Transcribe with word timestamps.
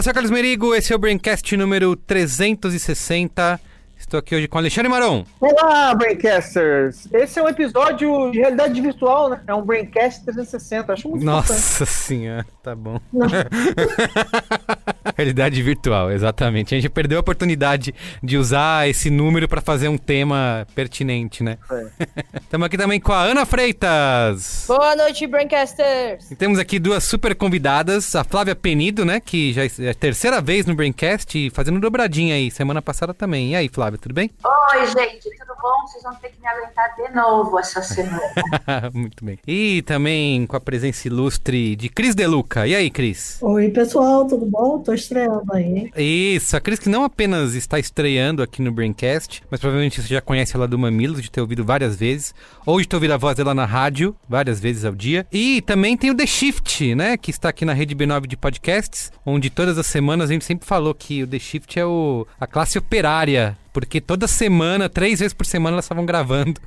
eu 0.00 0.02
sou 0.02 0.12
o 0.12 0.14
Carlos 0.14 0.30
Merigo, 0.30 0.74
esse 0.74 0.94
é 0.94 0.96
o 0.96 0.98
Braincast 0.98 1.54
número 1.58 1.94
360. 1.94 3.60
Estou 4.00 4.18
aqui 4.18 4.34
hoje 4.34 4.48
com 4.48 4.58
Alexandre 4.58 4.88
Maron. 4.88 5.24
Olá, 5.38 5.94
Braincasters! 5.94 7.06
Esse 7.12 7.38
é 7.38 7.42
um 7.42 7.48
episódio 7.48 8.30
de 8.32 8.40
realidade 8.40 8.80
virtual, 8.80 9.28
né? 9.28 9.40
É 9.46 9.54
um 9.54 9.62
Braincast 9.62 10.24
360, 10.24 10.92
acho 10.94 11.08
muito 11.08 11.24
Nossa 11.24 11.52
importante. 11.52 11.90
senhora, 11.90 12.46
tá 12.60 12.74
bom. 12.74 12.98
realidade 15.14 15.62
virtual, 15.62 16.10
exatamente. 16.10 16.74
A 16.74 16.78
gente 16.78 16.88
perdeu 16.88 17.18
a 17.18 17.20
oportunidade 17.20 17.94
de 18.20 18.36
usar 18.36 18.88
esse 18.88 19.10
número 19.10 19.46
para 19.46 19.60
fazer 19.60 19.86
um 19.88 19.98
tema 19.98 20.66
pertinente, 20.74 21.44
né? 21.44 21.58
Estamos 22.40 22.66
aqui 22.66 22.78
também 22.78 22.98
com 22.98 23.12
a 23.12 23.22
Ana 23.22 23.46
Freitas. 23.46 24.64
Boa 24.66 24.96
noite, 24.96 25.24
Braincasters! 25.26 26.30
E 26.30 26.34
temos 26.34 26.58
aqui 26.58 26.80
duas 26.80 27.04
super 27.04 27.34
convidadas, 27.36 28.16
a 28.16 28.24
Flávia 28.24 28.56
Penido, 28.56 29.04
né? 29.04 29.20
Que 29.20 29.52
já 29.52 29.62
é 29.64 29.90
a 29.90 29.94
terceira 29.94 30.40
vez 30.40 30.66
no 30.66 30.74
Braincast 30.74 31.38
e 31.38 31.50
fazendo 31.50 31.78
dobradinha 31.78 32.34
aí, 32.34 32.50
semana 32.50 32.82
passada 32.82 33.14
também. 33.14 33.50
E 33.50 33.54
aí, 33.54 33.68
Flávia, 33.68 33.89
tudo 33.98 34.14
bem? 34.14 34.30
Oi, 34.44 34.86
gente, 34.86 35.30
tudo 35.38 35.54
bom? 35.60 35.86
Vocês 35.86 36.02
vão 36.02 36.14
ter 36.16 36.30
que 36.30 36.40
me 36.40 36.46
aguentar 36.46 36.94
de 36.96 37.14
novo 37.14 37.58
essa 37.58 37.82
semana. 37.82 38.20
Muito 38.92 39.24
bem. 39.24 39.38
E 39.46 39.82
também 39.82 40.46
com 40.46 40.56
a 40.56 40.60
presença 40.60 41.08
ilustre 41.08 41.76
de 41.76 41.88
Cris 41.88 42.14
Deluca. 42.14 42.66
E 42.66 42.74
aí, 42.74 42.90
Cris? 42.90 43.38
Oi, 43.40 43.70
pessoal, 43.70 44.26
tudo 44.26 44.46
bom? 44.46 44.78
Tô 44.80 44.92
estreando 44.92 45.52
aí, 45.52 45.64
hein? 45.64 45.92
Isso, 45.96 46.56
a 46.56 46.60
Cris 46.60 46.78
que 46.78 46.88
não 46.88 47.04
apenas 47.04 47.54
está 47.54 47.78
estreando 47.78 48.42
aqui 48.42 48.62
no 48.62 48.72
Braincast, 48.72 49.42
mas 49.50 49.60
provavelmente 49.60 50.00
você 50.00 50.08
já 50.08 50.20
conhece 50.20 50.56
ela 50.56 50.66
do 50.66 50.78
Mamilos, 50.78 51.22
de 51.22 51.30
ter 51.30 51.40
ouvido 51.40 51.64
várias 51.64 51.96
vezes, 51.96 52.34
ou 52.64 52.80
de 52.80 52.88
ter 52.88 52.96
ouvido 52.96 53.12
a 53.12 53.16
voz 53.16 53.36
dela 53.36 53.54
na 53.54 53.64
rádio, 53.64 54.14
várias 54.28 54.60
vezes 54.60 54.84
ao 54.84 54.94
dia. 54.94 55.26
E 55.32 55.62
também 55.62 55.96
tem 55.96 56.10
o 56.10 56.14
The 56.14 56.26
Shift, 56.26 56.94
né, 56.94 57.16
que 57.16 57.30
está 57.30 57.48
aqui 57.48 57.64
na 57.64 57.72
rede 57.72 57.94
B9 57.94 58.26
de 58.26 58.36
podcasts, 58.36 59.12
onde 59.24 59.50
todas 59.50 59.78
as 59.78 59.86
semanas 59.86 60.30
a 60.30 60.32
gente 60.32 60.44
sempre 60.44 60.66
falou 60.66 60.94
que 60.94 61.22
o 61.22 61.26
The 61.26 61.38
Shift 61.38 61.78
é 61.78 61.84
o, 61.84 62.26
a 62.38 62.46
classe 62.46 62.78
operária 62.78 63.56
porque 63.72 64.00
toda 64.00 64.26
semana, 64.26 64.88
três 64.88 65.20
vezes 65.20 65.32
por 65.34 65.46
semana, 65.46 65.76
elas 65.76 65.84
estavam 65.84 66.04
gravando. 66.06 66.60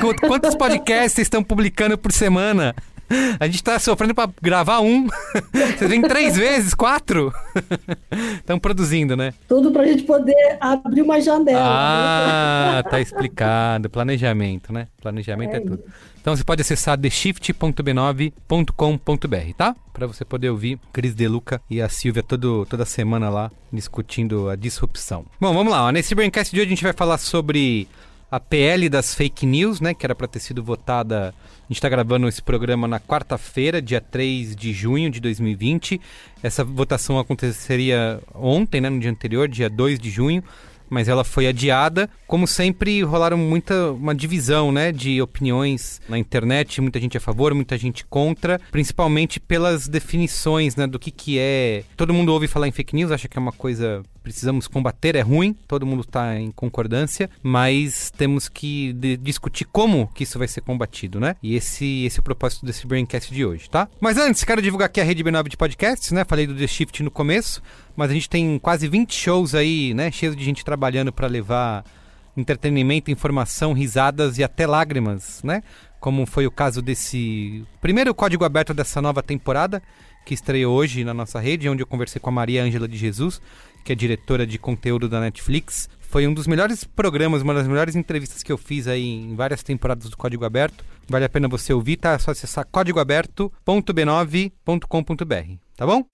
Qu- 0.00 0.14
Quantos 0.26 0.54
podcasts 0.54 1.18
estão 1.18 1.42
publicando 1.42 1.96
por 1.98 2.12
semana? 2.12 2.74
A 3.40 3.46
gente 3.46 3.62
tá 3.62 3.78
sofrendo 3.78 4.14
pra 4.14 4.28
gravar 4.40 4.80
um. 4.80 5.06
Vocês 5.52 5.90
vêm 5.90 6.02
três 6.02 6.36
vezes, 6.36 6.74
quatro? 6.74 7.32
Estão 8.36 8.58
produzindo, 8.58 9.16
né? 9.16 9.32
Tudo 9.48 9.72
pra 9.72 9.86
gente 9.86 10.02
poder 10.02 10.56
abrir 10.60 11.02
uma 11.02 11.20
janela. 11.20 11.60
Ah, 11.62 12.82
tá 12.88 13.00
explicado. 13.00 13.88
Planejamento, 13.90 14.72
né? 14.72 14.88
Planejamento 15.00 15.54
é, 15.54 15.56
É 15.56 15.60
tudo. 15.60 15.82
Então 16.20 16.36
você 16.36 16.44
pode 16.44 16.60
acessar 16.60 16.98
theshift.b9.com.br, 16.98 19.52
tá? 19.56 19.74
Pra 19.94 20.06
você 20.06 20.24
poder 20.24 20.50
ouvir 20.50 20.78
Cris 20.92 21.14
Deluca 21.14 21.60
e 21.70 21.80
a 21.80 21.88
Silvia 21.88 22.22
todo, 22.22 22.66
toda 22.66 22.84
semana 22.84 23.30
lá 23.30 23.50
discutindo 23.72 24.50
a 24.50 24.56
disrupção. 24.56 25.24
Bom, 25.40 25.54
vamos 25.54 25.72
lá. 25.72 25.84
ó. 25.84 25.90
Nesse 25.90 26.14
Braincast 26.14 26.54
de 26.54 26.60
hoje 26.60 26.66
a 26.66 26.70
gente 26.70 26.84
vai 26.84 26.92
falar 26.92 27.16
sobre 27.18 27.88
a 28.30 28.38
PL 28.38 28.88
das 28.88 29.14
fake 29.14 29.46
news, 29.46 29.80
né? 29.80 29.94
Que 29.94 30.04
era 30.04 30.14
pra 30.14 30.28
ter 30.28 30.40
sido 30.40 30.62
votada. 30.62 31.34
A 31.38 31.72
gente 31.72 31.80
tá 31.80 31.88
gravando 31.88 32.28
esse 32.28 32.42
programa 32.42 32.86
na 32.86 33.00
quarta-feira, 33.00 33.80
dia 33.80 34.00
3 34.00 34.54
de 34.54 34.72
junho 34.72 35.10
de 35.10 35.20
2020. 35.20 36.00
Essa 36.42 36.64
votação 36.64 37.18
aconteceria 37.18 38.20
ontem, 38.34 38.80
né? 38.80 38.90
No 38.90 39.00
dia 39.00 39.10
anterior, 39.10 39.48
dia 39.48 39.68
2 39.68 39.98
de 39.98 40.10
junho 40.10 40.42
mas 40.90 41.08
ela 41.08 41.24
foi 41.24 41.46
adiada. 41.46 42.08
Como 42.26 42.46
sempre, 42.46 43.02
rolaram 43.02 43.36
muita 43.36 43.92
uma 43.92 44.14
divisão, 44.14 44.70
né, 44.72 44.92
de 44.92 45.20
opiniões 45.20 46.00
na 46.08 46.18
internet, 46.18 46.80
muita 46.80 47.00
gente 47.00 47.16
a 47.16 47.20
favor, 47.20 47.54
muita 47.54 47.76
gente 47.78 48.04
contra, 48.04 48.60
principalmente 48.70 49.40
pelas 49.40 49.88
definições, 49.88 50.76
né, 50.76 50.86
do 50.86 50.98
que 50.98 51.10
que 51.10 51.38
é. 51.38 51.84
Todo 51.96 52.14
mundo 52.14 52.32
ouve 52.32 52.46
falar 52.46 52.68
em 52.68 52.72
fake 52.72 52.94
news, 52.94 53.10
acha 53.10 53.28
que 53.28 53.38
é 53.38 53.40
uma 53.40 53.52
coisa 53.52 54.02
precisamos 54.28 54.68
combater, 54.68 55.16
é 55.16 55.22
ruim, 55.22 55.54
todo 55.66 55.86
mundo 55.86 56.02
está 56.02 56.38
em 56.38 56.50
concordância, 56.50 57.30
mas 57.42 58.10
temos 58.10 58.46
que 58.46 58.92
discutir 59.22 59.64
como 59.64 60.06
que 60.08 60.22
isso 60.22 60.38
vai 60.38 60.46
ser 60.46 60.60
combatido, 60.60 61.18
né? 61.18 61.34
E 61.42 61.56
esse, 61.56 62.04
esse 62.04 62.18
é 62.18 62.20
o 62.20 62.24
propósito 62.24 62.66
desse 62.66 62.86
Braincast 62.86 63.32
de 63.32 63.44
hoje, 63.44 63.70
tá? 63.70 63.88
Mas 63.98 64.18
antes, 64.18 64.44
quero 64.44 64.60
divulgar 64.60 64.86
aqui 64.86 65.00
a 65.00 65.04
rede 65.04 65.24
B9 65.24 65.48
de 65.48 65.56
podcasts, 65.56 66.12
né? 66.12 66.26
Falei 66.26 66.46
do 66.46 66.54
The 66.54 66.66
Shift 66.66 67.02
no 67.02 67.10
começo, 67.10 67.62
mas 67.98 68.12
a 68.12 68.14
gente 68.14 68.30
tem 68.30 68.60
quase 68.60 68.86
20 68.86 69.12
shows 69.12 69.56
aí, 69.56 69.92
né? 69.92 70.08
Cheios 70.12 70.36
de 70.36 70.44
gente 70.44 70.64
trabalhando 70.64 71.12
para 71.12 71.26
levar 71.26 71.84
entretenimento, 72.36 73.10
informação, 73.10 73.72
risadas 73.72 74.38
e 74.38 74.44
até 74.44 74.68
lágrimas, 74.68 75.42
né? 75.42 75.64
Como 75.98 76.24
foi 76.24 76.46
o 76.46 76.50
caso 76.50 76.80
desse 76.80 77.64
primeiro 77.80 78.14
código 78.14 78.44
aberto 78.44 78.72
dessa 78.72 79.02
nova 79.02 79.20
temporada, 79.20 79.82
que 80.24 80.32
estreou 80.32 80.76
hoje 80.76 81.02
na 81.02 81.12
nossa 81.12 81.40
rede, 81.40 81.68
onde 81.68 81.82
eu 81.82 81.88
conversei 81.88 82.20
com 82.20 82.28
a 82.28 82.32
Maria 82.32 82.62
Ângela 82.62 82.86
de 82.86 82.96
Jesus, 82.96 83.42
que 83.84 83.90
é 83.90 83.96
diretora 83.96 84.46
de 84.46 84.60
conteúdo 84.60 85.08
da 85.08 85.18
Netflix. 85.18 85.88
Foi 85.98 86.24
um 86.24 86.32
dos 86.32 86.46
melhores 86.46 86.84
programas, 86.84 87.42
uma 87.42 87.52
das 87.52 87.66
melhores 87.66 87.96
entrevistas 87.96 88.44
que 88.44 88.52
eu 88.52 88.58
fiz 88.58 88.86
aí 88.86 89.04
em 89.04 89.34
várias 89.34 89.64
temporadas 89.64 90.08
do 90.08 90.16
Código 90.16 90.44
Aberto. 90.44 90.84
Vale 91.08 91.24
a 91.24 91.28
pena 91.28 91.48
você 91.48 91.72
ouvir, 91.72 91.96
tá? 91.96 92.12
É 92.12 92.18
só 92.18 92.30
acessar 92.30 92.64
códigoaberto.b9.com.br, 92.70 95.52
tá 95.76 95.84
bom? 95.84 96.04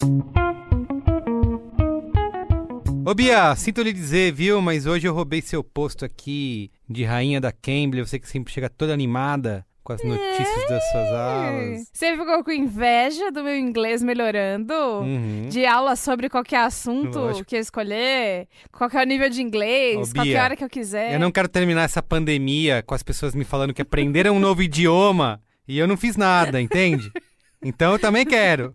Ô 3.07 3.13
Bia, 3.13 3.55
sinto 3.55 3.83
lhe 3.83 3.93
dizer, 3.93 4.33
viu? 4.33 4.63
Mas 4.63 4.87
hoje 4.87 5.07
eu 5.07 5.13
roubei 5.13 5.43
seu 5.43 5.63
posto 5.63 6.07
aqui 6.07 6.71
de 6.89 7.05
rainha 7.05 7.39
da 7.39 7.53
Cambly. 7.53 8.01
Você 8.01 8.19
que 8.19 8.27
sempre 8.27 8.51
chega 8.51 8.71
toda 8.71 8.95
animada 8.95 9.67
com 9.83 9.93
as 9.93 10.03
notícias 10.03 10.69
das 10.69 10.83
suas 10.91 11.09
aulas. 11.09 11.91
Você 11.93 12.17
ficou 12.17 12.43
com 12.43 12.51
inveja 12.51 13.31
do 13.31 13.45
meu 13.45 13.59
inglês 13.59 14.03
melhorando? 14.03 14.73
Uhum. 14.73 15.49
De 15.51 15.67
aula 15.67 15.95
sobre 15.97 16.31
qualquer 16.31 16.61
assunto 16.61 17.19
Lógico. 17.19 17.45
que 17.45 17.57
eu 17.57 17.61
escolher? 17.61 18.49
Qual 18.73 18.89
que 18.89 18.97
é 18.97 19.05
nível 19.05 19.29
de 19.29 19.43
inglês? 19.43 20.11
Ô, 20.11 20.15
qualquer 20.15 20.31
Bia, 20.31 20.43
hora 20.43 20.57
que 20.57 20.65
eu 20.65 20.71
quiser? 20.71 21.13
Eu 21.13 21.21
não 21.21 21.31
quero 21.31 21.49
terminar 21.49 21.83
essa 21.83 22.03
pandemia 22.03 22.83
com 22.83 22.95
as 22.95 23.03
pessoas 23.03 23.35
me 23.35 23.45
falando 23.45 23.75
que 23.75 23.83
aprenderam 23.83 24.37
um 24.37 24.41
novo 24.41 24.63
idioma 24.63 25.43
e 25.69 25.79
eu 25.79 25.87
não 25.87 25.99
fiz 25.99 26.17
nada, 26.17 26.59
entende? 26.59 27.13
Então 27.65 27.93
eu 27.93 27.99
também 27.99 28.27
quero. 28.27 28.73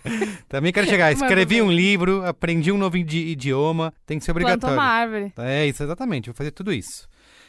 também 0.48 0.72
quero 0.72 0.86
chegar. 0.86 1.12
Escrevi 1.12 1.60
um 1.60 1.70
livro, 1.70 2.24
aprendi 2.24 2.72
um 2.72 2.78
novo 2.78 2.96
idi- 2.96 3.28
idioma, 3.28 3.92
tem 4.06 4.18
que 4.18 4.24
ser 4.24 4.30
obrigatório. 4.30 4.76
uma 4.76 4.82
árvore. 4.84 5.32
É 5.38 5.66
isso, 5.66 5.82
exatamente. 5.82 6.26
Vou 6.26 6.34
fazer 6.34 6.50
tudo 6.50 6.72
isso. 6.72 7.06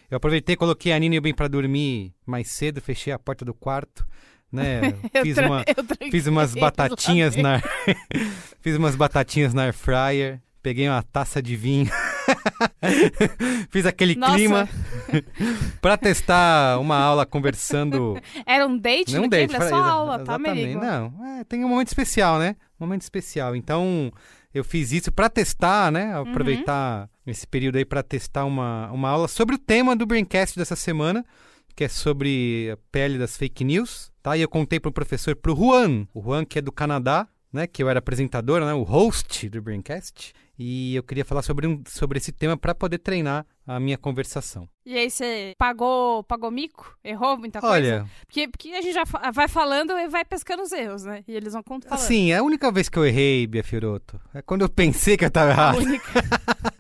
Eu 0.10 0.18
aproveitei, 0.18 0.58
coloquei 0.58 0.92
a 0.92 1.00
Nina 1.00 1.16
e 1.16 1.20
o 1.20 1.22
Ben 1.22 1.34
pra 1.34 1.48
dormir 1.48 2.14
mais 2.26 2.50
cedo, 2.52 2.82
fechei 2.82 3.14
a 3.14 3.18
porta 3.18 3.46
do 3.46 3.54
quarto, 3.54 4.06
né? 4.52 4.82
Fiz 5.24 5.38
uma, 5.38 5.64
fiz 6.12 6.28
umas 6.28 6.54
batatinhas 6.54 7.38
na 7.38 7.62
fiz 8.60 8.76
umas 8.76 8.94
batatinhas 8.98 9.54
na 9.54 9.64
air 9.64 9.74
fryer, 9.74 10.42
peguei 10.62 10.90
uma 10.90 11.02
taça 11.02 11.42
de 11.42 11.56
vinho. 11.56 11.90
fiz 13.70 13.86
aquele 13.86 14.16
Nossa. 14.16 14.34
clima 14.36 14.70
pra 15.82 15.98
testar 15.98 16.80
uma 16.80 16.98
aula 16.98 17.26
conversando 17.26 18.20
Era 18.46 18.66
um 18.68 18.78
date 18.78 19.14
não 19.14 19.24
no 19.24 19.30
date? 19.30 19.56
É 19.56 19.60
só 19.60 19.66
exa- 19.66 19.76
aula, 19.78 20.20
tá. 20.20 20.38
Merigo? 20.38 20.80
Não, 20.80 21.14
é, 21.40 21.44
tem 21.44 21.64
um 21.64 21.70
momento 21.70 21.88
especial, 21.90 22.40
né? 22.40 22.56
Um 22.80 22.86
momento 22.86 23.02
especial. 23.02 23.56
Então, 23.56 24.12
eu 24.54 24.64
fiz 24.64 24.92
isso 24.92 25.12
pra 25.12 25.30
testar, 25.30 25.92
né? 25.92 26.18
Uhum. 26.20 26.30
Aproveitar 26.30 27.10
esse 27.26 27.48
período 27.48 27.78
aí 27.78 27.86
pra 27.86 28.04
testar 28.04 28.46
uma, 28.46 28.92
uma 28.92 29.10
aula 29.10 29.28
sobre 29.28 29.56
o 29.56 29.60
tema 29.60 29.96
do 29.96 30.06
Braincast 30.06 30.58
dessa 30.58 30.76
semana, 30.76 31.24
que 31.76 31.84
é 31.84 31.88
sobre 31.88 32.70
a 32.74 32.78
pele 32.92 33.18
das 33.18 33.38
fake 33.38 33.64
news, 33.64 34.12
tá? 34.22 34.36
E 34.36 34.42
eu 34.42 34.50
contei 34.50 34.80
pro 34.80 34.92
professor, 34.92 35.36
pro 35.36 35.56
Juan, 35.56 36.08
o 36.14 36.22
Juan 36.22 36.44
que 36.44 36.60
é 36.60 36.62
do 36.62 36.72
Canadá, 36.72 37.28
né? 37.54 37.68
Que 37.68 37.84
eu 37.84 37.90
era 37.90 38.00
apresentador, 38.00 38.62
né? 38.62 38.74
O 38.74 38.84
host 38.84 39.48
do 39.50 39.62
Braincast. 39.62 40.34
E 40.64 40.94
eu 40.96 41.02
queria 41.02 41.26
falar 41.26 41.42
sobre, 41.42 41.66
um, 41.66 41.82
sobre 41.88 42.20
esse 42.20 42.32
tema 42.32 42.56
pra 42.56 42.76
poder 42.76 43.00
treinar 43.00 43.44
a 43.66 43.80
minha 43.80 43.98
conversação. 43.98 44.70
E 44.86 44.96
aí 44.96 45.10
você 45.10 45.56
pagou, 45.58 46.24
pagou 46.24 46.52
mico? 46.52 46.96
Errou 47.04 47.36
muita 47.36 47.60
coisa? 47.60 47.74
Olha, 47.76 48.06
Porque, 48.28 48.48
porque 48.48 48.70
a 48.74 48.80
gente 48.82 48.94
já 48.94 49.04
vai 49.34 49.48
falando 49.48 49.92
e 49.98 50.08
vai 50.08 50.24
pescando 50.24 50.62
os 50.62 50.72
erros, 50.72 51.04
né? 51.04 51.24
E 51.28 51.34
eles 51.36 51.54
vão 51.54 51.64
cont- 51.64 51.84
falando. 51.88 52.00
assim, 52.04 52.32
é 52.32 52.38
a 52.38 52.44
única 52.44 52.72
vez 52.72 52.90
que 52.90 53.00
eu 53.00 53.06
errei, 53.06 53.48
Bia 53.48 53.64
Fioroto. 53.64 54.22
É 54.36 54.42
quando 54.44 54.62
eu 54.62 54.70
pensei 54.70 55.18
que 55.18 55.26
eu 55.26 55.32
tava 55.32 55.50
errado. 55.50 55.80
Única. 55.80 56.12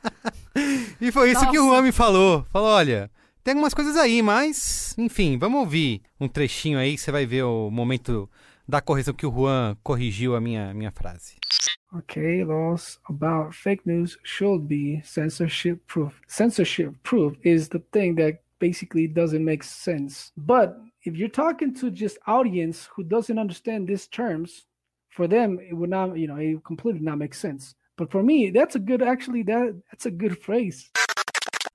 E 0.99 1.11
foi 1.11 1.31
isso 1.31 1.49
que 1.49 1.57
o 1.57 1.63
Nossa. 1.63 1.75
Juan 1.75 1.81
me 1.81 1.91
falou. 1.91 2.43
Falou, 2.51 2.69
olha, 2.69 3.09
tem 3.43 3.53
algumas 3.53 3.73
coisas 3.73 3.95
aí, 3.95 4.21
mas, 4.21 4.93
enfim, 4.97 5.37
vamos 5.37 5.59
ouvir 5.61 6.01
um 6.19 6.27
trechinho 6.27 6.77
aí, 6.77 6.97
você 6.97 7.11
vai 7.11 7.25
ver 7.25 7.43
o 7.43 7.71
momento 7.71 8.29
dar 8.71 8.77
a 8.77 8.81
correção 8.81 9.13
que 9.13 9.25
o 9.25 9.29
Juan 9.29 9.75
corrigiu 9.83 10.33
a 10.33 10.41
minha, 10.41 10.73
minha 10.73 10.91
frase. 10.91 11.35
Okay, 11.93 12.41
laws 12.45 12.99
about 13.09 13.53
fake 13.53 13.83
news 13.85 14.17
should 14.23 14.65
be 14.65 15.01
censorship 15.03 15.81
proof. 15.87 16.13
Censorship 16.25 16.95
proof 17.03 17.37
is 17.43 17.67
the 17.67 17.79
thing 17.91 18.15
that 18.15 18.39
basically 18.59 19.09
doesn't 19.09 19.43
make 19.43 19.61
sense. 19.61 20.31
But 20.37 20.77
if 21.05 21.17
you're 21.17 21.27
talking 21.29 21.73
to 21.81 21.91
just 21.91 22.17
audience 22.25 22.87
who 22.95 23.03
doesn't 23.03 23.37
understand 23.37 23.89
these 23.89 24.07
terms, 24.07 24.65
for 25.09 25.27
them 25.27 25.59
it 25.59 25.73
would 25.73 25.89
not, 25.89 26.17
you 26.17 26.27
know, 26.27 26.37
it 26.37 26.53
would 26.53 26.63
completely 26.63 27.01
not 27.01 27.17
make 27.17 27.33
sense. 27.33 27.75
But 27.97 28.09
for 28.09 28.23
me, 28.23 28.51
that's 28.51 28.75
a 28.75 28.79
good 28.79 29.01
actually 29.01 29.43
that 29.43 29.75
that's 29.91 30.05
a 30.05 30.11
good 30.11 30.37
phrase. 30.41 30.89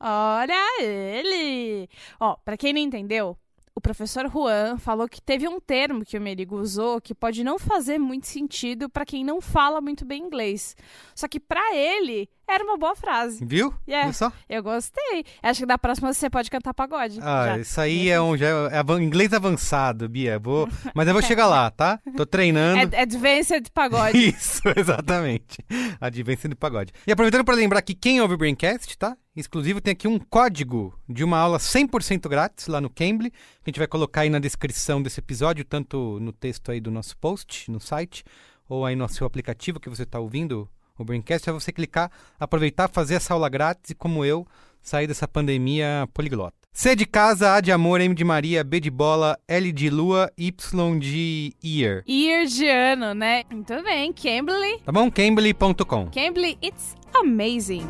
Olha 0.01 0.81
ele! 0.81 1.89
Ó, 2.19 2.37
pra 2.43 2.57
quem 2.57 2.73
não 2.73 2.81
entendeu, 2.81 3.37
o 3.77 3.81
professor 3.81 4.27
Juan 4.31 4.79
falou 4.79 5.07
que 5.07 5.21
teve 5.21 5.47
um 5.47 5.61
termo 5.61 6.03
que 6.03 6.17
o 6.17 6.21
Merigo 6.21 6.57
usou 6.57 6.99
que 6.99 7.15
pode 7.15 7.45
não 7.45 7.59
fazer 7.59 7.99
muito 7.99 8.27
sentido 8.27 8.89
pra 8.89 9.05
quem 9.05 9.23
não 9.23 9.39
fala 9.39 9.83
muito 9.83 10.03
bem 10.03 10.23
inglês. 10.23 10.75
Só 11.15 11.29
que 11.29 11.39
pra 11.39 11.75
ele 11.77 12.27
era 12.49 12.63
uma 12.65 12.77
boa 12.77 12.95
frase. 12.95 13.45
Viu? 13.45 13.75
Yeah. 13.89 14.07
Viu 14.07 14.15
só? 14.15 14.33
Eu 14.49 14.63
gostei. 14.63 15.25
Acho 15.43 15.61
que 15.61 15.67
da 15.67 15.77
próxima 15.77 16.13
você 16.13 16.31
pode 16.31 16.51
cantar 16.51 16.73
pagode. 16.73 17.19
Ah, 17.21 17.47
já. 17.47 17.59
isso 17.59 17.81
aí 17.81 18.09
é 18.09 18.21
um 18.21 18.37
já 18.37 18.47
é 18.47 18.79
avan- 18.79 19.03
inglês 19.03 19.33
avançado, 19.33 20.09
Bia. 20.09 20.39
Vou, 20.39 20.69
mas 20.95 21.09
eu 21.09 21.13
vou 21.15 21.23
chegar 21.23 21.47
lá, 21.47 21.71
tá? 21.71 22.01
Tô 22.17 22.25
treinando. 22.25 22.95
É 22.95 23.03
Advanced 23.03 23.69
pagode. 23.73 24.17
Isso, 24.29 24.63
exatamente. 24.77 25.59
Advência 26.01 26.49
do 26.49 26.57
pagode. 26.57 26.93
E 27.07 27.13
aproveitando 27.13 27.45
para 27.45 27.55
lembrar 27.55 27.83
que 27.83 27.95
quem 27.95 28.21
ouve 28.21 28.35
o 28.35 28.39
Braincast, 28.39 28.97
tá? 28.97 29.17
Exclusivo, 29.35 29.81
tem 29.83 29.93
aqui 29.93 30.09
um 30.09 30.19
código 30.19 30.99
de 31.09 31.23
uma 31.23 31.39
aula 31.39 31.59
100% 31.59 32.27
grátis 32.29 32.69
lá 32.69 32.81
no 32.81 32.89
Cambly, 32.89 33.31
que 33.31 33.37
a 33.67 33.71
gente 33.71 33.79
vai 33.79 33.87
colocar 33.87 34.23
aí 34.23 34.31
na 34.31 34.39
descrição 34.39 35.03
desse 35.03 35.21
episódio, 35.21 35.63
tanto 35.65 36.19
no 36.21 36.33
texto 36.33 36.71
aí 36.73 36.81
do 36.81 36.91
nosso 36.91 37.17
post, 37.19 37.71
no 37.71 37.79
site, 37.79 38.25
ou 38.69 38.87
aí 38.87 38.97
no 38.97 39.07
seu 39.09 39.27
aplicativo 39.27 39.79
que 39.79 39.91
você 39.91 40.05
está 40.05 40.19
ouvindo 40.19 40.67
o 40.99 41.05
Braincast. 41.05 41.49
É 41.49 41.53
você 41.53 41.73
clicar, 41.73 42.11
aproveitar, 42.39 42.89
fazer 42.89 43.15
essa 43.15 43.35
aula 43.35 43.49
grátis 43.49 43.91
e, 43.91 43.95
como 43.95 44.25
eu, 44.25 44.47
sair 44.83 45.07
dessa 45.07 45.27
pandemia 45.27 46.09
poliglota. 46.15 46.55
C 46.73 46.95
de 46.95 47.07
casa, 47.07 47.55
A 47.55 47.61
de 47.63 47.73
amor, 47.73 48.03
M 48.03 48.15
de 48.15 48.23
Maria, 48.23 48.63
B 48.63 48.79
de 48.79 48.91
bola, 48.91 49.39
L 49.49 49.73
de 49.73 49.89
lua, 49.89 50.31
Y 50.37 50.53
de 51.01 51.55
ear. 51.65 52.05
Ear 52.07 52.45
de 52.45 52.69
ano, 52.69 53.15
né? 53.15 53.45
Muito 53.51 53.83
bem, 53.83 54.13
Cambly. 54.13 54.81
Tá 54.85 54.93
bom? 54.93 55.11
Cambly.com. 55.11 56.11
Cambly, 56.11 56.59
it's 56.63 56.95
amazing. 57.19 57.87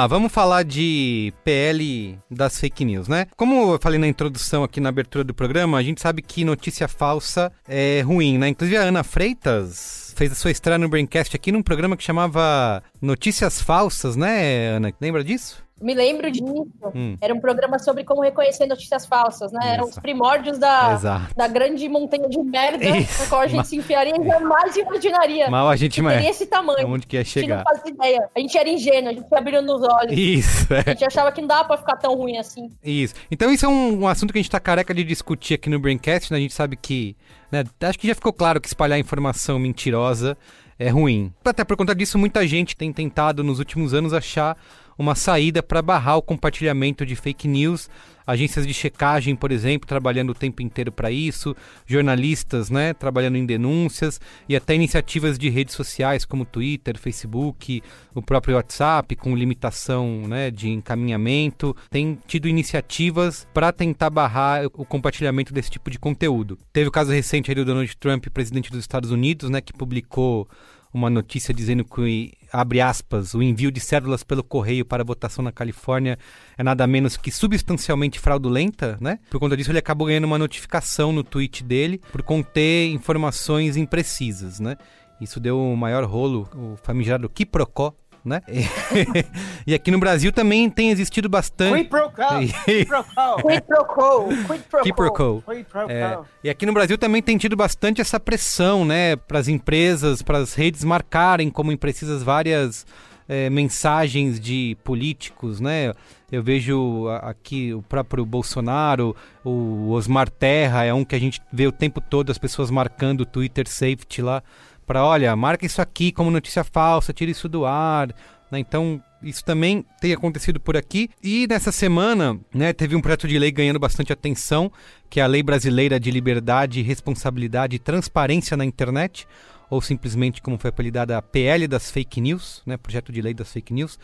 Lá, 0.00 0.06
vamos 0.06 0.32
falar 0.32 0.62
de 0.62 1.32
PL 1.44 2.18
das 2.30 2.58
fake 2.58 2.84
news, 2.86 3.06
né? 3.06 3.26
Como 3.36 3.74
eu 3.74 3.78
falei 3.80 3.98
na 3.98 4.08
introdução 4.08 4.64
aqui 4.64 4.80
na 4.80 4.88
abertura 4.88 5.22
do 5.22 5.34
programa, 5.34 5.76
a 5.76 5.82
gente 5.82 6.00
sabe 6.00 6.22
que 6.22 6.42
notícia 6.42 6.88
falsa 6.88 7.52
é 7.68 8.00
ruim, 8.00 8.38
né? 8.38 8.48
Inclusive 8.48 8.78
a 8.78 8.82
Ana 8.82 9.02
Freitas 9.04 10.14
fez 10.16 10.32
a 10.32 10.34
sua 10.34 10.50
estreia 10.50 10.78
no 10.78 10.88
Braincast 10.88 11.36
aqui 11.36 11.52
num 11.52 11.62
programa 11.62 11.96
que 11.96 12.02
chamava 12.02 12.82
Notícias 13.00 13.60
Falsas, 13.60 14.16
né, 14.16 14.68
Ana? 14.68 14.92
Lembra 15.00 15.22
disso? 15.22 15.62
Me 15.80 15.94
lembro 15.94 16.30
disso. 16.30 16.70
Hum. 16.94 17.16
Era 17.20 17.32
um 17.34 17.40
programa 17.40 17.78
sobre 17.78 18.04
como 18.04 18.20
reconhecer 18.22 18.66
notícias 18.66 19.06
falsas, 19.06 19.50
né? 19.52 19.74
Eram 19.74 19.84
os 19.84 19.98
primórdios 19.98 20.58
da, 20.58 20.92
Exato. 20.92 21.34
da 21.34 21.48
grande 21.48 21.88
montanha 21.88 22.28
de 22.28 22.38
merda 22.42 22.84
Isso. 22.98 23.22
na 23.22 23.28
qual 23.28 23.40
a 23.40 23.46
gente 23.46 23.66
se 23.66 23.76
enfiaria 23.76 24.12
e 24.20 24.26
jamais 24.26 24.76
imaginaria 24.76 25.48
Mal 25.50 25.68
a 25.68 25.76
gente 25.76 26.02
mas 26.02 26.14
teria 26.16 26.30
esse 26.30 26.46
tamanho. 26.46 26.86
onde 26.88 27.06
que 27.06 27.16
ia 27.16 27.20
A 27.20 27.24
gente 27.24 27.36
não 27.36 27.42
chegar. 27.42 27.64
fazia 27.64 27.92
ideia. 27.92 28.28
A 28.36 28.40
gente 28.40 28.58
era 28.58 28.68
ingênuo, 28.68 29.08
a 29.10 29.12
gente 29.14 29.28
foi 29.28 29.38
abrindo 29.38 29.74
os 29.74 29.82
olhos. 29.82 30.12
Isso, 30.12 30.66
A 30.74 30.78
é. 30.78 30.82
gente 30.92 31.04
achava 31.04 31.32
que 31.32 31.40
não 31.40 31.48
dava 31.48 31.64
pra 31.64 31.76
ficar 31.78 31.96
tão 31.96 32.14
ruim 32.14 32.36
assim. 32.38 32.68
Isso. 32.84 33.14
Então 33.30 33.50
isso 33.50 33.64
é 33.64 33.68
um, 33.68 34.02
um 34.02 34.08
assunto 34.08 34.32
que 34.32 34.38
a 34.38 34.42
gente 34.42 34.50
tá 34.50 34.60
careca 34.60 34.92
de 34.92 35.02
discutir 35.02 35.54
aqui 35.54 35.70
no 35.70 35.78
Braincast, 35.78 36.30
né? 36.30 36.38
A 36.38 36.40
gente 36.42 36.52
sabe 36.54 36.76
que, 36.76 37.16
né, 37.50 37.64
acho 37.80 37.98
que 37.98 38.06
já 38.06 38.14
ficou 38.14 38.32
claro 38.32 38.60
que 38.60 38.68
espalhar 38.68 38.98
informação 38.98 39.58
mentirosa 39.58 40.36
é 40.78 40.88
ruim. 40.88 41.32
Até 41.44 41.62
por 41.64 41.76
conta 41.76 41.94
disso, 41.94 42.18
muita 42.18 42.46
gente 42.46 42.76
tem 42.76 42.92
tentado 42.92 43.44
nos 43.44 43.58
últimos 43.58 43.92
anos 43.94 44.12
achar 44.14 44.56
uma 45.00 45.14
saída 45.14 45.62
para 45.62 45.80
barrar 45.80 46.16
o 46.16 46.22
compartilhamento 46.22 47.06
de 47.06 47.16
fake 47.16 47.48
news. 47.48 47.88
Agências 48.26 48.66
de 48.66 48.74
checagem, 48.74 49.34
por 49.34 49.50
exemplo, 49.50 49.88
trabalhando 49.88 50.30
o 50.30 50.34
tempo 50.34 50.60
inteiro 50.60 50.92
para 50.92 51.10
isso, 51.10 51.56
jornalistas, 51.86 52.68
né, 52.68 52.92
trabalhando 52.92 53.36
em 53.36 53.46
denúncias 53.46 54.20
e 54.46 54.54
até 54.54 54.74
iniciativas 54.74 55.38
de 55.38 55.48
redes 55.48 55.74
sociais 55.74 56.26
como 56.26 56.44
Twitter, 56.44 56.98
Facebook, 56.98 57.82
o 58.14 58.20
próprio 58.20 58.56
WhatsApp 58.56 59.16
com 59.16 59.34
limitação, 59.34 60.28
né, 60.28 60.50
de 60.50 60.68
encaminhamento, 60.68 61.74
tem 61.90 62.18
tido 62.26 62.46
iniciativas 62.46 63.48
para 63.54 63.72
tentar 63.72 64.10
barrar 64.10 64.66
o 64.66 64.84
compartilhamento 64.84 65.52
desse 65.52 65.70
tipo 65.70 65.90
de 65.90 65.98
conteúdo. 65.98 66.58
Teve 66.72 66.88
o 66.88 66.92
caso 66.92 67.10
recente 67.10 67.50
aí 67.50 67.54
do 67.54 67.64
Donald 67.64 67.96
Trump, 67.96 68.26
presidente 68.28 68.70
dos 68.70 68.80
Estados 68.80 69.10
Unidos, 69.10 69.48
né, 69.48 69.62
que 69.62 69.72
publicou 69.72 70.46
uma 70.92 71.08
notícia 71.08 71.54
dizendo 71.54 71.84
que, 71.84 72.32
abre 72.52 72.80
aspas, 72.80 73.34
o 73.34 73.42
envio 73.42 73.70
de 73.70 73.80
cédulas 73.80 74.22
pelo 74.22 74.42
correio 74.42 74.84
para 74.84 75.04
votação 75.04 75.42
na 75.42 75.52
Califórnia 75.52 76.18
é 76.56 76.62
nada 76.62 76.86
menos 76.86 77.16
que 77.16 77.30
substancialmente 77.30 78.18
fraudulenta, 78.18 78.98
né? 79.00 79.18
Por 79.30 79.40
conta 79.40 79.56
disso, 79.56 79.70
ele 79.70 79.78
acabou 79.78 80.06
ganhando 80.06 80.24
uma 80.24 80.38
notificação 80.38 81.12
no 81.12 81.22
tweet 81.22 81.62
dele 81.62 82.00
por 82.12 82.22
conter 82.22 82.90
informações 82.90 83.76
imprecisas, 83.76 84.60
né? 84.60 84.76
Isso 85.20 85.38
deu 85.38 85.60
o 85.60 85.76
maior 85.76 86.04
rolo, 86.04 86.48
o 86.54 86.76
famigerado 86.82 87.28
quiprocó, 87.28 87.94
né? 88.24 88.42
e 89.66 89.74
aqui 89.74 89.90
no 89.90 89.98
Brasil 89.98 90.32
também 90.32 90.68
tem 90.68 90.90
existido 90.90 91.28
bastante... 91.28 91.74
Quid 91.74 91.88
pro 91.88 92.10
quo. 92.10 92.38
Quid 92.64 92.86
pro 92.86 93.04
quo. 93.04 93.42
Quid 93.42 93.62
pro 93.62 93.84
quo, 93.84 94.28
quid 94.28 94.62
pro 94.68 94.82
Quid 94.82 94.94
pro 94.94 95.06
quo. 95.08 95.14
quo. 95.14 95.42
Quid 95.46 95.64
pro 95.64 95.86
quo. 95.86 96.26
e 96.44 96.50
aqui 96.50 96.66
no 96.66 96.72
Brasil 96.72 96.98
também 96.98 97.22
tem 97.22 97.36
tido 97.36 97.56
bastante 97.56 98.00
essa 98.00 98.20
pressão, 98.20 98.84
né, 98.84 99.16
para 99.16 99.38
as 99.38 99.48
empresas, 99.48 100.22
para 100.22 100.38
as 100.38 100.54
redes 100.54 100.84
marcarem 100.84 101.50
como 101.50 101.72
imprecisas 101.72 102.22
várias 102.22 102.86
é, 103.30 103.48
mensagens 103.48 104.40
de 104.40 104.76
políticos, 104.82 105.60
né? 105.60 105.94
Eu 106.32 106.42
vejo 106.42 107.08
aqui 107.22 107.72
o 107.72 107.80
próprio 107.80 108.26
Bolsonaro, 108.26 109.14
o 109.44 109.90
Osmar 109.90 110.28
Terra 110.28 110.84
é 110.84 110.92
um 110.92 111.04
que 111.04 111.14
a 111.14 111.18
gente 111.18 111.40
vê 111.52 111.66
o 111.66 111.72
tempo 111.72 112.00
todo 112.00 112.30
as 112.30 112.38
pessoas 112.38 112.70
marcando 112.72 113.20
o 113.20 113.26
Twitter 113.26 113.68
Safety 113.68 114.20
lá 114.20 114.42
para, 114.90 115.06
olha, 115.06 115.36
marca 115.36 115.64
isso 115.64 115.80
aqui 115.80 116.10
como 116.10 116.32
notícia 116.32 116.64
falsa, 116.64 117.12
tira 117.12 117.30
isso 117.30 117.48
do 117.48 117.64
ar, 117.64 118.08
né? 118.50 118.58
Então, 118.58 119.00
isso 119.22 119.44
também 119.44 119.86
tem 120.00 120.12
acontecido 120.12 120.58
por 120.58 120.76
aqui. 120.76 121.08
E 121.22 121.46
nessa 121.46 121.70
semana, 121.70 122.36
né, 122.52 122.72
teve 122.72 122.96
um 122.96 123.00
projeto 123.00 123.28
de 123.28 123.38
lei 123.38 123.52
ganhando 123.52 123.78
bastante 123.78 124.12
atenção, 124.12 124.68
que 125.08 125.20
é 125.20 125.22
a 125.22 125.28
Lei 125.28 125.44
Brasileira 125.44 126.00
de 126.00 126.10
Liberdade, 126.10 126.82
Responsabilidade 126.82 127.76
e 127.76 127.78
Transparência 127.78 128.56
na 128.56 128.64
Internet, 128.64 129.28
ou 129.70 129.80
simplesmente 129.80 130.42
como 130.42 130.58
foi 130.58 130.70
apelidada 130.70 131.16
a 131.16 131.22
PL 131.22 131.68
das 131.68 131.88
Fake 131.88 132.20
News, 132.20 132.60
né, 132.66 132.76
Projeto 132.76 133.12
de 133.12 133.22
Lei 133.22 133.32
das 133.32 133.52
Fake 133.52 133.72
News, 133.72 133.96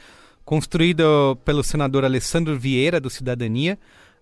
construído 0.44 1.36
pelo 1.44 1.64
senador 1.64 2.04
Alessandro 2.04 2.56
Vieira, 2.56 3.00
do 3.00 3.10
Cidadania, 3.10 3.76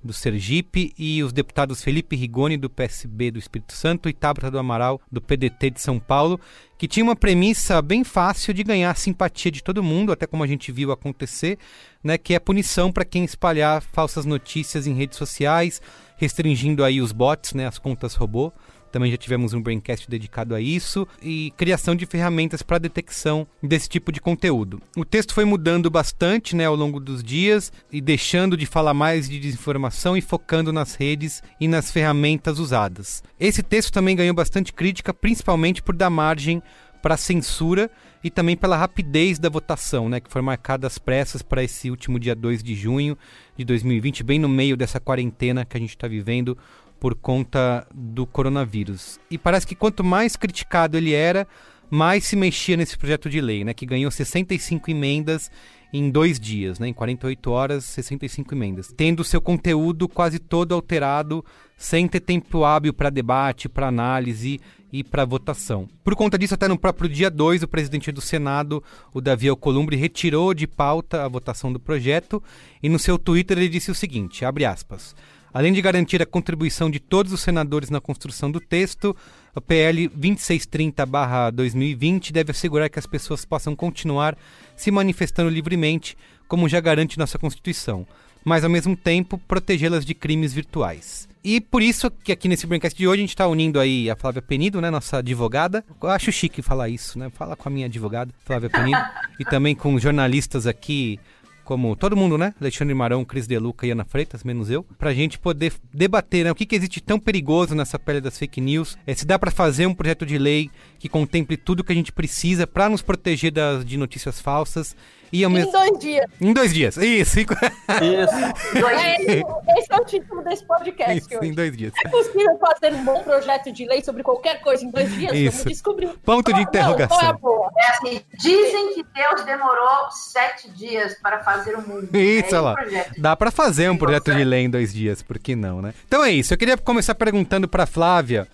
do 0.04 0.12
Sergipe, 0.12 0.92
e 0.99 1.23
os 1.23 1.32
deputados 1.32 1.82
Felipe 1.82 2.14
Rigoni, 2.14 2.56
do 2.56 2.68
PSB 2.68 3.30
do 3.30 3.38
Espírito 3.38 3.73
Santo, 3.73 4.08
e 4.08 4.12
Tabata 4.12 4.50
do 4.50 4.58
Amaral, 4.58 5.00
do 5.11 5.20
PDT 5.20 5.70
de 5.70 5.80
São 5.80 5.99
Paulo, 5.99 6.38
que 6.76 6.87
tinha 6.87 7.02
uma 7.02 7.16
premissa 7.16 7.80
bem 7.80 8.04
fácil 8.04 8.52
de 8.52 8.62
ganhar 8.62 8.90
a 8.90 8.94
simpatia 8.94 9.50
de 9.50 9.62
todo 9.62 9.82
mundo, 9.82 10.12
até 10.12 10.26
como 10.26 10.44
a 10.44 10.46
gente 10.46 10.70
viu 10.70 10.92
acontecer, 10.92 11.58
né, 12.02 12.18
que 12.18 12.34
é 12.34 12.38
punição 12.38 12.92
para 12.92 13.04
quem 13.04 13.25
espalhar 13.25 13.80
falsas 13.80 14.26
notícias 14.26 14.87
em 14.87 14.92
redes 14.92 15.16
sociais, 15.16 15.80
restringindo 16.16 16.84
aí 16.84 17.00
os 17.00 17.12
bots, 17.12 17.54
né, 17.54 17.66
as 17.66 17.78
contas 17.78 18.14
robô. 18.14 18.52
Também 18.94 19.10
já 19.10 19.16
tivemos 19.16 19.52
um 19.52 19.60
Braincast 19.60 20.08
dedicado 20.08 20.54
a 20.54 20.60
isso 20.60 21.04
e 21.20 21.52
criação 21.56 21.96
de 21.96 22.06
ferramentas 22.06 22.62
para 22.62 22.78
detecção 22.78 23.44
desse 23.60 23.88
tipo 23.88 24.12
de 24.12 24.20
conteúdo. 24.20 24.80
O 24.96 25.04
texto 25.04 25.34
foi 25.34 25.44
mudando 25.44 25.90
bastante 25.90 26.54
né, 26.54 26.66
ao 26.66 26.76
longo 26.76 27.00
dos 27.00 27.20
dias 27.20 27.72
e 27.90 28.00
deixando 28.00 28.56
de 28.56 28.66
falar 28.66 28.94
mais 28.94 29.28
de 29.28 29.40
desinformação 29.40 30.16
e 30.16 30.20
focando 30.20 30.72
nas 30.72 30.94
redes 30.94 31.42
e 31.58 31.66
nas 31.66 31.90
ferramentas 31.90 32.60
usadas. 32.60 33.20
Esse 33.40 33.64
texto 33.64 33.92
também 33.92 34.14
ganhou 34.14 34.32
bastante 34.32 34.72
crítica, 34.72 35.12
principalmente 35.12 35.82
por 35.82 35.96
dar 35.96 36.08
margem 36.08 36.62
para 37.02 37.16
censura 37.16 37.90
e 38.22 38.30
também 38.30 38.56
pela 38.56 38.76
rapidez 38.76 39.40
da 39.40 39.48
votação, 39.48 40.08
né, 40.08 40.20
que 40.20 40.30
foi 40.30 40.40
marcada 40.40 40.86
às 40.86 40.98
pressas 40.98 41.42
para 41.42 41.64
esse 41.64 41.90
último 41.90 42.18
dia 42.18 42.34
2 42.34 42.62
de 42.62 42.76
junho 42.76 43.18
de 43.56 43.64
2020, 43.64 44.22
bem 44.22 44.38
no 44.38 44.48
meio 44.48 44.76
dessa 44.76 45.00
quarentena 45.00 45.64
que 45.64 45.76
a 45.76 45.80
gente 45.80 45.90
está 45.90 46.06
vivendo 46.06 46.56
por 47.04 47.14
conta 47.14 47.87
do 47.94 48.25
coronavírus. 48.25 49.20
E 49.30 49.37
parece 49.37 49.66
que 49.66 49.75
quanto 49.75 50.02
mais 50.02 50.37
criticado 50.37 50.96
ele 50.96 51.12
era, 51.12 51.46
mais 51.90 52.25
se 52.25 52.34
mexia 52.34 52.78
nesse 52.78 52.96
projeto 52.96 53.28
de 53.28 53.42
lei, 53.42 53.62
né, 53.62 53.75
que 53.75 53.84
ganhou 53.84 54.11
65 54.11 54.90
emendas 54.90 55.50
em 55.92 56.08
dois 56.08 56.40
dias, 56.40 56.78
né, 56.78 56.88
em 56.88 56.94
48 56.94 57.50
horas, 57.50 57.84
65 57.84 58.54
emendas, 58.54 58.90
tendo 58.96 59.23
seu 59.23 59.38
conteúdo 59.38 60.08
quase 60.08 60.38
todo 60.38 60.75
alterado, 60.75 61.44
sem 61.76 62.08
ter 62.08 62.20
tempo 62.20 62.64
hábil 62.64 62.94
para 62.94 63.11
debate, 63.11 63.68
para 63.68 63.88
análise 63.88 64.58
e 64.90 65.04
para 65.04 65.26
votação. 65.26 65.87
Por 66.02 66.16
conta 66.16 66.38
disso, 66.38 66.54
até 66.54 66.66
no 66.68 66.78
próprio 66.78 67.11
dia 67.11 67.30
2, 67.30 67.64
o 67.64 67.68
presidente 67.68 68.11
do 68.11 68.23
Senado, 68.23 68.82
o 69.12 69.20
Davi 69.20 69.46
Alcolumbre, 69.46 69.94
retirou 69.94 70.54
de 70.54 70.66
pauta 70.66 71.23
a 71.23 71.28
votação 71.28 71.70
do 71.70 71.78
projeto 71.78 72.42
e 72.82 72.88
no 72.88 72.99
seu 72.99 73.18
Twitter 73.18 73.58
ele 73.58 73.68
disse 73.68 73.90
o 73.90 73.94
seguinte, 73.94 74.42
abre 74.42 74.64
aspas, 74.64 75.14
Além 75.54 75.73
de 75.73 75.80
garantir 75.80 76.20
a 76.20 76.26
contribuição 76.26 76.90
de 76.90 76.99
todos 76.99 77.32
os 77.32 77.40
senadores 77.40 77.88
na 77.88 78.00
construção 78.00 78.50
do 78.50 78.58
texto, 78.58 79.16
o 79.54 79.61
PL 79.61 80.08
2630-2020 80.08 82.32
deve 82.32 82.50
assegurar 82.50 82.90
que 82.90 82.99
as 82.99 83.06
pessoas 83.06 83.44
possam 83.44 83.76
continuar 83.76 84.37
se 84.76 84.90
manifestando 84.90 85.49
livremente, 85.49 86.18
como 86.49 86.68
já 86.68 86.80
garante 86.80 87.20
nossa 87.20 87.38
Constituição, 87.38 88.04
mas 88.44 88.64
ao 88.64 88.70
mesmo 88.70 88.96
tempo 88.96 89.38
protegê-las 89.38 90.04
de 90.04 90.12
crimes 90.12 90.52
virtuais. 90.52 91.28
E 91.44 91.61
por 91.61 91.82
isso 91.82 92.11
que 92.11 92.32
aqui 92.32 92.49
nesse 92.49 92.66
Braincast 92.66 92.99
de 92.99 93.06
hoje 93.06 93.20
a 93.20 93.23
gente 93.23 93.30
está 93.30 93.46
unindo 93.46 93.78
aí 93.78 94.11
a 94.11 94.16
Flávia 94.16 94.42
Penido, 94.42 94.80
né, 94.80 94.90
nossa 94.90 95.18
advogada. 95.18 95.84
Eu 96.02 96.08
acho 96.08 96.32
chique 96.32 96.62
falar 96.62 96.88
isso, 96.88 97.16
né? 97.16 97.30
Fala 97.30 97.54
com 97.54 97.68
a 97.68 97.70
minha 97.70 97.87
advogada, 97.87 98.34
Flávia 98.44 98.70
Penido, 98.70 98.99
e 99.38 99.44
também 99.44 99.76
com 99.76 99.96
jornalistas 100.00 100.66
aqui 100.66 101.20
como 101.64 101.97
todo 101.97 102.16
mundo, 102.16 102.38
né? 102.38 102.54
Alexandre 102.61 102.94
Marão, 102.94 103.25
Cris 103.25 103.47
Deluca 103.47 103.87
e 103.87 103.90
Ana 103.90 104.04
Freitas, 104.04 104.44
menos 104.44 104.71
eu, 104.71 104.85
pra 104.99 105.14
gente 105.14 105.38
poder 105.38 105.73
debater 105.92 106.44
né, 106.44 106.52
o 106.52 106.54
que, 106.54 106.66
que 106.66 106.76
existe 106.76 107.00
tão 107.00 107.18
perigoso 107.18 107.75
nessa 107.75 107.99
pele 107.99 108.21
das 108.21 108.38
fake 108.38 108.61
news, 108.61 108.97
é, 109.06 109.14
se 109.14 109.26
dá 109.26 109.38
para 109.38 109.50
fazer 109.50 109.87
um 109.87 109.94
projeto 109.94 110.26
de 110.26 110.38
lei 110.38 110.71
que 110.99 111.09
contemple 111.09 111.56
tudo 111.56 111.83
que 111.83 111.92
a 111.92 111.97
gente 111.97 112.12
precisa 112.12 112.66
para 112.66 112.88
nos 112.88 113.02
proteger 113.02 113.50
das, 113.50 113.85
de 113.85 113.97
notícias 113.97 114.40
falsas 114.40 114.94
e 115.34 115.44
ao 115.44 115.50
Em 115.50 115.54
mesmo 115.54 115.72
dois 115.72 115.98
dias. 115.98 116.26
em 116.40 116.52
dois 116.52 116.72
dias, 116.72 116.96
isso, 116.96 117.40
em- 117.40 117.42
Isso. 117.42 117.54
É, 118.94 119.22
esse, 119.22 119.42
esse 119.78 119.92
é 119.92 119.96
o 119.96 120.04
título 120.04 120.42
desse 120.42 120.64
podcast 120.64 121.16
isso, 121.18 121.28
hoje. 121.38 121.48
em 121.48 121.52
dois 121.54 121.76
dias. 121.76 121.92
É 122.04 122.08
possível 122.08 122.58
fazer 122.58 122.94
um 122.94 123.04
bom 123.04 123.22
projeto 123.22 123.72
de 123.72 123.86
lei 123.86 124.02
sobre 124.02 124.22
qualquer 124.22 124.60
coisa 124.60 124.84
em 124.84 124.90
dois 124.90 125.12
dias? 125.12 125.32
Isso. 125.32 125.58
Vamos 125.58 125.72
descobrir. 125.72 126.08
Ponto 126.24 126.52
de 126.52 126.60
não, 126.60 126.64
Qual 126.64 126.74
é 126.74 126.80
interrogação. 126.80 127.36
boa? 127.38 127.70
É 127.76 127.86
assim, 127.90 128.20
dizem 128.38 128.94
que 128.94 129.04
Deus 129.14 129.42
demorou 129.44 130.10
sete 130.10 130.70
dias 130.70 131.14
para 131.20 131.42
fazer 131.42 131.74
o 131.76 131.82
mundo. 131.86 132.08
Isso, 132.16 132.54
é 132.54 132.60
olha 132.60 132.74
lá. 132.74 133.04
Dá 133.18 133.36
pra 133.36 133.50
fazer 133.50 133.90
um 133.90 133.96
projeto 133.96 134.32
de 134.34 134.44
lei 134.44 134.64
em 134.64 134.70
dois 134.70 134.92
dias, 134.92 135.22
por 135.22 135.38
que 135.38 135.56
não, 135.56 135.82
né? 135.82 135.92
Então 136.06 136.24
é 136.24 136.30
isso. 136.30 136.54
Eu 136.54 136.58
queria 136.58 136.76
começar 136.76 137.14
perguntando 137.14 137.66
pra 137.68 137.86
Flávia. 137.86 138.46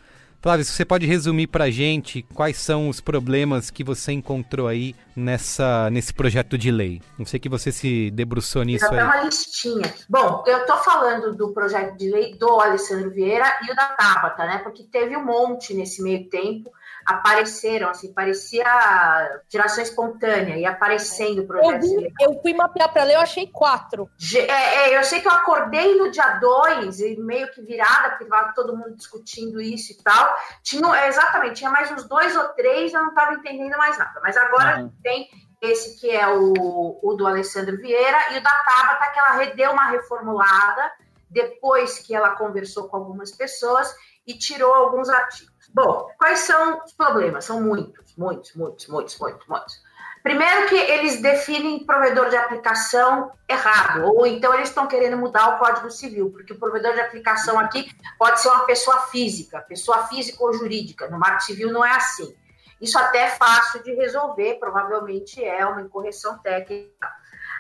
Flávia, 0.43 0.65
se 0.65 0.73
você 0.73 0.87
pode 0.87 1.07
resumir 1.07 1.49
pra 1.49 1.71
gente 1.71 2.23
quais 2.35 2.57
são 2.57 2.89
os 2.89 2.99
problemas 2.99 3.71
que 3.71 3.85
você 3.85 4.13
encontrou 4.13 4.69
aí 4.69 4.97
nessa, 5.15 5.91
nesse 5.91 6.15
projeto 6.15 6.57
de 6.57 6.71
lei. 6.71 7.03
Não 7.19 7.27
sei 7.27 7.39
que 7.39 7.49
você 7.49 7.71
se 7.71 8.11
debruçou 8.11 8.63
nisso 8.63 8.89
tem 8.89 8.99
aí. 8.99 9.05
uma 9.05 9.23
listinha. 9.23 9.95
Bom, 10.09 10.43
eu 10.47 10.65
tô 10.65 10.79
falando 10.79 11.37
do 11.37 11.53
projeto 11.53 11.95
de 11.99 12.11
lei 12.11 12.35
do 12.37 12.59
Alessandro 12.59 13.11
Vieira 13.11 13.59
e 13.69 13.71
o 13.71 13.77
da 13.77 13.89
Tabata, 13.89 14.47
né? 14.47 14.59
Porque 14.59 14.83
teve 14.85 15.15
um 15.15 15.27
monte 15.27 15.75
nesse 15.75 16.03
meio 16.03 16.27
tempo. 16.31 16.73
Apareceram, 17.11 17.89
assim, 17.91 18.13
parecia 18.13 18.65
geração 19.49 19.83
espontânea 19.83 20.57
e 20.57 20.65
aparecendo 20.65 21.45
o 21.49 21.57
Eu, 21.57 21.81
vi, 21.81 21.97
lei. 21.97 22.13
eu 22.21 22.41
fui 22.41 22.55
mapear 22.55 22.93
pra 22.93 23.05
ler, 23.05 23.17
eu 23.17 23.21
achei 23.21 23.47
quatro. 23.49 24.09
É, 24.37 24.41
é, 24.93 24.99
eu 24.99 25.03
sei 25.05 25.21
que 25.21 25.27
eu 25.29 25.33
acordei 25.33 25.97
no 25.97 26.11
dia 26.11 26.39
2, 26.39 27.01
e 27.01 27.17
meio 27.21 27.51
que 27.53 27.63
virada, 27.63 28.11
porque 28.11 28.25
estava 28.25 28.53
todo 28.55 28.77
mundo 28.77 28.95
discutindo 28.97 29.61
isso 29.61 29.93
e 29.93 30.03
tal. 30.03 30.37
Tinha, 30.63 30.87
é, 30.97 31.09
exatamente, 31.09 31.57
tinha 31.57 31.71
mais 31.71 31.91
uns 31.91 32.05
dois 32.05 32.37
ou 32.37 32.49
três, 32.51 32.93
eu 32.93 33.01
não 33.03 33.09
estava 33.11 33.35
entendendo 33.35 33.77
mais 33.77 33.99
nada. 33.99 34.21
Mas 34.23 34.37
agora 34.37 34.81
Uhum. 34.83 34.93
tem 35.03 35.29
esse 35.61 36.01
que 36.01 36.11
é 36.11 36.27
o, 36.29 36.99
o 37.03 37.15
do 37.15 37.27
Alessandro 37.27 37.77
Vieira 37.77 38.33
e 38.33 38.39
o 38.39 38.43
da 38.43 38.51
Tabata, 38.51 39.11
que 39.13 39.19
ela 39.19 39.45
deu 39.55 39.73
uma 39.73 39.89
reformulada 39.91 40.91
depois 41.29 41.99
que 41.99 42.15
ela 42.15 42.31
conversou 42.31 42.89
com 42.89 42.97
algumas 42.97 43.31
pessoas 43.31 43.95
e 44.27 44.35
tirou 44.35 44.73
alguns 44.73 45.09
artigos. 45.09 45.50
Bom, 45.73 46.09
quais 46.19 46.41
são 46.41 46.83
os 46.85 46.93
problemas? 46.93 47.45
São 47.45 47.61
muitos, 47.63 48.15
muitos, 48.17 48.55
muitos, 48.55 48.87
muitos, 48.89 49.19
muitos, 49.19 49.47
muitos. 49.47 49.91
Primeiro 50.23 50.69
que 50.69 50.75
eles 50.75 51.23
definem 51.23 51.85
provedor 51.87 52.29
de 52.29 52.37
aplicação 52.37 53.33
errado, 53.49 54.05
ou 54.05 54.27
então 54.27 54.53
eles 54.53 54.69
estão 54.69 54.87
querendo 54.87 55.17
mudar 55.17 55.55
o 55.55 55.59
Código 55.59 55.91
Civil, 55.91 56.31
porque 56.31 56.53
o 56.53 56.59
provedor 56.59 56.93
de 56.93 57.01
aplicação 57.01 57.59
aqui 57.59 57.91
pode 58.19 58.41
ser 58.41 58.49
uma 58.49 58.67
pessoa 58.67 58.99
física, 59.07 59.61
pessoa 59.63 60.07
física 60.09 60.43
ou 60.43 60.53
jurídica. 60.53 61.09
No 61.09 61.19
Marco 61.19 61.43
Civil 61.43 61.73
não 61.73 61.85
é 61.85 61.93
assim. 61.93 62.35
Isso 62.81 62.99
até 62.99 63.25
é 63.25 63.31
fácil 63.31 63.83
de 63.83 63.95
resolver, 63.95 64.59
provavelmente 64.59 65.43
é 65.43 65.65
uma 65.65 65.83
incorreção 65.83 66.39
técnica. 66.39 67.11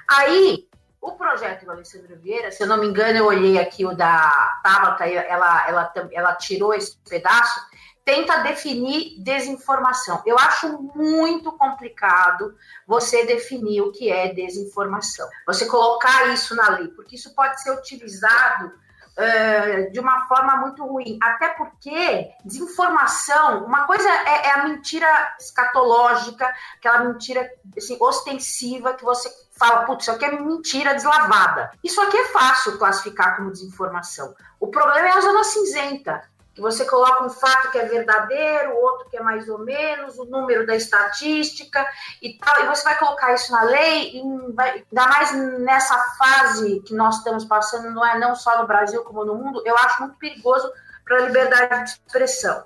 Aí, 0.09 0.69
o 1.01 1.13
projeto 1.13 1.65
do 1.65 1.71
Alessandro 1.71 2.15
Vieira, 2.19 2.51
se 2.51 2.63
eu 2.63 2.67
não 2.67 2.77
me 2.77 2.87
engano, 2.87 3.19
eu 3.19 3.27
olhei 3.27 3.59
aqui 3.59 3.87
o 3.87 3.95
da 3.95 4.61
Tabata, 4.63 5.07
ela, 5.07 5.69
ela, 5.69 5.93
ela 6.13 6.35
tirou 6.35 6.75
esse 6.75 6.99
pedaço, 7.09 7.70
tenta 8.11 8.39
definir 8.39 9.15
desinformação. 9.21 10.21
Eu 10.27 10.37
acho 10.37 10.83
muito 10.97 11.53
complicado 11.53 12.57
você 12.85 13.25
definir 13.25 13.83
o 13.83 13.93
que 13.93 14.11
é 14.11 14.35
desinformação. 14.35 15.29
Você 15.47 15.67
colocar 15.67 16.27
isso 16.35 16.57
na 16.57 16.71
lei, 16.71 16.89
porque 16.89 17.15
isso 17.15 17.33
pode 17.37 17.63
ser 17.63 17.71
utilizado 17.71 18.73
eh, 19.17 19.91
de 19.93 20.01
uma 20.01 20.27
forma 20.27 20.57
muito 20.57 20.85
ruim. 20.85 21.21
Até 21.23 21.51
porque 21.51 22.31
desinformação, 22.45 23.65
uma 23.65 23.87
coisa 23.87 24.09
é, 24.09 24.47
é 24.49 24.51
a 24.55 24.65
mentira 24.65 25.37
escatológica, 25.39 26.53
aquela 26.79 27.05
mentira 27.05 27.49
assim, 27.77 27.97
ostensiva 28.01 28.95
que 28.95 29.05
você 29.05 29.31
fala, 29.53 29.85
putz, 29.85 30.03
isso 30.03 30.11
aqui 30.11 30.25
é 30.25 30.33
mentira 30.33 30.95
deslavada. 30.95 31.71
Isso 31.85 32.01
aqui 32.01 32.17
é 32.17 32.25
fácil 32.25 32.77
classificar 32.77 33.37
como 33.37 33.53
desinformação. 33.53 34.35
O 34.59 34.67
problema 34.67 35.07
é 35.07 35.13
a 35.13 35.21
zona 35.21 35.45
cinzenta 35.45 36.29
que 36.61 36.63
você 36.63 36.85
coloca 36.85 37.25
um 37.25 37.31
fato 37.31 37.71
que 37.71 37.79
é 37.79 37.87
verdadeiro, 37.87 38.77
outro 38.77 39.09
que 39.09 39.17
é 39.17 39.23
mais 39.23 39.49
ou 39.49 39.59
menos, 39.61 40.19
o 40.19 40.27
número 40.27 40.67
da 40.67 40.77
estatística 40.77 41.85
e 42.21 42.35
tal, 42.35 42.63
e 42.63 42.67
você 42.67 42.85
vai 42.85 42.99
colocar 42.99 43.33
isso 43.33 43.51
na 43.51 43.63
lei, 43.63 44.19
e 44.19 44.53
vai, 44.53 44.85
ainda 44.93 45.07
mais 45.09 45.33
nessa 45.61 45.99
fase 46.19 46.81
que 46.81 46.95
nós 46.95 47.17
estamos 47.17 47.47
passando, 47.47 47.91
não 47.91 48.07
é 48.07 48.19
não 48.19 48.35
só 48.35 48.61
no 48.61 48.67
Brasil 48.67 49.03
como 49.05 49.25
no 49.25 49.35
mundo, 49.37 49.63
eu 49.65 49.75
acho 49.79 50.03
muito 50.03 50.19
perigoso 50.19 50.71
para 51.03 51.17
a 51.17 51.21
liberdade 51.21 51.85
de 51.85 51.91
expressão. 51.93 52.63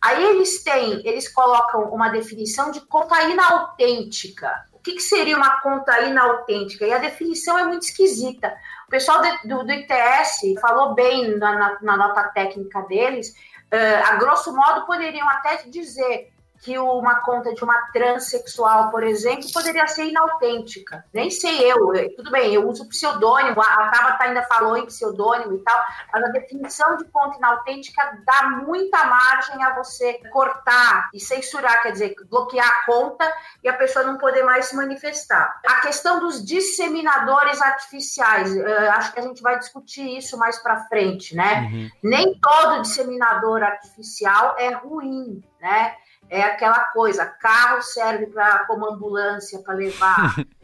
Aí 0.00 0.24
eles 0.24 0.62
têm, 0.62 1.04
eles 1.04 1.28
colocam 1.28 1.92
uma 1.92 2.10
definição 2.10 2.70
de 2.70 2.80
conta 2.82 3.22
inautêntica. 3.24 4.66
O 4.72 4.78
que, 4.78 4.94
que 4.94 5.02
seria 5.02 5.36
uma 5.36 5.60
conta 5.60 6.00
inautêntica? 6.02 6.84
E 6.86 6.92
a 6.92 6.98
definição 6.98 7.58
é 7.58 7.64
muito 7.64 7.82
esquisita. 7.82 8.52
Pessoal 8.92 9.22
de- 9.22 9.48
do, 9.48 9.64
do 9.64 9.72
ITS 9.72 10.60
falou 10.60 10.92
bem 10.94 11.38
na, 11.38 11.52
na- 11.58 11.78
na 11.80 11.96
nota 11.96 12.24
técnica 12.24 12.82
deles. 12.82 13.34
eh, 13.70 14.02
a 14.02 14.16
grosso 14.16 14.54
modo, 14.54 14.84
poderiam 14.84 15.26
até 15.30 15.62
dizer 15.66 16.30
que 16.62 16.78
uma 16.78 17.16
conta 17.16 17.52
de 17.52 17.62
uma 17.64 17.90
transexual, 17.92 18.90
por 18.90 19.02
exemplo, 19.02 19.52
poderia 19.52 19.86
ser 19.88 20.04
inautêntica. 20.04 21.04
Nem 21.12 21.28
sei 21.28 21.70
eu, 21.70 21.92
tudo 22.16 22.30
bem, 22.30 22.54
eu 22.54 22.68
uso 22.68 22.88
pseudônimo, 22.88 23.60
a 23.60 23.90
Tabata 23.90 24.24
ainda 24.24 24.42
falou 24.44 24.76
em 24.76 24.86
pseudônimo 24.86 25.56
e 25.56 25.58
tal, 25.58 25.82
mas 26.12 26.22
a 26.22 26.28
definição 26.28 26.96
de 26.96 27.04
conta 27.06 27.36
inautêntica 27.36 28.16
dá 28.24 28.48
muita 28.64 29.04
margem 29.06 29.60
a 29.64 29.74
você 29.74 30.20
cortar 30.30 31.10
e 31.12 31.18
censurar, 31.18 31.82
quer 31.82 31.90
dizer, 31.90 32.14
bloquear 32.30 32.68
a 32.68 32.86
conta 32.86 33.32
e 33.64 33.68
a 33.68 33.76
pessoa 33.76 34.04
não 34.04 34.16
poder 34.16 34.44
mais 34.44 34.66
se 34.66 34.76
manifestar. 34.76 35.60
A 35.66 35.80
questão 35.80 36.20
dos 36.20 36.44
disseminadores 36.44 37.60
artificiais, 37.60 38.56
eh, 38.56 38.88
acho 38.90 39.12
que 39.12 39.18
a 39.18 39.22
gente 39.22 39.42
vai 39.42 39.58
discutir 39.58 40.16
isso 40.16 40.38
mais 40.38 40.62
para 40.62 40.84
frente, 40.84 41.34
né? 41.34 41.62
Uhum. 41.62 41.90
Nem 42.04 42.38
todo 42.38 42.82
disseminador 42.82 43.64
artificial 43.64 44.54
é 44.58 44.70
ruim, 44.70 45.42
né? 45.60 45.96
É 46.28 46.42
aquela 46.42 46.84
coisa, 46.86 47.26
carro 47.26 47.82
serve 47.82 48.26
para 48.26 48.60
como 48.66 48.86
ambulância 48.86 49.58
para 49.60 49.74
levar 49.74 50.34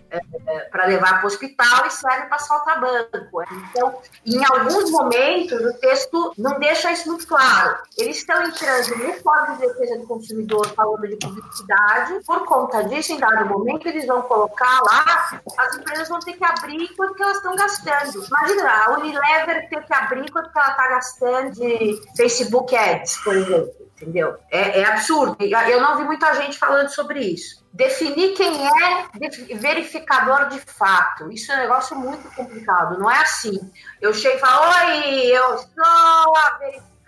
para 0.71 0.87
levar 0.87 1.15
para 1.15 1.25
o 1.25 1.27
hospital 1.27 1.87
e 1.87 1.91
serve 1.91 2.27
para 2.27 2.37
assaltar 2.37 2.81
banco. 2.81 3.43
Então, 3.71 4.00
em 4.25 4.45
alguns 4.45 4.91
momentos, 4.91 5.61
o 5.61 5.73
texto 5.75 6.33
não 6.38 6.59
deixa 6.59 6.91
isso 6.93 7.09
muito 7.09 7.27
claro. 7.27 7.79
Eles 7.97 8.19
estão 8.19 8.43
entrando 8.43 8.97
no 8.97 9.23
Código 9.23 9.57
de 9.57 9.69
Defesa 9.69 9.99
do 9.99 10.07
Consumidor 10.07 10.67
falando 10.75 11.07
de 11.07 11.17
publicidade. 11.17 12.21
Por 12.25 12.45
conta 12.47 12.85
disso, 12.85 13.12
em 13.12 13.19
dado 13.19 13.47
momento, 13.47 13.87
eles 13.88 14.07
vão 14.07 14.23
colocar 14.23 14.81
lá, 14.83 15.41
as 15.59 15.77
empresas 15.77 16.09
vão 16.09 16.21
ter 16.21 16.35
que 16.35 16.45
abrir 16.45 16.88
quanto 16.97 17.23
elas 17.23 17.37
estão 17.37 17.55
gastando. 17.55 18.25
Imagina, 18.25 18.85
a 18.85 18.99
Unilever 18.99 19.69
ter 19.69 19.85
que 19.85 19.95
abrir 19.95 20.31
quanto 20.31 20.50
ela 20.57 20.71
está 20.71 20.88
gastando 20.88 21.53
de 21.53 22.00
Facebook 22.17 22.75
Ads, 22.75 23.17
por 23.19 23.37
exemplo. 23.37 23.88
Entendeu? 24.00 24.37
É, 24.50 24.81
é 24.81 24.85
absurdo. 24.85 25.37
Eu 25.40 25.81
não 25.81 25.99
vi 25.99 26.05
muita 26.05 26.33
gente 26.35 26.57
falando 26.57 26.88
sobre 26.88 27.21
isso. 27.21 27.67
Definir 27.73 28.35
quem 28.35 28.67
é 28.67 29.57
verificador 29.57 30.49
de 30.49 30.61
fato. 30.61 31.31
Isso 31.33 31.50
é 31.50 31.57
um 31.57 31.59
negócio 31.59 31.97
muito 31.97 32.33
complicado. 32.35 32.99
Não 32.99 33.11
é 33.11 33.19
assim. 33.19 33.59
Eu 34.00 34.14
chego 34.14 34.37
e 34.37 34.40
falo, 34.40 34.73
oi, 34.73 35.26
eu 35.26 35.59
sou 35.59 36.37
a 36.37 36.59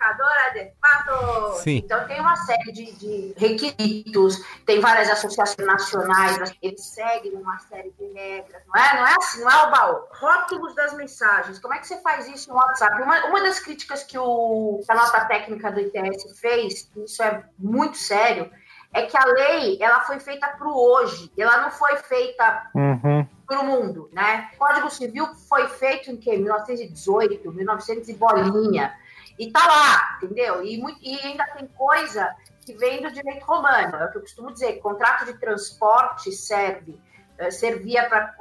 Comunicadora 0.01 0.53
de. 0.53 1.61
Sim. 1.61 1.77
Então 1.77 2.07
tem 2.07 2.19
uma 2.19 2.35
série 2.35 2.71
de, 2.71 2.91
de 2.93 3.33
requisitos, 3.37 4.43
tem 4.65 4.79
várias 4.79 5.09
associações 5.09 5.67
nacionais, 5.67 6.53
eles 6.61 6.83
seguem 6.83 7.33
uma 7.33 7.59
série 7.59 7.91
de 7.91 8.05
regras, 8.13 8.61
não 8.67 8.81
é? 8.81 8.95
Não 8.95 9.07
é 9.07 9.15
assim, 9.17 9.41
não 9.41 9.51
é 9.51 9.67
o 9.67 9.71
baú. 9.71 10.01
Rótulos 10.13 10.75
das 10.75 10.93
mensagens, 10.93 11.59
como 11.59 11.73
é 11.73 11.79
que 11.79 11.87
você 11.87 12.01
faz 12.01 12.27
isso 12.27 12.49
no 12.49 12.55
WhatsApp? 12.55 13.01
Uma, 13.01 13.25
uma 13.27 13.41
das 13.41 13.59
críticas 13.59 14.03
que, 14.03 14.17
o, 14.17 14.81
que 14.85 14.91
a 14.91 14.95
nota 14.95 15.25
técnica 15.25 15.71
do 15.71 15.79
ITS 15.79 16.39
fez, 16.39 16.89
isso 16.95 17.23
é 17.23 17.43
muito 17.59 17.97
sério, 17.97 18.51
é 18.93 19.03
que 19.03 19.15
a 19.15 19.25
lei 19.25 19.77
ela 19.81 20.01
foi 20.01 20.19
feita 20.19 20.47
para 20.47 20.67
o 20.67 20.75
hoje, 20.75 21.31
ela 21.37 21.61
não 21.61 21.71
foi 21.71 21.95
feita 21.97 22.69
Uhum. 22.75 23.25
para 23.47 23.59
o 23.61 23.65
mundo, 23.65 24.09
né? 24.11 24.49
O 24.55 24.57
Código 24.57 24.89
Civil 24.89 25.27
foi 25.47 25.67
feito 25.67 26.11
em 26.11 26.17
que? 26.17 26.35
1918, 26.37 27.51
1900 27.51 28.09
e 28.09 28.13
bolinha. 28.13 28.93
E 29.41 29.51
tá 29.51 29.65
lá, 29.65 30.19
entendeu? 30.21 30.63
E, 30.63 30.77
muito- 30.77 30.99
e 31.01 31.19
ainda 31.19 31.43
tem 31.45 31.67
coisa 31.67 32.29
que 32.63 32.73
vem 32.73 33.01
do 33.01 33.11
direito 33.11 33.43
romano. 33.43 33.95
É 33.95 34.05
o 34.05 34.11
que 34.11 34.17
eu 34.17 34.21
costumo 34.21 34.51
dizer, 34.53 34.73
contrato 34.79 35.25
de 35.25 35.33
transporte 35.39 36.31
serve 36.31 36.99
eh, 37.39 37.49
servia 37.49 38.07
para 38.07 38.35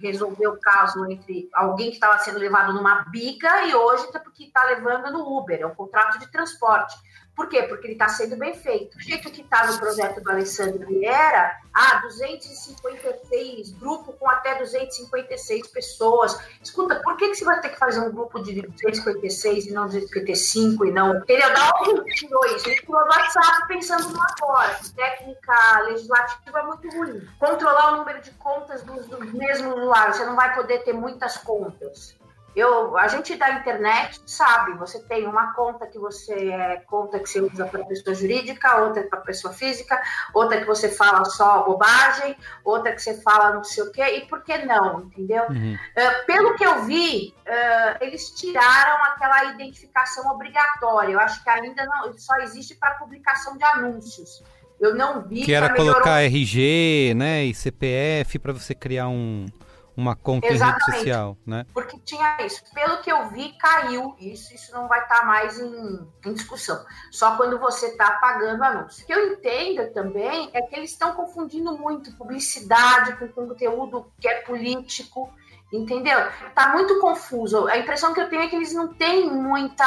resolver 0.00 0.46
o 0.46 0.58
caso 0.58 1.04
entre 1.10 1.50
alguém 1.52 1.88
que 1.90 1.96
estava 1.96 2.16
sendo 2.20 2.38
levado 2.38 2.72
numa 2.72 3.04
bica 3.10 3.66
e 3.66 3.74
hoje 3.74 4.10
tá 4.10 4.18
porque 4.18 4.44
está 4.44 4.64
levando 4.64 5.12
no 5.12 5.36
Uber, 5.36 5.60
é 5.60 5.66
um 5.66 5.74
contrato 5.74 6.18
de 6.18 6.30
transporte. 6.32 6.96
Por 7.36 7.50
quê? 7.50 7.64
Porque 7.64 7.86
ele 7.86 7.92
está 7.92 8.08
sendo 8.08 8.34
bem 8.34 8.54
feito. 8.54 8.96
Do 8.96 9.02
jeito 9.02 9.30
que 9.30 9.42
está 9.42 9.70
no 9.70 9.78
projeto 9.78 10.22
do 10.22 10.30
Alessandro 10.30 10.86
Vieira, 10.86 11.54
ah, 11.74 12.00
256, 12.02 13.72
grupo 13.72 14.14
com 14.14 14.26
até 14.26 14.54
256 14.54 15.66
pessoas. 15.68 16.40
Escuta, 16.62 16.98
por 17.04 17.14
que, 17.18 17.28
que 17.28 17.34
você 17.34 17.44
vai 17.44 17.60
ter 17.60 17.68
que 17.68 17.78
fazer 17.78 18.00
um 18.00 18.10
grupo 18.10 18.42
de 18.42 18.62
256 18.62 19.66
e 19.66 19.72
não 19.72 19.84
255 19.84 20.86
e 20.86 20.90
não. 20.90 21.18
Entendeu? 21.18 21.52
Da 21.52 21.70
onde 21.82 22.00
ele 22.00 22.14
tirou 22.14 22.46
isso? 22.46 22.70
Ele 22.70 22.80
tirou 22.80 23.04
do 23.04 23.10
WhatsApp 23.10 23.68
pensando 23.68 24.08
no 24.08 24.22
agora. 24.22 24.80
Técnica 24.96 25.80
legislativa 25.88 26.58
é 26.58 26.62
muito 26.62 26.88
ruim. 26.88 27.28
Controlar 27.38 27.92
o 27.92 27.96
número 27.98 28.22
de 28.22 28.30
contas 28.30 28.82
dos, 28.82 29.06
dos 29.08 29.30
mesmos. 29.34 29.74
Você 29.74 30.24
não 30.24 30.36
vai 30.36 30.54
poder 30.54 30.84
ter 30.84 30.94
muitas 30.94 31.36
contas. 31.36 32.16
Eu, 32.56 32.96
a 32.96 33.06
gente 33.06 33.36
da 33.36 33.50
internet 33.50 34.18
sabe, 34.24 34.72
você 34.78 34.98
tem 35.00 35.26
uma 35.26 35.52
conta 35.52 35.86
que 35.86 35.98
você 35.98 36.32
é 36.48 36.76
conta 36.86 37.18
que 37.18 37.28
você 37.28 37.38
usa 37.42 37.66
para 37.66 37.84
pessoa 37.84 38.14
jurídica, 38.14 38.78
outra 38.78 39.02
para 39.02 39.20
pessoa 39.20 39.52
física, 39.52 40.00
outra 40.32 40.58
que 40.58 40.64
você 40.64 40.88
fala 40.88 41.22
só 41.26 41.64
bobagem, 41.64 42.34
outra 42.64 42.92
que 42.92 43.02
você 43.02 43.20
fala 43.20 43.52
não 43.52 43.62
sei 43.62 43.84
o 43.84 43.92
quê, 43.92 44.02
e 44.02 44.20
por 44.26 44.42
que 44.42 44.56
não, 44.64 45.02
entendeu? 45.02 45.44
Uhum. 45.50 45.76
Eh, 45.94 46.22
pelo 46.22 46.56
que 46.56 46.64
eu 46.64 46.82
vi, 46.84 47.34
eh, 47.44 47.98
eles 48.00 48.30
tiraram 48.30 49.04
aquela 49.04 49.52
identificação 49.52 50.26
obrigatória. 50.30 51.12
Eu 51.12 51.20
acho 51.20 51.44
que 51.44 51.50
ainda 51.50 51.84
não 51.84 52.16
só 52.16 52.36
existe 52.36 52.74
para 52.76 52.94
publicação 52.94 53.58
de 53.58 53.64
anúncios. 53.64 54.42
Eu 54.80 54.94
não 54.94 55.20
vi 55.20 55.42
Que 55.44 55.52
era 55.52 55.70
melhorou 55.70 55.92
colocar 55.92 56.22
RG, 56.22 57.12
né, 57.14 57.44
e 57.44 57.54
CPF 57.54 58.38
para 58.38 58.54
você 58.54 58.74
criar 58.74 59.08
um, 59.08 59.44
uma 59.96 60.14
conta 60.14 60.46
em 60.46 60.58
rede 60.58 60.84
social, 60.84 61.38
né? 61.46 61.64
porque 61.72 61.98
tinha 61.98 62.36
isso. 62.44 62.62
Pelo 62.74 62.98
que 62.98 63.10
eu 63.10 63.28
vi, 63.30 63.56
caiu 63.58 64.14
isso. 64.20 64.54
Isso 64.54 64.72
não 64.72 64.86
vai 64.86 65.00
estar 65.00 65.24
mais 65.24 65.58
em, 65.58 66.06
em 66.26 66.34
discussão. 66.34 66.84
Só 67.10 67.36
quando 67.36 67.58
você 67.58 67.86
está 67.86 68.12
pagando 68.12 68.62
anúncio. 68.62 69.02
O 69.02 69.06
que 69.06 69.14
eu 69.14 69.32
entendo 69.32 69.90
também 69.92 70.50
é 70.52 70.60
que 70.62 70.76
eles 70.76 70.90
estão 70.90 71.14
confundindo 71.14 71.76
muito 71.78 72.12
publicidade 72.12 73.16
com 73.16 73.28
conteúdo 73.28 74.06
que 74.20 74.28
é 74.28 74.42
político. 74.42 75.32
Entendeu? 75.72 76.18
Tá 76.54 76.68
muito 76.68 77.00
confuso. 77.00 77.66
A 77.66 77.78
impressão 77.78 78.14
que 78.14 78.20
eu 78.20 78.28
tenho 78.28 78.42
é 78.42 78.48
que 78.48 78.54
eles 78.54 78.72
não 78.72 78.94
têm 78.94 79.28
muita 79.28 79.84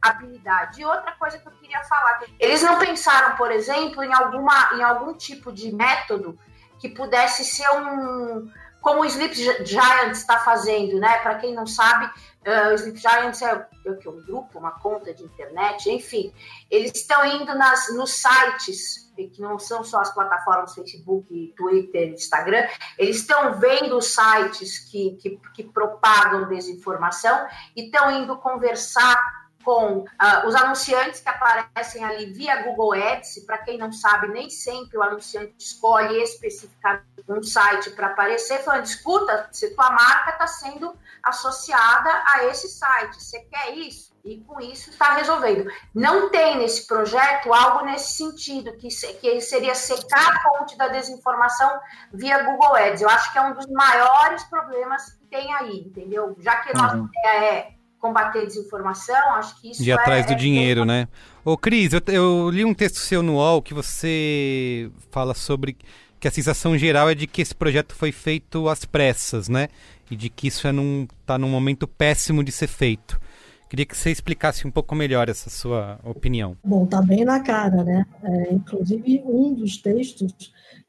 habilidade. 0.00 0.80
E 0.80 0.84
outra 0.84 1.12
coisa 1.12 1.38
que 1.38 1.48
eu 1.48 1.52
queria 1.52 1.82
falar, 1.84 2.20
eles 2.38 2.62
não 2.62 2.78
pensaram, 2.78 3.36
por 3.36 3.50
exemplo, 3.50 4.04
em 4.04 4.12
alguma 4.12 4.74
em 4.74 4.82
algum 4.82 5.12
tipo 5.14 5.52
de 5.52 5.74
método 5.74 6.38
que 6.78 6.88
pudesse 6.88 7.44
ser 7.44 7.68
um 7.70 8.48
como 8.86 9.00
o 9.00 9.04
Sleep 9.04 9.34
Giants 9.64 10.20
está 10.20 10.38
fazendo, 10.38 11.00
né? 11.00 11.18
Para 11.18 11.34
quem 11.34 11.52
não 11.52 11.66
sabe, 11.66 12.06
uh, 12.06 12.70
o 12.70 12.74
Sleep 12.74 12.96
Giants 12.96 13.42
é, 13.42 13.66
é 13.84 14.08
um 14.08 14.22
grupo, 14.24 14.60
uma 14.60 14.78
conta 14.78 15.12
de 15.12 15.24
internet, 15.24 15.90
enfim, 15.90 16.32
eles 16.70 16.92
estão 16.94 17.26
indo 17.26 17.52
nas, 17.56 17.92
nos 17.96 18.12
sites 18.12 19.04
que 19.16 19.40
não 19.40 19.58
são 19.58 19.82
só 19.82 20.02
as 20.02 20.14
plataformas 20.14 20.72
Facebook, 20.74 21.52
Twitter, 21.56 22.12
Instagram, 22.12 22.68
eles 22.96 23.16
estão 23.16 23.58
vendo 23.58 23.96
os 23.96 24.14
sites 24.14 24.78
que, 24.78 25.16
que, 25.20 25.40
que 25.52 25.64
propagam 25.64 26.46
desinformação 26.46 27.48
e 27.74 27.86
estão 27.86 28.08
indo 28.12 28.36
conversar 28.36 29.45
com 29.66 29.98
uh, 29.98 30.46
os 30.46 30.54
anunciantes 30.54 31.18
que 31.18 31.28
aparecem 31.28 32.04
ali 32.04 32.26
via 32.26 32.62
Google 32.62 32.92
Ads. 32.92 33.40
Para 33.44 33.58
quem 33.58 33.76
não 33.76 33.90
sabe, 33.90 34.28
nem 34.28 34.48
sempre 34.48 34.96
o 34.96 35.02
anunciante 35.02 35.56
escolhe 35.58 36.22
especificamente 36.22 37.04
um 37.28 37.42
site 37.42 37.90
para 37.90 38.06
aparecer, 38.06 38.60
falando: 38.60 38.84
escuta, 38.84 39.48
se 39.50 39.74
tua 39.74 39.90
marca 39.90 40.30
está 40.30 40.46
sendo 40.46 40.94
associada 41.20 42.22
a 42.26 42.44
esse 42.44 42.68
site, 42.68 43.20
você 43.20 43.40
quer 43.40 43.76
isso? 43.76 44.14
E 44.24 44.40
com 44.40 44.60
isso 44.60 44.90
está 44.90 45.14
resolvendo. 45.14 45.68
Não 45.94 46.30
tem 46.30 46.58
nesse 46.58 46.86
projeto 46.86 47.52
algo 47.52 47.84
nesse 47.84 48.16
sentido, 48.16 48.72
que, 48.76 48.88
que 49.20 49.40
seria 49.40 49.74
secar 49.74 50.32
a 50.32 50.42
fonte 50.42 50.76
da 50.76 50.88
desinformação 50.88 51.80
via 52.12 52.42
Google 52.42 52.74
Ads. 52.74 53.02
Eu 53.02 53.08
acho 53.08 53.32
que 53.32 53.38
é 53.38 53.42
um 53.42 53.54
dos 53.54 53.66
maiores 53.66 54.42
problemas 54.44 55.12
que 55.12 55.26
tem 55.26 55.52
aí, 55.54 55.78
entendeu? 55.78 56.36
Já 56.40 56.56
que 56.56 56.70
a 56.70 56.74
nossa 56.74 56.96
Uhum. 56.96 57.08
ideia 57.08 57.44
é 57.52 57.75
combater 58.06 58.40
a 58.40 58.44
desinformação, 58.44 59.34
acho 59.34 59.60
que 59.60 59.70
isso 59.70 59.82
De 59.82 59.90
é, 59.90 59.94
atrás 59.94 60.26
do 60.26 60.32
é- 60.32 60.36
dinheiro, 60.36 60.84
né? 60.84 61.08
Ô, 61.44 61.56
Cris, 61.56 61.92
eu, 61.92 62.00
eu 62.08 62.50
li 62.50 62.64
um 62.64 62.74
texto 62.74 62.96
seu 62.96 63.22
no 63.22 63.34
UOL 63.34 63.62
que 63.62 63.72
você 63.74 64.90
fala 65.10 65.34
sobre 65.34 65.76
que 66.18 66.26
a 66.26 66.30
sensação 66.30 66.76
geral 66.78 67.08
é 67.10 67.14
de 67.14 67.26
que 67.26 67.42
esse 67.42 67.54
projeto 67.54 67.94
foi 67.94 68.10
feito 68.12 68.68
às 68.68 68.84
pressas, 68.84 69.48
né? 69.48 69.68
E 70.10 70.16
de 70.16 70.28
que 70.30 70.48
isso 70.48 70.66
é 70.66 70.72
num, 70.72 71.06
tá 71.24 71.36
num 71.38 71.48
momento 71.48 71.86
péssimo 71.86 72.42
de 72.42 72.50
ser 72.52 72.66
feito. 72.68 73.20
Queria 73.68 73.84
que 73.84 73.96
você 73.96 74.10
explicasse 74.10 74.66
um 74.66 74.70
pouco 74.70 74.94
melhor 74.94 75.28
essa 75.28 75.50
sua 75.50 75.98
opinião. 76.04 76.56
Bom, 76.64 76.86
tá 76.86 77.02
bem 77.02 77.24
na 77.24 77.40
cara, 77.40 77.82
né? 77.82 78.06
É, 78.22 78.52
inclusive, 78.54 79.22
um 79.26 79.52
dos 79.54 79.76
textos, 79.78 80.32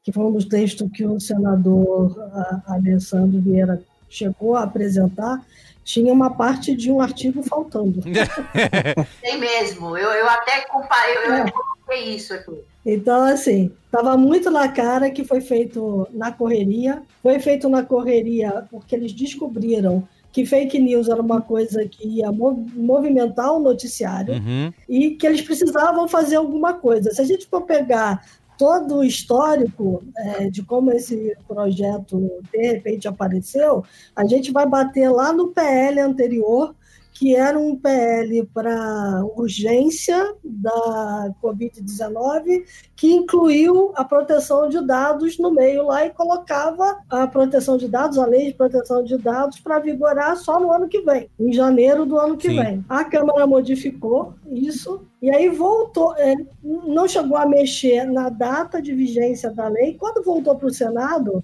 que 0.02 0.12
foi 0.12 0.24
um 0.24 0.32
dos 0.32 0.44
textos 0.44 0.88
que 0.92 1.04
o 1.04 1.18
senador 1.20 2.16
a- 2.32 2.62
Alessandro 2.74 3.40
Vieira 3.40 3.82
chegou 4.08 4.54
a 4.56 4.62
apresentar, 4.62 5.44
tinha 5.88 6.12
uma 6.12 6.28
parte 6.28 6.76
de 6.76 6.92
um 6.92 7.00
artigo 7.00 7.42
faltando. 7.42 8.02
Tem 9.22 9.38
mesmo. 9.38 9.96
Eu, 9.96 10.10
eu 10.10 10.28
até 10.28 10.60
comparei, 10.66 11.16
eu, 11.16 11.32
É. 11.32 11.40
eu 11.40 11.52
coloquei 11.52 12.14
isso 12.14 12.34
aqui. 12.34 12.52
Então, 12.84 13.22
assim, 13.24 13.70
estava 13.86 14.14
muito 14.14 14.50
na 14.50 14.68
cara 14.68 15.10
que 15.10 15.24
foi 15.24 15.40
feito 15.40 16.06
na 16.12 16.30
correria. 16.30 17.02
Foi 17.22 17.38
feito 17.40 17.70
na 17.70 17.82
correria 17.82 18.66
porque 18.70 18.94
eles 18.94 19.14
descobriram 19.14 20.06
que 20.30 20.44
fake 20.44 20.78
news 20.78 21.08
era 21.08 21.22
uma 21.22 21.40
coisa 21.40 21.86
que 21.88 22.06
ia 22.06 22.30
mo- 22.30 22.66
movimentar 22.74 23.50
o 23.54 23.58
noticiário 23.58 24.34
Uhum. 24.34 24.70
e 24.86 25.12
que 25.12 25.26
eles 25.26 25.40
precisavam 25.40 26.06
fazer 26.06 26.36
alguma 26.36 26.74
coisa. 26.74 27.10
Se 27.12 27.22
a 27.22 27.24
gente 27.24 27.46
for 27.46 27.62
pegar 27.62 28.22
todo 28.58 28.96
o 28.96 29.04
histórico 29.04 30.02
é, 30.16 30.50
de 30.50 30.64
como 30.64 30.90
esse 30.90 31.36
projeto 31.46 32.42
de 32.52 32.72
repente 32.72 33.06
apareceu, 33.06 33.84
a 34.14 34.26
gente 34.26 34.50
vai 34.50 34.66
bater 34.66 35.08
lá 35.08 35.32
no 35.32 35.48
PL 35.48 36.00
anterior, 36.00 36.74
que 37.18 37.34
era 37.34 37.58
um 37.58 37.74
PL 37.74 38.46
para 38.54 39.24
urgência 39.34 40.36
da 40.44 41.34
Covid-19, 41.42 42.64
que 42.94 43.12
incluiu 43.12 43.90
a 43.96 44.04
proteção 44.04 44.68
de 44.68 44.80
dados 44.86 45.36
no 45.36 45.50
meio 45.50 45.86
lá 45.86 46.06
e 46.06 46.10
colocava 46.10 47.00
a 47.10 47.26
proteção 47.26 47.76
de 47.76 47.88
dados, 47.88 48.18
a 48.18 48.24
lei 48.24 48.46
de 48.46 48.54
proteção 48.54 49.02
de 49.02 49.18
dados, 49.18 49.58
para 49.58 49.80
vigorar 49.80 50.36
só 50.36 50.60
no 50.60 50.72
ano 50.72 50.86
que 50.86 51.00
vem, 51.00 51.28
em 51.40 51.52
janeiro 51.52 52.06
do 52.06 52.16
ano 52.16 52.36
que 52.36 52.50
Sim. 52.50 52.62
vem. 52.62 52.84
A 52.88 53.04
Câmara 53.04 53.48
modificou 53.48 54.34
isso 54.48 55.04
e 55.20 55.28
aí 55.28 55.48
voltou, 55.48 56.14
é, 56.16 56.36
não 56.62 57.08
chegou 57.08 57.36
a 57.36 57.46
mexer 57.46 58.04
na 58.04 58.28
data 58.28 58.80
de 58.80 58.94
vigência 58.94 59.50
da 59.50 59.66
lei. 59.66 59.94
Quando 59.94 60.22
voltou 60.22 60.54
para 60.54 60.68
o 60.68 60.72
Senado, 60.72 61.42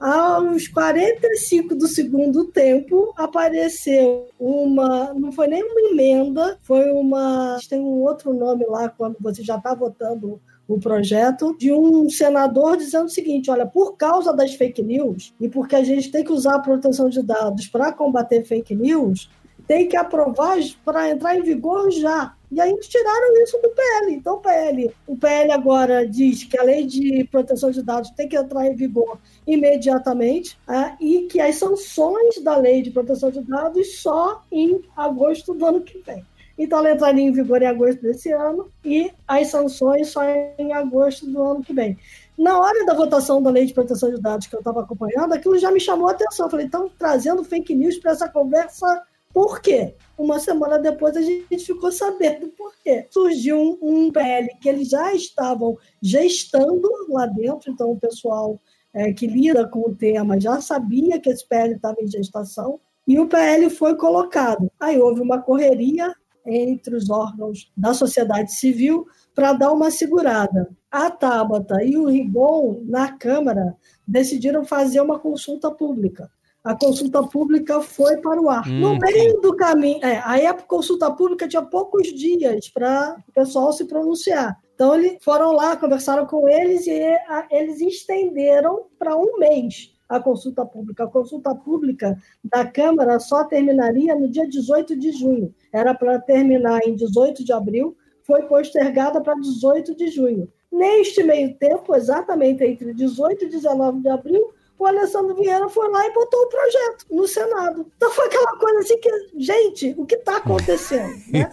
aos 0.00 0.66
45 0.66 1.74
do 1.74 1.86
segundo 1.86 2.46
tempo, 2.46 3.12
apareceu 3.16 4.28
uma. 4.38 5.12
Não 5.12 5.30
foi 5.30 5.46
nem 5.46 5.62
uma 5.62 5.90
emenda, 5.90 6.58
foi 6.62 6.90
uma. 6.90 7.58
Tem 7.68 7.78
um 7.78 8.02
outro 8.02 8.32
nome 8.32 8.64
lá, 8.66 8.88
quando 8.88 9.16
você 9.20 9.42
já 9.44 9.56
está 9.56 9.74
votando 9.74 10.40
o 10.66 10.78
projeto, 10.78 11.54
de 11.58 11.70
um 11.72 12.08
senador 12.08 12.78
dizendo 12.78 13.06
o 13.06 13.10
seguinte: 13.10 13.50
olha, 13.50 13.66
por 13.66 13.96
causa 13.96 14.32
das 14.32 14.54
fake 14.54 14.82
news, 14.82 15.34
e 15.38 15.48
porque 15.48 15.76
a 15.76 15.84
gente 15.84 16.10
tem 16.10 16.24
que 16.24 16.32
usar 16.32 16.54
a 16.54 16.60
proteção 16.60 17.10
de 17.10 17.22
dados 17.22 17.66
para 17.66 17.92
combater 17.92 18.44
fake 18.44 18.74
news, 18.74 19.28
tem 19.66 19.86
que 19.86 19.96
aprovar 19.96 20.58
para 20.82 21.10
entrar 21.10 21.36
em 21.36 21.42
vigor 21.42 21.90
já. 21.90 22.34
E 22.50 22.60
aí 22.60 22.76
tiraram 22.80 23.42
isso 23.42 23.58
do 23.58 23.70
PL. 23.70 24.12
Então, 24.12 24.34
o 24.34 24.40
PL, 24.40 24.90
o 25.06 25.16
PL 25.16 25.52
agora 25.52 26.06
diz 26.06 26.42
que 26.44 26.58
a 26.58 26.64
lei 26.64 26.84
de 26.84 27.24
proteção 27.30 27.70
de 27.70 27.82
dados 27.82 28.10
tem 28.10 28.28
que 28.28 28.36
entrar 28.36 28.66
em 28.66 28.74
vigor 28.74 29.18
imediatamente 29.46 30.58
ah, 30.66 30.96
e 31.00 31.22
que 31.22 31.40
as 31.40 31.56
sanções 31.56 32.42
da 32.42 32.56
lei 32.56 32.82
de 32.82 32.90
proteção 32.90 33.30
de 33.30 33.40
dados 33.42 34.00
só 34.00 34.42
em 34.50 34.82
agosto 34.96 35.54
do 35.54 35.64
ano 35.64 35.80
que 35.82 35.98
vem. 35.98 36.26
Então 36.58 36.80
ela 36.80 36.92
entraria 36.92 37.22
em 37.22 37.32
vigor 37.32 37.62
em 37.62 37.66
agosto 37.66 38.02
desse 38.02 38.30
ano 38.32 38.70
e 38.84 39.10
as 39.26 39.46
sanções 39.46 40.08
só 40.08 40.22
em 40.58 40.72
agosto 40.74 41.24
do 41.26 41.42
ano 41.42 41.62
que 41.62 41.72
vem. 41.72 41.96
Na 42.36 42.58
hora 42.58 42.84
da 42.84 42.92
votação 42.92 43.42
da 43.42 43.48
lei 43.48 43.64
de 43.64 43.72
proteção 43.72 44.10
de 44.10 44.20
dados 44.20 44.46
que 44.46 44.54
eu 44.54 44.58
estava 44.60 44.80
acompanhando, 44.80 45.32
aquilo 45.32 45.58
já 45.58 45.70
me 45.70 45.80
chamou 45.80 46.08
a 46.08 46.12
atenção. 46.12 46.46
Eu 46.46 46.50
falei, 46.50 46.66
estão 46.66 46.90
trazendo 46.98 47.44
fake 47.44 47.74
news 47.74 47.96
para 47.98 48.10
essa 48.10 48.28
conversa 48.28 49.02
por 49.32 49.60
quê? 49.60 49.94
Uma 50.20 50.38
semana 50.38 50.78
depois 50.78 51.16
a 51.16 51.22
gente 51.22 51.64
ficou 51.64 51.90
sabendo 51.90 52.48
por 52.48 52.74
quê. 52.84 53.06
Surgiu 53.08 53.58
um, 53.58 53.78
um 53.80 54.12
PL 54.12 54.50
que 54.60 54.68
eles 54.68 54.90
já 54.90 55.14
estavam 55.14 55.78
gestando 56.02 56.90
lá 57.08 57.24
dentro, 57.24 57.72
então 57.72 57.90
o 57.90 57.98
pessoal 57.98 58.60
é, 58.92 59.14
que 59.14 59.26
lida 59.26 59.66
com 59.66 59.80
o 59.80 59.96
tema 59.96 60.38
já 60.38 60.60
sabia 60.60 61.18
que 61.18 61.30
esse 61.30 61.48
PL 61.48 61.74
estava 61.74 61.96
em 62.02 62.06
gestação, 62.06 62.78
e 63.08 63.18
o 63.18 63.26
PL 63.26 63.70
foi 63.70 63.96
colocado. 63.96 64.70
Aí 64.78 65.00
houve 65.00 65.22
uma 65.22 65.40
correria 65.40 66.14
entre 66.44 66.94
os 66.94 67.08
órgãos 67.08 67.72
da 67.74 67.94
sociedade 67.94 68.52
civil 68.52 69.06
para 69.34 69.54
dar 69.54 69.72
uma 69.72 69.90
segurada. 69.90 70.68
A 70.90 71.10
Tabata 71.10 71.82
e 71.82 71.96
o 71.96 72.04
Rigon, 72.04 72.82
na 72.84 73.10
Câmara, 73.10 73.74
decidiram 74.06 74.66
fazer 74.66 75.00
uma 75.00 75.18
consulta 75.18 75.70
pública 75.70 76.30
a 76.62 76.74
consulta 76.74 77.22
pública 77.22 77.80
foi 77.80 78.18
para 78.18 78.40
o 78.40 78.50
ar. 78.50 78.66
Hum, 78.68 78.80
no 78.80 78.98
meio 78.98 79.40
do 79.40 79.56
caminho, 79.56 80.04
é, 80.04 80.22
aí 80.24 80.46
a 80.46 80.54
consulta 80.54 81.10
pública 81.10 81.48
tinha 81.48 81.62
poucos 81.62 82.08
dias 82.08 82.68
para 82.68 83.16
o 83.28 83.32
pessoal 83.32 83.72
se 83.72 83.86
pronunciar. 83.86 84.58
Então, 84.74 84.94
eles 84.94 85.18
foram 85.22 85.52
lá, 85.52 85.76
conversaram 85.76 86.26
com 86.26 86.48
eles 86.48 86.86
e 86.86 87.02
a, 87.02 87.46
eles 87.50 87.80
estenderam 87.80 88.86
para 88.98 89.16
um 89.16 89.38
mês 89.38 89.92
a 90.08 90.18
consulta 90.20 90.66
pública. 90.66 91.04
A 91.04 91.08
consulta 91.08 91.54
pública 91.54 92.18
da 92.42 92.66
Câmara 92.66 93.18
só 93.20 93.44
terminaria 93.44 94.14
no 94.14 94.28
dia 94.28 94.46
18 94.46 94.98
de 94.98 95.12
junho. 95.12 95.54
Era 95.72 95.94
para 95.94 96.18
terminar 96.18 96.80
em 96.86 96.94
18 96.94 97.44
de 97.44 97.52
abril, 97.52 97.96
foi 98.24 98.42
postergada 98.42 99.20
para 99.20 99.34
18 99.34 99.94
de 99.94 100.08
junho. 100.08 100.48
Neste 100.70 101.22
meio 101.22 101.56
tempo, 101.56 101.94
exatamente 101.94 102.64
entre 102.64 102.92
18 102.92 103.44
e 103.44 103.48
19 103.48 104.00
de 104.00 104.08
abril, 104.08 104.52
o 104.80 104.86
Alessandro 104.86 105.34
Vieira 105.34 105.68
foi 105.68 105.90
lá 105.90 106.06
e 106.06 106.12
botou 106.14 106.40
o 106.40 106.48
projeto 106.48 107.06
no 107.10 107.28
Senado. 107.28 107.86
Então 107.96 108.10
foi 108.12 108.26
aquela 108.26 108.56
coisa 108.56 108.78
assim 108.78 108.98
que, 108.98 109.10
gente, 109.36 109.94
o 109.98 110.06
que 110.06 110.14
está 110.14 110.38
acontecendo? 110.38 111.20
Né? 111.30 111.50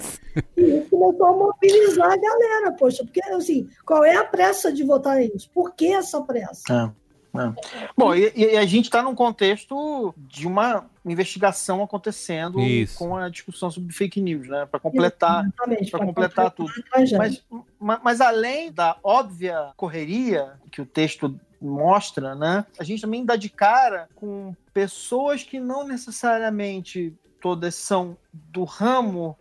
E 0.55 0.61
isso 0.61 0.89
começou 0.89 1.25
a 1.25 1.33
mobilizar 1.33 2.11
a 2.11 2.17
galera, 2.17 2.71
poxa, 2.71 3.03
porque 3.03 3.21
assim, 3.31 3.67
qual 3.85 4.05
é 4.05 4.15
a 4.15 4.23
pressa 4.23 4.71
de 4.71 4.83
votar 4.83 5.17
nisso? 5.17 5.49
Por 5.53 5.73
que 5.73 5.87
essa 5.93 6.21
pressa? 6.21 6.93
É, 7.35 7.39
é. 7.39 7.53
Bom, 7.97 8.15
e, 8.15 8.31
e, 8.35 8.57
a 8.57 8.65
gente 8.65 8.85
está 8.85 9.01
num 9.01 9.15
contexto 9.15 10.13
de 10.17 10.47
uma 10.47 10.85
investigação 11.03 11.81
acontecendo 11.83 12.59
Isso. 12.59 12.97
com 12.97 13.15
a 13.15 13.29
discussão 13.29 13.71
sobre 13.71 13.93
fake 13.93 14.21
news, 14.21 14.47
né? 14.47 14.67
Para 14.69 14.79
completar, 14.79 15.45
para 15.91 16.05
completar 16.05 16.51
tudo. 16.51 16.71
Mas, 17.17 17.43
mas 17.79 18.21
além 18.21 18.71
da 18.71 18.97
óbvia 19.03 19.71
correria 19.75 20.53
que 20.71 20.81
o 20.81 20.85
texto 20.85 21.39
mostra, 21.61 22.35
né? 22.35 22.65
A 22.79 22.83
gente 22.83 23.01
também 23.01 23.25
dá 23.25 23.35
de 23.35 23.49
cara 23.49 24.07
com 24.15 24.55
pessoas 24.73 25.43
que 25.43 25.59
não 25.59 25.85
necessariamente 25.85 27.13
todas 27.41 27.75
são 27.75 28.17
do 28.33 28.63
ramo 28.63 29.37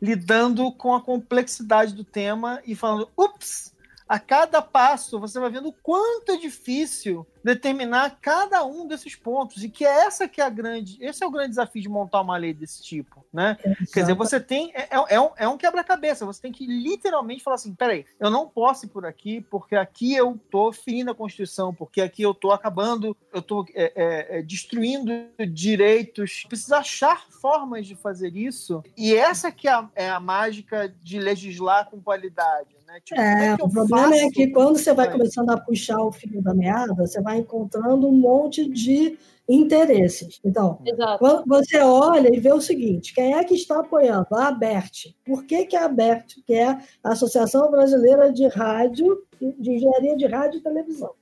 lidando 0.00 0.70
com 0.72 0.94
a 0.94 1.02
complexidade 1.02 1.92
do 1.92 2.04
tema 2.04 2.62
e 2.64 2.74
falando, 2.74 3.10
ups, 3.16 3.74
a 4.08 4.18
cada 4.18 4.62
passo 4.62 5.20
você 5.20 5.38
vai 5.38 5.50
vendo 5.50 5.68
o 5.68 5.72
quanto 5.72 6.32
é 6.32 6.36
difícil 6.36 7.26
determinar 7.48 8.18
cada 8.20 8.62
um 8.64 8.86
desses 8.86 9.16
pontos 9.16 9.64
e 9.64 9.70
que 9.70 9.84
é 9.84 10.06
essa 10.06 10.28
que 10.28 10.40
é 10.40 10.44
a 10.44 10.50
grande, 10.50 10.98
esse 11.00 11.24
é 11.24 11.26
o 11.26 11.30
grande 11.30 11.50
desafio 11.50 11.80
de 11.80 11.88
montar 11.88 12.20
uma 12.20 12.36
lei 12.36 12.52
desse 12.52 12.82
tipo, 12.82 13.24
né? 13.32 13.56
Quer 13.92 14.02
dizer, 14.02 14.14
você 14.14 14.38
tem 14.38 14.70
é, 14.74 14.82
é, 14.82 15.14
é 15.14 15.20
um, 15.20 15.30
é 15.36 15.48
um 15.48 15.56
quebra-cabeça, 15.56 16.26
você 16.26 16.42
tem 16.42 16.52
que 16.52 16.66
literalmente 16.66 17.42
falar 17.42 17.54
assim, 17.54 17.74
peraí, 17.74 18.04
eu 18.20 18.30
não 18.30 18.46
posso 18.46 18.84
ir 18.84 18.88
por 18.90 19.06
aqui 19.06 19.40
porque 19.40 19.74
aqui 19.74 20.14
eu 20.14 20.38
tô 20.50 20.70
ferindo 20.72 21.10
a 21.10 21.14
Constituição, 21.14 21.72
porque 21.72 22.02
aqui 22.02 22.22
eu 22.22 22.34
tô 22.34 22.52
acabando, 22.52 23.16
eu 23.32 23.40
tô 23.40 23.64
é, 23.74 23.92
é, 23.96 24.38
é 24.38 24.42
destruindo 24.42 25.10
direitos, 25.48 26.44
precisa 26.48 26.78
achar 26.78 27.26
formas 27.30 27.86
de 27.86 27.94
fazer 27.94 28.36
isso 28.36 28.82
e 28.96 29.14
essa 29.14 29.50
que 29.50 29.68
é 29.68 29.72
a, 29.72 29.88
é 29.94 30.10
a 30.10 30.20
mágica 30.20 30.92
de 31.02 31.18
legislar 31.18 31.88
com 31.88 31.98
qualidade, 31.98 32.76
né? 32.86 33.00
Tipo, 33.04 33.20
é, 33.20 33.54
o 33.54 33.68
problema 33.68 34.16
é 34.16 34.30
que 34.30 34.48
quando 34.48 34.78
você 34.78 34.92
vai 34.92 35.10
começando 35.10 35.50
a 35.50 35.58
puxar 35.58 36.00
o 36.00 36.10
fio 36.10 36.42
da 36.42 36.54
meada, 36.54 36.94
você 36.94 37.20
vai 37.20 37.37
encontrando 37.38 38.08
um 38.08 38.12
monte 38.12 38.68
de 38.68 39.18
interesses. 39.48 40.38
Então, 40.44 40.78
Exato. 40.84 41.18
quando 41.18 41.44
você 41.46 41.78
olha 41.78 42.28
e 42.34 42.38
vê 42.38 42.52
o 42.52 42.60
seguinte: 42.60 43.14
quem 43.14 43.34
é 43.34 43.44
que 43.44 43.54
está 43.54 43.80
apoiando? 43.80 44.26
A 44.32 44.48
ABERT. 44.48 45.16
Por 45.24 45.44
que, 45.44 45.64
que 45.66 45.76
a 45.76 45.86
ABERT, 45.86 46.42
que 46.46 46.54
é 46.54 46.78
a 47.02 47.12
Associação 47.12 47.70
Brasileira 47.70 48.32
de 48.32 48.46
Rádio, 48.46 49.22
de 49.40 49.72
Engenharia 49.72 50.16
de 50.16 50.26
Rádio 50.26 50.58
e 50.58 50.62
Televisão, 50.62 51.12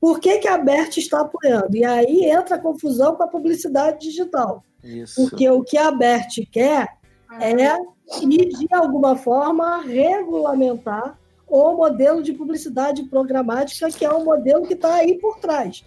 por 0.00 0.20
que, 0.20 0.38
que 0.38 0.48
a 0.48 0.54
ABERT 0.54 0.98
está 0.98 1.20
apoiando? 1.20 1.76
E 1.76 1.84
aí 1.84 2.24
entra 2.24 2.56
a 2.56 2.60
confusão 2.60 3.16
com 3.16 3.22
a 3.22 3.28
publicidade 3.28 4.00
digital. 4.00 4.62
Isso. 4.82 5.28
Porque 5.28 5.48
o 5.48 5.62
que 5.62 5.76
a 5.76 5.88
ABERT 5.88 6.46
quer 6.50 7.00
é, 7.38 7.76
e 8.22 8.48
de 8.48 8.66
alguma 8.74 9.14
forma, 9.14 9.82
regulamentar 9.82 11.19
o 11.50 11.74
modelo 11.74 12.22
de 12.22 12.32
publicidade 12.32 13.02
programática, 13.04 13.90
que 13.90 14.04
é 14.04 14.10
o 14.10 14.24
modelo 14.24 14.66
que 14.66 14.74
está 14.74 14.94
aí 14.94 15.18
por 15.18 15.38
trás, 15.38 15.84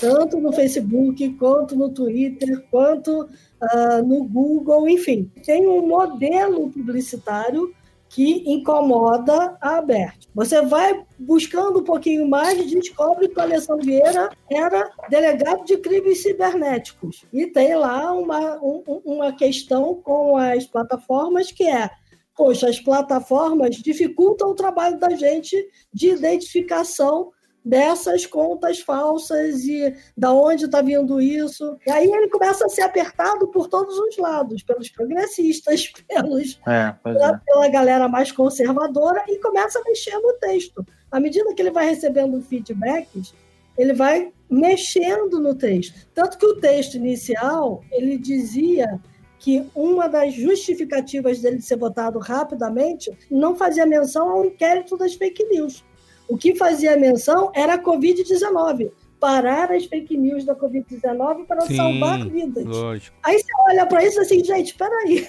tanto 0.00 0.40
no 0.40 0.52
Facebook, 0.52 1.30
quanto 1.34 1.76
no 1.76 1.88
Twitter, 1.88 2.64
quanto 2.70 3.22
uh, 3.22 4.02
no 4.04 4.24
Google, 4.24 4.88
enfim. 4.88 5.30
Tem 5.44 5.66
um 5.66 5.86
modelo 5.86 6.68
publicitário 6.70 7.72
que 8.14 8.44
incomoda 8.46 9.56
a 9.60 9.78
Abert. 9.78 10.28
Você 10.32 10.62
vai 10.62 11.04
buscando 11.18 11.80
um 11.80 11.84
pouquinho 11.84 12.28
mais 12.28 12.60
e 12.60 12.78
descobre 12.78 13.28
que 13.28 13.36
o 13.36 13.42
Alessandro 13.42 13.84
Vieira 13.84 14.30
era 14.48 14.88
delegado 15.08 15.64
de 15.64 15.76
crimes 15.78 16.22
cibernéticos. 16.22 17.24
E 17.32 17.46
tem 17.46 17.74
lá 17.74 18.12
uma, 18.12 18.56
um, 18.62 19.02
uma 19.04 19.32
questão 19.32 19.96
com 19.96 20.36
as 20.36 20.64
plataformas 20.64 21.50
que 21.50 21.64
é 21.64 21.90
poxa, 22.36 22.68
as 22.68 22.80
plataformas 22.80 23.76
dificultam 23.76 24.50
o 24.50 24.54
trabalho 24.54 24.98
da 24.98 25.10
gente 25.10 25.56
de 25.92 26.10
identificação 26.10 27.30
dessas 27.64 28.26
contas 28.26 28.80
falsas 28.80 29.64
e 29.64 29.94
da 30.16 30.32
onde 30.32 30.66
está 30.66 30.82
vindo 30.82 31.20
isso. 31.20 31.78
E 31.86 31.90
aí 31.90 32.10
ele 32.10 32.28
começa 32.28 32.66
a 32.66 32.68
ser 32.68 32.82
apertado 32.82 33.48
por 33.48 33.68
todos 33.68 33.98
os 33.98 34.18
lados, 34.18 34.62
pelos 34.62 34.90
progressistas, 34.90 35.90
pelos, 36.06 36.60
é, 36.66 36.92
pela, 37.02 37.30
é. 37.30 37.40
pela 37.46 37.68
galera 37.68 38.08
mais 38.08 38.30
conservadora, 38.30 39.24
e 39.28 39.38
começa 39.38 39.78
a 39.78 39.84
mexer 39.84 40.18
no 40.18 40.34
texto. 40.34 40.84
À 41.10 41.18
medida 41.18 41.54
que 41.54 41.62
ele 41.62 41.70
vai 41.70 41.86
recebendo 41.86 42.40
feedbacks, 42.42 43.34
ele 43.78 43.94
vai 43.94 44.30
mexendo 44.50 45.40
no 45.40 45.54
texto. 45.54 46.06
Tanto 46.14 46.36
que 46.36 46.46
o 46.46 46.60
texto 46.60 46.96
inicial, 46.96 47.82
ele 47.90 48.18
dizia 48.18 49.00
que 49.44 49.62
uma 49.74 50.08
das 50.08 50.32
justificativas 50.32 51.38
dele 51.38 51.60
ser 51.60 51.76
votado 51.76 52.18
rapidamente 52.18 53.12
não 53.30 53.54
fazia 53.54 53.84
menção 53.84 54.30
ao 54.30 54.46
inquérito 54.46 54.96
das 54.96 55.12
fake 55.12 55.44
news. 55.50 55.84
O 56.26 56.38
que 56.38 56.54
fazia 56.54 56.96
menção 56.96 57.52
era 57.54 57.74
a 57.74 57.78
Covid-19. 57.78 58.90
Parar 59.20 59.70
as 59.70 59.84
fake 59.84 60.16
news 60.16 60.46
da 60.46 60.56
Covid-19 60.56 61.44
para 61.46 61.60
Sim, 61.60 61.76
salvar 61.76 62.26
vidas. 62.26 62.64
Lógico. 62.64 63.14
Aí 63.22 63.38
você 63.38 63.52
olha 63.68 63.84
para 63.84 64.02
isso 64.02 64.18
assim, 64.18 64.42
gente, 64.42 64.68
espera 64.68 64.96
aí. 65.00 65.26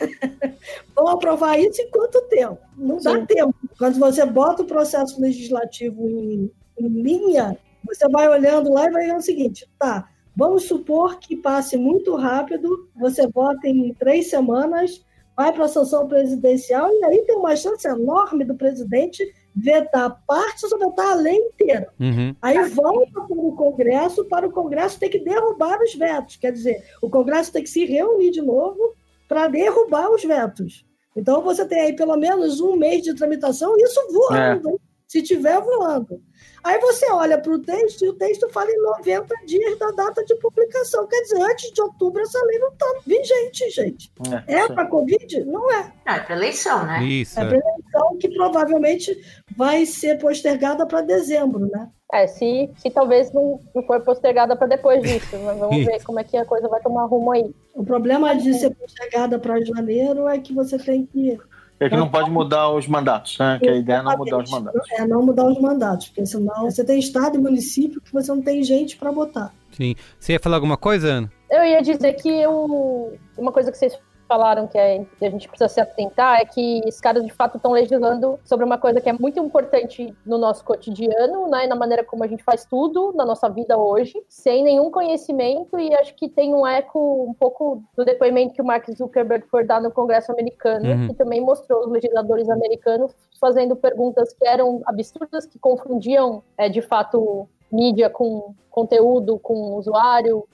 Vamos 0.95 1.11
aprovar 1.15 1.59
isso 1.59 1.81
em 1.81 1.91
quanto 1.91 2.21
tempo? 2.29 2.57
Não 2.77 2.95
dá 3.01 3.19
Sim. 3.19 3.25
tempo. 3.25 3.53
Quando 3.77 3.99
você 3.99 4.25
bota 4.25 4.63
o 4.63 4.65
processo 4.65 5.19
legislativo 5.19 6.07
em, 6.07 6.49
em 6.79 6.87
linha, 6.87 7.57
você 7.85 8.07
vai 8.07 8.29
olhando 8.29 8.71
lá 8.71 8.87
e 8.87 8.91
vai 8.91 9.07
ver 9.07 9.15
o 9.17 9.21
seguinte, 9.21 9.69
tá, 9.77 10.07
Vamos 10.35 10.67
supor 10.67 11.19
que 11.19 11.35
passe 11.35 11.77
muito 11.77 12.15
rápido, 12.15 12.89
você 12.95 13.27
vota 13.27 13.67
em 13.67 13.93
três 13.93 14.29
semanas, 14.29 15.03
vai 15.35 15.51
para 15.53 15.65
a 15.65 15.69
sanção 15.69 16.07
presidencial, 16.07 16.89
e 16.91 17.05
aí 17.05 17.21
tem 17.23 17.35
uma 17.35 17.55
chance 17.55 17.87
enorme 17.87 18.43
do 18.43 18.55
presidente 18.55 19.23
vetar 19.55 20.21
partes 20.27 20.69
ou 20.71 20.79
vetar 20.79 21.11
a 21.11 21.15
lei 21.15 21.35
inteira. 21.35 21.87
Uhum. 21.99 22.35
Aí 22.41 22.61
volta 22.69 23.21
para 23.21 23.37
o 23.37 23.55
Congresso, 23.55 24.25
para 24.25 24.47
o 24.47 24.51
Congresso 24.51 24.99
ter 24.99 25.09
que 25.09 25.19
derrubar 25.19 25.81
os 25.81 25.95
vetos. 25.95 26.35
Quer 26.35 26.51
dizer, 26.51 26.83
o 27.01 27.09
Congresso 27.09 27.53
tem 27.53 27.63
que 27.63 27.69
se 27.69 27.85
reunir 27.85 28.31
de 28.31 28.41
novo 28.41 28.93
para 29.27 29.47
derrubar 29.47 30.11
os 30.11 30.23
vetos. 30.23 30.85
Então 31.15 31.41
você 31.41 31.65
tem 31.65 31.79
aí 31.79 31.93
pelo 31.95 32.17
menos 32.17 32.59
um 32.59 32.75
mês 32.75 33.01
de 33.01 33.15
tramitação, 33.15 33.77
isso 33.77 34.01
voando, 34.11 34.69
é. 34.71 34.94
Se 35.15 35.21
tiver 35.21 35.61
voando. 35.61 36.21
Aí 36.61 36.77
você 36.79 37.09
olha 37.11 37.37
para 37.37 37.53
o 37.53 37.59
texto 37.59 38.03
e 38.03 38.09
o 38.09 38.13
texto 38.15 38.49
fala 38.49 38.69
em 38.69 38.81
90 38.81 39.33
dias 39.45 39.79
da 39.79 39.91
data 39.91 40.25
de 40.25 40.35
publicação. 40.35 41.07
Quer 41.07 41.21
dizer, 41.21 41.41
antes 41.41 41.71
de 41.71 41.81
outubro 41.81 42.21
essa 42.21 42.43
lei 42.45 42.59
não 42.59 42.69
está 42.69 42.85
vigente, 43.05 43.69
gente. 43.69 44.11
É, 44.47 44.55
é 44.55 44.67
para 44.67 44.87
Covid? 44.87 45.45
Não 45.45 45.71
é. 45.71 45.93
é 46.05 46.19
para 46.19 46.35
eleição, 46.35 46.85
né? 46.85 47.03
Isso. 47.03 47.39
É 47.39 47.45
para 47.45 47.57
eleição 47.57 48.17
que 48.19 48.27
provavelmente 48.29 49.15
vai 49.55 49.85
ser 49.85 50.17
postergada 50.17 50.85
para 50.85 51.01
dezembro, 51.01 51.59
né? 51.59 51.89
É, 52.11 52.27
se, 52.27 52.69
se 52.77 52.89
talvez 52.89 53.31
não, 53.31 53.59
não 53.73 53.83
for 53.83 54.01
postergada 54.01 54.55
para 54.55 54.67
depois 54.67 55.01
disso. 55.01 55.37
Mas 55.45 55.57
vamos 55.57 55.85
ver 55.85 56.03
como 56.03 56.19
é 56.19 56.23
que 56.23 56.35
a 56.35 56.45
coisa 56.45 56.67
vai 56.67 56.81
tomar 56.81 57.05
rumo 57.05 57.31
aí. 57.31 57.55
O 57.73 57.85
problema 57.85 58.35
de 58.35 58.53
ser 58.53 58.71
postergada 58.71 59.39
para 59.39 59.63
janeiro 59.63 60.27
é 60.27 60.39
que 60.39 60.53
você 60.53 60.77
tem 60.77 61.05
que 61.05 61.39
É 61.79 61.89
que 61.89 61.95
não 61.95 62.09
pode 62.09 62.31
mudar 62.31 62.69
os 62.69 62.87
mandatos, 62.87 63.37
né? 63.37 63.59
Que 63.61 63.69
a 63.69 63.75
ideia 63.75 63.97
é 63.97 64.01
não 64.01 64.17
mudar 64.17 64.37
os 64.37 64.49
mandatos. 64.49 64.91
É 64.91 65.07
não 65.07 65.25
mudar 65.25 65.45
os 65.45 65.59
mandatos, 65.59 66.07
porque 66.07 66.25
senão 66.25 66.63
você 66.63 66.83
tem 66.83 66.99
estado 66.99 67.35
e 67.35 67.39
município 67.39 67.99
que 68.01 68.13
você 68.13 68.31
não 68.31 68.41
tem 68.41 68.63
gente 68.63 68.95
para 68.95 69.11
botar. 69.11 69.53
Sim. 69.71 69.95
Você 70.17 70.33
ia 70.33 70.39
falar 70.39 70.55
alguma 70.55 70.77
coisa, 70.77 71.07
Ana? 71.07 71.31
Eu 71.49 71.63
ia 71.63 71.81
dizer 71.81 72.13
que 72.13 72.29
eu... 72.29 73.17
uma 73.37 73.51
coisa 73.51 73.71
que 73.71 73.77
vocês 73.77 73.97
falaram 74.27 74.67
que, 74.67 74.77
é, 74.77 75.05
que 75.17 75.25
a 75.25 75.29
gente 75.29 75.47
precisa 75.47 75.67
se 75.67 75.79
atentar 75.79 76.39
é 76.39 76.45
que 76.45 76.79
esses 76.79 76.99
caras 76.99 77.23
de 77.23 77.31
fato 77.31 77.57
estão 77.57 77.71
legislando 77.71 78.39
sobre 78.43 78.65
uma 78.65 78.77
coisa 78.77 78.99
que 78.99 79.09
é 79.09 79.13
muito 79.13 79.39
importante 79.39 80.15
no 80.25 80.37
nosso 80.37 80.63
cotidiano, 80.63 81.47
né, 81.47 81.67
na 81.67 81.75
maneira 81.75 82.03
como 82.03 82.23
a 82.23 82.27
gente 82.27 82.43
faz 82.43 82.65
tudo 82.65 83.13
na 83.15 83.25
nossa 83.25 83.49
vida 83.49 83.77
hoje, 83.77 84.13
sem 84.27 84.63
nenhum 84.63 84.89
conhecimento 84.91 85.79
e 85.79 85.93
acho 85.95 86.15
que 86.15 86.27
tem 86.27 86.53
um 86.53 86.65
eco 86.65 87.25
um 87.29 87.33
pouco 87.33 87.83
do 87.95 88.03
depoimento 88.03 88.53
que 88.53 88.61
o 88.61 88.65
Mark 88.65 88.89
Zuckerberg 88.91 89.45
foi 89.47 89.63
dar 89.63 89.81
no 89.81 89.91
Congresso 89.91 90.31
americano, 90.31 90.89
uhum. 90.89 91.07
que 91.07 91.13
também 91.13 91.41
mostrou 91.41 91.85
os 91.85 91.91
legisladores 91.91 92.49
americanos 92.49 93.13
fazendo 93.39 93.75
perguntas 93.75 94.33
que 94.33 94.47
eram 94.47 94.81
absurdas, 94.85 95.45
que 95.45 95.59
confundiam 95.59 96.43
é, 96.57 96.67
de 96.69 96.81
fato 96.81 97.47
mídia 97.71 98.09
com 98.09 98.53
conteúdo, 98.69 99.39
com 99.39 99.75
usuário, 99.75 100.47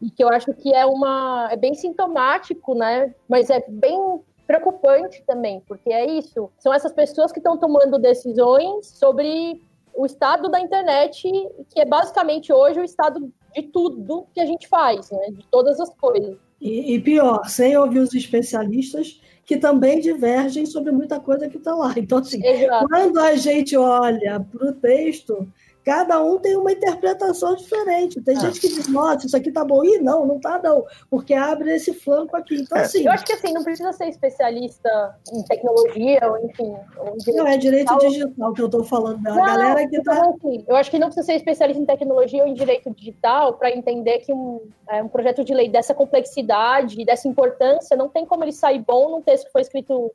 e 0.00 0.10
que 0.10 0.22
eu 0.22 0.28
acho 0.28 0.52
que 0.54 0.72
é 0.72 0.86
uma 0.86 1.48
é 1.50 1.56
bem 1.56 1.74
sintomático, 1.74 2.74
né? 2.74 3.14
Mas 3.28 3.50
é 3.50 3.64
bem 3.68 4.20
preocupante 4.46 5.22
também, 5.26 5.62
porque 5.66 5.92
é 5.92 6.06
isso. 6.06 6.50
São 6.58 6.72
essas 6.72 6.92
pessoas 6.92 7.30
que 7.30 7.38
estão 7.38 7.56
tomando 7.56 7.98
decisões 7.98 8.86
sobre 8.86 9.60
o 9.94 10.06
estado 10.06 10.48
da 10.48 10.60
internet, 10.60 11.30
que 11.68 11.80
é 11.80 11.84
basicamente 11.84 12.52
hoje 12.52 12.80
o 12.80 12.84
estado 12.84 13.32
de 13.54 13.62
tudo 13.64 14.26
que 14.32 14.40
a 14.40 14.46
gente 14.46 14.68
faz, 14.68 15.10
né? 15.10 15.30
De 15.30 15.44
todas 15.50 15.80
as 15.80 15.90
coisas. 15.90 16.36
E, 16.60 16.94
e 16.94 17.00
pior, 17.00 17.44
sem 17.46 17.76
ouvir 17.76 17.98
os 17.98 18.14
especialistas 18.14 19.20
que 19.44 19.56
também 19.56 19.98
divergem 19.98 20.66
sobre 20.66 20.92
muita 20.92 21.18
coisa 21.18 21.48
que 21.48 21.56
está 21.56 21.74
lá. 21.74 21.94
Então, 21.96 22.18
assim, 22.18 22.44
Exato. 22.46 22.86
quando 22.86 23.18
a 23.18 23.34
gente 23.34 23.76
olha 23.76 24.40
para 24.40 24.68
o 24.68 24.72
texto, 24.74 25.48
cada 25.88 26.22
um 26.22 26.38
tem 26.38 26.54
uma 26.54 26.70
interpretação 26.70 27.54
diferente. 27.56 28.20
Tem 28.20 28.36
ah. 28.36 28.40
gente 28.40 28.60
que 28.60 28.68
diz, 28.68 28.88
nossa, 28.88 29.26
isso 29.26 29.34
aqui 29.34 29.50
tá 29.50 29.64
bom. 29.64 29.82
E 29.82 29.98
não, 29.98 30.26
não 30.26 30.38
tá 30.38 30.60
não, 30.62 30.84
porque 31.08 31.32
abre 31.32 31.74
esse 31.74 31.94
flanco 31.94 32.36
aqui. 32.36 32.60
Então, 32.60 32.76
é. 32.76 32.82
assim... 32.82 33.06
Eu 33.06 33.12
acho 33.12 33.24
que, 33.24 33.32
assim, 33.32 33.54
não 33.54 33.64
precisa 33.64 33.90
ser 33.94 34.08
especialista 34.08 35.16
em 35.32 35.42
tecnologia, 35.44 36.20
ou 36.24 36.44
enfim... 36.44 36.76
Ou 36.98 37.16
não, 37.34 37.46
é 37.46 37.56
direito 37.56 37.88
digital, 38.00 38.10
digital 38.10 38.52
que 38.52 38.60
eu 38.60 38.68
tô 38.68 38.84
falando. 38.84 39.26
A 39.26 39.34
não, 39.34 39.42
galera 39.42 39.88
que 39.88 40.02
tá... 40.02 40.28
Assim, 40.28 40.62
eu 40.68 40.76
acho 40.76 40.90
que 40.90 40.98
não 40.98 41.06
precisa 41.06 41.24
ser 41.24 41.36
especialista 41.36 41.82
em 41.82 41.86
tecnologia 41.86 42.42
ou 42.42 42.48
em 42.48 42.52
direito 42.52 42.90
digital 42.90 43.54
para 43.54 43.74
entender 43.74 44.18
que 44.18 44.30
um, 44.30 44.60
é, 44.90 45.02
um 45.02 45.08
projeto 45.08 45.42
de 45.42 45.54
lei 45.54 45.70
dessa 45.70 45.94
complexidade, 45.94 47.02
dessa 47.02 47.26
importância, 47.26 47.96
não 47.96 48.10
tem 48.10 48.26
como 48.26 48.44
ele 48.44 48.52
sair 48.52 48.78
bom 48.78 49.08
num 49.10 49.22
texto 49.22 49.46
que 49.46 49.52
foi 49.52 49.62
escrito 49.62 50.12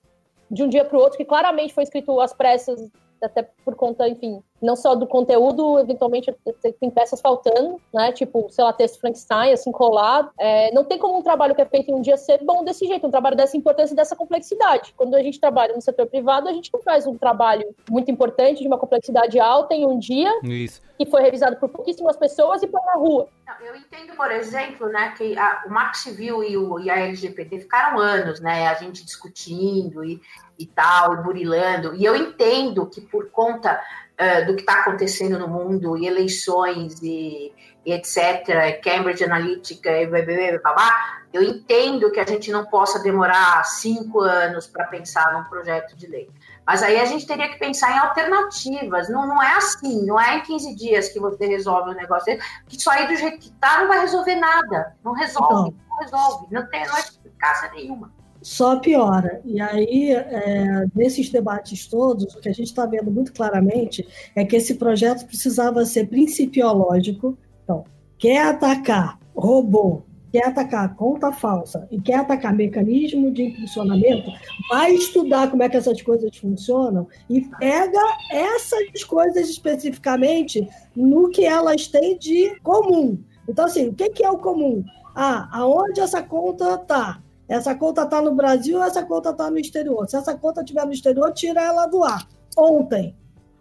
de 0.51 0.61
um 0.61 0.69
dia 0.69 0.85
para 0.85 0.95
o 0.95 1.01
outro, 1.01 1.17
que 1.17 1.25
claramente 1.25 1.73
foi 1.73 1.83
escrito 1.83 2.21
às 2.21 2.31
pressas, 2.31 2.91
até 3.25 3.47
por 3.63 3.75
conta, 3.75 4.07
enfim, 4.07 4.41
não 4.61 4.75
só 4.75 4.95
do 4.95 5.05
conteúdo, 5.05 5.77
eventualmente 5.79 6.33
tem 6.79 6.89
peças 6.89 7.19
faltando, 7.19 7.81
né? 7.93 8.11
Tipo, 8.11 8.47
sei 8.49 8.63
lá, 8.63 8.71
texto 8.71 8.99
Frankenstein, 8.99 9.51
assim, 9.51 9.71
colado. 9.71 10.31
É, 10.39 10.71
não 10.73 10.83
tem 10.83 10.97
como 10.97 11.17
um 11.17 11.21
trabalho 11.21 11.53
que 11.53 11.61
é 11.61 11.65
feito 11.65 11.91
em 11.91 11.95
um 11.95 12.01
dia 12.01 12.15
ser 12.15 12.43
bom 12.43 12.63
desse 12.63 12.87
jeito, 12.87 13.05
um 13.05 13.11
trabalho 13.11 13.35
dessa 13.35 13.57
importância 13.57 13.93
e 13.93 13.95
dessa 13.95 14.15
complexidade. 14.15 14.93
Quando 14.95 15.15
a 15.15 15.21
gente 15.21 15.39
trabalha 15.39 15.73
no 15.73 15.81
setor 15.81 16.07
privado, 16.07 16.47
a 16.47 16.53
gente 16.53 16.71
não 16.73 16.81
faz 16.81 17.05
um 17.05 17.17
trabalho 17.17 17.75
muito 17.89 18.09
importante, 18.09 18.61
de 18.61 18.67
uma 18.67 18.77
complexidade 18.77 19.39
alta 19.39 19.73
em 19.73 19.85
um 19.85 19.99
dia, 19.99 20.31
Isso. 20.43 20.81
que 20.97 21.05
foi 21.05 21.21
revisado 21.21 21.57
por 21.57 21.69
pouquíssimas 21.69 22.15
pessoas 22.15 22.63
e 22.63 22.67
põe 22.67 22.81
na 22.85 22.95
rua. 22.95 23.27
Eu 23.61 23.75
entendo, 23.75 24.15
por 24.15 24.31
exemplo, 24.31 24.87
né, 24.87 25.13
que 25.17 25.37
a, 25.37 25.63
o 25.67 25.69
Marco 25.69 25.97
Civil 25.97 26.43
e, 26.43 26.57
o, 26.57 26.79
e 26.79 26.89
a 26.89 26.99
LGPD 26.99 27.59
ficaram 27.59 27.99
anos, 27.99 28.39
né, 28.39 28.67
a 28.67 28.73
gente 28.75 29.05
discutindo 29.05 30.03
e, 30.03 30.21
e 30.57 30.65
tal, 30.65 31.13
e 31.13 31.23
burilando, 31.23 31.95
e 31.95 32.05
eu 32.05 32.15
entendo 32.15 32.85
que 32.85 33.01
por 33.01 33.29
conta 33.29 33.81
uh, 34.13 34.45
do 34.45 34.55
que 34.55 34.61
está 34.61 34.81
acontecendo 34.81 35.39
no 35.39 35.47
mundo, 35.47 35.97
e 35.97 36.05
eleições, 36.05 37.01
e, 37.01 37.53
e 37.85 37.91
etc., 37.91 38.79
Cambridge 38.81 39.23
Analytica, 39.23 39.89
e 39.91 40.07
blá, 40.07 41.23
eu 41.33 41.41
entendo 41.41 42.11
que 42.11 42.19
a 42.19 42.25
gente 42.25 42.51
não 42.51 42.65
possa 42.65 42.99
demorar 42.99 43.63
cinco 43.65 44.21
anos 44.21 44.67
para 44.67 44.85
pensar 44.85 45.33
num 45.33 45.43
projeto 45.45 45.95
de 45.95 46.05
lei. 46.05 46.29
Mas 46.65 46.83
aí 46.83 46.99
a 46.99 47.05
gente 47.05 47.25
teria 47.25 47.49
que 47.49 47.57
pensar 47.57 47.91
em 47.91 47.99
alternativas. 47.99 49.09
Não, 49.09 49.27
não 49.27 49.41
é 49.41 49.55
assim, 49.57 50.05
não 50.05 50.19
é 50.19 50.37
em 50.37 50.41
15 50.43 50.75
dias 50.75 51.09
que 51.09 51.19
você 51.19 51.47
resolve 51.47 51.89
o 51.89 51.93
negócio. 51.95 52.37
Que 52.67 52.79
só 52.79 52.91
aí 52.91 53.07
do 53.07 53.15
jeito 53.15 53.39
que 53.39 53.49
está 53.49 53.79
não 53.79 53.87
vai 53.87 53.99
resolver 53.99 54.35
nada. 54.35 54.95
Não 55.03 55.13
resolve, 55.13 55.53
não, 55.53 55.89
não 55.89 55.97
resolve. 55.97 56.47
Não 56.51 56.65
tem, 56.67 56.85
não 56.85 56.95
é 56.95 56.99
eficácia 56.99 57.71
nenhuma 57.71 58.11
só 58.43 58.75
piora. 58.79 59.41
E 59.45 59.59
aí, 59.59 60.11
é, 60.11 60.85
nesses 60.93 61.29
debates 61.29 61.87
todos, 61.87 62.35
o 62.35 62.39
que 62.39 62.49
a 62.49 62.53
gente 62.53 62.67
está 62.67 62.85
vendo 62.85 63.09
muito 63.09 63.33
claramente 63.33 64.05
é 64.35 64.45
que 64.45 64.55
esse 64.55 64.75
projeto 64.75 65.25
precisava 65.25 65.85
ser 65.85 66.07
principiológico. 66.07 67.37
Então, 67.63 67.85
quer 68.17 68.45
atacar 68.45 69.17
robô, 69.35 70.03
quer 70.31 70.47
atacar 70.47 70.95
conta 70.95 71.31
falsa 71.31 71.87
e 71.89 71.99
quer 71.99 72.15
atacar 72.15 72.53
mecanismo 72.53 73.31
de 73.31 73.43
impulsionamento, 73.43 74.31
vai 74.69 74.91
estudar 74.91 75.49
como 75.49 75.63
é 75.63 75.69
que 75.69 75.77
essas 75.77 76.01
coisas 76.01 76.35
funcionam 76.37 77.07
e 77.29 77.41
pega 77.59 78.01
essas 78.31 79.03
coisas 79.03 79.49
especificamente 79.49 80.67
no 80.95 81.29
que 81.29 81.45
elas 81.45 81.87
têm 81.87 82.17
de 82.17 82.59
comum. 82.61 83.17
Então, 83.47 83.65
assim, 83.65 83.87
o 83.87 83.93
que 83.93 84.23
é 84.23 84.29
o 84.29 84.37
comum? 84.37 84.83
Ah, 85.15 85.47
aonde 85.51 85.99
essa 85.99 86.21
conta 86.21 86.75
está? 86.75 87.22
Essa 87.47 87.75
conta 87.75 88.03
está 88.03 88.21
no 88.21 88.33
Brasil, 88.33 88.81
essa 88.81 89.03
conta 89.03 89.31
está 89.31 89.49
no 89.49 89.59
exterior. 89.59 90.09
Se 90.09 90.15
essa 90.15 90.35
conta 90.35 90.61
estiver 90.61 90.85
no 90.85 90.93
exterior, 90.93 91.31
tira 91.33 91.61
ela 91.61 91.85
do 91.87 92.03
ar. 92.03 92.27
Ontem. 92.57 93.15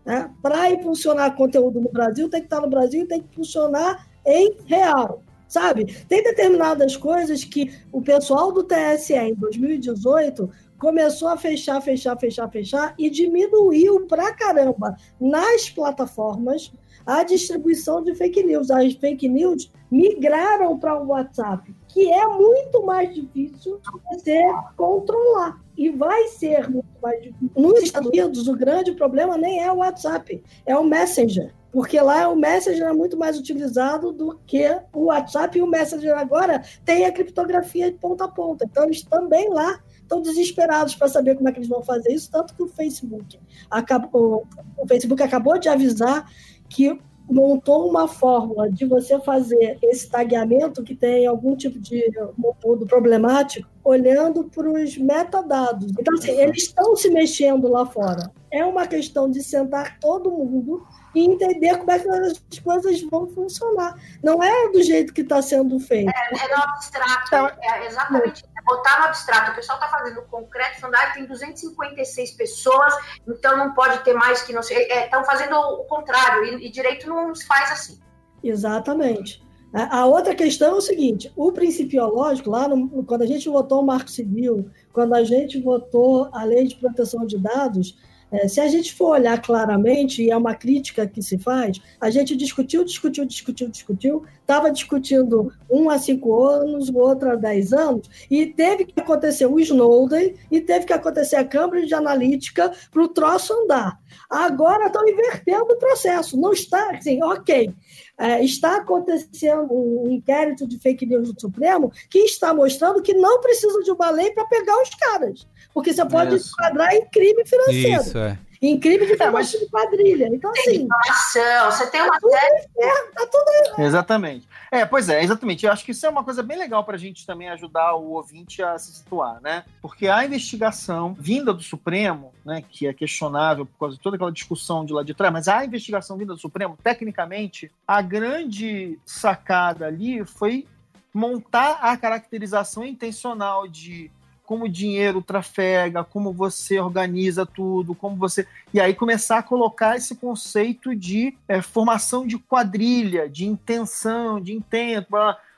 Né? 0.05 0.31
Para 0.41 0.71
impulsionar 0.71 1.37
conteúdo 1.37 1.81
no 1.81 1.91
Brasil, 1.91 2.29
tem 2.29 2.41
que 2.41 2.47
estar 2.47 2.57
tá 2.57 2.63
no 2.63 2.71
Brasil 2.71 3.03
e 3.03 3.07
tem 3.07 3.23
que 3.23 3.35
funcionar 3.35 4.07
em 4.25 4.57
real. 4.67 5.23
Sabe? 5.49 5.85
Tem 6.09 6.23
determinadas 6.23 6.97
coisas 6.97 7.45
que 7.45 7.71
o 7.93 8.01
pessoal 8.01 8.53
do 8.53 8.65
TSE 8.65 9.15
em 9.15 9.35
2018 9.35 10.51
começou 10.83 11.29
a 11.29 11.37
fechar, 11.37 11.81
fechar, 11.81 12.19
fechar, 12.19 12.51
fechar 12.51 12.93
e 12.99 13.09
diminuiu 13.09 14.05
pra 14.09 14.35
caramba 14.35 14.97
nas 15.21 15.71
plataformas 15.71 16.73
a 17.07 17.23
distribuição 17.23 18.03
de 18.03 18.13
fake 18.17 18.43
news. 18.43 18.69
As 18.69 18.93
fake 18.95 19.29
news 19.29 19.71
migraram 19.89 20.77
para 20.77 21.01
o 21.01 21.07
WhatsApp, 21.07 21.73
que 21.87 22.11
é 22.11 22.27
muito 22.27 22.85
mais 22.85 23.15
difícil 23.15 23.81
você 24.11 24.43
controlar. 24.77 25.63
E 25.77 25.89
vai 25.89 26.27
ser 26.29 26.69
muito 26.69 26.99
mais 27.01 27.23
difícil. 27.23 27.51
Nos 27.57 27.81
Estados 27.81 28.09
Unidos, 28.09 28.49
o 28.49 28.57
grande 28.57 28.91
problema 28.93 29.39
nem 29.39 29.63
é 29.63 29.71
o 29.71 29.77
WhatsApp, 29.77 30.43
é 30.67 30.77
o 30.77 30.83
Messenger. 30.83 31.55
Porque 31.71 31.99
lá 32.01 32.29
o 32.29 32.37
Messenger 32.37 32.89
é 32.89 32.93
muito 32.93 33.17
mais 33.17 33.39
utilizado 33.39 34.13
do 34.13 34.39
que 34.47 34.69
o 34.93 35.05
WhatsApp, 35.05 35.57
e 35.57 35.63
o 35.63 35.67
Messenger 35.67 36.19
agora 36.19 36.61
tem 36.85 37.07
a 37.07 37.13
criptografia 37.13 37.91
de 37.91 37.99
ponta 37.99 38.25
a 38.25 38.29
ponta. 38.29 38.65
Então, 38.69 38.85
eles 38.85 39.03
também 39.05 39.49
lá 39.49 39.81
estão 40.03 40.21
desesperados 40.21 40.95
para 40.95 41.09
saber 41.09 41.37
como 41.37 41.49
é 41.49 41.53
que 41.53 41.59
eles 41.59 41.69
vão 41.69 41.83
fazer 41.83 42.13
isso, 42.13 42.31
tanto 42.31 42.55
que 42.55 42.63
o 42.63 42.69
Facebook 42.69 43.39
acabou, 43.71 44.47
o 44.77 44.87
Facebook 44.87 45.23
acabou 45.23 45.59
de 45.59 45.69
avisar 45.69 46.31
que 46.69 46.99
montou 47.31 47.89
uma 47.89 48.09
fórmula 48.09 48.71
de 48.71 48.85
você 48.85 49.19
fazer 49.21 49.79
esse 49.83 50.09
tagueamento 50.11 50.83
que 50.83 50.95
tem 50.95 51.27
algum 51.27 51.57
tipo 51.57 51.79
de 51.79 52.05
conteúdo 52.41 52.87
problemático, 52.87 53.69
olhando 53.85 54.45
para 54.45 54.71
os 54.71 54.97
metadados. 54.99 55.93
Então, 55.99 56.15
assim, 56.15 56.33
eles 56.33 56.65
estão 56.65 56.95
se 56.97 57.11
mexendo 57.11 57.69
lá 57.69 57.87
fora. 57.87 58.31
É 58.51 58.65
uma 58.65 58.87
questão 58.87 59.31
de 59.31 59.43
sentar 59.43 59.99
todo 59.99 60.31
mundo 60.31 60.87
e 61.15 61.25
entender 61.25 61.79
como 61.79 61.91
é 61.91 61.99
que 61.99 62.09
as 62.09 62.59
coisas 62.63 63.01
vão 63.03 63.27
funcionar. 63.29 63.97
Não 64.23 64.43
é 64.43 64.71
do 64.71 64.83
jeito 64.83 65.13
que 65.13 65.23
está 65.23 65.41
sendo 65.41 65.79
feito. 65.81 66.11
É, 66.11 66.45
é 66.45 66.49
no 66.49 66.63
abstrato, 66.63 67.23
então, 67.27 67.51
é 67.63 67.87
exatamente. 67.87 68.45
É 68.63 68.65
botar 68.65 69.01
no 69.01 69.05
abstrato. 69.07 69.53
O 69.53 69.55
pessoal 69.55 69.79
está 69.79 69.89
fazendo 69.91 70.23
concreto, 70.23 70.81
falando, 70.81 70.97
ah, 70.97 71.11
tem 71.13 71.27
256 71.27 72.31
pessoas, 72.33 72.95
então 73.27 73.57
não 73.57 73.75
pode 73.75 74.03
ter 74.05 74.15
mais 74.15 74.43
que 74.43 74.53
não 74.53 74.63
sei. 74.63 74.87
Estão 74.87 75.23
é, 75.23 75.25
fazendo 75.25 75.57
o 75.57 75.85
contrário, 75.85 76.45
e, 76.45 76.67
e 76.67 76.71
direito 76.71 77.09
não 77.09 77.35
se 77.35 77.47
faz 77.47 77.71
assim. 77.73 78.01
Exatamente. 78.43 79.43
A 79.75 80.05
outra 80.05 80.35
questão 80.35 80.75
é 80.75 80.75
o 80.75 80.81
seguinte: 80.81 81.33
o 81.35 81.51
principiológico, 81.51 82.51
lá 82.51 82.69
no, 82.69 83.03
quando 83.05 83.23
a 83.23 83.27
gente 83.27 83.49
votou 83.49 83.81
o 83.81 83.87
Marco 83.87 84.11
Civil, 84.11 84.71
quando 84.93 85.15
a 85.15 85.25
gente 85.25 85.61
votou 85.61 86.29
a 86.33 86.45
Lei 86.45 86.67
de 86.67 86.77
Proteção 86.77 87.25
de 87.25 87.39
Dados, 87.39 87.97
é, 88.33 88.49
se 88.49 88.61
a 88.61 88.67
gente 88.67 88.95
for 88.95 89.11
olhar 89.11 89.41
claramente, 89.43 90.23
e 90.23 90.31
é 90.31 90.37
uma 90.37 90.55
crítica 90.55 91.07
que 91.07 91.21
se 91.21 91.37
faz, 91.39 91.81
a 92.01 92.09
gente 92.09 92.35
discutiu, 92.35 92.83
discutiu, 92.83 93.27
discutiu, 93.27 93.69
discutiu, 93.69 94.25
estava 94.41 94.71
discutindo 94.71 95.53
um 95.71 95.91
a 95.91 95.99
cinco 95.99 96.43
anos, 96.43 96.89
o 96.89 96.97
outro 96.97 97.31
a 97.31 97.37
dez 97.37 97.73
anos, 97.75 98.09
e 98.31 98.47
teve 98.47 98.87
que 98.87 98.99
acontecer 98.99 99.47
o 99.47 99.61
Snowden 99.61 100.35
e 100.51 100.61
teve 100.61 100.87
que 100.87 100.93
acontecer 100.93 101.37
a 101.37 101.45
Cambridge 101.45 101.93
Analytica 101.95 102.73
para 102.91 103.03
o 103.03 103.09
troço 103.09 103.53
andar. 103.53 104.02
Agora 104.33 104.87
estão 104.87 105.07
invertendo 105.07 105.75
o 105.75 105.77
processo. 105.77 106.41
Não 106.41 106.53
está 106.53 106.91
assim, 106.91 107.23
ok. 107.23 107.71
É, 108.19 108.43
está 108.43 108.77
acontecendo 108.77 109.73
um 109.73 110.11
inquérito 110.11 110.67
de 110.67 110.79
fake 110.79 111.05
news 111.05 111.33
do 111.33 111.41
Supremo 111.41 111.93
que 112.09 112.21
está 112.21 112.55
mostrando 112.55 113.03
que 113.03 113.13
não 113.13 113.41
precisa 113.41 113.83
de 113.83 113.91
uma 113.91 114.11
lei 114.11 114.31
para 114.31 114.47
pegar 114.47 114.81
os 114.81 114.91
caras. 114.91 115.47
Porque 115.75 115.93
você 115.93 116.05
pode 116.07 116.37
Isso. 116.37 116.51
enquadrar 116.53 116.95
em 116.95 117.05
crime 117.07 117.45
financeiro. 117.45 118.03
Isso, 118.03 118.19
é 118.19 118.39
em 118.63 118.79
crime 118.79 119.05
de 119.05 119.17
formação 119.17 119.61
é, 119.61 119.65
de 119.65 119.71
quadrilha. 119.71 120.29
Então, 120.29 120.51
assim. 120.53 120.83
Informação, 120.85 121.71
você 121.71 121.91
tem 121.91 122.01
uma 122.01 122.13
tá 122.13 122.29
série. 122.29 122.69
tá 123.13 123.27
tudo 123.27 123.83
Exatamente. 123.83 124.49
É, 124.73 124.87
pois 124.87 125.11
é, 125.11 125.23
exatamente. 125.23 125.67
Eu 125.67 125.71
acho 125.71 125.85
que 125.85 125.91
isso 125.91 126.07
é 126.07 126.09
uma 126.09 126.25
coisa 126.25 126.43
bem 126.43 126.57
legal 126.57 126.83
para 126.83 126.95
a 126.95 126.99
gente 126.99 127.27
também 127.27 127.47
ajudar 127.51 127.95
o 127.95 128.13
ouvinte 128.13 128.63
a 128.63 128.79
se 128.79 128.91
situar, 128.91 129.39
né? 129.43 129.67
Porque 129.83 130.09
a 130.09 130.25
investigação 130.25 131.13
vinda 131.13 131.53
do 131.53 131.63
Supremo, 131.63 132.33
né, 132.43 132.65
que 132.67 132.87
é 132.87 132.95
questionável 132.95 133.67
por 133.67 133.79
causa 133.79 133.97
de 133.97 134.03
toda 134.03 134.17
aquela 134.17 134.33
discussão 134.33 134.83
de 134.83 134.95
lá 134.95 135.03
de 135.03 135.13
trás, 135.13 135.31
mas 135.31 135.47
a 135.47 135.63
investigação 135.63 136.17
vinda 136.17 136.33
do 136.33 136.41
Supremo, 136.41 136.79
tecnicamente, 136.83 137.71
a 137.87 138.01
grande 138.01 138.99
sacada 139.05 139.85
ali 139.85 140.25
foi 140.25 140.67
montar 141.13 141.73
a 141.83 141.95
caracterização 141.95 142.83
intencional 142.83 143.69
de 143.69 144.11
como 144.53 144.67
o 144.67 144.69
dinheiro 144.69 145.23
trafega, 145.23 146.05
como 146.05 146.31
você 146.31 146.79
organiza 146.79 147.47
tudo, 147.47 147.95
como 147.95 148.17
você. 148.17 148.47
E 148.75 148.79
aí 148.79 148.93
começar 148.93 149.39
a 149.39 149.43
colocar 149.43 149.97
esse 149.97 150.15
conceito 150.15 150.95
de 150.95 151.35
é, 151.49 151.63
formação 151.63 152.27
de 152.27 152.39
quadrilha, 152.39 153.31
de 153.31 153.47
intenção, 153.47 154.39
de 154.39 154.53
intento, 154.53 155.09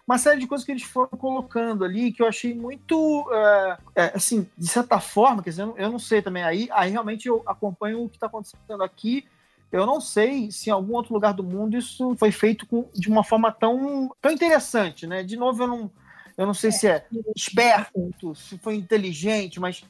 uma 0.07 0.17
série 0.17 0.39
de 0.39 0.47
coisas 0.47 0.65
que 0.65 0.71
eles 0.71 0.85
foram 0.85 1.19
colocando 1.19 1.85
ali 1.85 2.13
que 2.13 2.23
eu 2.23 2.29
achei 2.29 2.55
muito, 2.55 3.29
é, 3.33 3.79
é, 3.97 4.13
assim, 4.15 4.49
de 4.57 4.69
certa 4.69 5.01
forma, 5.01 5.43
quer 5.43 5.51
dizer, 5.51 5.63
eu 5.63 5.67
não, 5.67 5.77
eu 5.77 5.91
não 5.91 5.99
sei 5.99 6.23
também. 6.23 6.45
Aí, 6.45 6.69
aí 6.71 6.93
realmente 6.93 7.27
eu 7.27 7.43
acompanho 7.47 8.05
o 8.05 8.09
que 8.09 8.17
está 8.17 8.29
acontecendo 8.29 8.81
aqui. 8.81 9.25
Eu 9.73 9.87
não 9.87 10.01
sei 10.01 10.53
se 10.53 10.71
em 10.71 10.73
algum 10.73 10.95
outro 10.95 11.13
lugar 11.13 11.35
do 11.35 11.43
mundo 11.43 11.77
isso 11.77 12.15
foi 12.17 12.31
feito 12.31 12.65
com, 12.65 12.89
de 12.95 13.09
uma 13.09 13.25
forma 13.25 13.51
tão, 13.51 14.15
tão 14.23 14.31
interessante, 14.31 15.05
né? 15.05 15.25
De 15.25 15.37
novo, 15.37 15.65
eu 15.65 15.67
não 15.67 15.91
eu 16.37 16.47
não 16.47 16.55
sei 16.55 16.73
se 16.73 16.87
é 16.87 17.05
esperto, 17.35 18.35
se 18.35 18.59
foi 18.59 18.75
inteligente, 18.77 19.61
mas 19.61 19.85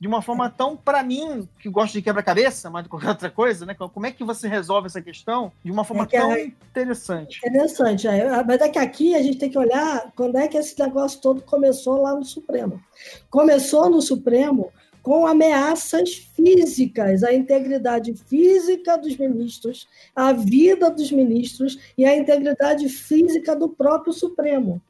de 0.00 0.08
uma 0.08 0.22
forma 0.22 0.48
tão, 0.48 0.74
para 0.74 1.02
mim, 1.02 1.46
que 1.60 1.68
gosto 1.68 1.92
de 1.92 2.00
quebra-cabeça, 2.00 2.70
mais 2.70 2.84
do 2.84 2.88
que 2.88 2.90
qualquer 2.90 3.10
outra 3.10 3.30
coisa, 3.30 3.66
né? 3.66 3.74
Como 3.74 4.06
é 4.06 4.10
que 4.10 4.24
você 4.24 4.48
resolve 4.48 4.86
essa 4.86 5.02
questão 5.02 5.52
de 5.62 5.70
uma 5.70 5.84
forma 5.84 6.04
é 6.10 6.18
tão 6.18 6.32
é... 6.32 6.44
interessante? 6.44 7.40
Interessante, 7.46 8.08
é. 8.08 8.42
mas 8.42 8.62
é 8.62 8.68
que 8.70 8.78
aqui 8.78 9.14
a 9.14 9.22
gente 9.22 9.36
tem 9.36 9.50
que 9.50 9.58
olhar 9.58 10.10
quando 10.16 10.38
é 10.38 10.48
que 10.48 10.56
esse 10.56 10.78
negócio 10.80 11.20
todo 11.20 11.42
começou 11.42 12.00
lá 12.00 12.14
no 12.14 12.24
Supremo. 12.24 12.82
Começou 13.28 13.90
no 13.90 14.00
Supremo 14.00 14.72
com 15.02 15.26
ameaças 15.26 16.14
físicas 16.34 17.22
à 17.22 17.34
integridade 17.34 18.14
física 18.14 18.96
dos 18.96 19.16
ministros, 19.18 19.86
à 20.16 20.32
vida 20.32 20.90
dos 20.90 21.12
ministros 21.12 21.78
e 21.96 22.06
à 22.06 22.16
integridade 22.16 22.88
física 22.88 23.54
do 23.54 23.68
próprio 23.68 24.14
Supremo. 24.14 24.80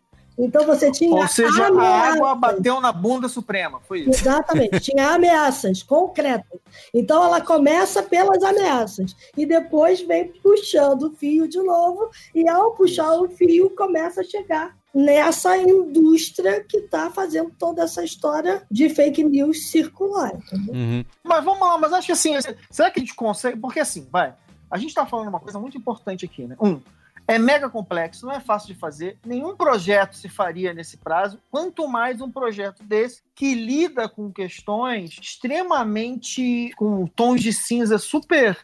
Então 0.41 0.65
você 0.65 0.91
tinha. 0.91 1.15
Ou 1.15 1.29
seja, 1.29 1.67
ameaças. 1.67 1.83
a 1.83 2.13
água 2.15 2.35
bateu 2.35 2.81
na 2.81 2.91
bunda 2.91 3.29
suprema, 3.29 3.81
foi 3.87 4.01
isso. 4.01 4.21
Exatamente, 4.21 4.81
tinha 4.91 5.11
ameaças 5.11 5.83
concretas. 5.83 6.59
Então 6.95 7.23
ela 7.23 7.41
começa 7.41 8.03
pelas 8.03 8.43
ameaças 8.43 9.15
e 9.37 9.45
depois 9.45 10.01
vem 10.01 10.29
puxando 10.43 11.05
o 11.05 11.15
fio 11.15 11.47
de 11.47 11.59
novo, 11.59 12.11
e 12.35 12.49
ao 12.49 12.73
puxar 12.73 13.15
isso. 13.15 13.25
o 13.25 13.29
fio, 13.29 13.71
começa 13.71 14.23
a 14.23 14.25
chegar 14.25 14.77
nessa 14.95 15.57
indústria 15.57 16.65
que 16.65 16.79
está 16.79 17.11
fazendo 17.11 17.53
toda 17.57 17.83
essa 17.83 18.03
história 18.03 18.63
de 18.71 18.89
fake 18.89 19.23
news 19.23 19.71
circular. 19.71 20.33
Uhum. 20.53 21.05
Mas 21.23 21.45
vamos 21.45 21.61
lá, 21.61 21.79
mas 21.79 21.93
acho 21.93 22.07
que 22.07 22.13
assim, 22.13 22.33
será 22.71 22.91
que 22.91 22.99
a 22.99 23.03
gente 23.03 23.15
consegue? 23.15 23.59
Porque 23.59 23.79
assim, 23.79 24.09
vai, 24.11 24.35
a 24.71 24.79
gente 24.79 24.89
está 24.89 25.07
falando 25.07 25.29
uma 25.29 25.41
coisa 25.41 25.59
muito 25.59 25.77
importante 25.77 26.25
aqui, 26.25 26.47
né? 26.47 26.57
Um, 26.61 26.81
é 27.27 27.39
mega 27.39 27.69
complexo, 27.69 28.27
não 28.27 28.33
é 28.33 28.41
fácil 28.41 28.75
de 28.75 28.81
fazer. 28.81 29.19
Nenhum 29.25 29.57
projeto 29.57 30.17
se 30.17 30.29
faria 30.29 30.73
nesse 30.75 30.97
prazo, 30.97 31.39
quanto 31.51 31.87
mais 31.89 32.21
um 32.21 32.31
projeto 32.31 32.83
desse 32.83 33.23
que 33.35 33.55
lida 33.55 34.09
com 34.09 34.33
questões 34.33 35.17
extremamente 35.21 36.73
com 36.77 37.07
tons 37.07 37.41
de 37.41 37.53
cinza 37.53 37.99
super 37.99 38.59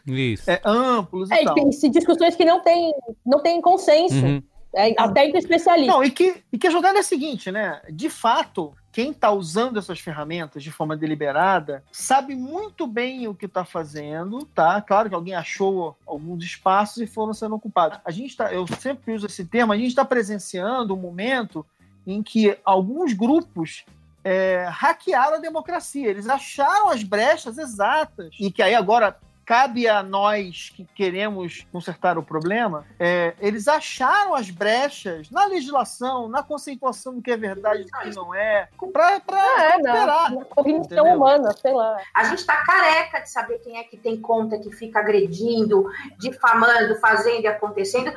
é, 0.47 0.61
amplos. 0.65 1.31
É, 1.31 1.41
e 1.41 1.45
tal. 1.45 1.55
tem 1.55 1.69
discussões 1.91 2.35
que 2.35 2.45
não 2.45 2.61
tem, 2.61 2.93
não 3.25 3.41
tem 3.41 3.61
consenso. 3.61 4.15
Uhum. 4.15 4.43
É, 4.75 4.93
até 5.01 5.25
entre 5.25 5.39
especialistas. 5.39 5.95
Não, 5.95 6.03
e 6.03 6.11
que, 6.11 6.43
e 6.51 6.57
que 6.57 6.67
a 6.67 6.69
jogada 6.69 6.97
é 6.97 7.01
a 7.01 7.03
seguinte, 7.03 7.51
né? 7.51 7.81
De 7.89 8.09
fato, 8.09 8.75
quem 8.97 9.11
está 9.11 9.29
usando 9.29 9.77
essas 9.77 9.99
ferramentas 9.99 10.63
de 10.63 10.71
forma 10.71 10.97
deliberada 10.97 11.83
sabe 11.91 12.35
muito 12.35 12.87
bem 12.87 13.27
o 13.27 13.35
que 13.35 13.45
está 13.45 13.63
fazendo, 13.63 14.43
tá? 14.55 14.81
Claro 14.81 15.07
que 15.07 15.13
alguém 15.13 15.35
achou 15.35 15.95
alguns 16.03 16.43
espaços 16.43 16.97
e 16.97 17.05
foram 17.05 17.31
sendo 17.31 17.53
ocupados. 17.53 17.99
A 18.03 18.09
gente 18.09 18.35
tá, 18.35 18.51
eu 18.51 18.65
sempre 18.65 19.13
uso 19.13 19.27
esse 19.27 19.45
termo, 19.45 19.71
a 19.71 19.77
gente 19.77 19.89
está 19.89 20.03
presenciando 20.03 20.95
um 20.95 20.99
momento 20.99 21.63
em 22.07 22.23
que 22.23 22.57
alguns 22.65 23.13
grupos 23.13 23.85
é, 24.23 24.65
hackearam 24.67 25.35
a 25.35 25.39
democracia. 25.39 26.09
Eles 26.09 26.27
acharam 26.27 26.89
as 26.89 27.03
brechas 27.03 27.59
exatas 27.59 28.33
e 28.39 28.49
que 28.49 28.63
aí 28.63 28.73
agora 28.73 29.15
cabe 29.47 29.87
a 29.87 30.03
nós 30.03 30.73
que 30.75 30.85
queremos 30.93 31.65
consertar 31.71 32.17
o 32.17 32.23
problema, 32.23 32.85
é, 32.99 33.33
eles 33.39 33.69
acharam 33.69 34.35
as 34.35 34.49
brechas 34.49 35.31
na 35.31 35.45
legislação, 35.45 36.27
na 36.27 36.43
conceituação 36.43 37.15
do 37.15 37.21
que 37.21 37.31
é 37.31 37.37
verdade 37.37 37.83
e 37.83 37.85
do 37.85 37.91
que 37.91 38.13
não 38.13 38.35
é, 38.35 38.67
para 38.91 39.09
é, 39.09 39.71
recuperar. 39.71 40.33
Na 40.33 40.45
cognição 40.45 41.15
humana, 41.15 41.55
sei 41.61 41.73
lá. 41.73 41.97
A 42.13 42.25
gente 42.25 42.39
está 42.39 42.57
careca 42.57 43.21
de 43.21 43.29
saber 43.29 43.59
quem 43.59 43.77
é 43.77 43.85
que 43.85 43.95
tem 43.95 44.19
conta 44.19 44.59
que 44.59 44.69
fica 44.69 44.99
agredindo, 44.99 45.89
difamando, 46.19 46.99
fazendo 46.99 47.43
e 47.43 47.47
acontecendo. 47.47 48.13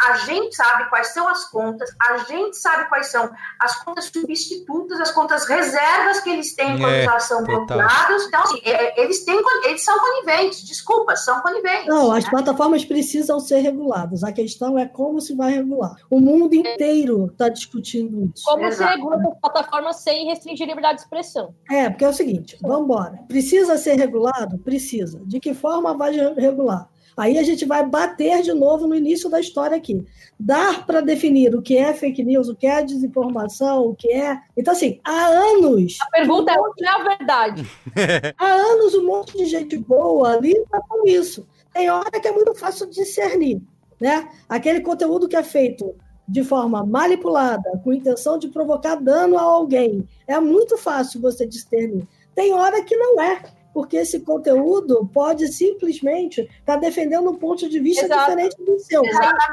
A 0.00 0.16
gente 0.26 0.56
sabe 0.56 0.88
quais 0.90 1.08
são 1.08 1.28
as 1.28 1.44
contas, 1.44 1.94
a 2.02 2.18
gente 2.24 2.56
sabe 2.56 2.88
quais 2.88 3.06
são 3.06 3.30
as 3.60 3.76
contas 3.84 4.06
substitutas, 4.06 4.98
as 4.98 5.12
contas 5.12 5.46
reservas 5.46 6.18
que 6.18 6.30
eles 6.30 6.52
têm 6.52 6.80
quando 6.80 6.94
é, 6.94 7.04
já 7.04 7.20
são 7.20 7.44
procurados. 7.44 8.24
Então, 8.24 8.42
assim, 8.42 8.60
é, 8.64 9.00
eles, 9.00 9.24
têm, 9.24 9.40
eles 9.66 9.84
são 9.84 9.96
coniventes 10.00 10.63
desculpa, 10.64 11.16
são 11.16 11.40
coniventes. 11.40 11.86
Não, 11.86 12.12
as 12.12 12.24
né? 12.24 12.30
plataformas 12.30 12.84
precisam 12.84 13.40
ser 13.40 13.58
reguladas. 13.58 14.24
A 14.24 14.32
questão 14.32 14.78
é 14.78 14.86
como 14.86 15.20
se 15.20 15.34
vai 15.34 15.52
regular. 15.52 15.96
O 16.10 16.20
mundo 16.20 16.54
inteiro 16.54 17.26
está 17.26 17.48
discutindo 17.48 18.30
isso. 18.34 18.44
Como 18.44 18.64
Exato. 18.64 18.92
se 18.92 18.96
regula 18.96 19.16
as 19.16 19.40
plataformas 19.40 19.96
sem 19.96 20.26
restringir 20.26 20.66
a 20.66 20.68
liberdade 20.68 20.96
de 20.96 21.02
expressão? 21.02 21.54
É, 21.70 21.88
porque 21.88 22.04
é 22.04 22.08
o 22.08 22.12
seguinte, 22.12 22.58
vamos 22.60 22.84
embora. 22.84 23.18
Precisa 23.28 23.76
ser 23.76 23.94
regulado? 23.94 24.58
Precisa. 24.58 25.20
De 25.24 25.40
que 25.40 25.54
forma 25.54 25.96
vai 25.96 26.12
regular? 26.36 26.88
Aí 27.16 27.38
a 27.38 27.42
gente 27.42 27.64
vai 27.64 27.86
bater 27.86 28.42
de 28.42 28.52
novo 28.52 28.86
no 28.86 28.94
início 28.94 29.30
da 29.30 29.38
história 29.38 29.76
aqui. 29.76 30.04
Dar 30.38 30.84
para 30.84 31.00
definir 31.00 31.54
o 31.54 31.62
que 31.62 31.76
é 31.76 31.92
fake 31.94 32.24
news, 32.24 32.48
o 32.48 32.56
que 32.56 32.66
é 32.66 32.82
desinformação, 32.82 33.86
o 33.86 33.94
que 33.94 34.10
é. 34.10 34.38
Então, 34.56 34.72
assim, 34.72 35.00
há 35.04 35.26
anos. 35.26 35.96
A 36.00 36.10
pergunta 36.10 36.52
é: 36.52 36.58
o 36.58 36.72
que 36.72 36.84
é 36.84 36.88
a 36.88 37.02
verdade? 37.02 37.70
há 38.36 38.46
anos 38.46 38.94
um 38.94 39.06
monte 39.06 39.36
de 39.36 39.46
gente 39.46 39.76
boa 39.78 40.34
ali 40.34 40.52
está 40.52 40.80
com 40.88 41.06
isso. 41.06 41.46
Tem 41.72 41.88
hora 41.90 42.20
que 42.20 42.28
é 42.28 42.32
muito 42.32 42.54
fácil 42.54 42.88
discernir. 42.90 43.62
Né? 44.00 44.28
Aquele 44.48 44.80
conteúdo 44.80 45.28
que 45.28 45.36
é 45.36 45.42
feito 45.42 45.94
de 46.26 46.42
forma 46.42 46.84
manipulada, 46.84 47.80
com 47.82 47.92
intenção 47.92 48.38
de 48.38 48.48
provocar 48.48 48.96
dano 48.96 49.38
a 49.38 49.42
alguém, 49.42 50.08
é 50.26 50.38
muito 50.40 50.76
fácil 50.76 51.20
você 51.20 51.46
discernir. 51.46 52.08
Tem 52.34 52.52
hora 52.52 52.82
que 52.82 52.96
não 52.96 53.20
é 53.20 53.42
porque 53.74 53.96
esse 53.96 54.20
conteúdo 54.20 55.10
pode 55.12 55.48
simplesmente 55.48 56.42
estar 56.42 56.74
tá 56.74 56.76
defendendo 56.76 57.28
um 57.28 57.34
ponto 57.34 57.68
de 57.68 57.80
vista 57.80 58.04
Exato. 58.04 58.30
diferente 58.30 58.64
do 58.64 58.78
seu. 58.78 59.02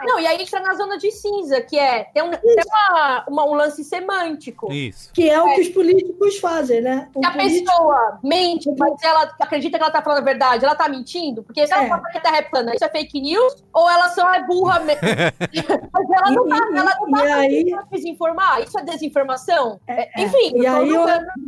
Não, 0.05 0.19
e 0.19 0.27
aí 0.27 0.39
entra 0.41 0.59
na 0.59 0.75
zona 0.75 0.97
de 0.99 1.11
cinza, 1.11 1.59
que 1.59 1.77
é 1.77 2.03
tem 2.13 2.21
um, 2.21 2.29
tem 2.29 2.63
uma, 2.67 3.25
uma, 3.27 3.45
um 3.45 3.53
lance 3.55 3.83
semântico. 3.83 4.71
Isso. 4.71 5.11
Que 5.11 5.27
é, 5.27 5.33
é, 5.33 5.41
o 5.41 5.55
que 5.55 5.61
os 5.61 5.69
políticos 5.69 6.37
fazem, 6.37 6.81
né? 6.81 7.09
O 7.15 7.25
a 7.25 7.31
político... 7.31 7.65
pessoa 7.65 8.19
mente, 8.23 8.69
mas 8.77 9.03
ela 9.03 9.35
acredita 9.39 9.77
que 9.77 9.83
ela 9.83 9.91
está 9.91 10.03
falando 10.03 10.19
a 10.19 10.25
verdade, 10.25 10.63
ela 10.63 10.73
está 10.73 10.87
mentindo? 10.87 11.41
Porque 11.41 11.65
se 11.65 11.73
ela 11.73 11.85
é. 11.85 11.89
fala 11.89 12.03
que 12.11 12.19
tá 12.19 12.29
replanando, 12.29 12.75
isso 12.75 12.85
é 12.85 12.89
fake 12.89 13.19
news, 13.19 13.63
ou 13.73 13.89
ela 13.89 14.09
só 14.09 14.31
é 14.35 14.43
burra 14.45 14.81
mesmo. 14.81 15.01
mas 15.91 16.09
ela 16.11 16.31
não 16.31 16.43
está 16.43 16.57
ela 16.57 16.95
não 16.99 17.11
tá 17.11 17.35
aí... 17.37 17.65
desinformar, 17.91 18.61
isso 18.61 18.77
é 18.77 18.83
desinformação? 18.83 19.79
É, 19.87 20.21
é. 20.21 20.25
Enfim. 20.25 20.53
E 20.55 20.67
aí, 20.67 20.91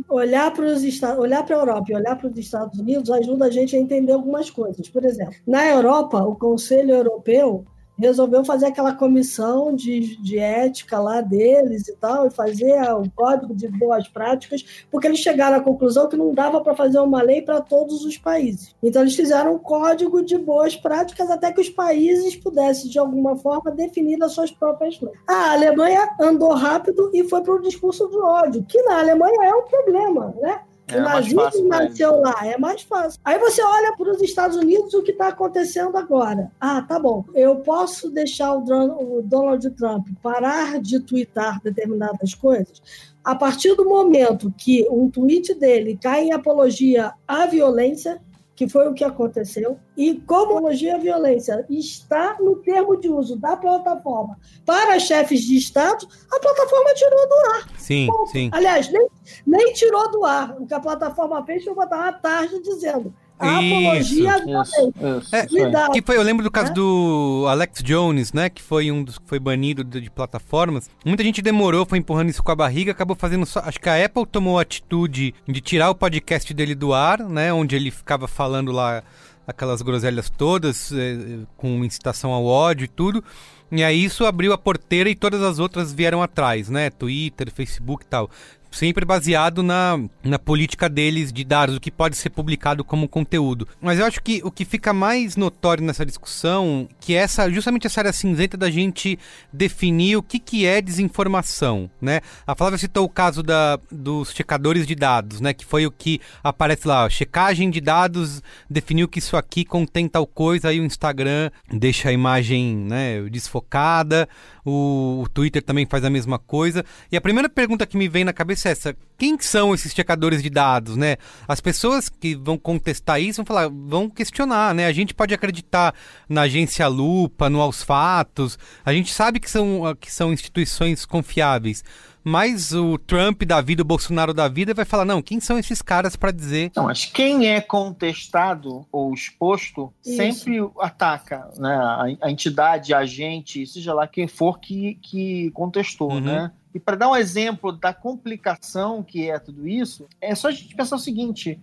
olhar 0.08 0.50
para 0.50 0.64
os 0.64 0.82
olhar 1.18 1.44
para 1.44 1.56
a 1.56 1.58
Europa 1.60 1.86
e 1.88 1.94
olhar 1.94 2.16
para 2.16 2.28
os 2.28 2.36
Estados 2.36 2.63
Estados 2.64 2.80
Unidos 2.80 3.10
ajuda 3.10 3.46
a 3.46 3.50
gente 3.50 3.76
a 3.76 3.78
entender 3.78 4.12
algumas 4.12 4.50
coisas. 4.50 4.88
Por 4.88 5.04
exemplo, 5.04 5.34
na 5.46 5.66
Europa, 5.66 6.18
o 6.22 6.34
Conselho 6.36 6.94
Europeu 6.94 7.64
resolveu 7.96 8.44
fazer 8.44 8.66
aquela 8.66 8.92
comissão 8.92 9.74
de, 9.74 10.20
de 10.20 10.38
ética 10.38 10.98
lá 10.98 11.20
deles 11.20 11.88
e 11.88 11.96
tal, 11.96 12.26
e 12.26 12.30
fazer 12.30 12.82
o 12.92 13.08
código 13.14 13.54
de 13.54 13.68
boas 13.68 14.08
práticas, 14.08 14.84
porque 14.90 15.06
eles 15.06 15.20
chegaram 15.20 15.58
à 15.58 15.60
conclusão 15.60 16.08
que 16.08 16.16
não 16.16 16.34
dava 16.34 16.60
para 16.60 16.74
fazer 16.74 16.98
uma 16.98 17.22
lei 17.22 17.42
para 17.42 17.60
todos 17.60 18.04
os 18.04 18.18
países. 18.18 18.74
Então, 18.82 19.02
eles 19.02 19.14
fizeram 19.14 19.54
um 19.54 19.58
código 19.58 20.24
de 20.24 20.36
boas 20.36 20.74
práticas 20.74 21.30
até 21.30 21.52
que 21.52 21.60
os 21.60 21.70
países 21.70 22.34
pudessem, 22.36 22.90
de 22.90 22.98
alguma 22.98 23.36
forma, 23.36 23.70
definir 23.70 24.22
as 24.22 24.32
suas 24.32 24.50
próprias 24.50 25.00
leis. 25.00 25.16
A 25.28 25.52
Alemanha 25.52 26.08
andou 26.20 26.52
rápido 26.52 27.10
e 27.14 27.22
foi 27.24 27.42
para 27.42 27.54
o 27.54 27.62
discurso 27.62 28.08
do 28.08 28.24
ódio, 28.24 28.64
que 28.64 28.82
na 28.82 28.98
Alemanha 28.98 29.44
é 29.44 29.54
um 29.54 29.62
problema, 29.62 30.34
né? 30.40 30.60
É, 30.94 31.00
o 31.00 31.02
nazismo 31.02 31.68
nasceu 31.68 32.20
lá, 32.20 32.34
é 32.42 32.58
mais 32.58 32.82
fácil. 32.82 33.20
Aí 33.24 33.38
você 33.38 33.62
olha 33.62 33.96
para 33.96 34.10
os 34.10 34.22
Estados 34.22 34.56
Unidos 34.56 34.94
o 34.94 35.02
que 35.02 35.12
está 35.12 35.28
acontecendo 35.28 35.96
agora. 35.96 36.50
Ah, 36.60 36.82
tá 36.82 36.98
bom. 36.98 37.24
Eu 37.34 37.56
posso 37.56 38.10
deixar 38.10 38.54
o 38.54 39.22
Donald 39.22 39.70
Trump 39.70 40.08
parar 40.22 40.80
de 40.80 41.00
twittar 41.00 41.60
determinadas 41.62 42.34
coisas? 42.34 42.82
A 43.24 43.34
partir 43.34 43.74
do 43.74 43.86
momento 43.86 44.52
que 44.56 44.86
um 44.90 45.08
tweet 45.08 45.54
dele 45.54 45.98
cai 46.00 46.24
em 46.24 46.32
apologia 46.32 47.14
à 47.26 47.46
violência, 47.46 48.20
que 48.56 48.68
foi 48.68 48.88
o 48.88 48.94
que 48.94 49.02
aconteceu, 49.02 49.78
e 49.96 50.14
como 50.20 50.58
apologia 50.58 50.94
à 50.94 50.98
violência 50.98 51.66
está 51.68 52.36
no 52.40 52.56
termo 52.56 52.96
de 52.96 53.08
uso 53.08 53.36
da 53.36 53.56
plataforma 53.56 54.38
para 54.64 54.98
chefes 54.98 55.40
de 55.40 55.56
Estado, 55.56 56.06
a 56.32 56.38
plataforma 56.38 56.94
tirou 56.94 57.28
do 57.28 57.34
ar. 57.54 57.68
Sim, 57.78 58.06
Bom, 58.06 58.26
sim. 58.26 58.50
Aliás, 58.52 58.90
nem, 58.90 59.08
nem 59.46 59.72
tirou 59.72 60.10
do 60.10 60.24
ar. 60.24 60.56
O 60.60 60.66
que 60.66 60.74
a 60.74 60.80
plataforma 60.80 61.44
fez 61.44 61.64
foi 61.64 61.74
botar 61.74 61.96
uma 61.96 62.12
tarde 62.12 62.60
dizendo 62.62 63.12
a 63.38 63.58
apologia 63.58 64.36
isso, 64.38 64.92
isso, 65.20 65.34
é, 65.34 65.90
que 65.92 66.02
foi, 66.02 66.16
eu 66.16 66.22
lembro 66.22 66.44
do 66.44 66.50
caso 66.50 66.70
é? 66.70 66.74
do 66.74 67.46
Alex 67.48 67.82
Jones, 67.82 68.32
né? 68.32 68.48
Que 68.48 68.62
foi 68.62 68.92
um 68.92 69.02
dos 69.02 69.18
que 69.18 69.26
foi 69.26 69.38
banido 69.38 69.82
de, 69.82 70.00
de, 70.00 70.10
plataformas. 70.10 70.88
Muita 71.04 71.24
gente 71.24 71.42
demorou, 71.42 71.84
foi 71.84 71.98
empurrando 71.98 72.30
isso 72.30 72.42
com 72.42 72.52
a 72.52 72.56
barriga, 72.56 72.92
acabou 72.92 73.16
fazendo 73.16 73.44
só. 73.44 73.60
Acho 73.60 73.80
que 73.80 73.88
a 73.88 74.04
Apple 74.04 74.26
tomou 74.26 74.58
a 74.58 74.62
atitude 74.62 75.34
de 75.48 75.60
tirar 75.60 75.90
o 75.90 75.94
podcast 75.94 76.54
dele 76.54 76.74
do 76.74 76.94
ar, 76.94 77.18
né? 77.18 77.52
Onde 77.52 77.74
ele 77.74 77.90
ficava 77.90 78.28
falando 78.28 78.70
lá 78.70 79.02
aquelas 79.46 79.82
groselhas 79.82 80.30
todas, 80.30 80.90
eh, 80.92 81.40
com 81.56 81.84
incitação 81.84 82.32
ao 82.32 82.46
ódio 82.46 82.84
e 82.84 82.88
tudo. 82.88 83.22
E 83.70 83.82
aí 83.82 84.04
isso 84.04 84.24
abriu 84.24 84.52
a 84.52 84.58
porteira 84.58 85.10
e 85.10 85.16
todas 85.16 85.42
as 85.42 85.58
outras 85.58 85.92
vieram 85.92 86.22
atrás, 86.22 86.68
né? 86.70 86.88
Twitter, 86.88 87.50
Facebook 87.50 88.04
e 88.04 88.08
tal 88.08 88.30
sempre 88.74 89.04
baseado 89.04 89.62
na, 89.62 89.98
na 90.22 90.38
política 90.38 90.88
deles 90.88 91.32
de 91.32 91.44
dados, 91.44 91.76
o 91.76 91.80
que 91.80 91.90
pode 91.90 92.16
ser 92.16 92.30
publicado 92.30 92.84
como 92.84 93.08
conteúdo. 93.08 93.66
Mas 93.80 93.98
eu 93.98 94.06
acho 94.06 94.22
que 94.22 94.40
o 94.44 94.50
que 94.50 94.64
fica 94.64 94.92
mais 94.92 95.36
notório 95.36 95.84
nessa 95.84 96.04
discussão, 96.04 96.88
que 97.00 97.14
é 97.14 97.18
essa, 97.18 97.50
justamente 97.50 97.86
essa 97.86 98.00
área 98.00 98.12
cinzenta 98.12 98.56
da 98.56 98.70
gente 98.70 99.18
definir 99.52 100.16
o 100.16 100.22
que, 100.22 100.38
que 100.38 100.66
é 100.66 100.80
desinformação, 100.80 101.90
né? 102.00 102.20
A 102.46 102.54
Flávia 102.54 102.78
citou 102.78 103.04
o 103.04 103.08
caso 103.08 103.42
da, 103.42 103.78
dos 103.90 104.32
checadores 104.32 104.86
de 104.86 104.94
dados, 104.94 105.40
né? 105.40 105.52
Que 105.52 105.64
foi 105.64 105.86
o 105.86 105.90
que 105.90 106.20
aparece 106.42 106.86
lá, 106.86 107.04
ó, 107.04 107.08
checagem 107.08 107.70
de 107.70 107.80
dados 107.80 108.42
definiu 108.68 109.08
que 109.08 109.18
isso 109.18 109.36
aqui 109.36 109.64
contém 109.64 110.08
tal 110.08 110.26
coisa, 110.26 110.68
aí 110.68 110.80
o 110.80 110.84
Instagram 110.84 111.50
deixa 111.72 112.08
a 112.08 112.12
imagem 112.12 112.76
né, 112.76 113.22
desfocada, 113.30 114.28
o, 114.64 115.22
o 115.24 115.28
Twitter 115.28 115.62
também 115.62 115.86
faz 115.86 116.04
a 116.04 116.10
mesma 116.10 116.38
coisa. 116.38 116.84
E 117.10 117.16
a 117.16 117.20
primeira 117.20 117.48
pergunta 117.48 117.86
que 117.86 117.96
me 117.96 118.08
vem 118.08 118.24
na 118.24 118.32
cabeça 118.32 118.63
é 118.68 118.94
quem 119.16 119.38
são 119.38 119.72
esses 119.72 119.92
checadores 119.92 120.42
de 120.42 120.50
dados, 120.50 120.96
né? 120.96 121.16
As 121.46 121.60
pessoas 121.60 122.08
que 122.08 122.34
vão 122.34 122.58
contestar 122.58 123.20
isso 123.20 123.36
vão 123.36 123.46
falar, 123.46 123.68
vão 123.68 124.10
questionar, 124.10 124.74
né? 124.74 124.86
A 124.86 124.92
gente 124.92 125.14
pode 125.14 125.32
acreditar 125.32 125.94
na 126.28 126.42
agência 126.42 126.86
Lupa, 126.88 127.48
no 127.48 127.60
Aos 127.60 127.82
Fatos, 127.82 128.58
a 128.84 128.92
gente 128.92 129.12
sabe 129.12 129.38
que 129.38 129.50
são, 129.50 129.94
que 130.00 130.12
são 130.12 130.32
instituições 130.32 131.04
confiáveis 131.04 131.84
mas 132.24 132.72
o 132.72 132.96
Trump 132.96 133.42
da 133.42 133.60
vida, 133.60 133.82
o 133.82 133.84
Bolsonaro 133.84 134.32
da 134.32 134.48
vida, 134.48 134.72
vai 134.72 134.86
falar: 134.86 135.04
não, 135.04 135.20
quem 135.20 135.38
são 135.40 135.58
esses 135.58 135.82
caras 135.82 136.16
para 136.16 136.30
dizer. 136.30 136.72
Não, 136.74 136.84
mas 136.84 137.04
quem 137.04 137.48
é 137.48 137.60
contestado 137.60 138.86
ou 138.90 139.12
exposto 139.12 139.92
Isso. 140.04 140.16
sempre 140.16 140.58
ataca 140.80 141.50
né, 141.58 141.74
a, 141.74 142.06
a, 142.22 142.30
entidade, 142.30 142.94
a 142.94 142.98
agente, 142.98 143.66
seja 143.66 143.92
lá 143.92 144.08
quem 144.08 144.26
for 144.26 144.58
que, 144.58 144.94
que 145.02 145.50
contestou, 145.50 146.12
uhum. 146.12 146.20
né? 146.20 146.50
E 146.74 146.80
para 146.80 146.96
dar 146.96 147.08
um 147.08 147.16
exemplo 147.16 147.70
da 147.70 147.94
complicação 147.94 149.02
que 149.02 149.30
é 149.30 149.38
tudo 149.38 149.68
isso, 149.68 150.08
é 150.20 150.34
só 150.34 150.48
a 150.48 150.50
gente 150.50 150.74
pensar 150.74 150.96
o 150.96 150.98
seguinte: 150.98 151.60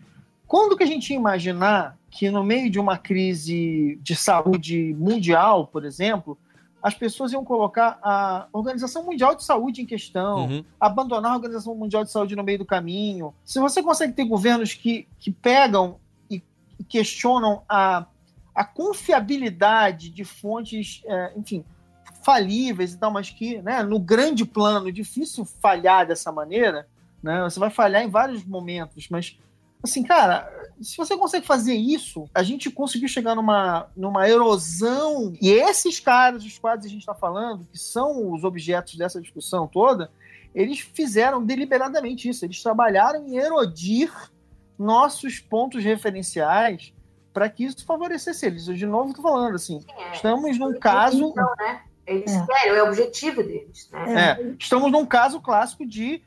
quando 0.47 0.77
que 0.77 0.83
a 0.83 0.87
gente 0.87 1.09
ia 1.11 1.17
imaginar 1.17 1.97
que 2.09 2.29
no 2.29 2.43
meio 2.43 2.69
de 2.69 2.79
uma 2.79 2.97
crise 2.97 3.99
de 4.01 4.15
saúde 4.15 4.95
mundial, 4.97 5.67
por 5.67 5.83
exemplo, 5.85 6.37
as 6.81 6.95
pessoas 6.95 7.31
iam 7.31 7.45
colocar 7.45 7.99
a 8.01 8.47
Organização 8.51 9.05
Mundial 9.05 9.35
de 9.35 9.43
Saúde 9.43 9.81
em 9.81 9.85
questão, 9.85 10.47
uhum. 10.47 10.65
abandonar 10.79 11.31
a 11.31 11.35
Organização 11.35 11.75
Mundial 11.75 12.03
de 12.03 12.11
Saúde 12.11 12.35
no 12.35 12.43
meio 12.43 12.57
do 12.57 12.65
caminho. 12.65 13.33
Se 13.45 13.59
você 13.59 13.83
consegue 13.83 14.13
ter 14.13 14.25
governos 14.25 14.73
que, 14.73 15.07
que 15.19 15.31
pegam 15.31 15.99
e 16.29 16.41
questionam 16.89 17.61
a, 17.69 18.05
a 18.55 18.65
confiabilidade 18.65 20.09
de 20.09 20.25
fontes, 20.25 21.01
é, 21.05 21.33
enfim, 21.37 21.63
falíveis 22.23 22.93
e 22.93 22.97
tal, 22.97 23.11
mas 23.11 23.29
que, 23.29 23.61
né, 23.61 23.83
no 23.83 23.99
grande 23.99 24.45
plano, 24.45 24.89
é 24.89 24.91
difícil 24.91 25.45
falhar 25.45 26.07
dessa 26.07 26.31
maneira, 26.31 26.87
né? 27.21 27.41
Você 27.43 27.59
vai 27.59 27.69
falhar 27.69 28.03
em 28.03 28.09
vários 28.09 28.43
momentos, 28.45 29.07
mas 29.09 29.37
assim, 29.83 30.03
cara, 30.03 30.51
se 30.79 30.97
você 30.97 31.17
consegue 31.17 31.45
fazer 31.45 31.73
isso, 31.73 32.29
a 32.33 32.43
gente 32.43 32.69
conseguiu 32.69 33.07
chegar 33.07 33.35
numa, 33.35 33.87
numa 33.95 34.29
erosão. 34.29 35.33
E 35.41 35.49
esses 35.49 35.99
caras 35.99 36.43
dos 36.43 36.57
quais 36.59 36.85
a 36.85 36.87
gente 36.87 36.99
está 36.99 37.13
falando, 37.13 37.65
que 37.71 37.77
são 37.77 38.31
os 38.31 38.43
objetos 38.43 38.95
dessa 38.95 39.19
discussão 39.19 39.67
toda, 39.67 40.11
eles 40.53 40.79
fizeram 40.79 41.43
deliberadamente 41.43 42.29
isso. 42.29 42.45
Eles 42.45 42.61
trabalharam 42.61 43.27
em 43.27 43.37
erodir 43.37 44.11
nossos 44.77 45.39
pontos 45.39 45.83
referenciais 45.83 46.93
para 47.33 47.49
que 47.49 47.63
isso 47.63 47.85
favorecesse 47.85 48.45
eles. 48.45 48.67
Eu, 48.67 48.75
de 48.75 48.85
novo, 48.85 49.09
estou 49.09 49.23
falando 49.23 49.55
assim, 49.55 49.83
é, 49.97 50.11
estamos 50.11 50.57
num 50.57 50.77
caso. 50.79 51.29
Então, 51.29 51.53
né? 51.57 51.81
Eles 52.05 52.31
é. 52.31 52.45
querem, 52.45 52.77
é 52.77 52.83
o 52.83 52.87
objetivo 52.87 53.43
deles. 53.43 53.89
Né? 53.91 54.37
É, 54.39 54.55
estamos 54.59 54.91
num 54.91 55.05
caso 55.05 55.39
clássico 55.39 55.85
de 55.85 56.21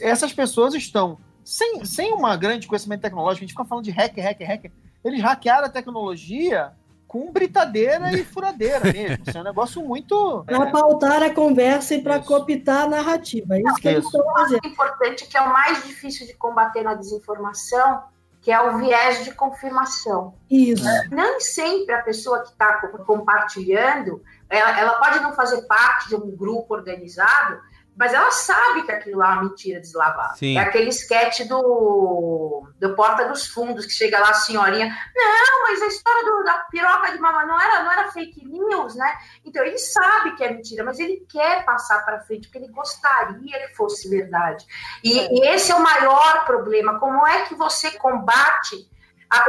essas 0.00 0.32
pessoas 0.32 0.74
estão 0.74 1.18
sem, 1.44 1.84
sem 1.84 2.12
uma 2.12 2.36
grande 2.36 2.66
conhecimento 2.66 3.02
tecnológico, 3.02 3.44
a 3.44 3.46
gente 3.46 3.52
fica 3.52 3.64
falando 3.64 3.84
de 3.84 3.90
hacker, 3.90 4.24
hacker, 4.24 4.46
hacker. 4.46 4.72
Eles 5.04 5.22
hackearam 5.22 5.66
a 5.66 5.70
tecnologia 5.70 6.72
com 7.08 7.32
britadeira 7.32 8.12
e 8.12 8.24
furadeira 8.24 8.92
mesmo. 8.92 9.24
Isso 9.26 9.36
é 9.36 9.40
um 9.40 9.44
negócio 9.44 9.82
muito. 9.82 10.44
Para 10.46 10.68
é... 10.68 10.70
pautar 10.70 11.22
a 11.24 11.34
conversa 11.34 11.96
e 11.96 12.02
para 12.02 12.20
cooptar 12.20 12.84
a 12.84 12.88
narrativa. 12.88 13.56
É 13.56 13.62
isso 13.62 13.74
que 13.80 13.88
eles 13.88 14.04
estão 14.04 14.24
fazendo. 14.32 14.60
O 14.64 14.68
importante 14.68 15.26
que 15.26 15.36
é 15.36 15.40
o 15.40 15.52
mais 15.52 15.82
difícil 15.82 16.24
de 16.24 16.34
combater 16.34 16.82
na 16.82 16.94
desinformação, 16.94 18.02
que 18.40 18.52
é 18.52 18.60
o 18.60 18.78
viés 18.78 19.24
de 19.24 19.32
confirmação. 19.32 20.34
Isso. 20.48 20.84
Nem 21.10 21.40
sempre 21.40 21.92
a 21.94 22.02
pessoa 22.02 22.42
que 22.42 22.50
está 22.50 22.74
compartilhando, 23.04 24.22
ela, 24.50 24.78
ela 24.78 24.94
pode 24.94 25.20
não 25.20 25.32
fazer 25.32 25.62
parte 25.62 26.08
de 26.08 26.16
um 26.16 26.36
grupo 26.36 26.74
organizado, 26.74 27.60
mas 27.96 28.14
ela 28.14 28.30
sabe 28.30 28.82
que 28.82 28.92
aquilo 28.92 29.18
lá 29.18 29.28
é 29.28 29.32
uma 29.34 29.42
mentira 29.44 29.78
deslavada. 29.78 30.34
Sim. 30.34 30.56
É 30.56 30.60
aquele 30.60 30.88
sketch 30.88 31.46
do, 31.46 32.66
do 32.78 32.94
Porta 32.94 33.28
dos 33.28 33.46
Fundos, 33.46 33.84
que 33.84 33.92
chega 33.92 34.18
lá 34.18 34.30
a 34.30 34.34
senhorinha, 34.34 34.86
não, 35.14 35.62
mas 35.64 35.82
a 35.82 35.86
história 35.86 36.24
do, 36.24 36.42
da 36.42 36.54
piroca 36.70 37.12
de 37.12 37.18
mamãe 37.18 37.46
não 37.46 37.60
era, 37.60 37.82
não 37.82 37.92
era 37.92 38.10
fake 38.10 38.44
news, 38.44 38.94
né? 38.94 39.12
Então 39.44 39.62
ele 39.64 39.78
sabe 39.78 40.34
que 40.34 40.42
é 40.42 40.52
mentira, 40.52 40.82
mas 40.82 40.98
ele 40.98 41.26
quer 41.28 41.64
passar 41.64 42.04
para 42.04 42.20
frente, 42.20 42.48
porque 42.48 42.58
ele 42.58 42.72
gostaria 42.72 43.68
que 43.68 43.76
fosse 43.76 44.08
verdade. 44.08 44.64
E, 45.04 45.18
é. 45.18 45.28
e 45.32 45.48
esse 45.48 45.70
é 45.70 45.74
o 45.74 45.82
maior 45.82 46.46
problema. 46.46 46.98
Como 46.98 47.26
é 47.26 47.42
que 47.42 47.54
você 47.54 47.90
combate 47.92 48.88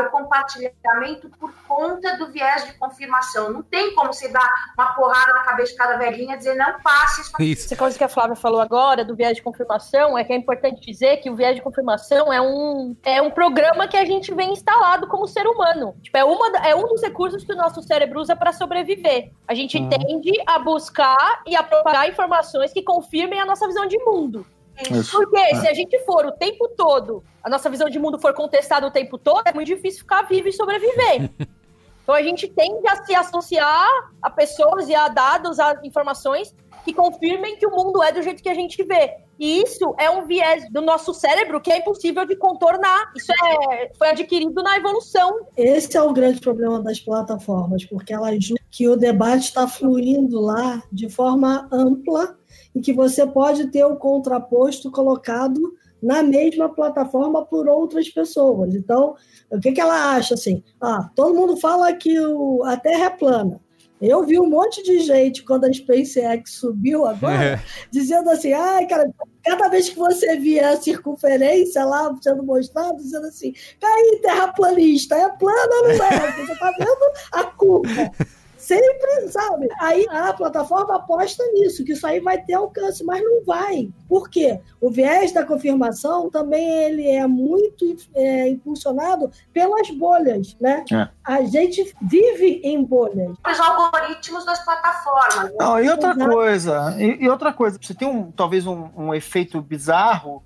o 0.01 0.09
compartilhamento 0.11 1.29
por 1.39 1.51
conta 1.67 2.15
do 2.17 2.31
viés 2.31 2.65
de 2.65 2.73
confirmação. 2.73 3.51
Não 3.51 3.63
tem 3.63 3.95
como 3.95 4.13
você 4.13 4.27
dar 4.27 4.47
uma 4.77 4.93
porrada 4.93 5.33
na 5.33 5.43
cabeça 5.43 5.71
de 5.71 5.77
cada 5.77 5.97
velhinha 5.97 6.35
e 6.35 6.37
dizer 6.37 6.55
não 6.55 6.79
passe 6.81 7.21
isso. 7.21 7.33
isso. 7.39 7.65
Essa 7.65 7.75
coisa 7.75 7.97
que 7.97 8.03
a 8.03 8.09
Flávia 8.09 8.35
falou 8.35 8.61
agora 8.61 9.03
do 9.03 9.15
viés 9.15 9.35
de 9.35 9.41
confirmação 9.41 10.17
é 10.17 10.23
que 10.23 10.31
é 10.31 10.35
importante 10.35 10.81
dizer 10.81 11.17
que 11.17 11.29
o 11.29 11.35
viés 11.35 11.55
de 11.55 11.61
confirmação 11.61 12.31
é 12.31 12.39
um, 12.39 12.95
é 13.03 13.21
um 13.21 13.31
programa 13.31 13.87
que 13.87 13.97
a 13.97 14.05
gente 14.05 14.33
vem 14.33 14.53
instalado 14.53 15.07
como 15.07 15.27
ser 15.27 15.47
humano. 15.47 15.95
Tipo, 16.01 16.17
é, 16.17 16.23
uma, 16.23 16.47
é 16.59 16.75
um 16.75 16.87
dos 16.87 17.01
recursos 17.01 17.43
que 17.43 17.53
o 17.53 17.57
nosso 17.57 17.81
cérebro 17.81 18.21
usa 18.21 18.35
para 18.35 18.53
sobreviver. 18.53 19.31
A 19.47 19.55
gente 19.55 19.77
uhum. 19.77 19.89
tende 19.89 20.31
a 20.45 20.59
buscar 20.59 21.41
e 21.47 21.55
a 21.55 21.63
propagar 21.63 22.07
informações 22.07 22.71
que 22.71 22.83
confirmem 22.83 23.39
a 23.39 23.45
nossa 23.45 23.67
visão 23.67 23.87
de 23.87 23.97
mundo. 23.97 24.45
Isso. 24.89 25.11
Porque 25.11 25.37
é. 25.37 25.55
se 25.55 25.67
a 25.67 25.73
gente 25.73 25.97
for 25.99 26.25
o 26.25 26.31
tempo 26.31 26.67
todo, 26.69 27.23
a 27.43 27.49
nossa 27.49 27.69
visão 27.69 27.89
de 27.89 27.99
mundo 27.99 28.19
for 28.19 28.33
contestada 28.33 28.87
o 28.87 28.91
tempo 28.91 29.17
todo, 29.17 29.41
é 29.45 29.53
muito 29.53 29.67
difícil 29.67 30.01
ficar 30.01 30.23
vivo 30.23 30.47
e 30.47 30.53
sobreviver. 30.53 31.29
então 32.03 32.15
a 32.15 32.21
gente 32.21 32.47
tende 32.47 32.87
a 32.87 33.03
se 33.03 33.13
associar 33.15 33.89
a 34.21 34.29
pessoas 34.29 34.87
e 34.89 34.95
a 34.95 35.07
dados, 35.07 35.59
a 35.59 35.79
informações 35.83 36.53
que 36.83 36.93
confirmem 36.93 37.57
que 37.57 37.65
o 37.65 37.71
mundo 37.71 38.01
é 38.01 38.11
do 38.11 38.21
jeito 38.21 38.41
que 38.41 38.49
a 38.49 38.53
gente 38.53 38.83
vê. 38.83 39.17
E 39.39 39.61
isso 39.63 39.95
é 39.97 40.09
um 40.09 40.25
viés 40.27 40.71
do 40.71 40.81
nosso 40.81 41.13
cérebro 41.13 41.59
que 41.59 41.71
é 41.71 41.79
impossível 41.79 42.25
de 42.25 42.35
contornar. 42.35 43.11
Isso 43.15 43.31
é, 43.31 43.91
foi 43.97 44.09
adquirido 44.09 44.61
na 44.61 44.77
evolução. 44.77 45.47
Esse 45.57 45.97
é 45.97 46.01
o 46.01 46.13
grande 46.13 46.39
problema 46.39 46.79
das 46.79 46.99
plataformas, 46.99 47.83
porque 47.85 48.13
elas 48.13 48.53
que 48.69 48.87
o 48.87 48.95
debate 48.95 49.45
está 49.45 49.67
fluindo 49.67 50.39
lá 50.39 50.83
de 50.91 51.09
forma 51.09 51.67
ampla 51.71 52.37
e 52.75 52.81
que 52.81 52.93
você 52.93 53.25
pode 53.25 53.67
ter 53.67 53.83
o 53.83 53.95
contraposto 53.95 54.91
colocado 54.91 55.59
na 56.01 56.23
mesma 56.23 56.67
plataforma 56.67 57.45
por 57.45 57.67
outras 57.67 58.09
pessoas. 58.09 58.73
Então, 58.73 59.15
o 59.51 59.59
que, 59.59 59.71
que 59.71 59.81
ela 59.81 60.15
acha 60.15 60.33
assim? 60.33 60.63
Ah, 60.81 61.09
todo 61.15 61.35
mundo 61.35 61.57
fala 61.57 61.93
que 61.93 62.19
o, 62.19 62.63
a 62.63 62.75
Terra 62.75 63.05
é 63.05 63.09
plana. 63.09 63.61
Eu 64.01 64.25
vi 64.25 64.39
um 64.39 64.49
monte 64.49 64.81
de 64.81 64.99
gente, 65.01 65.43
quando 65.43 65.65
a 65.65 65.71
SpaceX 65.71 66.53
subiu 66.53 67.05
agora, 67.05 67.43
é. 67.43 67.61
dizendo 67.91 68.31
assim, 68.31 68.51
ai, 68.51 68.87
cara, 68.87 69.07
cada 69.43 69.67
vez 69.67 69.89
que 69.89 69.95
você 69.95 70.37
via 70.37 70.71
a 70.71 70.77
circunferência 70.77 71.85
lá 71.85 72.11
sendo 72.19 72.41
mostrado, 72.41 72.97
dizendo 72.97 73.27
assim, 73.27 73.53
cai 73.79 74.01
terraplanista, 74.23 75.15
é 75.15 75.29
plana 75.37 75.75
ou 75.75 75.83
não 75.83 75.91
é? 75.91 76.31
Você 76.31 76.55
tá 76.55 76.73
vendo 76.79 77.11
a 77.31 77.43
curva. 77.43 78.11
Sempre, 78.61 79.27
sabe? 79.29 79.67
Aí 79.79 80.05
a 80.09 80.31
plataforma 80.33 80.95
aposta 80.95 81.43
nisso, 81.53 81.83
que 81.83 81.93
isso 81.93 82.05
aí 82.05 82.19
vai 82.19 82.39
ter 82.39 82.53
alcance, 82.53 83.03
mas 83.03 83.23
não 83.23 83.43
vai. 83.43 83.89
Por 84.07 84.29
quê? 84.29 84.59
O 84.79 84.91
viés 84.91 85.31
da 85.31 85.43
confirmação 85.43 86.29
também 86.29 86.69
ele 86.69 87.09
é 87.09 87.25
muito 87.25 87.95
é, 88.13 88.49
impulsionado 88.49 89.31
pelas 89.51 89.89
bolhas, 89.89 90.55
né? 90.61 90.85
É. 90.93 91.09
A 91.23 91.41
gente 91.43 91.91
vive 92.03 92.61
em 92.63 92.83
bolhas. 92.83 93.35
Os 93.45 93.59
algoritmos 93.59 94.45
das 94.45 94.63
plataformas. 94.63 95.51
Né? 95.51 95.57
Não, 95.59 95.83
e 95.83 95.89
outra 95.89 96.15
coisa, 96.15 96.95
e, 96.99 97.23
e, 97.23 97.29
outra 97.29 97.51
coisa, 97.51 97.79
você 97.81 97.95
tem 97.95 98.07
um, 98.07 98.31
talvez 98.31 98.67
um, 98.67 98.89
um 98.95 99.13
efeito 99.13 99.59
bizarro 99.59 100.43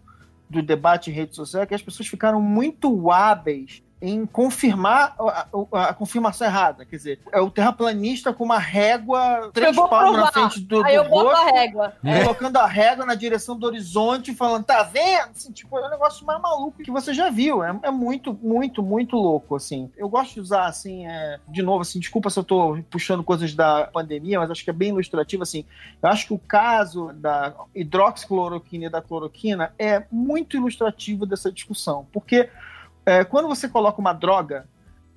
do 0.49 0.61
debate 0.61 1.09
em 1.09 1.13
rede 1.13 1.35
social, 1.35 1.63
é 1.63 1.65
que 1.65 1.75
as 1.75 1.81
pessoas 1.81 2.07
ficaram 2.07 2.39
muito 2.39 3.11
hábeis 3.11 3.83
em 4.01 4.25
confirmar 4.25 5.15
a, 5.17 5.47
a, 5.71 5.89
a, 5.89 5.93
confirmação 5.93 6.45
errada. 6.45 6.85
Quer 6.85 6.95
dizer, 6.95 7.19
é 7.31 7.39
o 7.39 7.49
terraplanista 7.49 8.33
com 8.33 8.43
uma 8.43 8.59
régua, 8.59 9.49
três 9.53 9.75
palmos 9.75 10.17
na 10.17 10.31
frente 10.31 10.59
do, 10.59 10.79
do 10.79 10.85
Aí 10.85 10.95
eu 10.95 11.09
boto 11.09 11.29
a 11.29 11.45
régua. 11.45 11.93
É. 12.03 12.21
Colocando 12.21 12.57
a 12.57 12.65
régua 12.65 13.05
na 13.05 13.15
direção 13.15 13.57
do 13.57 13.65
horizonte, 13.65 14.35
falando, 14.35 14.65
tá 14.65 14.83
vendo? 14.83 15.31
Assim, 15.31 15.51
tipo, 15.51 15.77
é 15.79 15.87
um 15.87 15.89
negócio 15.89 16.25
mais 16.25 16.41
maluco 16.41 16.83
que 16.83 16.91
você 16.91 17.13
já 17.13 17.29
viu. 17.29 17.63
É, 17.63 17.79
é 17.83 17.91
muito, 17.91 18.37
muito, 18.41 18.83
muito 18.83 19.15
louco, 19.15 19.55
assim. 19.55 19.89
Eu 19.97 20.09
gosto 20.09 20.33
de 20.33 20.41
usar, 20.41 20.65
assim, 20.65 21.07
é, 21.07 21.39
de 21.47 21.61
novo, 21.61 21.81
assim, 21.81 21.99
desculpa 21.99 22.29
se 22.29 22.37
eu 22.37 22.43
tô 22.43 22.77
puxando 22.89 23.23
coisas 23.23 23.53
da 23.55 23.85
pandemia, 23.87 24.39
mas 24.39 24.51
acho 24.51 24.63
que 24.63 24.69
é 24.69 24.73
bem 24.73 24.89
ilustrativo, 24.89 25.43
assim. 25.43 25.65
Eu 26.03 26.09
acho 26.09 26.27
que 26.27 26.33
o 26.33 26.39
caso 26.39 27.13
da 27.13 27.53
hidroxicloroquina 27.73 28.85
e 28.85 28.89
da 28.89 29.01
cloroquina 29.01 29.73
é 29.79 30.03
muito 30.11 30.57
ilustrativo 30.57 31.25
dessa 31.25 31.51
discussão, 31.51 32.05
porque 32.11 32.49
é, 33.05 33.23
quando 33.23 33.47
você 33.47 33.67
coloca 33.67 33.99
uma 33.99 34.13
droga 34.13 34.67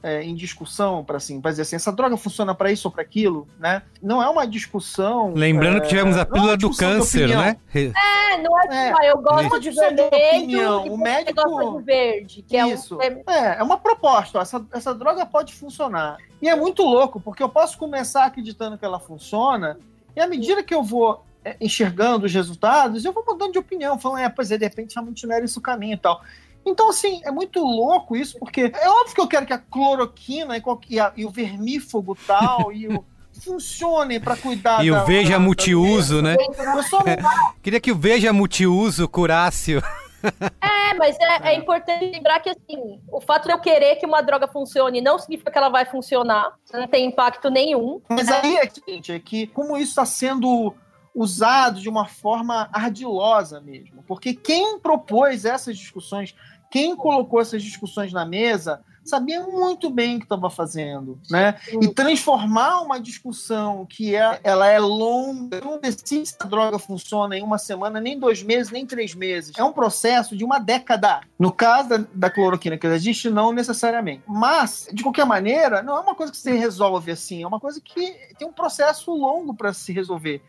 é, 0.03 0.23
em 0.23 0.35
discussão 0.35 1.05
para 1.05 1.17
assim, 1.17 1.41
dizer 1.41 1.63
assim, 1.63 1.77
essa 1.77 1.91
droga 1.91 2.17
funciona 2.17 2.55
para 2.55 2.71
isso 2.71 2.87
ou 2.87 2.93
para 2.93 3.03
aquilo, 3.03 3.49
né? 3.59 3.83
Não 4.01 4.23
é 4.23 4.29
uma 4.29 4.47
discussão. 4.47 5.33
Lembrando 5.35 5.79
é, 5.79 5.81
que 5.81 5.89
tivemos 5.89 6.17
a 6.17 6.21
é 6.21 6.25
pílula 6.25 6.57
do 6.57 6.75
câncer, 6.75 7.29
né? 7.29 7.57
É, 7.75 8.39
não 8.39 8.61
é, 8.61 8.91
tipo, 8.91 9.03
eu 9.03 9.19
gosto 9.19 9.59
de 9.59 9.71
vermelho, 9.71 10.83
o 10.93 10.97
médico 10.97 11.81
verde, 11.81 12.43
que 12.43 12.57
isso. 12.57 13.01
é 13.01 13.11
um... 13.11 13.31
é, 13.31 13.59
é 13.59 13.63
uma 13.63 13.79
proposta. 13.79 14.39
Essa, 14.39 14.65
essa 14.73 14.95
droga 14.95 15.27
pode 15.27 15.55
funcionar. 15.55 16.17
E 16.41 16.49
é 16.49 16.55
muito 16.55 16.85
louco, 16.85 17.21
porque 17.21 17.43
eu 17.43 17.49
posso 17.49 17.77
começar 17.77 18.25
acreditando 18.25 18.79
que 18.79 18.85
ela 18.85 19.01
funciona, 19.01 19.79
e 20.15 20.21
à 20.21 20.29
medida 20.29 20.63
que 20.63 20.75
eu 20.75 20.83
vou 20.83 21.25
é, 21.45 21.57
enxergando 21.61 22.27
os 22.27 22.33
resultados, 22.33 23.05
eu 23.05 23.13
vou 23.13 23.25
mudando 23.27 23.53
de 23.53 23.59
opinião, 23.59 23.99
falando, 23.99 24.21
é, 24.21 24.29
pois 24.29 24.53
é, 24.53 24.59
de 24.59 24.65
repente 24.65 24.95
realmente 24.95 25.27
não 25.27 25.35
era 25.35 25.45
isso 25.45 25.59
o 25.59 25.63
caminho 25.63 25.95
e 25.95 25.99
tal. 25.99 26.23
Então, 26.69 26.91
assim, 26.91 27.21
é 27.25 27.31
muito 27.31 27.61
louco 27.61 28.15
isso, 28.15 28.39
porque 28.39 28.73
é 28.75 28.89
óbvio 28.89 29.15
que 29.15 29.21
eu 29.21 29.27
quero 29.27 29.47
que 29.47 29.53
a 29.53 29.59
cloroquina 29.59 30.57
e, 30.57 31.01
a, 31.01 31.13
e 31.17 31.25
o 31.25 31.31
vermífugo 31.31 32.17
tal 32.27 32.73
e 32.73 32.89
o 32.89 33.05
funcionem 33.43 34.21
para 34.21 34.37
cuidar 34.37 34.85
E 34.85 34.91
da, 34.91 35.03
o 35.03 35.07
Veja 35.07 35.33
da, 35.33 35.39
multiuso, 35.39 36.17
da 36.17 36.31
né? 36.31 36.37
Queria 37.63 37.81
que 37.81 37.93
o 37.93 37.97
Veja 37.97 38.33
multiuso 38.33 39.09
curasse. 39.09 39.81
É, 40.61 40.95
mas 40.95 41.17
é, 41.21 41.51
é, 41.51 41.55
importante 41.55 42.05
lembrar 42.05 42.41
que 42.41 42.51
assim, 42.51 43.01
o 43.09 43.21
fato 43.21 43.47
de 43.47 43.53
eu 43.53 43.59
querer 43.61 43.95
que 43.97 44.05
uma 44.05 44.21
droga 44.21 44.49
funcione 44.49 45.01
não 45.01 45.17
significa 45.17 45.49
que 45.49 45.57
ela 45.57 45.69
vai 45.69 45.85
funcionar. 45.85 46.57
Não 46.73 46.89
tem 46.89 47.07
impacto 47.07 47.49
nenhum. 47.49 48.01
Mas 48.09 48.29
aí 48.29 48.57
é, 48.57 48.69
gente, 48.89 49.13
é 49.13 49.21
que 49.21 49.47
como 49.47 49.77
isso 49.77 49.91
está 49.91 50.05
sendo 50.05 50.75
usado 51.15 51.81
de 51.81 51.89
uma 51.89 52.07
forma 52.07 52.69
ardilosa 52.73 53.61
mesmo. 53.61 54.05
Porque 54.07 54.35
quem 54.35 54.79
propôs 54.79 55.45
essas 55.45 55.77
discussões, 55.77 56.35
quem 56.71 56.95
colocou 56.97 57.41
essas 57.41 57.63
discussões 57.63 58.13
na 58.13 58.25
mesa, 58.25 58.81
sabia 59.09 59.43
muito 59.43 59.89
bem 59.89 60.17
o 60.17 60.19
que 60.19 60.27
estava 60.27 60.51
fazendo, 60.51 61.19
né? 61.31 61.59
E 61.81 61.89
transformar 61.89 62.83
uma 62.83 63.01
discussão 63.01 63.87
que 63.87 64.15
é, 64.15 64.39
ela 64.45 64.67
é 64.67 64.79
longa, 64.79 65.61
não 65.61 65.81
decide 65.81 66.27
se 66.27 66.37
a 66.39 66.45
droga 66.45 66.79
funciona 66.79 67.37
em 67.37 67.43
uma 67.43 67.59
semana, 67.59 68.01
nem 68.01 68.19
dois 68.19 68.43
meses, 68.43 68.71
nem 68.71 68.87
três 68.87 69.15
meses. 69.15 69.53
É 69.57 69.65
um 69.65 69.73
processo 69.73 70.37
de 70.37 70.45
uma 70.45 70.59
década. 70.59 71.21
No 71.39 71.51
caso 71.51 71.89
da, 71.89 72.05
da 72.13 72.31
cloroquina 72.31 72.77
que 72.77 72.87
existe, 72.87 73.31
não 73.31 73.53
necessariamente. 73.53 74.23
Mas, 74.27 74.89
de 74.93 75.03
qualquer 75.03 75.25
maneira, 75.25 75.83
não 75.83 75.97
é 75.97 76.01
uma 76.01 76.15
coisa 76.15 76.31
que 76.31 76.39
se 76.39 76.53
resolve 76.53 77.11
assim, 77.11 77.43
é 77.43 77.47
uma 77.47 77.61
coisa 77.61 77.81
que 77.81 78.15
tem 78.39 78.47
um 78.47 78.53
processo 78.53 79.11
longo 79.13 79.55
para 79.55 79.73
se 79.73 79.93
resolver. 79.93 80.43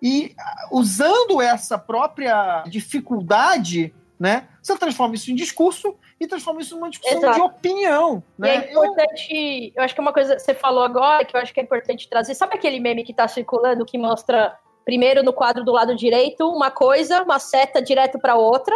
E 0.00 0.34
usando 0.70 1.40
essa 1.40 1.78
própria 1.78 2.64
dificuldade, 2.68 3.94
né, 4.18 4.48
você 4.62 4.76
transforma 4.78 5.14
isso 5.14 5.30
em 5.30 5.34
discurso 5.34 5.94
e 6.18 6.26
transforma 6.26 6.60
isso 6.60 6.74
numa 6.74 6.90
discussão 6.90 7.18
Exato. 7.18 7.34
de 7.34 7.40
opinião. 7.42 8.22
Né? 8.38 8.56
é 8.56 8.70
importante, 8.70 9.32
eu... 9.32 9.72
eu 9.76 9.82
acho 9.82 9.94
que 9.94 10.00
é 10.00 10.02
uma 10.02 10.12
coisa 10.12 10.36
que 10.36 10.42
você 10.42 10.54
falou 10.54 10.82
agora 10.82 11.24
que 11.24 11.36
eu 11.36 11.40
acho 11.40 11.52
que 11.52 11.60
é 11.60 11.62
importante 11.62 12.08
trazer. 12.08 12.34
Sabe 12.34 12.54
aquele 12.54 12.80
meme 12.80 13.04
que 13.04 13.12
está 13.12 13.28
circulando 13.28 13.84
que 13.84 13.98
mostra 13.98 14.58
primeiro 14.84 15.22
no 15.22 15.32
quadro 15.32 15.64
do 15.64 15.72
lado 15.72 15.94
direito 15.94 16.48
uma 16.48 16.70
coisa, 16.70 17.22
uma 17.22 17.38
seta 17.38 17.82
direto 17.82 18.18
para 18.18 18.36
outra, 18.36 18.74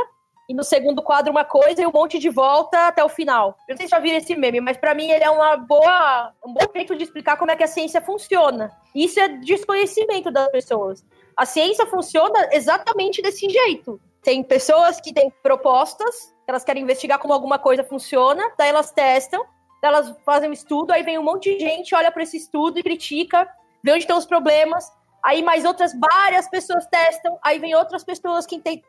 e 0.49 0.55
no 0.55 0.65
segundo 0.65 1.01
quadro 1.01 1.31
uma 1.31 1.45
coisa 1.45 1.81
e 1.81 1.87
um 1.87 1.93
monte 1.93 2.19
de 2.19 2.29
volta 2.29 2.89
até 2.89 3.05
o 3.05 3.09
final. 3.09 3.57
Eu 3.69 3.75
não 3.75 3.77
sei 3.77 3.87
se 3.87 3.93
já 3.93 4.01
viram 4.01 4.19
esse 4.19 4.35
meme, 4.35 4.61
mas 4.61 4.77
para 4.77 4.93
mim 4.95 5.09
ele 5.09 5.23
é 5.23 5.31
uma 5.31 5.57
boa, 5.57 6.33
um 6.45 6.53
bom 6.53 6.67
jeito 6.75 6.97
de 6.97 7.05
explicar 7.05 7.37
como 7.37 7.53
é 7.53 7.57
que 7.57 7.63
a 7.63 7.69
ciência 7.69 8.01
funciona. 8.01 8.73
Isso 8.93 9.21
é 9.21 9.29
desconhecimento 9.29 10.29
das 10.29 10.51
pessoas. 10.51 11.05
A 11.37 11.47
ciência 11.47 11.87
funciona 11.87 12.49
exatamente 12.51 13.23
desse 13.23 13.49
jeito. 13.49 14.01
Tem 14.23 14.43
pessoas 14.43 15.01
que 15.01 15.13
têm 15.13 15.31
propostas, 15.43 16.35
elas 16.47 16.65
querem 16.65 16.83
investigar 16.83 17.19
como 17.19 17.33
alguma 17.33 17.59
coisa 17.59 17.85
funciona, 17.85 18.43
daí 18.59 18.69
elas 18.69 18.91
testam, 18.91 19.43
daí 19.83 19.93
elas 19.93 20.15
fazem 20.25 20.51
um 20.51 20.53
estudo, 20.53 20.93
aí 20.93 21.03
vem 21.03 21.19
um 21.19 21.23
monte 21.23 21.55
de 21.57 21.61
gente, 21.61 21.95
olha 21.95 22.11
para 22.11 22.23
esse 22.23 22.37
estudo 22.37 22.79
e 22.79 22.83
critica, 22.83 23.49
vê 23.83 23.93
onde 23.93 24.01
estão 24.01 24.19
os 24.19 24.27
problemas, 24.27 24.91
aí 25.25 25.43
mais 25.43 25.65
outras 25.65 25.93
várias 25.99 26.49
pessoas 26.49 26.87
testam, 26.87 27.39
aí 27.43 27.59
vem 27.59 27.75
outras 27.75 28.05
pessoas 28.05 28.47
que 28.47 28.57
entendem, 28.57 28.83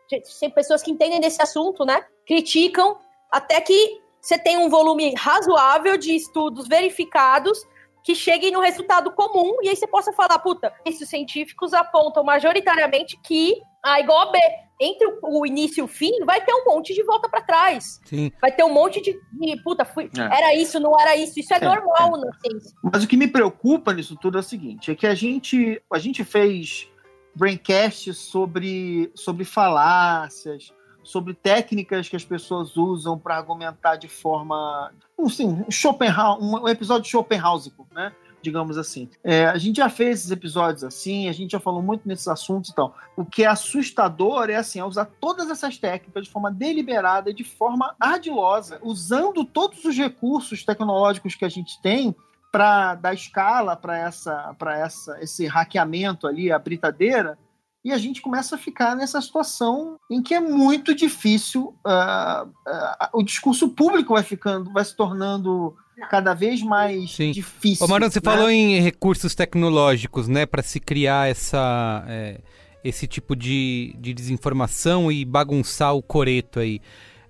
pessoas 0.54 0.82
que 0.82 0.92
entendem 0.92 1.20
desse 1.20 1.42
assunto, 1.42 1.86
né? 1.86 2.04
Criticam, 2.26 2.98
até 3.32 3.62
que 3.62 4.02
você 4.22 4.38
tem 4.38 4.58
um 4.58 4.70
volume 4.70 5.14
razoável 5.16 5.98
de 5.98 6.16
estudos 6.16 6.68
verificados 6.68 7.66
que 8.04 8.16
cheguem 8.16 8.52
no 8.52 8.60
resultado 8.60 9.12
comum 9.12 9.58
e 9.62 9.70
aí 9.70 9.76
você 9.76 9.88
possa 9.88 10.12
falar, 10.14 10.40
puta, 10.40 10.74
esses 10.86 11.10
científicos 11.10 11.74
apontam 11.74 12.24
majoritariamente 12.24 13.20
que 13.22 13.62
A 13.84 14.00
igual 14.00 14.30
a 14.30 14.32
B. 14.32 14.40
Entre 14.84 15.08
o 15.22 15.46
início 15.46 15.82
e 15.82 15.84
o 15.84 15.88
fim, 15.88 16.26
vai 16.26 16.44
ter 16.44 16.52
um 16.52 16.66
monte 16.66 16.92
de 16.92 17.04
volta 17.04 17.30
para 17.30 17.44
trás. 17.44 18.02
Sim. 18.04 18.32
Vai 18.42 18.52
ter 18.52 18.64
um 18.64 18.74
monte 18.74 19.00
de, 19.00 19.14
de 19.32 19.62
puta, 19.62 19.86
fui, 19.86 20.10
é. 20.18 20.22
era 20.22 20.56
isso, 20.56 20.80
não 20.80 21.00
era 21.00 21.16
isso. 21.16 21.40
Isso 21.40 21.54
é, 21.54 21.58
é 21.58 21.60
normal 21.60 22.18
é. 22.18 22.26
na 22.26 22.34
ciência. 22.40 22.76
Mas 22.82 23.04
o 23.04 23.08
que 23.08 23.16
me 23.16 23.28
preocupa 23.28 23.94
nisso 23.94 24.16
tudo 24.20 24.40
é 24.40 24.42
o 24.42 24.44
seguinte: 24.44 24.90
é 24.90 24.96
que 24.96 25.06
a 25.06 25.14
gente, 25.14 25.80
a 25.94 26.00
gente 26.00 26.24
fez 26.24 26.90
braincast 27.36 28.12
sobre, 28.16 29.12
sobre 29.14 29.46
falácias, 29.46 30.74
sobre 31.04 31.36
técnicas 31.36 32.10
que 32.10 32.16
as 32.16 32.26
pessoas 32.26 32.76
usam 32.76 33.20
para 33.20 33.38
argumentar 33.38 33.98
de 33.98 34.08
forma. 34.08 34.92
Assim, 35.20 35.64
Schopenhauer, 35.70 36.44
um 36.44 36.68
episódio 36.68 37.04
de 37.04 37.10
Schopenhauer, 37.10 37.72
né? 37.92 38.12
Digamos 38.42 38.78
assim. 38.78 39.10
É, 39.24 39.46
a 39.46 39.58
gente 39.58 39.78
já 39.78 39.90
fez 39.90 40.20
esses 40.20 40.32
episódios 40.32 40.84
assim, 40.84 41.28
a 41.30 41.32
gente 41.32 41.52
já 41.52 41.60
falou 41.60 41.82
muito 41.82 42.08
nesses 42.08 42.28
assuntos 42.28 42.70
e 42.70 42.76
tal. 42.76 42.96
O 43.16 43.26
que 43.26 43.44
é 43.44 43.48
assustador 43.48 44.50
é 44.50 44.56
assim, 44.56 44.80
é 44.80 44.86
usar 44.86 45.06
todas 45.20 45.50
essas 45.50 45.78
técnicas 45.78 46.26
de 46.26 46.30
forma 46.30 46.52
deliberada 46.52 47.30
e 47.30 47.34
de 47.34 47.44
forma 47.44 47.96
ardilosa, 48.00 48.80
usando 48.82 49.46
todos 49.46 49.84
os 49.86 49.98
recursos 49.98 50.64
tecnológicos 50.64 51.36
que 51.36 51.46
a 51.46 51.50
gente 51.50 51.82
tem 51.82 52.16
para 52.52 52.96
dar 52.96 53.14
escala 53.14 53.76
para 53.76 53.98
essa, 53.98 54.54
para 54.60 54.78
essa, 54.78 55.18
esse 55.22 55.48
hackeamento 55.48 56.28
ali, 56.28 56.52
a 56.52 56.60
britadeira, 56.60 57.38
e 57.84 57.92
a 57.92 57.98
gente 57.98 58.22
começa 58.22 58.56
a 58.56 58.60
ficar 58.60 58.96
nessa 58.96 59.20
situação 59.22 59.98
em 60.10 60.22
que 60.22 60.36
é 60.36 60.40
muito 60.40 60.94
difícil, 60.94 61.76
uh, 61.86 62.48
uh, 62.48 63.10
o 63.14 63.24
discurso 63.24 63.70
público 63.70 64.14
vai 64.14 64.22
ficando, 64.22 64.72
vai 64.72 64.86
se 64.86 64.96
tornando 64.96 65.76
cada 66.10 66.34
vez 66.34 66.62
mais 66.62 67.16
Sim. 67.16 67.32
difícil. 67.32 67.86
Ô, 67.86 67.90
Marão, 67.90 68.10
você 68.10 68.20
né? 68.20 68.32
falou 68.32 68.50
em 68.50 68.80
recursos 68.80 69.36
tecnológicos, 69.36 70.28
né, 70.28 70.46
para 70.46 70.62
se 70.62 70.80
criar 70.80 71.30
essa, 71.30 72.04
é, 72.08 72.40
esse 72.84 73.08
tipo 73.08 73.36
de, 73.36 73.96
de 74.00 74.14
desinformação 74.14 75.12
e 75.12 75.24
bagunçar 75.26 75.96
o 75.96 76.02
coreto 76.02 76.60
aí. 76.60 76.82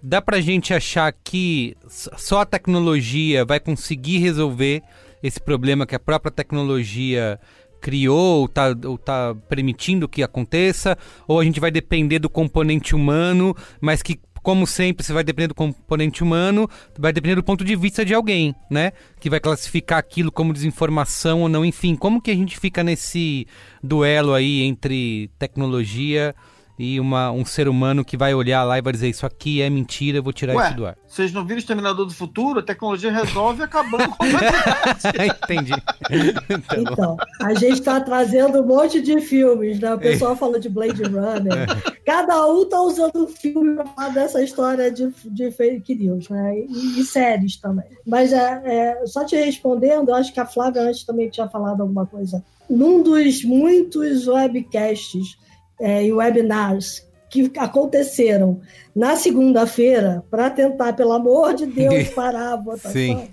Dá 0.04 0.22
pra 0.22 0.42
gente 0.42 0.74
achar 0.74 1.14
que 1.24 1.76
só 1.88 2.42
a 2.42 2.46
tecnologia 2.46 3.46
vai 3.46 3.60
conseguir 3.60 4.18
resolver 4.18 4.82
esse 5.22 5.40
problema 5.40 5.86
que 5.86 5.96
a 5.96 6.00
própria 6.00 6.32
tecnologia 6.32 7.40
criou 7.80 8.40
ou 8.40 8.46
está 8.46 8.76
tá 9.04 9.36
permitindo 9.50 10.08
que 10.08 10.24
aconteça, 10.24 10.98
ou 11.28 11.40
a 11.40 11.44
gente 11.44 11.60
vai 11.60 11.72
depender 11.72 12.20
do 12.20 12.30
componente 12.30 12.96
humano, 12.96 13.56
mas 13.80 14.02
que 14.02 14.20
como 14.42 14.66
sempre, 14.66 15.06
você 15.06 15.14
vai 15.14 15.24
depender 15.24 15.48
do 15.48 15.56
componente 15.56 16.24
humano, 16.24 16.70
vai 16.98 17.14
depender 17.14 17.36
do 17.36 17.44
ponto 17.44 17.64
de 17.64 17.76
vista 17.76 18.04
de 18.04 18.14
alguém, 18.14 18.56
né? 18.70 18.92
Que 19.20 19.30
vai 19.30 19.40
classificar 19.40 20.00
aquilo 20.00 20.32
como 20.32 20.54
desinformação 20.54 21.42
ou 21.42 21.50
não. 21.50 21.64
Enfim, 21.64 21.96
como 21.96 22.22
que 22.22 22.32
a 22.32 22.36
gente 22.36 22.58
fica 22.58 22.84
nesse 22.84 23.48
duelo 23.84 24.34
aí 24.34 24.62
entre 24.64 25.30
tecnologia 25.38 26.36
e 26.78 27.00
uma, 27.00 27.32
um 27.32 27.46
ser 27.46 27.68
humano 27.68 28.04
que 28.04 28.18
vai 28.18 28.34
olhar 28.34 28.64
lá 28.64 28.78
e 28.78 28.82
vai 28.82 28.92
dizer 28.94 29.10
isso 29.10 29.26
aqui 29.26 29.62
é 29.62 29.70
mentira, 29.70 30.18
eu 30.18 30.24
vou 30.24 30.34
tirar 30.34 30.56
Ué, 30.56 30.68
isso 30.68 30.78
do 30.78 30.86
ar. 30.86 30.98
Vocês 31.08 31.32
não 31.32 31.46
viram 31.46 31.60
Exterminador 31.60 32.06
do 32.06 32.14
Futuro? 32.14 32.60
A 32.60 32.64
tecnologia 32.64 33.12
resolve 33.12 33.64
acabando 33.64 34.10
com 34.10 34.26
Entendi. 35.46 35.74
então, 36.78 37.18
a 37.42 37.54
gente 37.54 37.74
está 37.74 38.00
trazendo 38.00 38.62
um 38.62 38.66
monte 38.66 39.02
de 39.02 39.20
filmes, 39.22 39.80
né? 39.80 39.94
O 39.94 40.00
pessoal 40.00 40.36
fala 40.36 40.60
de 40.60 40.70
Blade 40.70 41.04
Runner. 41.04 41.68
Cada 42.06 42.48
um 42.48 42.64
está 42.64 42.82
usando 42.82 43.24
um 43.24 43.28
filme 43.28 43.76
para 43.76 43.86
falar 43.86 44.10
dessa 44.10 44.44
história 44.44 44.92
de, 44.92 45.14
de 45.26 45.52
fake 45.52 45.96
news, 45.96 46.30
né? 46.30 46.60
E, 46.68 47.00
e 47.00 47.04
séries 47.04 47.58
também. 47.58 47.86
Mas 48.06 48.34
é, 48.34 48.62
é, 48.66 49.06
só 49.06 49.26
te 49.26 49.36
respondendo, 49.36 50.10
eu 50.10 50.16
acho 50.16 50.34
que 50.34 50.40
a 50.40 50.46
Flávia 50.46 50.84
antes 50.84 51.04
também 51.04 51.30
tinha 51.30 51.48
falado 51.48 51.82
alguma 51.82 52.06
coisa. 52.06 52.44
Num 52.70 53.04
dos 53.04 53.44
muitos 53.44 54.28
webcasts 54.28 55.38
é, 55.82 56.04
e 56.06 56.14
webinars 56.14 57.08
que 57.30 57.52
aconteceram 57.58 58.60
na 58.96 59.16
segunda-feira 59.16 60.24
para 60.30 60.50
tentar, 60.50 60.94
pelo 60.94 61.14
amor 61.14 61.54
de 61.54 61.66
Deus, 61.66 62.10
parar 62.16 62.54
a 62.54 62.58
votação. 62.58 62.92
Sim. 62.92 63.30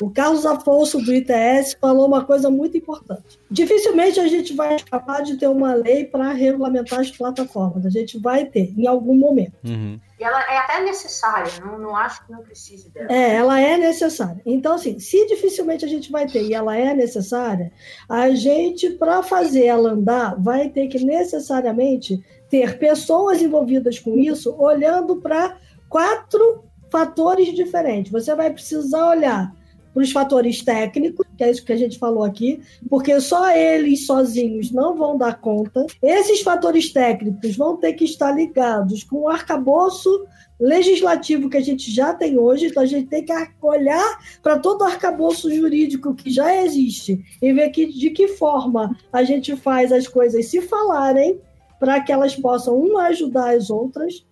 O 0.00 0.10
Carlos 0.10 0.46
Afonso 0.46 0.98
do 0.98 1.14
ITS 1.14 1.76
falou 1.78 2.06
uma 2.06 2.24
coisa 2.24 2.50
muito 2.50 2.76
importante. 2.76 3.38
Dificilmente 3.50 4.18
a 4.18 4.26
gente 4.26 4.54
vai 4.54 4.78
capaz 4.78 5.28
de 5.28 5.36
ter 5.36 5.46
uma 5.48 5.74
lei 5.74 6.06
para 6.06 6.32
regulamentar 6.32 7.00
as 7.00 7.10
plataformas. 7.10 7.84
A 7.84 7.90
gente 7.90 8.18
vai 8.18 8.46
ter, 8.46 8.72
em 8.78 8.86
algum 8.86 9.14
momento. 9.14 9.52
Uhum. 9.62 10.00
E 10.18 10.24
ela 10.24 10.40
é 10.52 10.58
até 10.58 10.82
necessária, 10.82 11.50
não, 11.64 11.78
não 11.78 11.96
acho 11.96 12.24
que 12.24 12.32
não 12.32 12.42
precise 12.42 12.90
dela. 12.90 13.10
É, 13.10 13.34
ela 13.36 13.60
é 13.60 13.76
necessária. 13.76 14.40
Então, 14.44 14.74
assim, 14.74 14.98
se 14.98 15.26
dificilmente 15.26 15.84
a 15.84 15.88
gente 15.88 16.10
vai 16.10 16.26
ter 16.26 16.44
e 16.44 16.54
ela 16.54 16.76
é 16.76 16.94
necessária, 16.94 17.72
a 18.08 18.30
gente, 18.30 18.90
para 18.90 19.22
fazer 19.22 19.64
ela 19.66 19.90
andar, 19.90 20.34
vai 20.38 20.68
ter 20.68 20.88
que 20.88 21.02
necessariamente 21.02 22.22
ter 22.50 22.78
pessoas 22.78 23.40
envolvidas 23.40 23.98
com 23.98 24.18
isso, 24.18 24.54
olhando 24.58 25.16
para 25.16 25.56
quatro 25.88 26.64
fatores 26.90 27.54
diferentes. 27.54 28.12
Você 28.12 28.34
vai 28.34 28.50
precisar 28.50 29.08
olhar 29.08 29.54
para 29.92 30.02
os 30.02 30.12
fatores 30.12 30.62
técnicos, 30.62 31.26
que 31.36 31.44
é 31.44 31.50
isso 31.50 31.64
que 31.64 31.72
a 31.72 31.76
gente 31.76 31.98
falou 31.98 32.22
aqui, 32.22 32.60
porque 32.88 33.20
só 33.20 33.50
eles 33.54 34.06
sozinhos 34.06 34.70
não 34.70 34.96
vão 34.96 35.16
dar 35.16 35.40
conta. 35.40 35.84
Esses 36.02 36.40
fatores 36.42 36.92
técnicos 36.92 37.56
vão 37.56 37.76
ter 37.76 37.94
que 37.94 38.04
estar 38.04 38.32
ligados 38.32 39.04
com 39.04 39.22
o 39.22 39.28
arcabouço 39.28 40.26
legislativo 40.60 41.48
que 41.48 41.56
a 41.56 41.62
gente 41.62 41.90
já 41.90 42.12
tem 42.12 42.38
hoje, 42.38 42.66
então 42.66 42.82
a 42.82 42.86
gente 42.86 43.08
tem 43.08 43.24
que 43.24 43.32
olhar 43.62 44.18
para 44.42 44.58
todo 44.58 44.82
o 44.82 44.84
arcabouço 44.84 45.52
jurídico 45.54 46.14
que 46.14 46.30
já 46.30 46.54
existe 46.62 47.24
e 47.40 47.52
ver 47.52 47.70
que, 47.70 47.86
de 47.86 48.10
que 48.10 48.28
forma 48.28 48.94
a 49.10 49.24
gente 49.24 49.56
faz 49.56 49.90
as 49.90 50.06
coisas 50.06 50.46
se 50.46 50.60
falarem 50.60 51.40
para 51.78 52.00
que 52.00 52.12
elas 52.12 52.36
possam 52.36 52.78
uma 52.78 53.04
ajudar 53.04 53.56
as 53.56 53.70
outras 53.70 54.26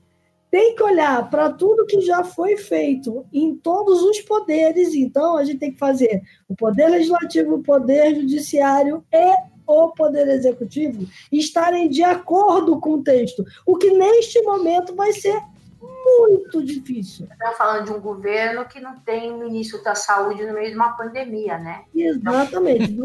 tem 0.51 0.74
que 0.74 0.82
olhar 0.82 1.28
para 1.28 1.51
tudo 1.51 1.86
que 1.86 2.01
já 2.01 2.24
foi 2.24 2.57
feito 2.57 3.26
em 3.32 3.55
todos 3.57 4.03
os 4.03 4.20
poderes. 4.20 4.94
Então, 4.94 5.36
a 5.36 5.44
gente 5.44 5.59
tem 5.59 5.72
que 5.72 5.78
fazer 5.78 6.22
o 6.49 6.57
poder 6.57 6.88
legislativo, 6.88 7.57
o 7.57 7.62
poder 7.62 8.14
judiciário 8.14 9.05
e 9.12 9.34
o 9.66 9.88
poder 9.90 10.28
executivo 10.28 11.07
estarem 11.30 11.88
de 11.88 12.03
acordo 12.03 12.80
com 12.80 12.94
o 12.94 13.03
texto, 13.03 13.44
o 13.66 13.76
que 13.76 13.90
neste 13.90 14.40
momento 14.42 14.94
vai 14.94 15.12
ser 15.12 15.38
muito 15.80 16.64
difícil. 16.64 17.28
Estamos 17.30 17.59
falando 17.59 17.84
de 17.84 17.92
um 17.92 18.01
governo 18.01 18.64
que 18.64 18.80
não 18.80 18.99
tem 19.01 19.36
ministro 19.36 19.82
da 19.82 19.94
saúde 19.94 20.44
no 20.46 20.55
meio 20.55 20.70
de 20.70 20.76
uma 20.76 20.96
pandemia, 20.96 21.59
né? 21.59 21.84
Exatamente. 21.94 22.96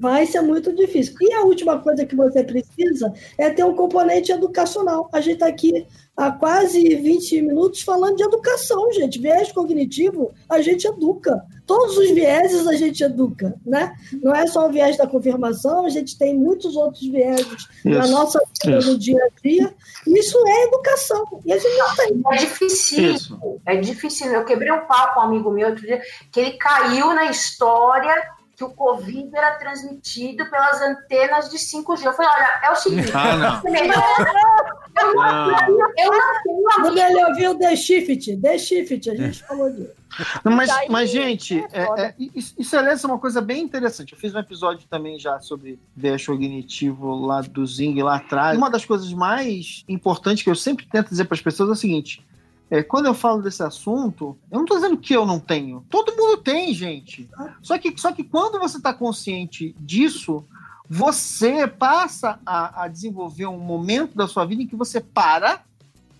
vai 0.00 0.24
ser 0.24 0.40
muito 0.40 0.74
difícil. 0.74 1.14
E 1.20 1.34
a 1.34 1.42
última 1.42 1.78
coisa 1.78 2.06
que 2.06 2.16
você 2.16 2.42
precisa 2.42 3.12
é 3.36 3.50
ter 3.50 3.64
um 3.64 3.74
componente 3.74 4.32
educacional. 4.32 5.10
A 5.12 5.20
gente 5.20 5.34
está 5.34 5.46
aqui 5.46 5.86
há 6.20 6.30
quase 6.30 6.96
20 6.96 7.40
minutos 7.42 7.80
falando 7.80 8.16
de 8.16 8.22
educação, 8.22 8.92
gente. 8.92 9.18
Viés 9.18 9.50
cognitivo, 9.50 10.32
a 10.48 10.60
gente 10.60 10.86
educa. 10.86 11.42
Todos 11.66 11.96
os 11.96 12.10
vieses 12.10 12.66
a 12.66 12.74
gente 12.74 13.02
educa, 13.02 13.54
né? 13.64 13.94
Não 14.22 14.34
é 14.34 14.46
só 14.46 14.68
o 14.68 14.72
viés 14.72 14.98
da 14.98 15.06
confirmação, 15.06 15.86
a 15.86 15.88
gente 15.88 16.18
tem 16.18 16.36
muitos 16.36 16.76
outros 16.76 17.06
vieses 17.08 17.68
isso, 17.84 17.88
na 17.88 18.06
nossa 18.08 18.38
vida 18.62 18.80
no 18.80 18.98
dia 18.98 19.24
a 19.24 19.40
dia. 19.40 19.74
Isso 20.06 20.36
é 20.46 20.64
educação. 20.64 21.24
E 21.46 21.52
a 21.52 21.58
gente 21.58 21.78
não 21.78 21.96
tem. 21.96 22.22
É 22.32 22.36
difícil. 22.36 23.60
É 23.64 23.76
difícil. 23.76 24.26
Eu 24.26 24.44
quebrei 24.44 24.70
um 24.72 24.86
pau 24.86 25.14
com 25.14 25.20
um 25.20 25.22
amigo 25.22 25.50
meu 25.50 25.68
outro 25.68 25.86
dia, 25.86 26.02
que 26.30 26.40
ele 26.40 26.52
caiu 26.52 27.14
na 27.14 27.30
história 27.30 28.14
que 28.60 28.64
o 28.64 28.70
Covid 28.70 29.30
era 29.34 29.52
transmitido 29.52 30.44
pelas 30.50 30.82
antenas 30.82 31.48
de 31.48 31.56
5G. 31.56 32.04
Eu 32.04 32.12
falei, 32.12 32.30
olha, 32.30 32.60
é 32.62 32.70
o 32.70 32.76
seguinte, 32.76 33.10
ah, 33.14 33.36
não. 33.36 33.62
eu, 33.74 35.14
não, 35.14 35.94
eu 35.96 36.12
não 36.12 36.94
tenho 36.94 36.98
Ele 36.98 37.24
ouviu 37.24 37.58
The 37.58 37.74
Shift, 37.74 38.36
The 38.36 38.58
Shift, 38.58 39.10
a 39.10 39.14
gente 39.14 39.42
falou 39.44 39.70
disso. 39.70 39.94
mas, 40.44 40.70
mas, 40.90 41.08
gente, 41.08 41.64
é, 41.72 42.02
é, 42.02 42.14
isso 42.26 42.76
é 42.76 43.06
uma 43.06 43.18
coisa 43.18 43.40
bem 43.40 43.62
interessante. 43.62 44.12
Eu 44.12 44.18
fiz 44.18 44.34
um 44.34 44.38
episódio 44.38 44.86
também 44.90 45.18
já 45.18 45.40
sobre 45.40 45.78
viés 45.96 46.26
cognitivo 46.26 47.14
lá 47.24 47.40
do 47.40 47.66
Zing 47.66 48.02
lá 48.02 48.16
atrás. 48.16 48.58
Uma 48.58 48.68
das 48.68 48.84
coisas 48.84 49.10
mais 49.14 49.84
importantes 49.88 50.42
que 50.44 50.50
eu 50.50 50.54
sempre 50.54 50.86
tento 50.86 51.08
dizer 51.08 51.24
para 51.24 51.34
as 51.34 51.40
pessoas 51.40 51.70
é 51.70 51.72
o 51.72 51.76
seguinte: 51.76 52.22
é, 52.70 52.84
quando 52.84 53.06
eu 53.06 53.14
falo 53.14 53.42
desse 53.42 53.64
assunto, 53.64 54.38
eu 54.48 54.58
não 54.58 54.64
estou 54.64 54.76
dizendo 54.76 54.96
que 54.96 55.12
eu 55.12 55.26
não 55.26 55.40
tenho. 55.40 55.84
Todo 55.90 56.14
mundo 56.16 56.36
tem, 56.36 56.72
gente. 56.72 57.28
Só 57.60 57.76
que, 57.76 57.92
só 58.00 58.12
que 58.12 58.22
quando 58.22 58.60
você 58.60 58.76
está 58.76 58.94
consciente 58.94 59.74
disso, 59.80 60.46
você 60.88 61.66
passa 61.66 62.38
a, 62.46 62.84
a, 62.84 62.88
desenvolver 62.88 63.46
um 63.46 63.58
momento 63.58 64.16
da 64.16 64.28
sua 64.28 64.44
vida 64.44 64.62
em 64.62 64.68
que 64.68 64.76
você 64.76 65.00
para, 65.00 65.62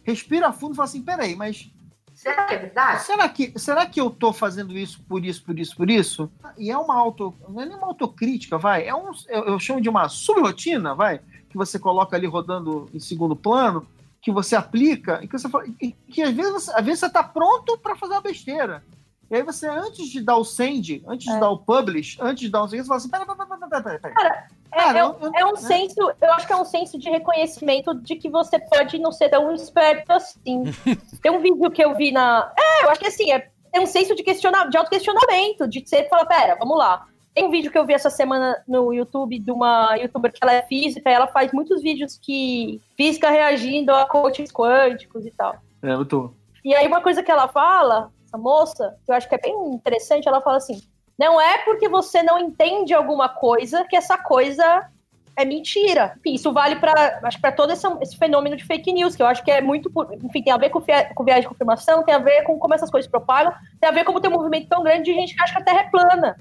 respira 0.03 0.53
fundo 0.53 0.73
e 0.73 0.77
fala 0.77 0.89
assim: 0.89 1.03
peraí, 1.03 1.37
mas. 1.37 1.71
Será 2.13 2.45
que 2.45 2.55
é 2.55 2.59
verdade? 2.59 3.03
Será 3.03 3.29
que, 3.29 3.53
será 3.59 3.87
que 3.87 4.01
eu 4.01 4.09
estou 4.09 4.33
fazendo 4.33 4.77
isso 4.77 5.01
por 5.09 5.25
isso, 5.25 5.43
por 5.43 5.59
isso, 5.59 5.77
por 5.77 5.89
isso? 5.89 6.31
E 6.59 6.69
é 6.69 6.77
uma 6.77 6.97
auto. 6.97 7.33
Não 7.49 7.63
é 7.63 7.67
nem 7.67 7.77
uma 7.77 7.87
autocrítica, 7.87 8.59
vai. 8.59 8.87
É 8.89 8.95
um, 8.95 9.13
eu, 9.29 9.45
eu 9.45 9.59
chamo 9.61 9.81
de 9.81 9.89
uma 9.89 10.09
subrotina, 10.09 10.97
vai. 10.97 11.21
Que 11.49 11.57
você 11.57 11.79
coloca 11.79 12.17
ali 12.17 12.27
rodando 12.27 12.91
em 12.93 12.99
segundo 12.99 13.37
plano 13.37 13.87
que 14.23 14.31
você 14.31 14.55
aplica 14.55 15.21
e 15.23 15.29
que 15.29 15.39
você 15.39 15.49
fala, 15.49 15.65
e 15.81 15.93
que 15.93 16.23
às 16.23 16.35
vezes, 16.35 16.69
às 16.69 16.85
vezes 16.85 17.01
você 17.01 17.07
está 17.07 17.23
pronto 17.23 17.79
para 17.79 17.97
fazer 17.97 18.15
uma 18.15 18.21
besteira. 18.21 18.85
E 19.31 19.37
aí 19.37 19.43
você, 19.45 19.69
antes 19.69 20.09
de 20.09 20.21
dar 20.21 20.37
o 20.37 20.45
send, 20.45 21.05
antes 21.07 21.29
é. 21.29 21.35
de 21.35 21.41
dar 21.41 21.51
o 21.51 21.59
publish, 21.59 22.19
antes 22.21 22.41
de 22.41 22.51
dar 22.51 22.65
o 22.65 22.69
send, 22.69 22.83
você 22.83 22.89
fala 22.89 22.99
assim, 22.99 23.09
pera, 23.09 23.25
pera, 23.25 23.37
pera, 23.47 23.69
pera, 23.69 23.83
pera, 23.83 23.99
pera. 24.01 24.15
Cara, 24.15 24.49
é, 24.73 24.77
Cara, 24.77 24.99
é, 24.99 25.03
eu, 25.03 25.17
eu, 25.21 25.33
é 25.37 25.45
um 25.45 25.53
né? 25.53 25.57
senso, 25.57 26.13
eu 26.21 26.33
acho 26.33 26.47
que 26.47 26.53
é 26.53 26.57
um 26.57 26.65
senso 26.65 26.99
de 26.99 27.09
reconhecimento 27.09 27.95
de 27.95 28.17
que 28.17 28.29
você 28.29 28.59
pode 28.59 28.99
não 28.99 29.13
ser 29.13 29.29
tão 29.29 29.55
esperto 29.55 30.11
assim. 30.13 30.65
Tem 31.23 31.31
um 31.31 31.41
vídeo 31.41 31.71
que 31.71 31.83
eu 31.83 31.95
vi 31.95 32.11
na. 32.11 32.53
É, 32.59 32.85
eu 32.85 32.91
acho 32.91 33.01
que 33.01 33.07
assim, 33.07 33.31
é, 33.33 33.49
é 33.73 33.81
um 33.81 33.87
senso 33.87 34.17
de, 34.17 34.25
questiona, 34.25 34.65
de 34.69 34.77
autoquestionamento, 34.77 35.69
de 35.69 35.87
você 35.87 36.09
falar, 36.09 36.27
pera, 36.27 36.57
vamos 36.57 36.77
lá. 36.77 37.07
Tem 37.35 37.45
um 37.45 37.51
vídeo 37.51 37.71
que 37.71 37.79
eu 37.79 37.87
vi 37.87 37.95
essa 37.95 38.11
semana 38.11 38.61
no 38.67 38.93
YouTube 38.93 39.39
de 39.39 39.51
uma 39.51 39.95
youtuber 39.97 40.33
que 40.33 40.41
ela 40.43 40.53
é 40.53 40.63
física, 40.63 41.09
e 41.09 41.13
ela 41.13 41.29
faz 41.29 41.53
muitos 41.53 41.81
vídeos 41.81 42.19
que 42.21 42.81
física 42.97 43.31
reagindo 43.31 43.95
a 43.95 44.05
coaches 44.05 44.51
quânticos 44.51 45.25
e 45.25 45.31
tal. 45.31 45.57
É, 45.83 45.93
eu 45.93 46.05
tô. 46.05 46.33
E 46.65 46.75
aí 46.75 46.87
uma 46.87 47.01
coisa 47.01 47.23
que 47.23 47.31
ela 47.31 47.49
fala, 47.49 48.11
essa 48.27 48.37
moça, 48.37 48.97
que 49.05 49.11
eu 49.11 49.15
acho 49.15 49.29
que 49.29 49.35
é 49.35 49.39
bem 49.39 49.55
interessante, 49.73 50.29
ela 50.29 50.41
fala 50.41 50.57
assim: 50.57 50.81
não 51.19 51.41
é 51.41 51.59
porque 51.59 51.89
você 51.89 52.23
não 52.23 52.39
entende 52.39 52.95
alguma 52.95 53.29
coisa 53.29 53.85
que 53.85 53.97
essa 53.97 54.19
coisa 54.19 54.89
é 55.37 55.45
mentira. 55.45 56.15
Enfim, 56.19 56.35
isso 56.35 56.53
vale 56.53 56.77
para 56.77 57.21
acho 57.23 57.41
para 57.41 57.53
todo 57.53 57.73
esse, 57.73 57.87
esse, 58.01 58.17
fenômeno 58.17 58.57
de 58.57 58.65
fake 58.65 58.93
news, 58.93 59.15
que 59.15 59.23
eu 59.23 59.27
acho 59.27 59.45
que 59.45 59.51
é 59.51 59.61
muito, 59.61 59.91
enfim, 60.23 60.43
tem 60.43 60.53
a 60.53 60.57
ver 60.57 60.71
com, 60.71 60.81
com 60.81 61.25
viagem 61.25 61.43
de 61.43 61.49
confirmação, 61.49 62.03
tem 62.03 62.15
a 62.15 62.19
ver 62.19 62.43
com 62.43 62.59
como 62.59 62.75
essas 62.75 62.91
coisas 62.91 63.11
propagam, 63.11 63.53
tem 63.81 63.89
a 63.89 63.93
ver 63.93 64.05
com 64.05 64.21
tem 64.21 64.31
um 64.31 64.35
movimento 64.35 64.69
tão 64.69 64.83
grande 64.83 65.05
de 65.05 65.15
gente 65.15 65.35
que 65.35 65.43
acha 65.43 65.55
que 65.55 65.63
a 65.63 65.65
Terra 65.65 65.81
é 65.81 65.91
plana. 65.91 66.37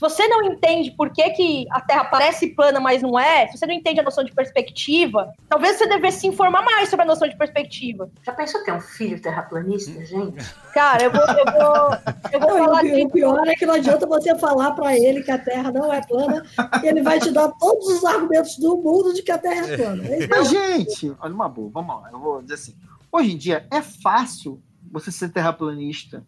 Se 0.00 0.08
você 0.08 0.26
não 0.28 0.42
entende 0.44 0.92
por 0.92 1.10
que, 1.10 1.28
que 1.28 1.66
a 1.70 1.78
Terra 1.78 2.06
parece 2.06 2.54
plana, 2.54 2.80
mas 2.80 3.02
não 3.02 3.18
é, 3.18 3.46
se 3.48 3.58
você 3.58 3.66
não 3.66 3.74
entende 3.74 4.00
a 4.00 4.02
noção 4.02 4.24
de 4.24 4.32
perspectiva, 4.32 5.30
talvez 5.46 5.76
você 5.76 5.86
devesse 5.86 6.20
se 6.20 6.26
informar 6.26 6.64
mais 6.64 6.88
sobre 6.88 7.04
a 7.04 7.06
noção 7.06 7.28
de 7.28 7.36
perspectiva. 7.36 8.10
Já 8.24 8.32
pensou 8.32 8.64
ter 8.64 8.72
um 8.72 8.80
filho 8.80 9.20
terraplanista, 9.20 10.02
gente? 10.02 10.42
Cara, 10.72 11.02
eu 11.02 11.10
vou, 11.12 11.20
eu 11.20 11.44
vou, 11.44 11.98
eu 12.32 12.40
vou 12.40 12.48
não, 12.56 12.64
falar... 12.64 12.82
O, 12.82 13.04
o 13.04 13.10
pior 13.10 13.46
é 13.46 13.54
que 13.54 13.66
não 13.66 13.74
adianta 13.74 14.06
você 14.06 14.34
falar 14.38 14.70
para 14.70 14.96
ele 14.96 15.22
que 15.22 15.30
a 15.30 15.38
Terra 15.38 15.70
não 15.70 15.92
é 15.92 16.00
plana, 16.00 16.46
ele 16.82 17.02
vai 17.02 17.20
te 17.20 17.30
dar 17.30 17.50
todos 17.60 17.86
os 17.88 18.02
argumentos 18.02 18.56
do 18.56 18.78
mundo 18.78 19.12
de 19.12 19.22
que 19.22 19.32
a 19.32 19.36
Terra 19.36 19.66
é 19.66 19.76
plana. 19.76 20.02
Mas, 20.30 20.48
gente, 20.48 21.14
olha 21.20 21.34
uma 21.34 21.46
boa, 21.46 21.68
vamos 21.70 22.00
lá, 22.00 22.08
eu 22.10 22.18
vou 22.18 22.40
dizer 22.40 22.54
assim, 22.54 22.74
hoje 23.12 23.32
em 23.32 23.36
dia 23.36 23.66
é 23.70 23.82
fácil 23.82 24.62
você 24.90 25.12
ser 25.12 25.28
terraplanista, 25.28 26.24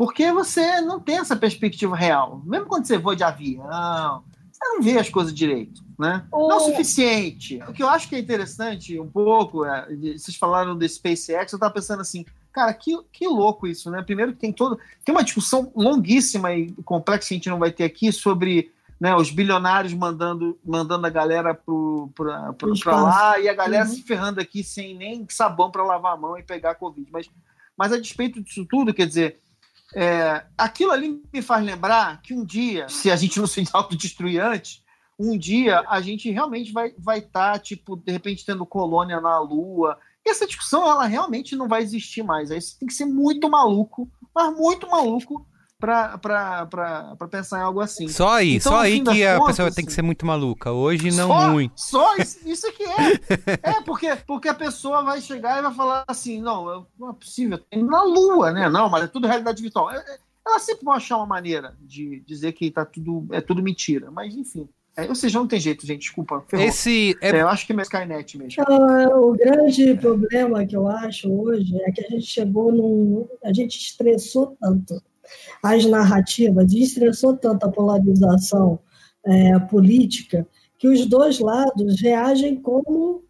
porque 0.00 0.32
você 0.32 0.80
não 0.80 0.98
tem 0.98 1.18
essa 1.18 1.36
perspectiva 1.36 1.94
real. 1.94 2.40
Mesmo 2.46 2.64
quando 2.64 2.86
você 2.86 2.96
voa 2.96 3.14
de 3.14 3.22
avião, 3.22 4.24
você 4.50 4.64
não 4.64 4.80
vê 4.80 4.98
as 4.98 5.10
coisas 5.10 5.34
direito, 5.34 5.84
né? 5.98 6.24
Não 6.32 6.50
é 6.50 6.56
o 6.56 6.60
suficiente. 6.60 7.60
O 7.68 7.72
que 7.74 7.82
eu 7.82 7.88
acho 7.90 8.08
que 8.08 8.16
é 8.16 8.18
interessante 8.18 8.98
um 8.98 9.10
pouco, 9.10 9.62
é, 9.66 9.86
vocês 10.16 10.38
falaram 10.38 10.74
do 10.74 10.88
SpaceX, 10.88 11.52
eu 11.52 11.58
estava 11.58 11.74
pensando 11.74 12.00
assim, 12.00 12.24
Cara, 12.50 12.72
que, 12.72 12.98
que 13.12 13.28
louco 13.28 13.66
isso, 13.66 13.90
né? 13.90 14.00
Primeiro 14.00 14.32
que 14.32 14.38
tem 14.38 14.54
todo. 14.54 14.78
Tem 15.04 15.14
uma 15.14 15.22
discussão 15.22 15.70
longuíssima 15.76 16.50
e 16.54 16.72
complexa 16.82 17.28
que 17.28 17.34
a 17.34 17.36
gente 17.36 17.50
não 17.50 17.58
vai 17.58 17.70
ter 17.70 17.84
aqui 17.84 18.10
sobre 18.10 18.72
né, 18.98 19.14
os 19.14 19.30
bilionários 19.30 19.92
mandando, 19.92 20.58
mandando 20.64 21.06
a 21.06 21.10
galera 21.10 21.54
para 21.54 23.02
lá 23.02 23.38
e 23.38 23.50
a 23.50 23.54
galera 23.54 23.84
uhum. 23.84 23.94
se 23.94 24.02
ferrando 24.02 24.40
aqui 24.40 24.64
sem 24.64 24.96
nem 24.96 25.26
sabão 25.28 25.70
para 25.70 25.84
lavar 25.84 26.14
a 26.14 26.16
mão 26.16 26.38
e 26.38 26.42
pegar 26.42 26.70
a 26.70 26.74
Covid. 26.74 27.06
Mas, 27.12 27.28
mas 27.76 27.92
a 27.92 28.00
despeito 28.00 28.42
disso 28.42 28.64
tudo, 28.64 28.94
quer 28.94 29.06
dizer, 29.06 29.38
é, 29.94 30.44
aquilo 30.56 30.92
ali 30.92 31.22
me 31.32 31.42
faz 31.42 31.64
lembrar 31.64 32.20
que 32.22 32.34
um 32.34 32.44
dia, 32.44 32.88
se 32.88 33.10
a 33.10 33.16
gente 33.16 33.38
não 33.38 33.46
se 33.46 33.64
autodestruir 33.72 34.42
antes, 34.42 34.82
um 35.18 35.36
dia 35.36 35.84
a 35.88 36.00
gente 36.00 36.30
realmente 36.30 36.72
vai 36.72 36.88
estar, 36.88 37.02
vai 37.02 37.20
tá, 37.20 37.58
tipo, 37.58 37.96
de 37.96 38.10
repente 38.10 38.44
tendo 38.44 38.64
colônia 38.64 39.20
na 39.20 39.38
Lua. 39.38 39.98
E 40.24 40.30
essa 40.30 40.46
discussão, 40.46 40.88
ela 40.88 41.06
realmente 41.06 41.54
não 41.56 41.68
vai 41.68 41.82
existir 41.82 42.22
mais. 42.22 42.50
Aí 42.50 42.60
você 42.60 42.78
tem 42.78 42.88
que 42.88 42.94
ser 42.94 43.04
muito 43.04 43.48
maluco, 43.48 44.10
mas 44.34 44.54
muito 44.56 44.88
maluco 44.88 45.46
para 45.80 47.16
pensar 47.30 47.60
em 47.60 47.62
algo 47.62 47.80
assim. 47.80 48.06
Só 48.06 48.34
aí, 48.34 48.56
então, 48.56 48.72
só 48.72 48.80
aí 48.80 49.00
que 49.00 49.24
a 49.24 49.38
contas, 49.38 49.56
pessoa 49.56 49.74
tem 49.74 49.84
que 49.84 49.92
ser 49.92 50.02
muito 50.02 50.26
maluca. 50.26 50.70
Hoje 50.70 51.10
não 51.10 51.28
só, 51.28 51.50
muito. 51.50 51.72
Só 51.80 52.16
isso, 52.16 52.38
isso 52.46 52.66
é 52.66 52.72
que 52.72 52.84
é. 52.84 53.12
é, 53.70 53.80
porque, 53.80 54.14
porque 54.26 54.48
a 54.48 54.54
pessoa 54.54 55.02
vai 55.02 55.20
chegar 55.20 55.58
e 55.58 55.62
vai 55.62 55.72
falar 55.72 56.04
assim: 56.06 56.40
não, 56.40 56.86
não 56.98 57.10
é 57.10 57.12
possível, 57.14 57.58
tem 57.58 57.82
na 57.82 58.02
Lua, 58.02 58.52
né? 58.52 58.68
Não, 58.68 58.90
mas 58.90 59.04
é 59.04 59.06
tudo 59.06 59.26
realidade 59.26 59.62
virtual. 59.62 59.90
É, 59.90 59.96
é, 59.96 60.18
ela 60.46 60.58
sempre 60.58 60.84
vai 60.84 60.96
achar 60.98 61.16
uma 61.16 61.26
maneira 61.26 61.74
de 61.80 62.22
dizer 62.26 62.52
que 62.52 62.70
tá 62.70 62.84
tudo, 62.84 63.26
é 63.32 63.40
tudo 63.40 63.62
mentira. 63.62 64.10
Mas 64.10 64.34
enfim. 64.34 64.68
É, 64.96 65.08
ou 65.08 65.14
seja, 65.14 65.38
não 65.38 65.46
tem 65.46 65.60
jeito, 65.60 65.86
gente, 65.86 66.00
desculpa. 66.00 66.44
Ferrou. 66.48 66.66
Esse 66.66 67.16
é... 67.22 67.30
é... 67.30 67.42
eu 67.42 67.48
acho 67.48 67.66
que 67.66 67.72
é 67.72 67.82
Skynet 67.82 68.36
mesmo. 68.36 68.62
o 69.14 69.32
grande 69.32 69.94
problema 69.94 70.66
que 70.66 70.76
eu 70.76 70.88
acho 70.88 71.32
hoje 71.32 71.80
é 71.82 71.92
que 71.92 72.04
a 72.04 72.08
gente 72.08 72.26
chegou 72.26 72.72
num. 72.72 73.28
A 73.42 73.52
gente 73.52 73.78
estressou 73.78 74.56
tanto 74.60 75.00
as 75.62 75.84
narrativas 75.86 76.72
e 76.72 76.82
estressou 76.82 77.36
tanto 77.36 77.66
a 77.66 77.70
polarização 77.70 78.78
é, 79.24 79.58
política 79.60 80.46
que 80.78 80.88
os 80.88 81.06
dois 81.06 81.38
lados 81.38 82.00
reagem 82.00 82.60
como 82.60 83.22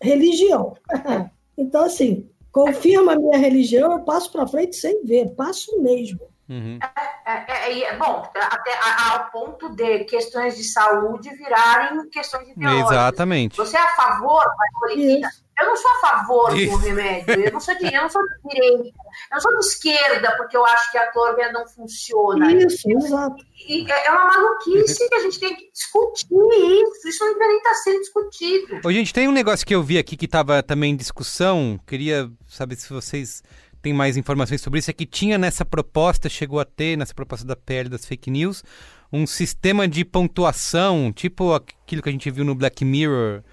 religião. 0.00 0.74
então, 1.56 1.84
assim, 1.84 2.28
confirma 2.50 3.12
a 3.12 3.18
minha 3.18 3.38
religião, 3.38 3.92
eu 3.92 4.00
passo 4.00 4.32
para 4.32 4.46
frente 4.46 4.76
sem 4.76 5.04
ver, 5.04 5.34
passo 5.34 5.80
mesmo. 5.82 6.20
Uhum. 6.48 6.78
É, 7.26 7.52
é, 7.52 7.80
é, 7.84 7.96
bom, 7.96 8.22
até 8.34 8.70
ao 9.10 9.30
ponto 9.30 9.74
de 9.74 10.04
questões 10.04 10.56
de 10.56 10.64
saúde 10.64 11.30
virarem 11.30 12.08
questões 12.10 12.48
ideológicas. 12.48 12.90
Exatamente. 12.90 13.56
Você 13.56 13.76
é 13.76 13.80
a 13.80 13.94
favor 13.96 14.42
da 14.42 14.78
cloriquina? 14.78 15.28
Eu 15.60 15.66
não 15.66 15.76
sou 15.76 15.90
a 15.90 15.94
favor 16.00 16.54
do 16.54 16.76
remédio, 16.76 17.44
eu 17.44 17.52
não 17.52 17.60
sou 17.60 17.76
de, 17.78 17.86
eu 17.86 18.02
não 18.02 18.10
sou 18.10 18.22
de 18.22 18.48
direita, 18.48 18.88
eu 18.88 19.34
não 19.34 19.40
sou 19.40 19.52
de 19.52 19.66
esquerda, 19.66 20.36
porque 20.36 20.56
eu 20.56 20.64
acho 20.66 20.90
que 20.90 20.98
a 20.98 21.12
clorvia 21.12 21.52
não 21.52 21.66
funciona. 21.66 22.52
Isso, 22.52 22.90
exato. 22.90 23.36
É 23.68 24.10
uma 24.10 24.26
maluquice 24.26 25.08
que 25.08 25.14
a 25.14 25.20
gente 25.20 25.38
tem 25.38 25.54
que 25.54 25.70
discutir 25.70 26.26
isso. 26.30 27.08
Isso 27.08 27.24
não 27.24 27.38
nem 27.38 27.56
está 27.58 27.74
sendo 27.74 28.00
discutido. 28.00 28.80
Ô, 28.84 28.92
gente, 28.92 29.14
tem 29.14 29.28
um 29.28 29.32
negócio 29.32 29.64
que 29.64 29.74
eu 29.74 29.82
vi 29.82 29.96
aqui 29.96 30.16
que 30.16 30.24
estava 30.24 30.62
também 30.62 30.92
em 30.92 30.96
discussão. 30.96 31.78
Queria 31.86 32.28
saber 32.48 32.74
se 32.76 32.92
vocês 32.92 33.42
têm 33.80 33.92
mais 33.92 34.16
informações 34.16 34.60
sobre 34.60 34.80
isso. 34.80 34.90
É 34.90 34.94
que 34.94 35.06
tinha 35.06 35.38
nessa 35.38 35.64
proposta, 35.64 36.28
chegou 36.28 36.58
a 36.58 36.64
ter, 36.64 36.96
nessa 36.96 37.14
proposta 37.14 37.46
da 37.46 37.54
PL 37.54 37.88
das 37.88 38.04
fake 38.04 38.30
news, 38.30 38.64
um 39.12 39.26
sistema 39.26 39.86
de 39.86 40.04
pontuação, 40.04 41.12
tipo 41.12 41.54
aquilo 41.54 42.02
que 42.02 42.08
a 42.08 42.12
gente 42.12 42.30
viu 42.30 42.44
no 42.44 42.54
Black 42.54 42.84
Mirror 42.84 43.44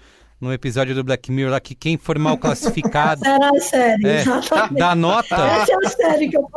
no 0.42 0.52
episódio 0.52 0.92
do 0.92 1.04
Black 1.04 1.30
Mirror 1.30 1.52
lá 1.52 1.60
que 1.60 1.72
quem 1.72 1.96
for 1.96 2.18
mal 2.18 2.36
classificado. 2.36 3.24
Era 3.24 3.48
a 3.56 3.60
série, 3.60 4.04
é, 4.04 4.24
Dá 4.76 4.92
nota. 4.92 5.36
Essa 5.36 5.72
é 5.72 5.76
a 5.76 5.88
série 5.88 6.28
que 6.28 6.36
eu. 6.36 6.44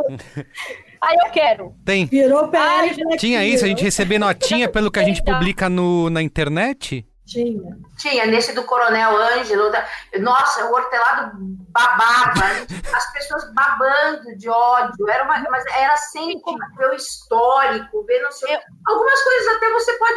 Aí 0.99 1.17
eu 1.23 1.31
quero. 1.31 1.75
Tem. 1.85 2.07
Virou 2.07 2.47
PL. 2.47 2.95
Tinha 3.17 3.45
isso, 3.45 3.63
a 3.63 3.67
gente 3.67 3.83
receber 3.83 4.17
notinha 4.17 4.67
pelo 4.67 4.89
que 4.89 4.97
a 4.97 5.03
gente 5.03 5.23
publica 5.23 5.69
no, 5.69 6.09
na 6.09 6.23
internet? 6.23 7.05
Tinha. 7.25 7.77
Tinha, 7.97 8.25
nesse 8.27 8.53
do 8.53 8.63
Coronel 8.63 9.17
Ângelo. 9.17 9.71
Da... 9.71 9.83
Nossa, 10.19 10.65
o 10.65 10.73
hortelado 10.73 11.31
babava, 11.69 12.45
as 12.93 13.13
pessoas 13.13 13.51
babando 13.53 14.37
de 14.37 14.47
ódio. 14.47 15.09
Era 15.09 15.23
uma, 15.23 15.39
mas 15.49 15.65
era 15.77 15.97
sempre 15.97 16.39
ver 16.77 16.89
o 16.89 16.93
histórico, 16.93 18.03
ver 18.05 18.21
não 18.21 18.31
sei. 18.31 18.57
Algumas 18.87 19.23
coisas 19.23 19.55
até 19.55 19.71
você 19.71 19.93
pode. 19.93 20.15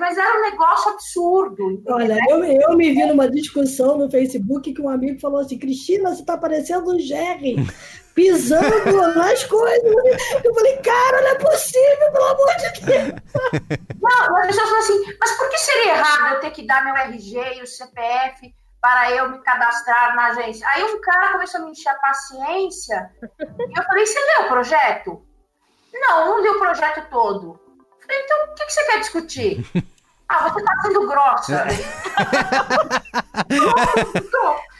Mas 0.00 0.18
era 0.18 0.38
um 0.38 0.42
negócio 0.42 0.92
absurdo. 0.92 1.82
Olha, 1.86 2.18
eu, 2.28 2.44
eu 2.44 2.76
me 2.76 2.92
vi 2.92 3.06
numa 3.06 3.30
discussão 3.30 3.96
no 3.96 4.10
Facebook 4.10 4.72
que 4.72 4.82
um 4.82 4.88
amigo 4.88 5.20
falou 5.20 5.40
assim: 5.40 5.58
Cristina, 5.58 6.10
você 6.10 6.22
está 6.22 6.36
parecendo 6.36 6.94
um 6.94 6.98
Jerry 6.98 7.56
pisando 8.18 9.14
nas 9.14 9.44
coisas. 9.44 9.94
Eu 10.42 10.52
falei, 10.52 10.76
cara, 10.78 11.22
não 11.22 11.28
é 11.28 11.34
possível, 11.36 12.12
pelo 12.12 12.24
amor 12.24 12.56
de 12.56 12.80
Deus. 12.80 13.78
Não, 14.00 14.36
as 14.38 14.46
pessoas 14.46 14.68
falam 14.68 14.82
assim, 14.82 15.16
mas 15.20 15.36
por 15.36 15.48
que 15.50 15.58
seria 15.58 15.92
errado 15.92 16.34
eu 16.34 16.40
ter 16.40 16.50
que 16.50 16.66
dar 16.66 16.84
meu 16.84 16.96
RG 16.96 17.58
e 17.58 17.62
o 17.62 17.66
CPF 17.66 18.54
para 18.80 19.10
eu 19.12 19.28
me 19.28 19.38
cadastrar 19.42 20.16
na 20.16 20.28
agência? 20.28 20.66
Aí 20.68 20.82
um 20.84 21.00
cara 21.00 21.32
começou 21.32 21.60
a 21.60 21.64
me 21.64 21.72
encher 21.72 21.90
a 21.90 21.94
paciência 21.94 23.10
e 23.20 23.78
eu 23.78 23.84
falei, 23.84 24.06
você 24.06 24.18
leu 24.18 24.46
o 24.46 24.48
projeto? 24.48 25.26
Não, 25.92 26.26
não 26.26 26.42
li 26.42 26.48
o 26.48 26.58
projeto 26.58 27.08
todo. 27.10 27.60
Eu 27.78 28.00
falei, 28.00 28.22
então 28.22 28.44
o 28.44 28.54
que, 28.54 28.66
que 28.66 28.72
você 28.72 28.84
quer 28.84 29.00
discutir? 29.00 29.66
Ah, 30.28 30.50
você 30.50 30.62
tá 30.62 30.72
sendo 30.82 31.06
grossa. 31.06 31.64
Né? 31.64 31.72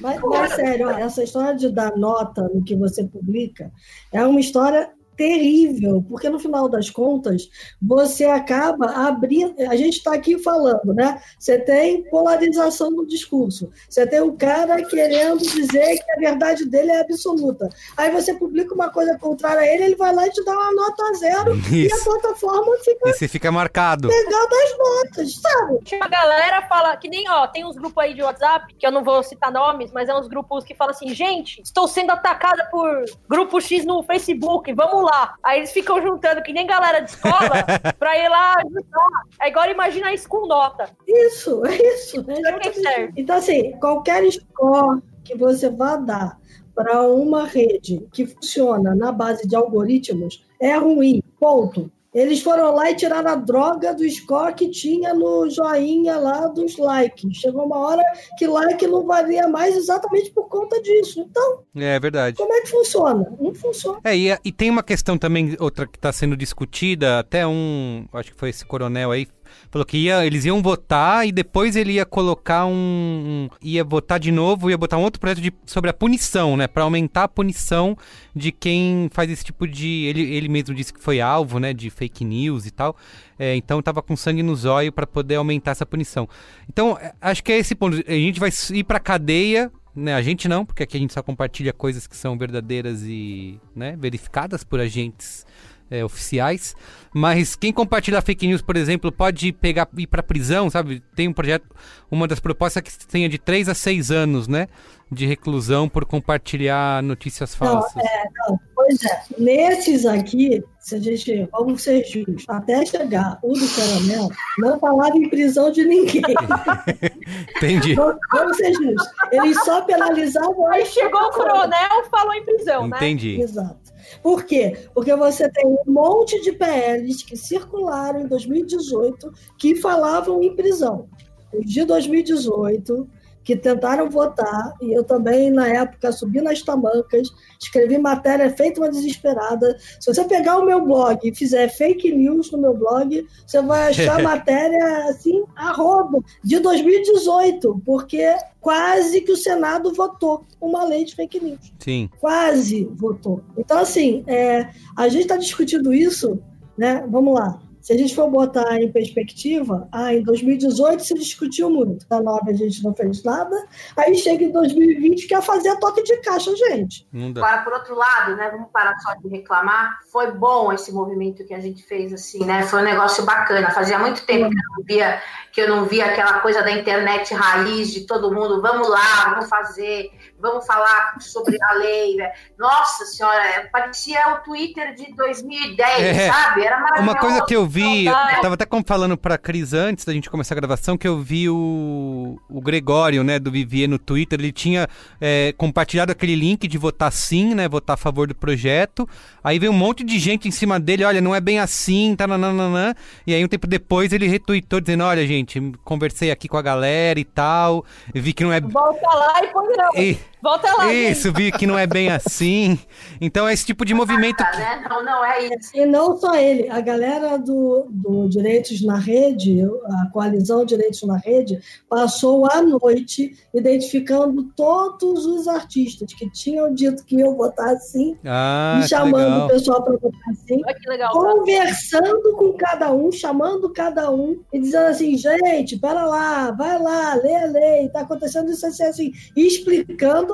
mas, 0.01 0.21
mas, 0.21 0.53
sério, 0.53 0.91
essa 0.91 1.23
história 1.23 1.55
de 1.55 1.71
dar 1.71 1.97
nota 1.97 2.43
no 2.43 2.63
que 2.63 2.77
você 2.77 3.05
publica 3.05 3.73
é 4.13 4.23
uma 4.25 4.41
história 4.41 4.91
terrível, 5.19 6.03
porque 6.09 6.31
no 6.31 6.39
final 6.39 6.69
das 6.69 6.89
contas 6.89 7.51
você 7.83 8.25
acaba 8.25 8.87
abrindo. 9.09 9.53
A 9.69 9.75
gente 9.75 9.97
está 9.97 10.15
aqui 10.15 10.39
falando, 10.39 10.95
né? 10.95 11.21
Você 11.37 11.59
tem 11.59 12.05
polarização 12.05 12.93
no 12.93 13.05
discurso, 13.05 13.69
você 13.91 14.07
tem 14.07 14.23
um 14.23 14.37
cara 14.37 14.81
querendo 14.85 15.39
dizer 15.39 15.99
que 15.99 16.13
a 16.13 16.31
verdade 16.31 16.65
dele 16.65 16.93
é 16.93 17.01
absoluta. 17.01 17.69
Aí 17.97 18.13
você 18.13 18.33
publica 18.33 18.73
uma 18.73 18.91
coisa 18.91 19.19
contrária 19.19 19.61
a 19.61 19.67
ele, 19.67 19.85
ele 19.85 19.97
vai 19.97 20.15
lá 20.15 20.25
e 20.25 20.31
te 20.31 20.45
dá 20.45 20.53
uma 20.53 20.73
nota 20.73 21.03
zero 21.19 21.57
Isso. 21.57 21.75
e 21.75 21.93
a 21.93 22.05
plataforma 22.05 22.77
fica. 22.85 23.11
E 23.11 23.13
você 23.13 23.27
fica 23.27 23.51
marcado. 23.51 24.09
Pegando 24.09 24.55
as 24.55 24.79
notas, 24.79 25.35
sabe? 25.35 26.01
A 26.01 26.09
galera 26.09 26.63
fala 26.69 26.97
que 26.97 27.09
nem, 27.09 27.29
ó, 27.29 27.49
tem 27.49 27.67
uns 27.67 27.75
grupos 27.75 28.05
aí 28.05 28.15
de 28.15 28.23
WhatsApp, 28.23 28.73
que 28.79 28.87
eu 28.87 28.93
não 28.93 29.03
vou 29.03 29.21
citar 29.25 29.51
nomes, 29.51 29.91
mas 29.91 30.09
é 30.09 30.15
uns 30.15 30.29
grupos 30.29 30.63
que 30.63 30.77
falam 30.77 30.95
assim: 30.95 31.13
gente, 31.13 31.61
estou 31.61 31.89
sendo 31.89 32.13
atacada 32.13 32.69
por 32.71 33.05
grupo 33.29 33.61
X 33.61 33.85
no 33.85 34.05
Facebook, 34.05 34.73
vamos 34.73 35.03
lá 35.03 35.08
lá. 35.11 35.35
Aí 35.43 35.59
eles 35.59 35.73
ficam 35.73 36.01
juntando 36.03 36.43
que 36.43 36.53
nem 36.53 36.67
galera 36.67 37.01
de 37.01 37.11
escola 37.11 37.51
pra 37.99 38.17
ir 38.17 38.29
lá 38.29 38.55
ajudar. 38.59 39.23
É 39.41 39.49
igual 39.49 39.71
imaginar 39.71 40.13
isso 40.15 40.29
com 40.29 40.47
nota. 40.47 40.91
Isso, 41.07 41.65
é 41.67 41.75
isso. 41.95 42.25
É 42.29 43.11
então, 43.17 43.37
assim, 43.37 43.73
qualquer 43.79 44.31
score 44.31 45.03
que 45.25 45.37
você 45.37 45.69
vá 45.71 45.97
dar 45.97 46.39
para 46.75 47.03
uma 47.03 47.45
rede 47.45 48.07
que 48.13 48.27
funciona 48.27 48.95
na 48.95 49.11
base 49.11 49.49
de 49.49 49.57
algoritmos 49.57 50.47
é 50.61 50.77
ruim. 50.77 51.23
Ponto. 51.41 51.91
Eles 52.19 52.43
foram 52.43 52.75
lá 52.75 52.91
e 52.91 52.97
tiraram 52.97 53.31
a 53.31 53.37
droga 53.37 53.95
do 53.95 54.09
score 54.11 54.53
que 54.53 54.69
tinha 54.71 55.15
no 55.15 55.49
joinha 55.49 56.17
lá 56.19 56.49
dos 56.49 56.77
likes. 56.77 57.37
Chegou 57.37 57.65
uma 57.65 57.79
hora 57.79 58.03
que 58.37 58.45
like 58.45 58.85
não 58.89 59.07
valia 59.07 59.47
mais 59.47 59.77
exatamente 59.77 60.33
por 60.33 60.49
conta 60.49 60.83
disso. 60.83 61.21
Então. 61.21 61.63
É 61.77 62.01
verdade. 62.01 62.37
Como 62.37 62.53
é 62.53 62.63
que 62.63 62.71
funciona? 62.71 63.25
Não 63.41 63.55
funciona. 63.55 64.01
É, 64.03 64.17
e, 64.17 64.37
e 64.45 64.51
tem 64.51 64.69
uma 64.69 64.83
questão 64.83 65.17
também, 65.17 65.57
outra 65.61 65.87
que 65.87 65.97
está 65.97 66.13
sendo 66.13 66.37
discutida, 66.37 67.21
até 67.21 67.47
um. 67.47 68.07
Acho 68.13 68.33
que 68.33 68.39
foi 68.39 68.51
esse 68.51 68.67
coronel 68.67 69.13
aí 69.13 69.25
falou 69.71 69.85
que 69.85 69.97
ia, 69.97 70.25
eles 70.27 70.45
iam 70.45 70.63
votar 70.63 71.27
e 71.27 71.33
depois 71.33 71.77
ele 71.77 71.93
ia 71.93 72.07
colocar 72.07 72.67
um, 72.67 72.73
um 72.73 73.49
ia 73.63 73.85
votar 73.85 74.19
de 74.19 74.31
novo, 74.31 74.71
ia 74.71 74.79
botar 74.79 74.97
um 74.97 75.03
outro 75.03 75.21
projeto 75.21 75.41
de, 75.41 75.53
sobre 75.67 75.91
a 75.91 75.93
punição, 75.93 76.57
né, 76.57 76.67
para 76.67 76.83
aumentar 76.83 77.25
a 77.25 77.29
punição 77.29 77.97
de 78.35 78.53
quem 78.53 79.09
faz 79.13 79.31
esse 79.31 79.45
tipo 79.45 79.67
de, 79.67 80.05
ele, 80.05 80.23
ele 80.23 80.49
mesmo 80.49 80.75
disse 80.75 80.93
que 80.93 81.03
foi 81.03 81.21
alvo, 81.21 81.59
né, 81.59 81.73
de 81.73 81.91
fake 81.91 82.25
news 82.25 82.67
e 82.67 82.71
tal. 82.71 82.97
É, 83.39 83.55
então 83.55 83.81
tava 83.81 84.03
com 84.03 84.17
sangue 84.17 84.43
no 84.43 84.57
zóio 84.57 84.93
para 84.93 85.07
poder 85.07 85.37
aumentar 85.37 85.71
essa 85.71 85.87
punição. 85.87 86.29
Então, 86.69 86.99
é, 87.01 87.13
acho 87.21 87.43
que 87.43 87.53
é 87.53 87.59
esse 87.59 87.75
ponto. 87.75 88.03
A 88.07 88.13
gente 88.13 88.41
vai 88.41 88.51
ir 88.73 88.85
para 88.85 88.99
cadeia 88.99 89.71
né, 89.99 90.15
a 90.15 90.23
gente 90.23 90.49
não, 90.49 90.65
porque 90.65 90.85
aqui 90.85 90.97
a 90.97 91.01
gente 91.01 91.13
só 91.13 91.23
compartilha 91.23 91.73
coisas 91.73 92.07
que 92.07 92.17
são 92.17 92.39
verdadeiras 92.39 93.03
e 93.03 93.61
né, 93.75 93.97
verificadas 93.99 94.63
por 94.63 94.79
agentes 94.79 95.45
é, 95.91 96.05
oficiais. 96.05 96.75
Mas 97.13 97.57
quem 97.57 97.73
compartilha 97.73 98.21
fake 98.21 98.47
news, 98.47 98.63
por 98.63 98.77
exemplo, 98.77 99.11
pode 99.11 99.53
pegar 99.53 99.89
ir 99.97 100.07
para 100.07 100.23
prisão, 100.23 100.69
sabe? 100.69 101.03
Tem 101.15 101.27
um 101.27 101.33
projeto, 101.33 101.65
uma 102.11 102.29
das 102.29 102.41
propostas 102.41 102.83
é 102.83 102.83
que 102.83 103.07
tenha 103.07 103.29
de 103.29 103.39
3 103.39 103.69
a 103.69 103.75
6 103.75 104.11
anos, 104.11 104.47
né? 104.47 104.69
De 105.11 105.27
reclusão 105.27 105.89
por 105.89 106.05
compartilhar 106.05 107.03
notícias 107.03 107.55
falsas. 107.55 107.95
Não, 107.95 108.03
é, 108.03 108.25
não. 108.37 108.61
Pois 108.75 109.03
é, 109.05 109.23
nesses 109.39 110.07
aqui, 110.07 110.63
se 110.79 110.95
a 110.95 110.99
gente, 111.01 111.49
vamos 111.51 111.83
ser 111.83 112.05
justos, 112.05 112.45
até 112.49 112.85
chegar 112.87 113.39
o 113.43 113.53
do 113.53 113.69
caramelo, 113.75 114.31
não 114.59 114.79
falava 114.79 115.17
em 115.17 115.29
prisão 115.29 115.71
de 115.71 115.85
ninguém. 115.85 116.23
Entendi. 117.57 117.95
Vamos, 117.95 118.17
vamos 118.33 118.57
ser 118.57 118.73
justos. 118.75 119.09
Eles 119.33 119.65
só 119.65 119.83
penalizavam. 119.83 120.71
Aí 120.71 120.87
chegou 120.87 121.21
o 121.21 121.31
coronel, 121.31 122.05
falou 122.11 122.35
em 122.35 122.45
prisão 122.45 122.59
prisão, 122.59 122.87
Entendi. 122.87 122.91
né? 122.91 122.97
Entendi. 122.97 123.41
Exato. 123.41 123.93
Por 124.23 124.45
quê? 124.45 124.77
Porque 124.95 125.15
você 125.15 125.49
tem 125.51 125.67
um 125.67 125.83
monte 125.87 126.41
de 126.41 126.53
PLs 126.53 127.25
que 127.25 127.37
circularam 127.37 128.21
em 128.21 128.27
2018 128.27 129.33
que 129.59 129.77
falavam 129.77 130.43
em 130.43 130.55
prisão. 130.55 131.09
Os 131.53 131.71
de 131.71 131.85
2018 131.85 133.09
que 133.49 133.57
tentaram 133.57 134.11
votar, 134.11 134.75
e 134.79 134.93
eu 134.93 135.03
também, 135.03 135.51
na 135.51 135.67
época, 135.67 136.13
subi 136.13 136.43
nas 136.43 136.61
tamancas, 136.61 137.31
escrevi 137.59 137.97
matéria 137.97 138.55
feita 138.55 138.79
uma 138.79 138.91
desesperada. 138.91 139.75
Se 139.99 140.13
você 140.13 140.23
pegar 140.25 140.59
o 140.59 140.67
meu 140.67 140.85
blog 140.85 141.19
e 141.25 141.35
fizer 141.35 141.67
fake 141.71 142.15
news 142.15 142.53
no 142.53 142.59
meu 142.59 142.77
blog, 142.77 143.27
você 143.47 143.63
vai 143.63 143.89
achar 143.89 144.21
matéria 144.23 145.07
assim, 145.09 145.45
a 145.57 145.73
roubo, 145.73 146.23
de 146.45 146.59
2018, 146.59 147.81
porque 147.87 148.37
quase 148.61 149.23
que 149.23 149.33
o 149.33 149.37
Senado 149.37 149.95
votou 149.95 150.45
uma 150.61 150.85
lei 150.85 151.07
de 151.07 151.15
fake 151.15 151.43
news. 151.43 151.73
Sim. 151.79 152.11
Quase 152.21 152.85
votou. 152.97 153.41
Então, 153.57 153.79
assim, 153.79 154.25
é, 154.27 154.69
a 154.95 155.09
gente 155.09 155.23
está 155.23 155.39
discutindo 155.39 155.95
isso, 155.95 156.39
né? 156.77 157.03
Vamos 157.09 157.33
lá. 157.33 157.59
Se 157.89 157.95
a 157.95 157.97
gente 157.97 158.15
for 158.15 158.31
botar 158.31 158.77
em 158.77 158.93
perspectiva, 158.93 159.89
ah, 159.91 160.13
em 160.13 160.23
2018 160.23 161.03
se 161.03 161.15
discutiu 161.15 161.71
muito, 161.71 162.05
na 162.11 162.21
9 162.21 162.51
a 162.51 162.55
gente 162.55 162.85
não 162.85 162.95
fez 162.95 163.25
nada, 163.25 163.57
aí 163.97 164.15
chega 164.15 164.45
em 164.45 164.53
2020 164.53 165.27
quer 165.27 165.41
fazer 165.41 165.71
a 165.71 165.77
toque 165.77 166.03
de 166.03 166.19
caixa, 166.19 166.55
gente. 166.55 167.09
Agora, 167.39 167.63
por 167.63 167.73
outro 167.73 167.97
lado, 167.97 168.37
né, 168.37 168.51
vamos 168.51 168.69
parar 168.71 168.95
só 168.99 169.15
de 169.15 169.27
reclamar, 169.29 170.01
foi 170.13 170.31
bom 170.33 170.71
esse 170.71 170.93
movimento 170.93 171.47
que 171.47 171.55
a 171.55 171.61
gente 171.61 171.83
fez, 171.83 172.13
assim, 172.13 172.45
né, 172.45 172.63
foi 172.65 172.83
um 172.83 172.85
negócio 172.85 173.25
bacana, 173.25 173.71
fazia 173.71 173.99
muito 173.99 174.23
tempo 174.27 174.51
que 174.51 174.57
eu 174.59 174.77
não 174.77 174.85
via, 174.85 175.23
que 175.51 175.61
eu 175.63 175.69
não 175.71 175.85
via 175.87 176.05
aquela 176.05 176.41
coisa 176.41 176.63
da 176.63 176.71
internet 176.71 177.33
raiz 177.33 177.91
de 177.91 178.07
todo 178.07 178.31
mundo, 178.31 178.61
vamos 178.61 178.87
lá, 178.87 179.31
vamos 179.31 179.49
fazer, 179.49 180.11
vamos 180.41 180.67
falar 180.67 181.17
sobre 181.21 181.57
a 181.63 181.75
lei, 181.75 182.17
né? 182.17 182.31
nossa 182.59 183.05
senhora, 183.07 183.69
parecia 183.73 184.35
o 184.35 184.37
Twitter 184.39 184.95
de 184.95 185.15
2010, 185.15 186.01
é, 186.01 186.31
sabe? 186.31 186.65
Era 186.65 186.81
maravilhoso. 186.81 187.03
Uma 187.03 187.21
coisa 187.21 187.47
que 187.47 187.55
eu 187.55 187.67
vi, 187.67 188.07
eu 188.07 188.13
tava 188.43 188.55
até 188.55 188.67
falando 188.85 189.17
pra 189.17 189.39
Cris 189.39 189.73
antes 189.73 190.05
da 190.05 190.13
gente 190.13 190.29
começar 190.29 190.55
a 190.55 190.57
gravação, 190.57 190.99
que 190.99 191.07
eu 191.07 191.19
vi 191.21 191.49
o, 191.49 192.39
o 192.49 192.61
Gregório, 192.61 193.23
né, 193.23 193.39
do 193.39 193.51
Vivier 193.51 193.89
no 193.89 193.99
Twitter, 193.99 194.39
ele 194.39 194.53
tinha 194.53 194.89
é, 195.21 195.55
compartilhado 195.57 196.11
aquele 196.11 196.35
link 196.35 196.67
de 196.67 196.79
votar 196.79 197.13
sim, 197.13 197.55
né, 197.55 197.69
votar 197.69 197.95
a 197.95 197.97
favor 197.97 198.27
do 198.27 198.35
projeto, 198.35 199.09
aí 199.43 199.59
veio 199.59 199.73
um 199.73 199.77
monte 199.77 200.03
de 200.03 200.19
gente 200.19 200.49
em 200.49 200.53
cima 200.53 200.81
dele, 200.81 201.05
olha, 201.05 201.21
não 201.21 201.35
é 201.35 201.41
bem 201.41 201.61
assim, 201.61 202.15
tá, 202.17 202.27
nananana, 202.27 202.97
e 203.27 203.35
aí 203.35 203.45
um 203.45 203.49
tempo 203.49 203.67
depois 203.67 204.13
ele 204.13 204.27
retweetou 204.27 204.81
dizendo, 204.81 205.05
olha, 205.05 205.27
gente, 205.27 205.61
conversei 205.85 206.31
aqui 206.31 206.49
com 206.49 206.57
a 206.57 206.63
galera 206.63 207.21
e 207.21 207.25
tal, 207.25 207.85
vi 208.13 208.33
que 208.33 208.43
não 208.43 208.53
é... 208.53 208.61
Volta 208.61 209.09
lá 209.15 209.45
e 209.45 209.47
põe 209.49 209.77
não. 209.77 209.95
E... 209.97 210.19
Volta 210.43 210.73
lá. 210.77 210.93
Isso, 210.93 211.33
vi 211.33 211.51
que 211.51 211.67
não 211.67 211.79
é 211.79 211.87
bem 211.87 212.11
assim. 212.13 212.79
Então 213.21 213.49
é 213.49 213.53
esse 213.53 213.67
tipo 213.67 213.85
de 213.85 213.95
movimento. 213.95 214.45
Que... 214.45 214.59
Né? 214.59 214.85
Não, 214.89 215.05
não 215.05 215.25
é 215.25 215.47
isso. 215.47 215.71
E 215.75 215.85
não 215.85 216.17
só 216.17 216.35
ele, 216.37 216.69
a 216.71 216.81
galera 216.81 217.37
do, 217.37 217.87
do 217.91 218.29
Direitos 218.29 218.83
na 218.85 218.97
Rede, 218.97 219.63
a 219.63 220.11
coalizão 220.13 220.65
Direitos 220.65 221.03
na 221.03 221.17
Rede, 221.17 221.59
passou 221.89 222.51
a 222.51 222.63
noite 222.63 223.37
identificando 223.55 224.45
todos 224.57 225.27
os 225.27 225.49
artistas 225.49 226.13
que 226.15 226.31
tinham 226.31 226.73
dito 226.73 227.05
que 227.05 227.17
iam 227.17 227.37
votar 227.37 227.69
assim 227.71 228.17
ah, 228.25 228.81
e 228.83 228.89
chamando 228.89 229.25
legal. 229.25 229.47
o 229.47 229.49
pessoal 229.51 229.83
para 229.83 229.97
votar 229.97 230.21
assim. 230.31 230.61
legal, 230.87 231.13
conversando 231.13 232.37
com 232.37 232.53
cada 232.53 232.93
um, 232.93 233.11
chamando 233.11 233.73
cada 233.73 234.11
um 234.11 234.41
e 234.53 234.61
dizendo 234.61 234.87
assim: 234.87 235.17
gente, 235.17 235.79
pera 235.79 236.05
lá, 236.05 236.51
vai 236.53 236.81
lá, 236.81 237.15
lê 237.15 237.35
a 237.35 237.47
lei, 237.47 237.87
está 237.87 238.01
acontecendo 238.01 238.51
isso 238.51 238.67
assim, 238.67 238.85
assim, 238.85 239.13
e 239.37 239.47
explicando 239.47 240.28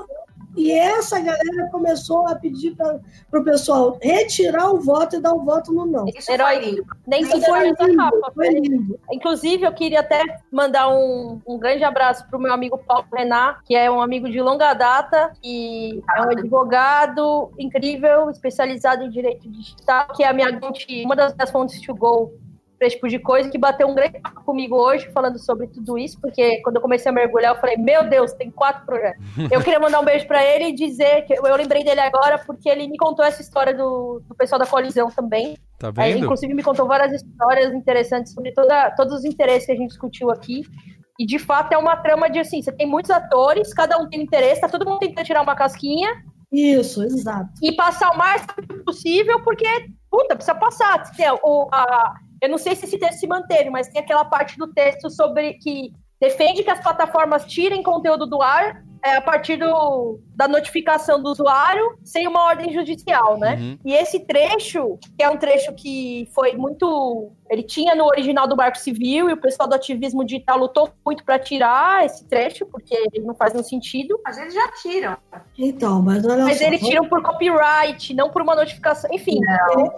e 0.57 0.71
essa 0.71 1.19
galera 1.19 1.69
começou 1.71 2.27
a 2.29 2.35
pedir 2.35 2.75
para 2.77 3.01
o 3.33 3.45
pessoal 3.45 3.99
retirar 4.01 4.71
o 4.71 4.81
voto 4.81 5.17
e 5.17 5.21
dar 5.21 5.33
o 5.33 5.43
voto 5.43 5.73
no 5.73 5.85
não. 5.85 6.07
Isso 6.07 6.31
Herói 6.31 6.59
lindo. 6.59 6.85
Nem 7.07 7.27
tudo 7.27 7.45
foi 7.45 7.65
lindo, 7.65 7.97
capa, 7.97 8.33
foi 8.35 8.49
lindo. 8.49 9.01
Inclusive, 9.11 9.65
eu 9.65 9.73
queria 9.73 10.01
até 10.01 10.23
mandar 10.51 10.89
um, 10.89 11.41
um 11.47 11.59
grande 11.59 11.85
abraço 11.85 12.27
para 12.29 12.39
o 12.39 12.41
meu 12.41 12.53
amigo 12.53 12.79
Paulo 12.79 13.07
Renan, 13.13 13.57
que 13.65 13.75
é 13.75 13.91
um 13.91 14.01
amigo 14.01 14.31
de 14.31 14.41
longa 14.41 14.73
data, 14.75 15.33
e 15.43 16.03
é 16.17 16.21
um 16.23 16.31
advogado 16.31 17.51
incrível, 17.59 18.31
especializado 18.31 19.05
em 19.05 19.11
direito 19.11 19.49
digital, 19.51 20.09
que 20.15 20.23
é 20.23 20.29
a 20.29 20.33
minha 20.33 20.61
uma 21.05 21.17
das 21.17 21.35
minhas 21.35 21.51
fontes 21.51 21.81
to 21.81 21.95
go 21.95 22.33
para 22.79 22.87
esse 22.87 22.97
tipo 22.97 23.09
de 23.09 23.19
coisa, 23.19 23.51
que 23.51 23.59
bateu 23.59 23.89
um 23.89 23.95
grande 23.95 24.21
papo 24.21 24.43
comigo 24.45 24.77
hoje 24.77 25.11
falando 25.13 25.39
sobre 25.39 25.67
tudo 25.69 25.97
isso, 25.97 26.21
porque 26.21 26.61
quando 26.63 26.77
eu 26.77 26.83
comecei 26.83 27.11
a 27.11 27.15
mergulhar, 27.15 27.55
eu 27.55 27.61
falei, 27.61 27.77
meu 27.77 28.09
Deus, 28.09 28.33
tem 28.33 28.51
quatro 28.51 28.85
projetos. 28.85 29.25
Eu 29.51 29.61
queria 29.61 29.79
mandar 29.79 30.01
um 30.01 30.05
beijo 30.05 30.27
para 30.27 30.45
ele 30.45 30.71
e 30.71 30.73
dizer 30.73 31.23
que 31.27 31.35
eu 31.35 31.57
lembrei 31.57 31.85
dele 31.85 32.01
agora, 32.01 32.39
porque 32.39 32.69
ele 32.69 32.89
me 32.89 32.97
contou 32.97 33.25
essa 33.25 33.41
história 33.41 33.75
do, 33.75 34.21
do 34.27 34.35
pessoal 34.35 34.59
da 34.59 34.67
colisão 34.67 35.09
também. 35.09 35.57
Tá 35.79 35.91
vendo? 35.91 36.01
Aí, 36.01 36.19
inclusive, 36.19 36.55
me 36.55 36.63
contou 36.63 36.87
várias 36.87 37.13
histórias 37.13 37.73
interessantes 37.73 38.33
sobre 38.33 38.53
toda, 38.53 38.91
todos 38.93 39.15
os 39.15 39.25
interesses 39.25 39.67
que 39.67 39.73
a 39.73 39.77
gente 39.77 39.91
discutiu 39.91 40.31
aqui. 40.31 40.63
E 41.19 41.27
de 41.27 41.39
fato 41.39 41.73
é 41.73 41.79
uma 41.79 41.97
trama 41.97 42.29
de 42.29 42.39
assim: 42.39 42.61
você 42.63 42.73
tem 42.73 42.87
muitos 42.87 43.11
atores, 43.11 43.73
cada 43.73 43.99
um 43.99 44.09
tem 44.09 44.23
interesse, 44.23 44.61
tá 44.61 44.69
todo 44.69 44.87
mundo 44.87 44.99
tentando 44.99 45.25
tirar 45.25 45.43
uma 45.43 45.55
casquinha. 45.55 46.11
Isso, 46.53 47.03
exato. 47.03 47.51
E 47.63 47.73
passar 47.73 48.11
o 48.11 48.19
mais 48.19 48.45
possível, 48.85 49.43
porque, 49.43 49.67
puta, 50.11 50.37
precisa 50.37 50.55
passar. 50.55 51.03
Tem 51.17 51.29
o, 51.31 51.69
a, 51.73 52.15
eu 52.45 52.51
não 52.51 52.59
sei 52.59 52.77
se 52.77 52.85
esse 52.85 52.99
texto 52.99 53.21
se 53.21 53.27
manteve, 53.27 53.71
mas 53.71 53.89
tem 53.89 54.01
aquela 54.01 54.25
parte 54.25 54.59
do 54.59 54.67
texto 54.69 55.11
sobre 55.11 55.55
que 55.55 55.93
defende 56.21 56.63
que 56.63 56.71
as 56.71 56.81
plataformas 56.81 57.45
tirem 57.45 57.83
conteúdo 57.83 58.27
do 58.27 58.43
ar 58.43 58.83
é, 59.05 59.17
a 59.17 59.21
partir 59.21 59.59
do, 59.59 60.19
da 60.35 60.49
notificação 60.49 61.23
do 61.23 61.31
usuário 61.31 61.99
sem 62.03 62.27
uma 62.27 62.43
ordem 62.45 62.73
judicial, 62.73 63.39
né? 63.39 63.57
Uhum. 63.57 63.79
E 63.85 63.93
esse 63.93 64.21
trecho, 64.21 64.99
que 65.17 65.23
é 65.23 65.29
um 65.29 65.37
trecho 65.37 65.75
que 65.75 66.27
foi 66.35 66.57
muito. 66.57 67.31
Ele 67.51 67.63
tinha 67.63 67.95
no 67.95 68.07
original 68.07 68.49
do 68.49 68.57
Marco 68.57 68.79
Civil 68.79 69.29
e 69.29 69.35
o 69.35 69.37
pessoal 69.37 69.69
do 69.69 69.75
ativismo 69.75 70.25
digital 70.25 70.59
lutou 70.59 70.91
muito 71.05 71.23
para 71.23 71.39
tirar 71.39 72.07
esse 72.07 72.25
trecho, 72.25 72.65
porque 72.65 72.95
ele 72.95 73.27
não 73.27 73.35
faz 73.35 73.53
nenhum 73.53 73.65
sentido. 73.65 74.19
Mas 74.25 74.39
eles 74.39 74.55
já 74.55 74.73
tiram. 74.81 75.19
Então, 75.59 76.01
mas 76.01 76.25
olha 76.25 76.45
Mas 76.45 76.57
só, 76.57 76.65
eles 76.65 76.81
tiram 76.81 77.07
por 77.07 77.23
copyright, 77.23 78.15
não 78.15 78.31
por 78.31 78.41
uma 78.41 78.57
notificação. 78.57 79.11
Enfim, 79.13 79.39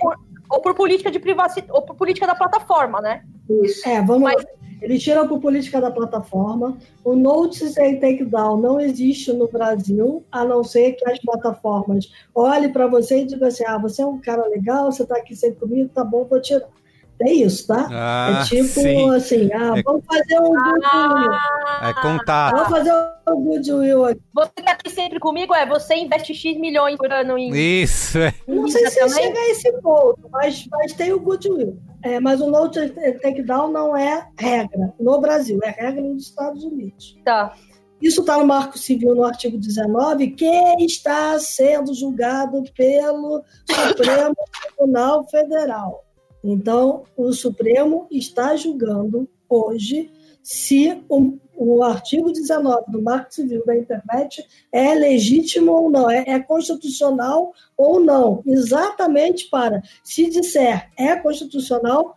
por, 0.01 0.19
ou 0.51 0.61
por 0.61 0.75
política 0.75 1.11
de 1.11 1.19
privacidade, 1.19 1.73
ou 1.73 1.83
por 1.83 1.97
política 1.97 2.27
da 2.27 2.35
plataforma, 2.35 3.01
né? 3.01 3.23
Isso. 3.49 3.89
É, 3.89 4.03
vamos 4.03 4.33
Mas, 4.33 4.45
eles 4.81 5.03
tiram 5.03 5.27
por 5.27 5.41
política 5.41 5.81
da 5.81 5.91
plataforma. 5.91 6.77
O 7.03 7.15
Notice 7.15 7.81
and 7.81 7.99
Takedown 7.99 8.59
não 8.61 8.81
existe 8.81 9.33
no 9.33 9.49
Brasil, 9.49 10.25
a 10.31 10.45
não 10.45 10.63
ser 10.63 10.93
que 10.93 11.09
as 11.09 11.19
plataformas 11.19 12.11
olhem 12.35 12.71
para 12.71 12.87
você 12.87 13.23
e 13.23 13.27
digam 13.27 13.49
assim: 13.49 13.65
ah, 13.67 13.79
você 13.79 14.03
é 14.03 14.07
um 14.07 14.19
cara 14.19 14.47
legal, 14.49 14.93
você 14.93 15.03
está 15.03 15.17
aqui 15.17 15.35
sempre 15.35 15.61
comigo, 15.61 15.91
tá 15.95 16.05
bom, 16.05 16.25
vou 16.25 16.41
tirar. 16.41 16.69
É 17.21 17.33
isso, 17.33 17.67
tá? 17.67 17.89
Ah, 17.91 18.43
é 18.43 18.45
tipo 18.45 18.69
sim. 18.69 19.11
assim, 19.11 19.51
ah, 19.53 19.79
é... 19.79 19.83
vamos 19.83 20.05
fazer 20.05 20.39
um 20.39 20.53
ah, 20.85 21.89
É 21.89 22.03
contato. 22.03 22.55
Vamos 22.55 22.69
fazer 22.69 22.93
um 23.29 23.43
goodwill 23.43 24.05
aqui. 24.05 24.21
Você 24.35 24.51
tá 24.63 24.73
aqui 24.73 24.91
sempre 24.91 25.19
comigo 25.19 25.55
é 25.55 25.65
você 25.67 25.95
investe 25.95 26.35
X 26.35 26.59
milhões 26.59 26.97
por 26.97 27.11
ano 27.11 27.39
em. 27.39 27.55
Isso, 27.83 28.19
é. 28.19 28.35
Não 28.47 28.69
sei 28.69 28.87
se 28.89 29.01
também? 29.01 29.15
chega 29.15 29.39
a 29.39 29.49
esse 29.49 29.73
ponto, 29.81 30.29
mas, 30.31 30.67
mas 30.71 30.93
tem 30.93 31.13
o 31.13 31.21
goodwill. 31.21 31.79
É, 32.03 32.21
mas 32.21 32.41
o 32.41 32.51
Note 32.51 32.89
Takedown 33.23 33.73
não 33.73 33.97
é 33.97 34.29
regra 34.39 34.93
no 35.01 35.19
Brasil, 35.21 35.59
é 35.63 35.71
regra 35.71 36.03
nos 36.03 36.25
Estados 36.25 36.63
Unidos. 36.65 37.19
Tá. 37.25 37.55
Isso 38.01 38.21
está 38.21 38.37
no 38.37 38.47
Marco 38.47 38.79
Civil, 38.79 39.15
no 39.15 39.25
artigo 39.25 39.57
19, 39.57 40.33
que 40.33 40.47
está 40.81 41.39
sendo 41.39 41.95
julgado 41.95 42.63
pelo 42.77 43.43
Supremo 43.65 44.37
Tribunal 44.77 45.27
Federal. 45.29 46.06
Então, 46.47 47.03
o 47.17 47.33
Supremo 47.33 48.07
está 48.11 48.55
julgando 48.55 49.29
hoje 49.49 50.11
se 50.43 51.03
o, 51.09 51.39
o, 51.57 51.83
artigo 51.83 52.31
19 52.31 52.85
do 52.89 53.03
Marco 53.03 53.35
Civil 53.35 53.65
da 53.67 53.77
Internet 53.77 54.47
é 54.71 54.95
legítimo 54.95 55.73
ou 55.73 55.91
não, 55.91 56.09
é, 56.09 56.23
é, 56.25 56.39
constitucional 56.39 57.53
ou 57.77 57.99
não. 57.99 58.45
Exatamente 58.47 59.49
para, 59.51 59.83
se 60.05 60.31
disser 60.31 60.89
é 60.97 61.17
constitucional, 61.17 62.15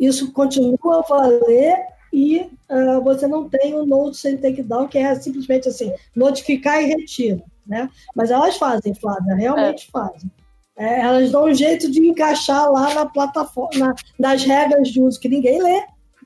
isso 0.00 0.32
continua 0.32 0.78
a 1.00 1.02
valer 1.02 1.76
e 2.10 2.38
uh, 2.70 3.02
você 3.04 3.26
não 3.26 3.50
tem 3.50 3.74
o 3.74 3.84
notice 3.84 4.28
and 4.28 4.38
take 4.38 4.62
down, 4.62 4.88
que 4.88 4.96
é 4.96 5.14
simplesmente 5.16 5.68
assim, 5.68 5.92
notificar 6.16 6.82
e 6.82 6.86
retira. 6.86 7.44
Né? 7.66 7.90
Mas 8.16 8.30
elas 8.30 8.56
fazem, 8.56 8.94
Flávia, 8.94 9.34
realmente 9.34 9.88
é. 9.88 9.90
fazem. 9.90 10.30
É, 10.78 11.00
elas 11.00 11.32
dão 11.32 11.46
um 11.46 11.54
jeito 11.54 11.90
de 11.90 12.06
encaixar 12.06 12.70
lá 12.70 12.94
na 12.94 13.04
plataforma, 13.04 13.88
na, 14.18 14.30
nas 14.30 14.44
regras 14.44 14.88
de 14.88 15.02
uso 15.02 15.18
que 15.18 15.28
ninguém 15.28 15.60
lê, 15.60 15.82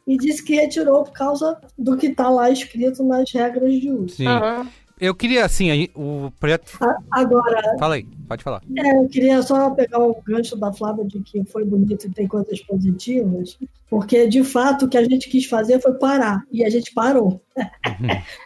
e 0.07 0.17
disse 0.19 0.45
que 0.45 0.55
retirou 0.55 1.05
por 1.05 1.13
causa 1.13 1.59
do 1.79 1.97
que 1.97 2.09
está 2.09 2.29
lá 2.29 2.51
escrito 2.51 3.03
nas 3.03 3.33
regras 3.33 3.73
de 3.81 3.91
uso. 3.91 4.17
Sim. 4.17 4.29
Uhum. 4.29 4.69
Eu 5.01 5.17
queria, 5.17 5.45
assim, 5.45 5.89
o 5.97 6.31
projeto. 6.39 6.79
Agora. 7.11 7.77
Fala 7.77 7.97
aí, 7.97 8.07
pode 8.29 8.45
falar. 8.45 8.63
É, 8.77 8.99
eu 8.99 9.09
queria 9.09 9.43
só 9.43 9.71
pegar 9.71 9.99
o 9.99 10.23
gancho 10.23 10.55
da 10.55 10.73
Flávia 10.73 11.05
de 11.05 11.19
que 11.21 11.45
foi 11.47 11.65
bonito 11.65 12.07
e 12.07 12.11
tem 12.11 12.29
coisas 12.29 12.61
positivas, 12.61 13.59
porque 13.91 14.29
de 14.29 14.45
fato 14.45 14.85
o 14.85 14.89
que 14.89 14.97
a 14.97 15.03
gente 15.03 15.29
quis 15.29 15.47
fazer 15.47 15.81
foi 15.81 15.95
parar, 15.95 16.45
e 16.53 16.65
a 16.65 16.71
gente 16.71 16.93
parou. 16.95 17.43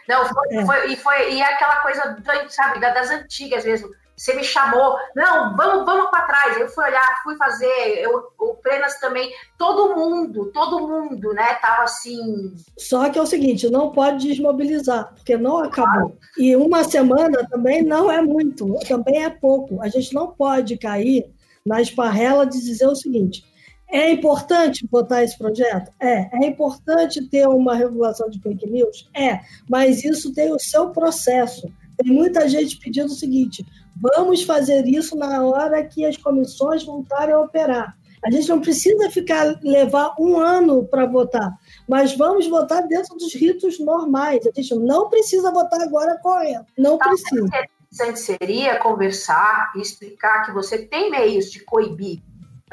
Não, 0.09 0.25
foi, 0.25 0.47
é. 0.55 0.65
foi, 0.65 0.93
e, 0.93 0.95
foi, 0.95 1.33
e 1.33 1.41
é 1.41 1.53
aquela 1.53 1.75
coisa, 1.81 2.17
sabe, 2.49 2.79
das 2.79 3.11
antigas 3.11 3.63
mesmo 3.63 3.89
você 4.17 4.33
me 4.33 4.43
chamou, 4.43 4.97
não, 5.15 5.55
vamos, 5.55 5.85
vamos 5.85 6.09
para 6.09 6.25
trás. 6.25 6.57
Eu 6.57 6.67
fui 6.69 6.83
olhar, 6.85 7.21
fui 7.23 7.37
fazer, 7.37 7.99
eu, 7.99 8.23
o 8.39 8.55
Plenas 8.55 8.99
também, 8.99 9.31
todo 9.59 9.95
mundo, 9.95 10.51
todo 10.51 10.87
mundo, 10.87 11.33
né, 11.33 11.53
tava 11.61 11.83
assim. 11.83 12.53
Só 12.77 13.07
que 13.09 13.19
é 13.19 13.21
o 13.21 13.27
seguinte, 13.27 13.69
não 13.69 13.91
pode 13.91 14.27
desmobilizar, 14.27 15.13
porque 15.13 15.37
não 15.37 15.59
acabou. 15.59 16.17
E 16.35 16.55
uma 16.55 16.83
semana 16.83 17.47
também 17.47 17.83
não 17.83 18.11
é 18.11 18.19
muito, 18.19 18.73
também 18.87 19.23
é 19.23 19.29
pouco. 19.29 19.79
A 19.83 19.87
gente 19.87 20.11
não 20.15 20.31
pode 20.31 20.77
cair 20.77 21.31
na 21.63 21.79
esparrela 21.79 22.43
de 22.45 22.59
dizer 22.59 22.87
o 22.87 22.95
seguinte: 22.95 23.45
é 23.89 24.11
importante 24.11 24.87
votar 24.91 25.23
esse 25.23 25.37
projeto? 25.37 25.91
É. 25.99 26.43
É 26.43 26.47
importante 26.47 27.25
ter 27.29 27.47
uma 27.47 27.75
regulação 27.75 28.29
de 28.29 28.41
fake 28.41 28.67
news? 28.67 29.09
É. 29.13 29.41
Mas 29.69 30.03
isso 30.03 30.33
tem 30.33 30.51
o 30.51 30.59
seu 30.59 30.89
processo. 30.89 31.71
Tem 31.97 32.11
muita 32.11 32.49
gente 32.49 32.77
pedindo 32.79 33.07
o 33.07 33.15
seguinte: 33.15 33.65
vamos 34.01 34.43
fazer 34.43 34.85
isso 34.87 35.15
na 35.15 35.43
hora 35.43 35.83
que 35.83 36.05
as 36.05 36.17
comissões 36.17 36.83
voltarem 36.83 37.33
a 37.33 37.39
operar. 37.39 37.97
A 38.25 38.31
gente 38.31 38.49
não 38.49 38.59
precisa 38.59 39.09
ficar 39.11 39.59
levar 39.61 40.15
um 40.19 40.37
ano 40.37 40.85
para 40.85 41.05
votar, 41.05 41.51
mas 41.87 42.15
vamos 42.15 42.47
votar 42.47 42.85
dentro 42.87 43.15
dos 43.15 43.33
ritos 43.33 43.79
normais. 43.79 44.45
A 44.45 44.51
gente 44.61 44.75
não 44.75 45.09
precisa 45.09 45.51
votar 45.51 45.81
agora 45.81 46.17
correndo. 46.21 46.65
Não 46.77 46.97
Talvez 46.97 47.21
precisa. 47.21 47.45
interessante 47.45 48.19
seria 48.19 48.79
conversar 48.79 49.71
e 49.75 49.81
explicar 49.81 50.45
que 50.45 50.51
você 50.51 50.79
tem 50.79 51.11
meios 51.11 51.51
de 51.51 51.63
coibir 51.63 52.21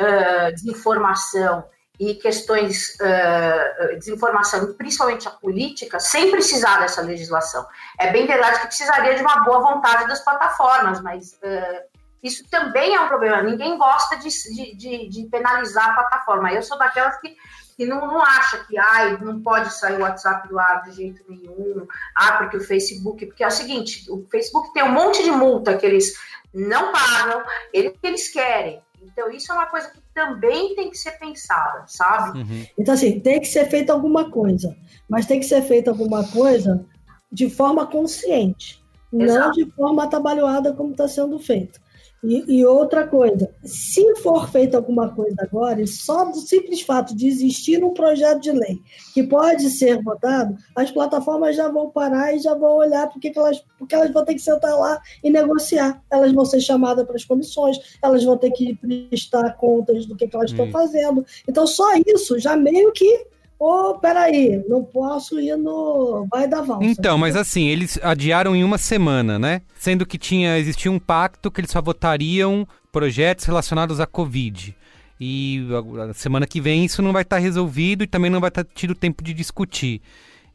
uh, 0.01 0.53
desinformação 0.55 1.65
e 1.99 2.15
questões 2.15 2.97
uh, 3.01 3.99
desinformação, 3.99 4.75
principalmente 4.75 5.29
a 5.29 5.31
política, 5.31 6.01
sem 6.01 6.31
precisar 6.31 6.81
dessa 6.81 7.01
legislação. 7.01 7.67
É 7.99 8.11
bem 8.11 8.27
verdade 8.27 8.61
que 8.61 8.67
precisaria 8.67 9.15
de 9.15 9.23
uma 9.23 9.45
boa 9.45 9.61
vontade 9.61 10.09
das 10.09 10.21
plataformas, 10.21 11.01
mas 11.01 11.35
uh, 11.35 11.95
isso 12.23 12.43
também 12.51 12.95
é 12.95 13.01
um 13.01 13.07
problema. 13.07 13.43
Ninguém 13.43 13.79
gosta 13.79 14.17
de, 14.17 14.29
de, 14.77 15.09
de, 15.09 15.29
penalizar 15.31 15.91
a 15.91 15.95
plataforma. 15.95 16.53
Eu 16.53 16.63
sou 16.63 16.77
daquelas 16.79 17.17
que, 17.21 17.37
que 17.77 17.85
não, 17.85 18.07
não 18.07 18.21
acha 18.21 18.65
que 18.65 18.77
ai, 18.77 19.19
não 19.19 19.41
pode 19.41 19.73
sair 19.73 19.97
o 19.97 20.03
WhatsApp 20.03 20.49
do 20.49 20.59
ar 20.59 20.83
de 20.83 20.93
jeito 20.93 21.23
nenhum, 21.29 21.87
ah, 22.17 22.39
porque 22.39 22.57
o 22.57 22.65
Facebook. 22.65 23.27
Porque 23.27 23.45
é 23.45 23.47
o 23.47 23.53
seguinte: 23.53 24.11
o 24.11 24.27
Facebook 24.31 24.73
tem 24.73 24.83
um 24.83 24.93
monte 24.93 25.23
de 25.23 25.31
multa 25.31 25.77
que 25.77 25.87
eles 25.87 26.15
não 26.53 26.91
pagam, 26.91 27.45
eles, 27.73 27.93
eles 28.03 28.29
querem. 28.29 28.83
Então, 29.03 29.31
isso 29.31 29.53
é 29.53 29.55
uma 29.55 29.67
coisa 29.67 29.91
que 29.91 30.01
também 30.15 30.75
tem 30.75 30.91
que 30.91 30.97
ser 30.97 31.19
pensada, 31.19 31.85
sabe? 31.87 32.39
Uhum. 32.39 32.67
Então, 32.79 32.95
assim, 32.95 33.21
tem 33.21 33.41
que 33.41 33.49
ser 33.49 33.69
feita 33.69 33.93
alguma 33.93 34.31
coisa, 34.31 34.77
mas 35.09 35.27
tem 35.27 35.41
que 35.41 35.47
ser 35.47 35.63
feita 35.63 35.91
alguma 35.91 36.27
coisa 36.29 36.87
de 37.31 37.51
forma 37.51 37.87
consciente, 37.87 38.83
Exato. 39.13 39.41
não 39.41 39.51
de 39.51 39.71
forma 39.73 40.05
atabalhoada 40.05 40.73
como 40.73 40.93
está 40.93 41.09
sendo 41.09 41.39
feito. 41.39 41.81
E, 42.27 42.61
e, 42.61 42.65
outra 42.65 43.07
coisa, 43.07 43.51
se 43.63 44.17
for 44.17 44.49
feita 44.49 44.79
alguma 44.79 45.15
coisa 45.15 45.37
agora, 45.41 45.87
só 45.87 46.25
do 46.25 46.39
simples 46.39 46.81
fato 46.81 47.15
de 47.15 47.29
existir 47.29 47.85
um 47.85 47.93
projeto 47.93 48.41
de 48.41 48.51
lei 48.51 48.81
que 49.13 49.23
pode 49.23 49.69
ser 49.69 50.03
votado, 50.03 50.57
as 50.75 50.91
plataformas 50.91 51.55
já 51.55 51.69
vão 51.69 51.91
parar 51.91 52.35
e 52.35 52.39
já 52.39 52.55
vão 52.55 52.79
olhar 52.79 53.09
porque, 53.09 53.31
elas, 53.37 53.63
porque 53.79 53.95
elas 53.95 54.11
vão 54.11 54.25
ter 54.25 54.33
que 54.33 54.41
sentar 54.41 54.75
lá 54.79 54.99
e 55.23 55.31
negociar. 55.31 56.03
Elas 56.11 56.33
vão 56.33 56.47
ser 56.47 56.61
chamadas 56.61 57.05
para 57.05 57.17
as 57.17 57.25
comissões, 57.25 57.77
elas 58.03 58.25
vão 58.25 58.39
ter 58.39 58.53
que 58.53 58.75
prestar 58.75 59.53
contas 59.59 60.07
do 60.07 60.17
que, 60.17 60.27
que 60.27 60.35
elas 60.35 60.51
estão 60.51 60.71
fazendo. 60.71 61.27
Então, 61.47 61.67
só 61.67 61.85
isso 62.07 62.39
já 62.39 62.57
meio 62.57 62.91
que 62.93 63.27
Ô, 63.59 63.91
oh, 63.91 63.99
peraí, 63.99 64.63
não 64.69 64.85
posso 64.85 65.39
ir 65.39 65.57
no 65.57 66.27
Vai 66.31 66.49
da 66.49 66.61
Valsa. 66.61 66.85
Então, 66.85 67.17
mas 67.17 67.37
assim, 67.37 67.69
eles 67.69 67.99
adiaram 68.03 68.55
em 68.55 68.65
uma 68.65 68.79
semana, 68.79 69.39
né? 69.39 69.63
Sendo 69.77 70.05
que 70.05 70.19
tinha 70.19 70.59
existia 70.59 70.91
um 70.91 70.99
pacto 70.99 71.51
que 71.51 71.61
eles 71.61 71.71
só 71.71 71.81
votariam 71.81 72.67
projetos 72.91 73.45
relacionados 73.45 74.01
à 74.01 74.07
Covid. 74.07 74.77
E 75.21 75.67
a 76.11 76.13
semana 76.13 76.47
que 76.47 76.61
vem 76.61 76.85
isso 76.85 77.01
não 77.01 77.13
vai 77.13 77.23
estar 77.23 77.39
resolvido 77.39 78.03
e 78.03 78.07
também 78.07 78.31
não 78.31 78.41
vai 78.41 78.49
estar 78.49 78.65
tido 78.65 78.95
tempo 78.95 79.23
de 79.23 79.33
discutir. 79.33 80.03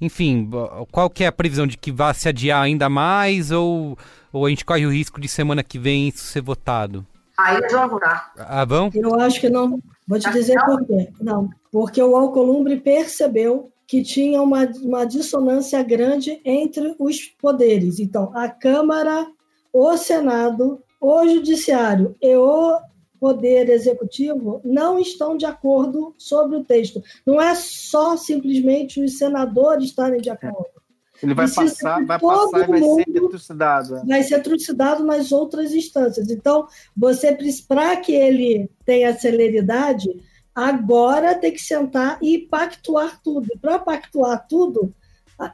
Enfim, 0.01 0.49
qual 0.91 1.09
que 1.09 1.23
é 1.23 1.27
a 1.27 1.31
previsão 1.31 1.67
de 1.67 1.77
que 1.77 1.91
vá 1.91 2.13
se 2.13 2.29
adiar 2.29 2.61
ainda 2.61 2.89
mais 2.89 3.51
ou, 3.51 3.97
ou 4.31 4.45
a 4.45 4.49
gente 4.49 4.63
corre 4.63 4.85
o 4.85 4.91
risco 4.91 5.19
de 5.19 5.27
semana 5.27 5.63
que 5.63 5.79
vem 5.79 6.07
isso 6.07 6.23
ser 6.23 6.41
votado? 6.41 7.05
Aí 7.37 7.57
eles 7.57 7.71
vão 7.71 7.89
votar. 7.89 8.33
Ah, 8.37 8.65
vão? 8.65 8.89
Eu 8.93 9.19
acho 9.19 9.39
que 9.39 9.49
não. 9.49 9.81
Vou 10.09 10.17
te 10.17 10.31
dizer 10.31 10.59
por 10.65 10.83
quê. 10.87 11.07
Não, 11.21 11.51
porque 11.71 12.01
o 12.01 12.15
Alcolumbre 12.15 12.77
percebeu 12.77 13.71
que 13.85 14.01
tinha 14.01 14.41
uma, 14.41 14.65
uma 14.81 15.05
dissonância 15.05 15.83
grande 15.83 16.41
entre 16.43 16.95
os 16.97 17.25
poderes. 17.39 17.99
Então, 17.99 18.31
a 18.35 18.49
Câmara, 18.49 19.27
o 19.71 19.95
Senado, 19.97 20.81
o 20.99 21.27
Judiciário 21.27 22.15
e 22.19 22.35
o 22.35 22.79
Poder 23.19 23.69
Executivo 23.69 24.61
não 24.63 24.97
estão 24.97 25.37
de 25.37 25.45
acordo 25.45 26.15
sobre 26.17 26.57
o 26.57 26.63
texto. 26.63 27.03
Não 27.23 27.39
é 27.39 27.53
só 27.53 28.17
simplesmente 28.17 29.03
os 29.03 29.19
senadores 29.19 29.85
estarem 29.85 30.19
de 30.19 30.31
acordo. 30.31 30.78
Ele 31.21 31.33
vai 31.33 31.49
passar, 31.49 32.05
vai 32.05 32.19
passar 32.19 32.63
e 32.63 32.67
vai 32.67 32.81
ser 32.81 33.05
trucidado. 33.05 33.97
É. 33.97 34.05
Vai 34.05 34.23
ser 34.23 34.41
trucidado 34.41 35.03
nas 35.03 35.31
outras 35.31 35.73
instâncias. 35.73 36.29
Então, 36.29 36.67
você 36.95 37.37
para 37.67 37.97
que 37.97 38.13
ele 38.13 38.69
tenha 38.85 39.17
celeridade, 39.17 40.09
agora 40.55 41.35
tem 41.35 41.51
que 41.51 41.61
sentar 41.61 42.17
e 42.21 42.39
pactuar 42.39 43.19
tudo. 43.21 43.47
Para 43.61 43.79
pactuar 43.79 44.47
tudo, 44.47 44.93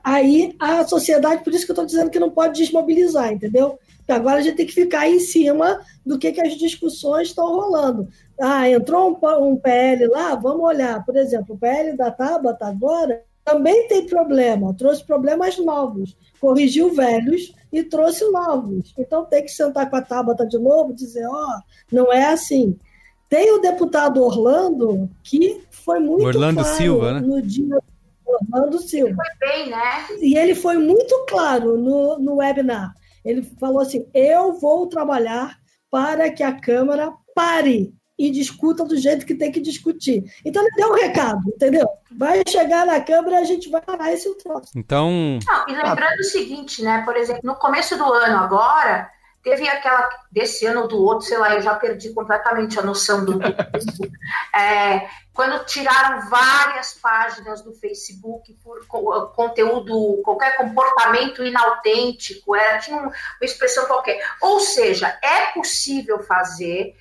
aí 0.04 0.56
a 0.60 0.86
sociedade, 0.86 1.44
por 1.44 1.54
isso 1.54 1.66
que 1.66 1.72
eu 1.72 1.76
estou 1.76 1.86
dizendo 1.86 2.10
que 2.10 2.20
não 2.20 2.30
pode 2.30 2.60
desmobilizar, 2.60 3.32
entendeu? 3.32 3.80
Porque 3.98 4.12
agora 4.12 4.38
a 4.38 4.42
gente 4.42 4.58
tem 4.58 4.66
que 4.68 4.74
ficar 4.74 5.10
em 5.10 5.20
cima 5.20 5.80
do 6.06 6.20
que, 6.20 6.32
que 6.32 6.42
as 6.42 6.54
discussões 6.56 7.30
estão 7.30 7.48
rolando. 7.48 8.08
Ah, 8.40 8.70
entrou 8.70 9.12
um, 9.12 9.50
um 9.50 9.58
PL 9.58 10.08
lá, 10.08 10.36
vamos 10.36 10.64
olhar. 10.64 11.04
Por 11.04 11.16
exemplo, 11.16 11.56
o 11.56 11.58
PL 11.58 11.98
da 11.98 12.12
Tabata 12.12 12.68
agora 12.68 13.24
também 13.46 13.88
tem 13.88 14.08
problema, 14.08 14.74
trouxe 14.74 15.06
problemas 15.06 15.58
novos, 15.60 16.18
corrigiu 16.42 16.94
velhos 16.94 17.54
e 17.72 17.84
trouxe 17.84 18.28
novos. 18.32 18.92
Então 18.98 19.24
tem 19.24 19.44
que 19.44 19.52
sentar 19.52 19.88
com 19.88 19.96
a 19.96 20.02
Tabata 20.02 20.48
de 20.48 20.58
novo 20.58 20.92
e 20.92 20.96
dizer, 20.96 21.28
ó, 21.28 21.32
oh, 21.32 21.62
não 21.92 22.12
é 22.12 22.26
assim. 22.26 22.76
Tem 23.30 23.52
o 23.52 23.60
deputado 23.60 24.24
Orlando, 24.24 25.10
que 25.24 25.62
foi 25.70 26.00
muito 26.00 26.26
Orlando 26.26 26.62
claro 26.62 26.78
Silva, 26.78 27.14
né? 27.14 27.20
no 27.20 27.42
dia 27.42 27.78
Orlando 28.26 28.80
Silva. 28.80 29.10
Ele 29.10 29.16
foi 29.16 29.50
bem, 29.50 29.70
né? 29.70 30.08
E 30.22 30.38
ele 30.38 30.56
foi 30.56 30.78
muito 30.78 31.26
claro 31.30 31.78
no, 31.78 32.18
no 32.18 32.38
webinar. 32.38 32.96
Ele 33.24 33.44
falou 33.60 33.82
assim: 33.82 34.08
eu 34.14 34.54
vou 34.54 34.88
trabalhar 34.88 35.60
para 35.92 36.32
que 36.32 36.42
a 36.42 36.60
Câmara 36.60 37.14
pare 37.36 37.94
e 38.18 38.32
discuta 38.32 38.84
do 38.84 38.98
jeito 38.98 39.26
que 39.26 39.36
tem 39.36 39.52
que 39.52 39.60
discutir. 39.60 40.24
Então 40.44 40.62
ele 40.62 40.76
deu 40.76 40.90
um 40.90 40.96
recado, 40.96 41.42
entendeu? 41.48 41.88
Vai 42.18 42.42
chegar 42.48 42.86
na 42.86 43.02
Câmara 43.02 43.36
e 43.36 43.42
a 43.42 43.44
gente 43.44 43.70
vai 43.70 43.82
parar 43.82 44.14
esse 44.14 44.34
troço. 44.38 44.72
Então. 44.76 45.40
Não, 45.46 45.68
e 45.68 45.74
lembrando 45.74 46.20
o 46.20 46.24
seguinte, 46.24 46.82
né? 46.82 47.04
Por 47.04 47.16
exemplo, 47.18 47.42
no 47.44 47.56
começo 47.56 47.98
do 47.98 48.06
ano 48.06 48.38
agora, 48.38 49.10
teve 49.44 49.68
aquela 49.68 50.10
desse 50.32 50.66
ano 50.66 50.82
ou 50.82 50.88
do 50.88 51.04
outro, 51.04 51.28
sei 51.28 51.38
lá, 51.38 51.54
eu 51.54 51.62
já 51.62 51.76
perdi 51.76 52.14
completamente 52.14 52.80
a 52.80 52.82
noção 52.82 53.24
do, 53.24 53.40
é, 54.56 55.08
quando 55.36 55.66
tiraram 55.66 56.30
várias 56.30 56.94
páginas 56.94 57.62
do 57.62 57.74
Facebook 57.74 58.58
por 58.64 58.88
conteúdo, 59.36 60.22
qualquer 60.24 60.56
comportamento 60.56 61.44
inautêntico, 61.44 62.56
era, 62.56 62.80
tinha 62.80 62.98
uma 62.98 63.12
expressão 63.42 63.86
qualquer. 63.86 64.18
Ou 64.42 64.62
seja, 64.62 65.20
é 65.22 65.52
possível 65.54 66.24
fazer 66.24 66.96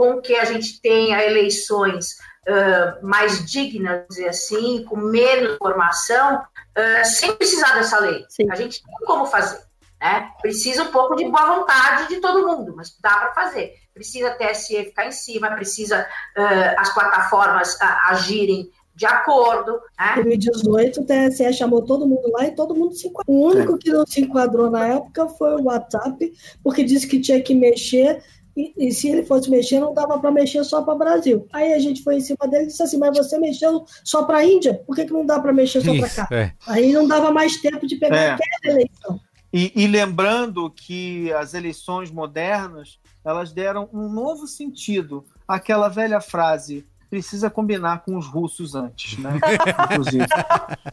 com 0.00 0.18
que 0.18 0.34
a 0.34 0.46
gente 0.46 0.80
tenha 0.80 1.22
eleições 1.22 2.16
uh, 2.48 3.06
mais 3.06 3.44
dignas, 3.44 4.06
dizer 4.08 4.30
assim, 4.30 4.82
com 4.84 4.96
menos 4.96 5.56
informação, 5.56 6.36
uh, 6.38 7.04
sem 7.04 7.36
precisar 7.36 7.74
dessa 7.74 7.98
lei. 7.98 8.24
Sim. 8.30 8.50
A 8.50 8.54
gente 8.54 8.82
tem 8.82 9.06
como 9.06 9.26
fazer. 9.26 9.60
Né? 10.00 10.30
Precisa 10.40 10.84
um 10.84 10.90
pouco 10.90 11.16
de 11.16 11.28
boa 11.28 11.58
vontade 11.58 12.08
de 12.08 12.16
todo 12.18 12.48
mundo, 12.48 12.72
mas 12.74 12.96
dá 12.98 13.10
para 13.10 13.34
fazer. 13.34 13.74
Precisa 13.92 14.28
a 14.28 14.34
TSE 14.34 14.84
ficar 14.84 15.06
em 15.06 15.12
cima, 15.12 15.50
precisa 15.50 16.08
uh, 16.38 16.80
as 16.80 16.94
plataformas 16.94 17.74
uh, 17.74 18.08
agirem 18.08 18.70
de 18.94 19.04
acordo. 19.04 19.72
Né? 19.98 20.20
Em 20.20 20.24
2018, 20.24 21.00
o 21.02 21.04
TSE 21.04 21.52
chamou 21.52 21.82
todo 21.82 22.08
mundo 22.08 22.30
lá 22.32 22.46
e 22.46 22.54
todo 22.54 22.74
mundo 22.74 22.94
se 22.94 23.08
enquadrou. 23.08 23.36
O 23.36 23.50
único 23.50 23.76
que 23.76 23.90
não 23.90 24.06
se 24.06 24.22
enquadrou 24.22 24.70
na 24.70 24.86
época 24.86 25.28
foi 25.28 25.56
o 25.56 25.64
WhatsApp, 25.64 26.32
porque 26.64 26.84
disse 26.84 27.06
que 27.06 27.20
tinha 27.20 27.42
que 27.42 27.54
mexer 27.54 28.22
e, 28.56 28.74
e, 28.76 28.92
se 28.92 29.08
ele 29.08 29.24
fosse 29.24 29.50
mexer, 29.50 29.80
não 29.80 29.94
dava 29.94 30.18
para 30.18 30.30
mexer 30.30 30.64
só 30.64 30.82
para 30.82 30.94
o 30.94 30.98
Brasil. 30.98 31.46
Aí 31.52 31.72
a 31.72 31.78
gente 31.78 32.02
foi 32.02 32.16
em 32.16 32.20
cima 32.20 32.48
dele 32.48 32.64
e 32.64 32.66
disse 32.66 32.82
assim: 32.82 32.98
Mas 32.98 33.16
você 33.16 33.38
mexeu 33.38 33.84
só 34.04 34.24
para 34.24 34.38
a 34.38 34.44
Índia? 34.44 34.74
Por 34.86 34.96
que, 34.96 35.04
que 35.04 35.12
não 35.12 35.24
dá 35.24 35.38
para 35.38 35.52
mexer 35.52 35.80
só 35.80 35.94
para 35.96 36.08
cá? 36.08 36.28
É. 36.30 36.52
Aí 36.66 36.92
não 36.92 37.06
dava 37.06 37.30
mais 37.30 37.56
tempo 37.60 37.86
de 37.86 37.96
pegar 37.96 38.16
é. 38.16 38.30
aquela 38.30 38.74
eleição. 38.76 39.20
E, 39.52 39.72
e, 39.74 39.86
lembrando 39.86 40.70
que 40.70 41.32
as 41.32 41.54
eleições 41.54 42.10
modernas 42.10 43.00
elas 43.24 43.52
deram 43.52 43.88
um 43.92 44.08
novo 44.08 44.46
sentido 44.46 45.24
àquela 45.46 45.88
velha 45.88 46.20
frase: 46.20 46.86
precisa 47.10 47.50
combinar 47.50 48.04
com 48.04 48.16
os 48.16 48.26
russos 48.26 48.76
antes, 48.76 49.18
né? 49.18 49.32
Inclusive. 49.90 50.26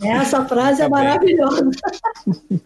Essa 0.01 0.43
frase 0.45 0.81
é 0.81 0.89
maravilhosa. 0.89 1.69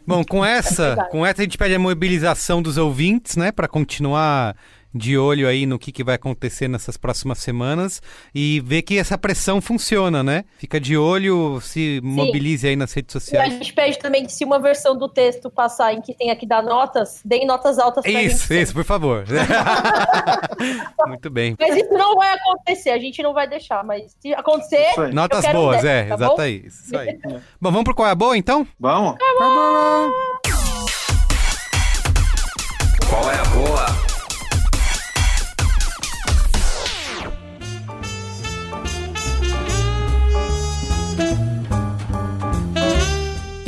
Bom, 0.07 0.23
com 0.23 0.43
essa, 0.43 0.95
é 0.97 1.09
com 1.09 1.25
essa 1.25 1.41
a 1.41 1.43
gente 1.43 1.57
pede 1.57 1.75
a 1.75 1.79
mobilização 1.79 2.61
dos 2.61 2.77
ouvintes, 2.77 3.35
né, 3.35 3.51
para 3.51 3.67
continuar 3.67 4.55
de 4.93 5.17
olho 5.17 5.47
aí 5.47 5.65
no 5.65 5.79
que, 5.79 5.91
que 5.91 6.03
vai 6.03 6.15
acontecer 6.15 6.67
nessas 6.67 6.97
próximas 6.97 7.39
semanas 7.39 8.01
e 8.33 8.61
ver 8.61 8.81
que 8.81 8.97
essa 8.97 9.17
pressão 9.17 9.61
funciona, 9.61 10.23
né? 10.23 10.43
Fica 10.57 10.79
de 10.79 10.97
olho, 10.97 11.59
se 11.61 11.99
Sim. 11.99 12.01
mobilize 12.01 12.67
aí 12.67 12.75
nas 12.75 12.93
redes 12.93 13.13
sociais. 13.13 13.51
E 13.51 13.55
a 13.55 13.57
gente 13.57 13.73
pede 13.73 13.99
também 13.99 14.25
que 14.25 14.31
se 14.31 14.43
uma 14.43 14.59
versão 14.59 14.97
do 14.97 15.07
texto 15.07 15.49
passar 15.49 15.93
em 15.93 16.01
que 16.01 16.13
tenha 16.13 16.35
que 16.35 16.45
dar 16.45 16.61
notas, 16.61 17.21
deem 17.23 17.45
notas 17.45 17.79
altas 17.79 18.03
pra 18.03 18.11
isso, 18.11 18.47
gente. 18.47 18.61
Isso, 18.63 18.73
por 18.73 18.83
favor. 18.83 19.25
Muito 21.07 21.29
bem. 21.29 21.55
Mas 21.59 21.75
isso 21.75 21.93
não 21.93 22.15
vai 22.15 22.33
acontecer, 22.33 22.89
a 22.91 22.99
gente 22.99 23.21
não 23.23 23.33
vai 23.33 23.47
deixar, 23.47 23.83
mas 23.83 24.15
se 24.19 24.33
acontecer, 24.33 24.91
Notas 25.13 25.45
boas, 25.51 25.83
é, 25.83 26.05
tá 26.05 26.15
exato 26.15 26.41
aí. 26.41 26.63
Isso 26.65 26.97
aí. 26.97 27.19
bom, 27.59 27.71
vamos 27.71 27.83
pro 27.83 27.95
qual 27.95 28.07
é 28.07 28.11
a 28.11 28.15
boa 28.15 28.37
então? 28.37 28.67
Vamos. 28.79 29.17
Qual 29.17 29.29
é 29.29 29.35
a 29.35 29.39
boa? 29.39 30.40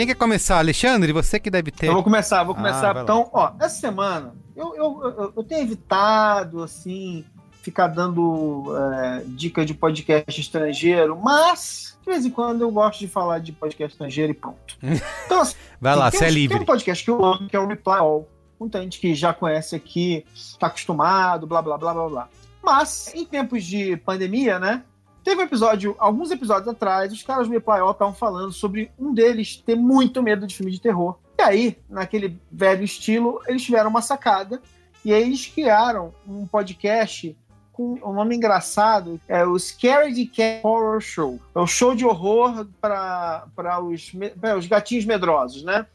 Quem 0.03 0.07
quer 0.09 0.15
começar? 0.15 0.57
Alexandre, 0.57 1.13
você 1.13 1.39
que 1.39 1.49
deve 1.49 1.71
ter. 1.71 1.87
Eu 1.87 1.93
vou 1.93 2.03
começar, 2.03 2.43
vou 2.43 2.53
começar. 2.53 2.97
Ah, 2.97 3.03
então, 3.03 3.29
ó, 3.31 3.53
essa 3.57 3.79
semana 3.79 4.35
eu, 4.53 4.75
eu, 4.75 5.01
eu, 5.01 5.33
eu, 5.37 5.43
tenho 5.45 5.61
evitado, 5.61 6.61
assim, 6.61 7.23
ficar 7.61 7.87
dando 7.87 8.65
é, 8.75 9.23
dica 9.27 9.65
de 9.65 9.73
podcast 9.73 10.41
estrangeiro, 10.41 11.17
mas 11.23 11.97
de 12.01 12.11
vez 12.11 12.25
em 12.25 12.29
quando 12.29 12.63
eu 12.63 12.69
gosto 12.69 12.99
de 12.99 13.07
falar 13.07 13.39
de 13.39 13.53
podcast 13.53 13.93
estrangeiro 13.93 14.33
e 14.33 14.35
pronto. 14.35 14.77
Então, 15.25 15.39
assim, 15.39 15.55
Vai 15.79 15.95
lá, 15.95 16.11
você 16.11 16.25
é 16.25 16.29
livre. 16.29 16.57
Tem 16.57 16.63
um 16.63 16.67
podcast 16.67 17.01
que 17.01 17.09
eu 17.09 17.23
amo, 17.23 17.47
que 17.47 17.55
é 17.55 17.59
o 17.61 17.65
Reply 17.65 17.99
All. 17.99 18.27
Muita 18.59 18.81
gente 18.81 18.99
que 18.99 19.15
já 19.15 19.33
conhece 19.33 19.73
aqui, 19.73 20.25
tá 20.59 20.67
acostumado, 20.67 21.47
blá, 21.47 21.61
blá, 21.61 21.77
blá, 21.77 21.93
blá, 21.93 22.09
blá. 22.09 22.29
Mas, 22.61 23.09
em 23.15 23.23
tempos 23.23 23.63
de 23.63 23.95
pandemia, 23.95 24.59
né? 24.59 24.83
Teve 25.23 25.41
um 25.41 25.45
episódio, 25.45 25.95
alguns 25.99 26.31
episódios 26.31 26.67
atrás, 26.67 27.13
os 27.13 27.23
caras 27.23 27.47
do 27.47 27.71
All 27.71 27.91
estavam 27.91 28.13
falando 28.13 28.51
sobre 28.51 28.91
um 28.99 29.13
deles 29.13 29.55
ter 29.55 29.75
muito 29.75 30.21
medo 30.21 30.45
de 30.45 30.55
filme 30.55 30.71
de 30.71 30.81
terror. 30.81 31.17
E 31.39 31.41
aí, 31.41 31.77
naquele 31.89 32.39
velho 32.51 32.83
estilo, 32.83 33.39
eles 33.47 33.63
tiveram 33.63 33.89
uma 33.89 34.01
sacada 34.01 34.61
e 35.03 35.13
aí 35.13 35.23
eles 35.23 35.45
criaram 35.47 36.13
um 36.27 36.45
podcast 36.45 37.35
com 37.71 37.99
um 38.03 38.13
nome 38.13 38.35
engraçado, 38.35 39.19
é 39.27 39.43
o 39.43 39.57
Scary 39.57 40.27
Cat 40.27 40.61
Horror 40.63 41.01
Show. 41.01 41.39
É 41.55 41.59
o 41.59 41.65
show 41.65 41.95
de 41.95 42.05
horror 42.05 42.67
para 42.79 43.47
os, 43.81 44.11
os 44.57 44.67
gatinhos 44.67 45.05
medrosos, 45.05 45.63
né? 45.63 45.85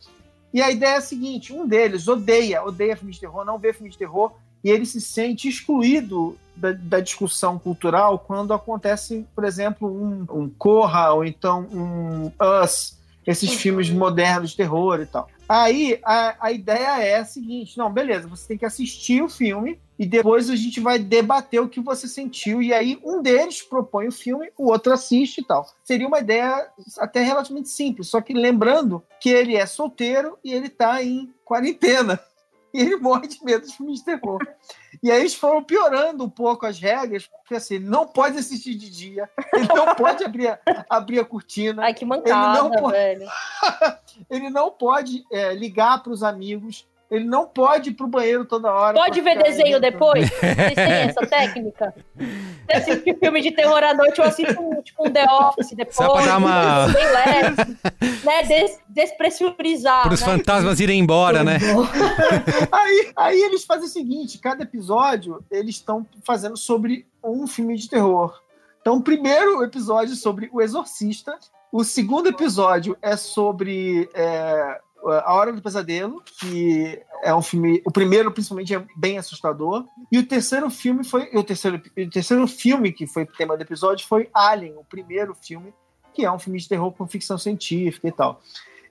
E 0.52 0.60
a 0.60 0.70
ideia 0.70 0.94
é 0.94 0.96
a 0.96 1.00
seguinte: 1.00 1.52
um 1.52 1.66
deles 1.66 2.08
odeia, 2.08 2.64
odeia 2.64 2.96
filme 2.96 3.12
de 3.12 3.20
terror, 3.20 3.44
não 3.44 3.58
vê 3.58 3.72
filme 3.72 3.90
de 3.90 3.98
terror, 3.98 4.32
e 4.62 4.70
ele 4.70 4.86
se 4.86 5.00
sente 5.00 5.48
excluído 5.48 6.36
da, 6.56 6.72
da, 6.72 7.00
discussão 7.00 7.58
cultural 7.58 8.18
quando 8.18 8.52
acontece, 8.52 9.24
por 9.34 9.44
exemplo, 9.44 9.88
um, 9.88 10.26
um 10.30 10.50
Corra 10.50 11.12
ou 11.12 11.24
então 11.24 11.68
um 11.72 12.32
Us, 12.64 12.98
esses 13.26 13.54
filmes 13.54 13.90
modernos 13.90 14.50
de 14.50 14.56
terror 14.56 15.00
e 15.00 15.06
tal. 15.06 15.28
Aí 15.48 15.98
a, 16.04 16.36
a 16.40 16.52
ideia 16.52 17.02
é 17.02 17.18
a 17.18 17.24
seguinte: 17.24 17.78
não, 17.78 17.90
beleza, 17.90 18.28
você 18.28 18.48
tem 18.48 18.58
que 18.58 18.66
assistir 18.66 19.22
o 19.22 19.28
filme 19.28 19.78
e 19.98 20.06
depois 20.06 20.50
a 20.50 20.56
gente 20.56 20.78
vai 20.78 20.98
debater 20.98 21.60
o 21.60 21.68
que 21.68 21.80
você 21.80 22.06
sentiu. 22.06 22.62
E 22.62 22.72
aí 22.74 22.98
um 23.02 23.22
deles 23.22 23.62
propõe 23.62 24.08
o 24.08 24.12
filme, 24.12 24.50
o 24.58 24.70
outro 24.70 24.92
assiste 24.92 25.38
e 25.38 25.44
tal. 25.44 25.66
Seria 25.82 26.06
uma 26.06 26.18
ideia 26.18 26.68
até 26.98 27.22
relativamente 27.22 27.70
simples, 27.70 28.08
só 28.08 28.20
que 28.20 28.34
lembrando 28.34 29.02
que 29.20 29.30
ele 29.30 29.56
é 29.56 29.64
solteiro 29.64 30.38
e 30.44 30.52
ele 30.52 30.66
está 30.66 31.02
em 31.02 31.32
quarentena 31.44 32.20
e 32.74 32.80
ele 32.80 32.96
morre 32.96 33.26
de 33.26 33.42
medo 33.44 33.66
de 33.66 33.76
filmes 33.76 34.00
de 34.00 34.04
terror. 34.04 34.38
E 35.02 35.10
aí 35.10 35.20
eles 35.20 35.34
foram 35.34 35.62
piorando 35.62 36.24
um 36.24 36.30
pouco 36.30 36.66
as 36.66 36.78
regras, 36.78 37.26
porque 37.26 37.54
assim, 37.54 37.76
ele 37.76 37.88
não 37.88 38.06
pode 38.06 38.38
assistir 38.38 38.74
de 38.74 38.90
dia, 38.90 39.30
ele 39.52 39.68
não 39.68 39.94
pode 39.96 40.24
abrir 40.24 40.48
a, 40.48 40.58
abrir 40.88 41.20
a 41.20 41.24
cortina. 41.24 41.82
Ai, 41.82 41.94
que 41.94 42.04
mancada, 42.04 42.58
ele 42.58 42.68
não 42.68 42.70
pode, 42.70 42.92
velho. 42.92 43.28
ele 44.30 44.50
não 44.50 44.70
pode 44.70 45.24
é, 45.30 45.54
ligar 45.54 46.02
para 46.02 46.12
os 46.12 46.22
amigos, 46.22 46.86
ele 47.10 47.24
não 47.24 47.46
pode 47.46 47.90
ir 47.90 47.94
pro 47.94 48.06
banheiro 48.06 48.44
toda 48.44 48.70
hora. 48.70 48.94
Pode 48.94 49.20
ver 49.20 49.42
desenho 49.42 49.80
depois? 49.80 50.28
Vocês 50.38 50.74
têm 50.74 50.92
essa 50.92 51.26
técnica? 51.26 51.94
Se 52.18 52.76
assistir 52.76 53.18
filme 53.18 53.40
de 53.40 53.50
terror 53.52 53.82
à 53.82 53.94
noite, 53.94 54.18
eu 54.18 54.24
assisto 54.24 54.60
um, 54.60 54.82
tipo 54.82 55.08
um 55.08 55.10
The 55.10 55.24
Office 55.24 55.72
depois. 55.72 55.96
Só 55.96 56.12
pra 56.12 56.26
dar 56.26 56.36
uma... 56.36 56.88
Bem 56.92 57.06
leve. 57.06 57.78
né? 58.24 58.42
Des 58.42 58.78
despressurizar. 58.88 60.02
Para 60.02 60.14
os 60.14 60.20
né? 60.20 60.26
fantasmas 60.26 60.80
irem 60.80 61.00
embora, 61.00 61.42
né? 61.42 61.58
aí, 62.70 63.12
aí 63.16 63.42
eles 63.42 63.64
fazem 63.64 63.86
o 63.86 63.90
seguinte, 63.90 64.38
cada 64.38 64.64
episódio 64.64 65.42
eles 65.50 65.76
estão 65.76 66.06
fazendo 66.24 66.56
sobre 66.56 67.06
um 67.24 67.46
filme 67.46 67.76
de 67.76 67.88
terror. 67.88 68.38
Então, 68.80 68.96
o 68.96 69.02
primeiro 69.02 69.62
episódio 69.62 70.12
é 70.12 70.16
sobre 70.16 70.50
O 70.52 70.60
Exorcista. 70.60 71.38
O 71.70 71.84
segundo 71.84 72.28
episódio 72.28 72.96
é 73.00 73.16
sobre... 73.16 74.08
É, 74.14 74.80
a 75.04 75.32
Hora 75.34 75.52
do 75.52 75.62
Pesadelo, 75.62 76.22
que 76.24 77.00
é 77.22 77.34
um 77.34 77.42
filme. 77.42 77.82
O 77.86 77.90
primeiro, 77.90 78.30
principalmente, 78.32 78.74
é 78.74 78.84
bem 78.96 79.18
assustador. 79.18 79.86
E 80.10 80.18
o 80.18 80.26
terceiro 80.26 80.68
filme 80.70 81.04
foi. 81.04 81.30
O 81.34 81.42
terceiro, 81.42 81.76
o 81.76 82.10
terceiro 82.10 82.46
filme 82.46 82.92
que 82.92 83.06
foi 83.06 83.26
tema 83.26 83.56
do 83.56 83.62
episódio 83.62 84.06
foi 84.06 84.28
Alien, 84.34 84.76
o 84.76 84.84
primeiro 84.84 85.34
filme, 85.34 85.72
que 86.12 86.24
é 86.24 86.32
um 86.32 86.38
filme 86.38 86.58
de 86.58 86.68
terror 86.68 86.92
com 86.92 87.06
ficção 87.06 87.38
científica 87.38 88.08
e 88.08 88.12
tal. 88.12 88.40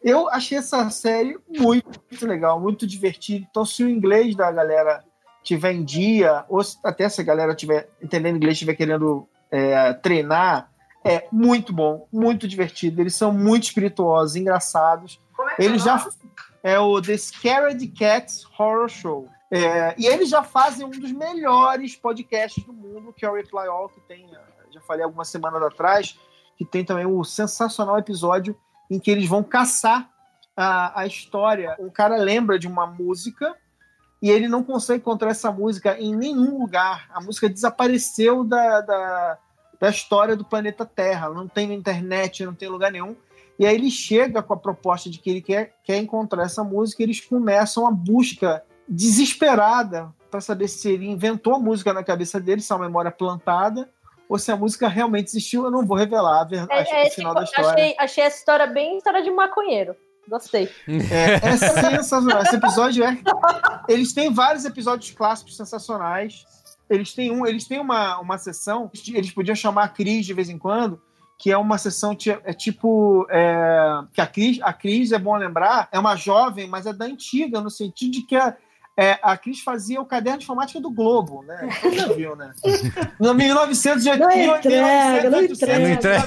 Eu 0.04 0.30
achei 0.30 0.58
essa 0.58 0.90
série 0.90 1.38
muito, 1.50 2.02
muito 2.10 2.28
legal, 2.28 2.60
muito 2.60 2.86
divertida. 2.86 3.46
Então, 3.50 3.66
se 3.66 3.84
o 3.84 3.90
inglês 3.90 4.36
da 4.36 4.52
galera 4.52 5.04
tiver 5.44 5.74
em 5.74 5.84
dia, 5.84 6.46
ou 6.48 6.62
até 6.84 7.10
se 7.10 7.22
a 7.22 7.24
galera 7.24 7.56
tiver 7.56 7.90
entendendo 8.02 8.36
inglês, 8.36 8.54
estiver 8.54 8.76
querendo 8.76 9.28
é, 9.50 9.94
treinar, 9.94 10.70
é 11.04 11.28
muito 11.32 11.72
bom, 11.74 12.08
muito 12.12 12.48
divertido. 12.48 13.02
Eles 13.02 13.16
são 13.16 13.32
muito 13.32 13.64
espirituosos, 13.64 14.36
engraçados 14.36 15.20
eles 15.60 15.84
já 15.84 16.08
é 16.64 16.80
o 16.80 17.02
The 17.02 17.18
Scared 17.18 17.88
Cats 17.90 18.46
Horror 18.58 18.90
Show. 18.90 19.30
É, 19.50 19.96
e 19.98 20.06
eles 20.06 20.30
já 20.30 20.44
fazem 20.44 20.86
um 20.86 20.90
dos 20.90 21.12
melhores 21.12 21.96
podcasts 21.96 22.64
do 22.66 22.74
mundo, 22.74 23.14
que 23.14 23.26
é 23.26 23.30
o 23.30 23.36
Reply 23.36 23.68
All, 23.68 23.88
que 23.88 24.02
tem, 24.02 24.30
já 24.72 24.82
falei 24.82 25.04
algumas 25.04 25.30
semanas 25.30 25.62
atrás, 25.64 26.20
que 26.58 26.66
tem 26.66 26.84
também 26.84 27.06
o 27.06 27.24
sensacional 27.24 27.98
episódio 27.98 28.58
em 28.90 29.00
que 29.00 29.10
eles 29.10 29.28
vão 29.28 29.44
caçar 29.44 30.10
a, 30.56 31.02
a 31.02 31.06
história. 31.06 31.76
O 31.80 31.92
cara 31.92 32.18
lembra 32.18 32.60
de 32.60 32.68
uma 32.68 32.86
música 32.86 33.56
e 34.22 34.30
ele 34.30 34.48
não 34.48 34.64
consegue 34.64 35.00
encontrar 35.00 35.30
essa 35.30 35.52
música 35.52 35.98
em 36.00 36.16
nenhum 36.16 36.60
lugar. 36.60 37.08
A 37.14 37.22
música 37.22 37.48
desapareceu 37.48 38.44
da, 38.44 38.82
da, 38.82 39.38
da 39.80 39.90
história 39.90 40.36
do 40.36 40.44
planeta 40.44 40.86
Terra. 40.86 41.30
Não 41.30 41.48
tem 41.48 41.68
na 41.68 41.74
internet, 41.74 42.44
não 42.44 42.56
tem 42.56 42.68
lugar 42.68 42.92
nenhum. 42.92 43.16
E 43.60 43.66
aí 43.66 43.76
ele 43.76 43.90
chega 43.90 44.44
com 44.44 44.54
a 44.54 44.58
proposta 44.58 45.10
de 45.10 45.18
que 45.18 45.30
ele 45.30 45.42
quer, 45.42 45.76
quer 45.84 45.98
encontrar 45.98 46.44
essa 46.44 46.64
música 46.64 47.02
e 47.02 47.06
eles 47.06 47.20
começam 47.20 47.88
a 47.88 47.92
busca 47.92 48.64
desesperada 48.88 50.14
para 50.30 50.42
saber 50.42 50.68
se 50.68 50.90
ele 50.90 51.08
inventou 51.08 51.56
a 51.56 51.60
música 51.60 51.94
na 51.94 52.04
cabeça 52.04 52.40
dele, 52.40 52.62
se 52.62 52.72
é 52.72 52.76
uma 52.76 52.86
memória 52.86 53.12
plantada, 53.12 53.90
ou 54.30 54.38
se 54.38 54.52
a 54.52 54.56
música 54.56 54.88
realmente 54.88 55.30
existiu. 55.30 55.66
Eu 55.66 55.72
não 55.72 55.86
vou 55.86 55.98
revelar 55.98 56.42
a 56.42 56.44
verdade, 56.44 56.90
é, 56.92 57.08
é, 57.08 57.10
final 57.10 57.34
tipo, 57.34 57.40
da 57.40 57.44
história. 57.44 57.72
Achei, 57.72 57.96
achei 57.98 58.24
essa 58.24 58.38
história 58.38 58.68
bem 58.68 58.98
história 58.98 59.24
de 59.24 59.32
maconheiro. 59.32 59.96
Gostei. 60.28 60.70
É, 60.88 61.48
é 61.48 61.58
sensacional. 61.58 62.44
Esse 62.44 62.56
episódio 62.58 63.04
é. 63.04 63.18
Eles 63.88 64.14
têm 64.14 64.32
vários 64.32 64.66
episódios 64.66 65.12
clássicos 65.12 65.56
sensacionais. 65.56 66.46
Eles 66.90 67.14
têm 67.14 67.32
um, 67.32 67.46
eles 67.46 67.68
têm 67.68 67.80
uma, 67.80 68.20
uma 68.20 68.38
sessão, 68.38 68.90
eles 69.08 69.32
podiam 69.32 69.56
chamar 69.56 69.84
a 69.86 69.90
Cris 69.90 70.26
de 70.26 70.34
vez 70.34 70.50
em 70.50 70.58
quando, 70.58 71.02
que 71.38 71.52
é 71.52 71.58
uma 71.58 71.78
sessão 71.78 72.18
é 72.44 72.54
tipo 72.54 73.28
é, 73.30 74.02
que 74.12 74.20
a 74.20 74.26
Cris, 74.26 74.60
a 74.62 74.74
Cris 74.74 75.12
é 75.12 75.20
bom 75.20 75.36
lembrar, 75.36 75.88
é 75.92 76.00
uma 76.00 76.16
jovem, 76.16 76.68
mas 76.68 76.86
é 76.86 76.94
da 76.94 77.06
antiga 77.06 77.62
no 77.62 77.70
sentido 77.70 78.12
de 78.12 78.22
que 78.24 78.36
a, 78.36 78.56
é, 79.00 79.20
a 79.22 79.38
Cris 79.38 79.60
fazia 79.60 80.02
o 80.02 80.06
caderno 80.06 80.40
de 80.40 80.46
informática 80.46 80.82
do 80.82 80.90
Globo, 80.90 81.44
né? 81.44 81.70
Você 81.80 81.92
já 81.92 82.08
viu, 82.08 82.36
né? 82.36 82.52
No 83.20 83.36
1900 83.36 84.04
já 84.04 84.18
não 84.18 84.30
tinha. 84.30 84.58
Entrega, 84.58 85.30
não 85.30 85.44
entrega, 85.44 85.80
não 85.80 85.90
entrega. 85.92 86.24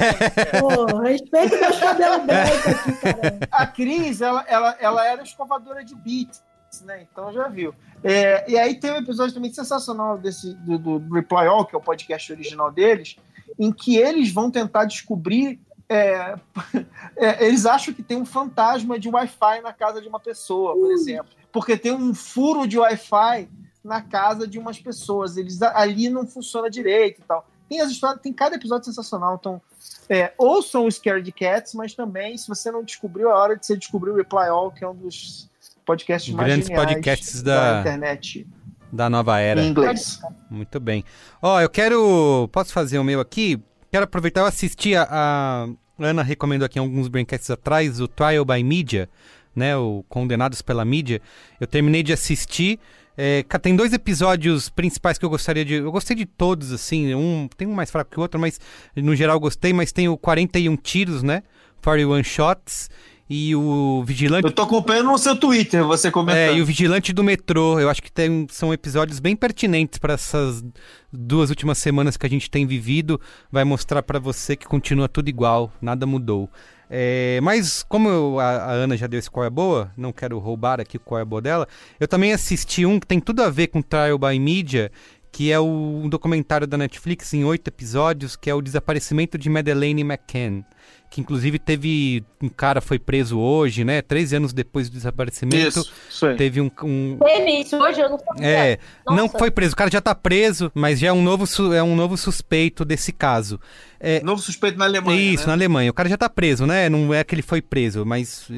Pô, 0.60 0.98
respeita 0.98 1.56
meus 1.56 1.78
cabelos 1.80 2.22
brancos 2.26 2.66
aqui, 2.66 2.92
cara. 3.00 3.38
A 3.50 3.66
Cris, 3.66 4.20
ela, 4.20 4.44
ela, 4.46 4.76
ela 4.78 5.04
era 5.04 5.22
escovadora 5.22 5.84
de 5.84 5.96
beats, 5.96 6.40
né? 6.82 7.04
Então 7.10 7.32
já 7.32 7.48
viu. 7.48 7.74
É, 8.04 8.48
e 8.48 8.56
aí 8.56 8.78
tem 8.78 8.92
um 8.92 8.96
episódio 8.96 9.34
também 9.34 9.52
sensacional 9.52 10.16
desse, 10.16 10.54
do, 10.54 10.78
do 10.78 11.14
Reply 11.14 11.46
All, 11.46 11.66
que 11.66 11.74
é 11.74 11.78
o 11.78 11.82
podcast 11.82 12.32
original 12.32 12.70
deles, 12.70 13.16
em 13.60 13.70
que 13.70 13.98
eles 13.98 14.32
vão 14.32 14.50
tentar 14.50 14.86
descobrir. 14.86 15.60
É, 15.86 16.34
é, 17.14 17.46
eles 17.46 17.66
acham 17.66 17.92
que 17.92 18.02
tem 18.02 18.16
um 18.16 18.24
fantasma 18.24 18.98
de 18.98 19.10
Wi-Fi 19.10 19.60
na 19.60 19.74
casa 19.74 20.00
de 20.00 20.08
uma 20.08 20.18
pessoa, 20.18 20.72
por 20.74 20.90
exemplo, 20.90 21.30
porque 21.52 21.76
tem 21.76 21.92
um 21.92 22.14
furo 22.14 22.66
de 22.66 22.78
Wi-Fi 22.78 23.50
na 23.84 24.00
casa 24.00 24.48
de 24.48 24.58
umas 24.58 24.78
pessoas. 24.78 25.36
Eles 25.36 25.60
ali 25.60 26.08
não 26.08 26.26
funciona 26.26 26.70
direito 26.70 27.20
e 27.20 27.24
tal. 27.24 27.46
tem 27.68 27.82
as 27.82 27.90
histórias, 27.90 28.22
tem 28.22 28.32
cada 28.32 28.56
episódio 28.56 28.86
sensacional. 28.86 29.36
Então, 29.38 29.60
é, 30.08 30.32
ouçam 30.38 30.86
o 30.86 30.90
Scared 30.90 31.30
Cats, 31.32 31.74
mas 31.74 31.92
também, 31.94 32.38
se 32.38 32.48
você 32.48 32.70
não 32.70 32.82
descobriu, 32.82 33.30
é 33.30 33.34
hora 33.34 33.56
de 33.56 33.66
você 33.66 33.76
descobrir 33.76 34.10
o 34.10 34.16
Reply 34.16 34.48
All, 34.48 34.70
que 34.70 34.82
é 34.82 34.88
um 34.88 34.94
dos 34.94 35.50
podcasts 35.84 36.32
mais 36.32 36.48
Grandes 36.48 36.70
podcasts 36.70 37.42
da, 37.42 37.74
da 37.74 37.80
internet. 37.80 38.46
Da 38.92 39.08
nova 39.08 39.38
era. 39.38 39.62
Em 39.62 39.68
inglês. 39.68 40.20
Muito 40.50 40.80
bem. 40.80 41.04
Ó, 41.40 41.60
eu 41.60 41.68
quero. 41.68 42.48
Posso 42.52 42.72
fazer 42.72 42.98
o 42.98 43.04
meu 43.04 43.20
aqui? 43.20 43.60
Quero 43.90 44.04
aproveitar, 44.04 44.42
eu 44.42 44.46
assisti 44.46 44.94
a, 44.94 45.06
a 45.10 45.68
Ana 45.98 46.22
recomendou 46.22 46.64
aqui 46.64 46.78
alguns 46.78 47.08
braincasts 47.08 47.50
atrás, 47.50 48.00
o 48.00 48.08
Trial 48.08 48.44
by 48.44 48.62
Media, 48.62 49.08
né? 49.54 49.76
O 49.76 50.04
Condenados 50.08 50.62
pela 50.62 50.84
Mídia. 50.84 51.20
Eu 51.60 51.66
terminei 51.66 52.02
de 52.02 52.12
assistir. 52.12 52.78
É, 53.16 53.44
tem 53.60 53.76
dois 53.76 53.92
episódios 53.92 54.70
principais 54.70 55.18
que 55.18 55.24
eu 55.24 55.30
gostaria 55.30 55.64
de. 55.64 55.74
Eu 55.74 55.92
gostei 55.92 56.16
de 56.16 56.24
todos, 56.24 56.72
assim. 56.72 57.14
Um 57.14 57.48
tem 57.56 57.68
um 57.68 57.74
mais 57.74 57.90
fraco 57.90 58.10
que 58.10 58.18
o 58.18 58.22
outro, 58.22 58.40
mas 58.40 58.58
no 58.96 59.14
geral 59.14 59.38
gostei. 59.38 59.72
Mas 59.72 59.92
tem 59.92 60.08
o 60.08 60.16
41 60.16 60.76
Tiros, 60.76 61.22
né? 61.22 61.42
41 61.82 62.22
Shots 62.22 62.90
e 63.32 63.54
o 63.54 64.02
Vigilante. 64.04 64.44
Eu 64.44 64.50
tô 64.50 64.62
acompanhando 64.62 65.06
no 65.06 65.16
seu 65.16 65.36
Twitter, 65.36 65.84
você 65.84 66.10
comentando. 66.10 66.36
É, 66.36 66.52
e 66.52 66.60
o 66.60 66.66
Vigilante 66.66 67.12
do 67.12 67.22
Metrô. 67.22 67.78
Eu 67.78 67.88
acho 67.88 68.02
que 68.02 68.10
tem, 68.10 68.48
são 68.50 68.74
episódios 68.74 69.20
bem 69.20 69.36
pertinentes 69.36 70.00
para 70.00 70.14
essas 70.14 70.64
duas 71.12 71.48
últimas 71.48 71.78
semanas 71.78 72.16
que 72.16 72.26
a 72.26 72.28
gente 72.28 72.50
tem 72.50 72.66
vivido. 72.66 73.20
Vai 73.50 73.62
mostrar 73.62 74.02
para 74.02 74.18
você 74.18 74.56
que 74.56 74.66
continua 74.66 75.08
tudo 75.08 75.28
igual, 75.28 75.72
nada 75.80 76.04
mudou. 76.06 76.50
É, 76.90 77.38
mas 77.40 77.84
como 77.84 78.08
eu, 78.08 78.40
a, 78.40 78.48
a, 78.48 78.72
Ana 78.72 78.96
já 78.96 79.06
deu 79.06 79.20
esse 79.20 79.30
qual 79.30 79.46
é 79.46 79.50
boa, 79.50 79.92
não 79.96 80.12
quero 80.12 80.36
roubar 80.40 80.80
aqui 80.80 80.96
o 80.96 81.00
qual 81.00 81.20
é 81.20 81.24
boa 81.24 81.40
dela, 81.40 81.68
eu 82.00 82.08
também 82.08 82.32
assisti 82.32 82.84
um 82.84 82.98
que 82.98 83.06
tem 83.06 83.20
tudo 83.20 83.44
a 83.44 83.48
ver 83.48 83.68
com 83.68 83.80
Trial 83.80 84.18
by 84.18 84.36
Media, 84.40 84.90
que 85.30 85.52
é 85.52 85.60
o, 85.60 85.64
um 86.02 86.08
documentário 86.08 86.66
da 86.66 86.76
Netflix 86.76 87.32
em 87.32 87.44
oito 87.44 87.68
episódios, 87.68 88.34
que 88.34 88.50
é 88.50 88.54
o 88.56 88.60
desaparecimento 88.60 89.38
de 89.38 89.48
Madeleine 89.48 90.00
McCann 90.00 90.64
que 91.10 91.20
inclusive 91.20 91.58
teve 91.58 92.22
um 92.40 92.48
cara 92.48 92.80
foi 92.80 92.96
preso 92.96 93.36
hoje, 93.36 93.82
né? 93.84 94.00
Três 94.00 94.32
anos 94.32 94.52
depois 94.52 94.88
do 94.88 94.92
desaparecimento. 94.94 95.80
Isso, 95.80 95.92
isso 96.08 96.26
aí. 96.26 96.36
Teve 96.36 96.60
um, 96.60 96.70
um... 96.84 97.18
Teve 97.18 97.50
isso 97.60 97.76
hoje, 97.76 98.00
eu 98.00 98.10
não 98.10 98.18
sabia. 98.18 98.46
É, 98.46 98.78
Nossa. 99.04 99.20
não 99.20 99.28
foi 99.28 99.50
preso. 99.50 99.72
O 99.74 99.76
cara 99.76 99.90
já 99.90 100.00
tá 100.00 100.14
preso, 100.14 100.70
mas 100.72 101.00
já 101.00 101.08
é 101.08 101.12
um 101.12 101.22
novo, 101.22 101.44
é 101.74 101.82
um 101.82 101.96
novo 101.96 102.16
suspeito 102.16 102.84
desse 102.84 103.12
caso. 103.12 103.58
É, 103.98 104.22
novo 104.22 104.40
suspeito 104.40 104.78
na 104.78 104.84
Alemanha. 104.84 105.20
Isso, 105.20 105.42
né? 105.42 105.48
na 105.48 105.52
Alemanha. 105.54 105.90
O 105.90 105.94
cara 105.94 106.08
já 106.08 106.16
tá 106.16 106.30
preso, 106.30 106.64
né? 106.64 106.88
Não 106.88 107.12
é 107.12 107.24
que 107.24 107.34
ele 107.34 107.42
foi 107.42 107.60
preso, 107.60 108.06
mas 108.06 108.48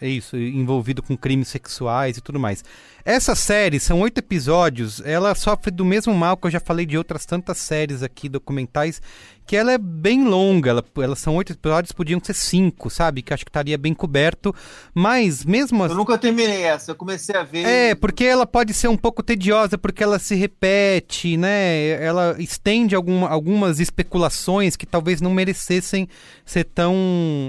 é 0.00 0.08
isso, 0.08 0.36
envolvido 0.36 1.02
com 1.02 1.16
crimes 1.16 1.48
sexuais 1.48 2.16
e 2.16 2.20
tudo 2.20 2.38
mais. 2.38 2.64
Essa 3.04 3.34
série, 3.34 3.80
são 3.80 4.00
oito 4.00 4.18
episódios, 4.18 5.00
ela 5.04 5.34
sofre 5.34 5.70
do 5.70 5.84
mesmo 5.84 6.14
mal 6.14 6.36
que 6.36 6.46
eu 6.46 6.50
já 6.50 6.60
falei 6.60 6.86
de 6.86 6.96
outras 6.96 7.26
tantas 7.26 7.58
séries 7.58 8.02
aqui, 8.02 8.28
documentais, 8.28 9.02
que 9.48 9.56
ela 9.56 9.72
é 9.72 9.78
bem 9.78 10.24
longa, 10.24 10.68
ela, 10.68 10.84
elas 10.98 11.18
são 11.20 11.34
oito 11.36 11.54
episódios, 11.54 11.90
podiam 11.90 12.20
ser 12.22 12.34
cinco, 12.34 12.90
sabe? 12.90 13.22
Que 13.22 13.32
acho 13.32 13.46
que 13.46 13.48
estaria 13.48 13.78
bem 13.78 13.94
coberto, 13.94 14.54
mas 14.94 15.42
mesmo 15.42 15.82
assim... 15.82 15.94
Eu 15.94 15.96
nunca 15.96 16.18
terminei 16.18 16.64
essa, 16.64 16.90
eu 16.90 16.94
comecei 16.94 17.34
a 17.34 17.42
ver... 17.44 17.64
É, 17.66 17.94
porque 17.94 18.24
ela 18.24 18.46
pode 18.46 18.74
ser 18.74 18.88
um 18.88 18.96
pouco 18.96 19.22
tediosa, 19.22 19.78
porque 19.78 20.04
ela 20.04 20.18
se 20.18 20.34
repete, 20.34 21.38
né? 21.38 21.92
Ela 22.04 22.36
estende 22.38 22.94
alguma, 22.94 23.26
algumas 23.26 23.80
especulações 23.80 24.76
que 24.76 24.84
talvez 24.84 25.22
não 25.22 25.30
merecessem 25.30 26.06
ser 26.44 26.64
tão... 26.64 26.94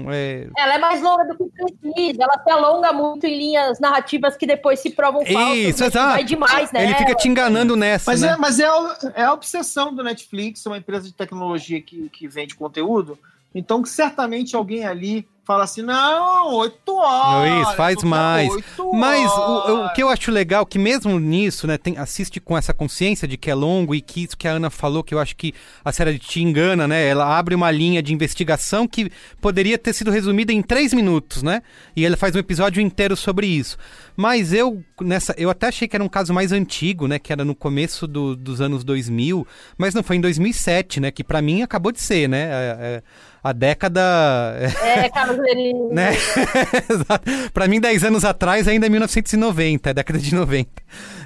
É... 0.08 0.48
Ela 0.56 0.76
é 0.76 0.78
mais 0.78 1.02
longa 1.02 1.24
do 1.24 1.36
que 1.36 1.44
precisa, 1.50 2.22
ela 2.22 2.42
se 2.42 2.50
alonga 2.50 2.94
muito 2.94 3.26
em 3.26 3.36
linhas 3.36 3.78
narrativas 3.78 4.38
que 4.38 4.46
depois 4.46 4.80
se 4.80 4.88
provam 4.88 5.22
falsas. 5.26 5.58
Isso, 5.58 5.84
exato. 5.84 6.12
Vai 6.12 6.24
demais, 6.24 6.72
né? 6.72 6.84
Ele 6.84 6.94
fica 6.94 7.14
te 7.14 7.28
enganando 7.28 7.76
nessa. 7.76 8.10
Mas, 8.10 8.22
né? 8.22 8.28
é, 8.28 8.36
mas 8.38 8.58
é, 8.58 8.68
é 9.16 9.24
a 9.24 9.34
obsessão 9.34 9.94
do 9.94 10.02
Netflix, 10.02 10.64
uma 10.64 10.78
empresa 10.78 11.06
de 11.06 11.12
tecnologia 11.12 11.78
que, 11.82 11.89
que 12.08 12.28
vende 12.28 12.54
conteúdo. 12.54 13.18
Então, 13.54 13.84
certamente 13.84 14.54
alguém 14.54 14.84
ali 14.84 15.26
fala 15.50 15.64
assim, 15.64 15.82
não, 15.82 16.54
oito 16.54 16.94
horas. 16.94 17.66
Isso, 17.66 17.76
faz 17.76 18.02
mais. 18.04 18.48
Mas 18.92 19.30
o, 19.32 19.86
o, 19.86 19.92
que 19.92 20.02
eu 20.02 20.08
acho 20.08 20.30
legal, 20.30 20.64
que 20.64 20.78
mesmo 20.78 21.18
nisso, 21.18 21.66
né, 21.66 21.76
tem, 21.76 21.98
assiste 21.98 22.38
com 22.38 22.56
essa 22.56 22.72
consciência 22.72 23.26
de 23.26 23.36
que 23.36 23.50
é 23.50 23.54
longo 23.54 23.92
e 23.92 24.00
que 24.00 24.22
isso 24.22 24.36
que 24.36 24.46
a 24.46 24.52
Ana 24.52 24.70
falou, 24.70 25.02
que 25.02 25.12
eu 25.12 25.18
acho 25.18 25.34
que 25.34 25.52
a 25.84 25.90
série 25.90 26.20
te 26.20 26.40
engana, 26.40 26.86
né? 26.86 27.04
Ela 27.04 27.36
abre 27.36 27.54
uma 27.54 27.70
linha 27.70 28.00
de 28.00 28.14
investigação 28.14 28.86
que 28.86 29.10
poderia 29.40 29.76
ter 29.76 29.92
sido 29.92 30.10
resumida 30.10 30.52
em 30.52 30.62
três 30.62 30.94
minutos, 30.94 31.42
né? 31.42 31.62
E 31.96 32.06
ela 32.06 32.16
faz 32.16 32.36
um 32.36 32.38
episódio 32.38 32.80
inteiro 32.80 33.16
sobre 33.16 33.48
isso. 33.48 33.76
Mas 34.16 34.52
eu, 34.52 34.84
nessa, 35.00 35.34
eu 35.36 35.50
até 35.50 35.68
achei 35.68 35.88
que 35.88 35.96
era 35.96 36.04
um 36.04 36.08
caso 36.08 36.32
mais 36.32 36.52
antigo, 36.52 37.08
né? 37.08 37.18
Que 37.18 37.32
era 37.32 37.44
no 37.44 37.54
começo 37.54 38.06
do, 38.06 38.36
dos 38.36 38.60
anos 38.60 38.84
2000, 38.84 39.46
mas 39.76 39.94
não 39.94 40.02
foi 40.02 40.16
em 40.16 40.20
2007, 40.20 41.00
né? 41.00 41.10
Que 41.10 41.24
para 41.24 41.42
mim 41.42 41.62
acabou 41.62 41.90
de 41.90 42.00
ser, 42.00 42.28
né? 42.28 42.42
É, 42.42 42.76
é, 42.80 43.02
a 43.42 43.52
década. 43.52 44.00
É, 44.80 45.08
Carlos 45.08 45.38
né? 45.92 46.12
Para 47.52 47.68
mim, 47.68 47.80
10 47.80 48.04
anos 48.04 48.24
atrás 48.24 48.66
ainda 48.66 48.86
é 48.86 48.88
1990, 48.88 49.90
é 49.90 49.94
década 49.94 50.18
de 50.18 50.34
90. 50.34 50.68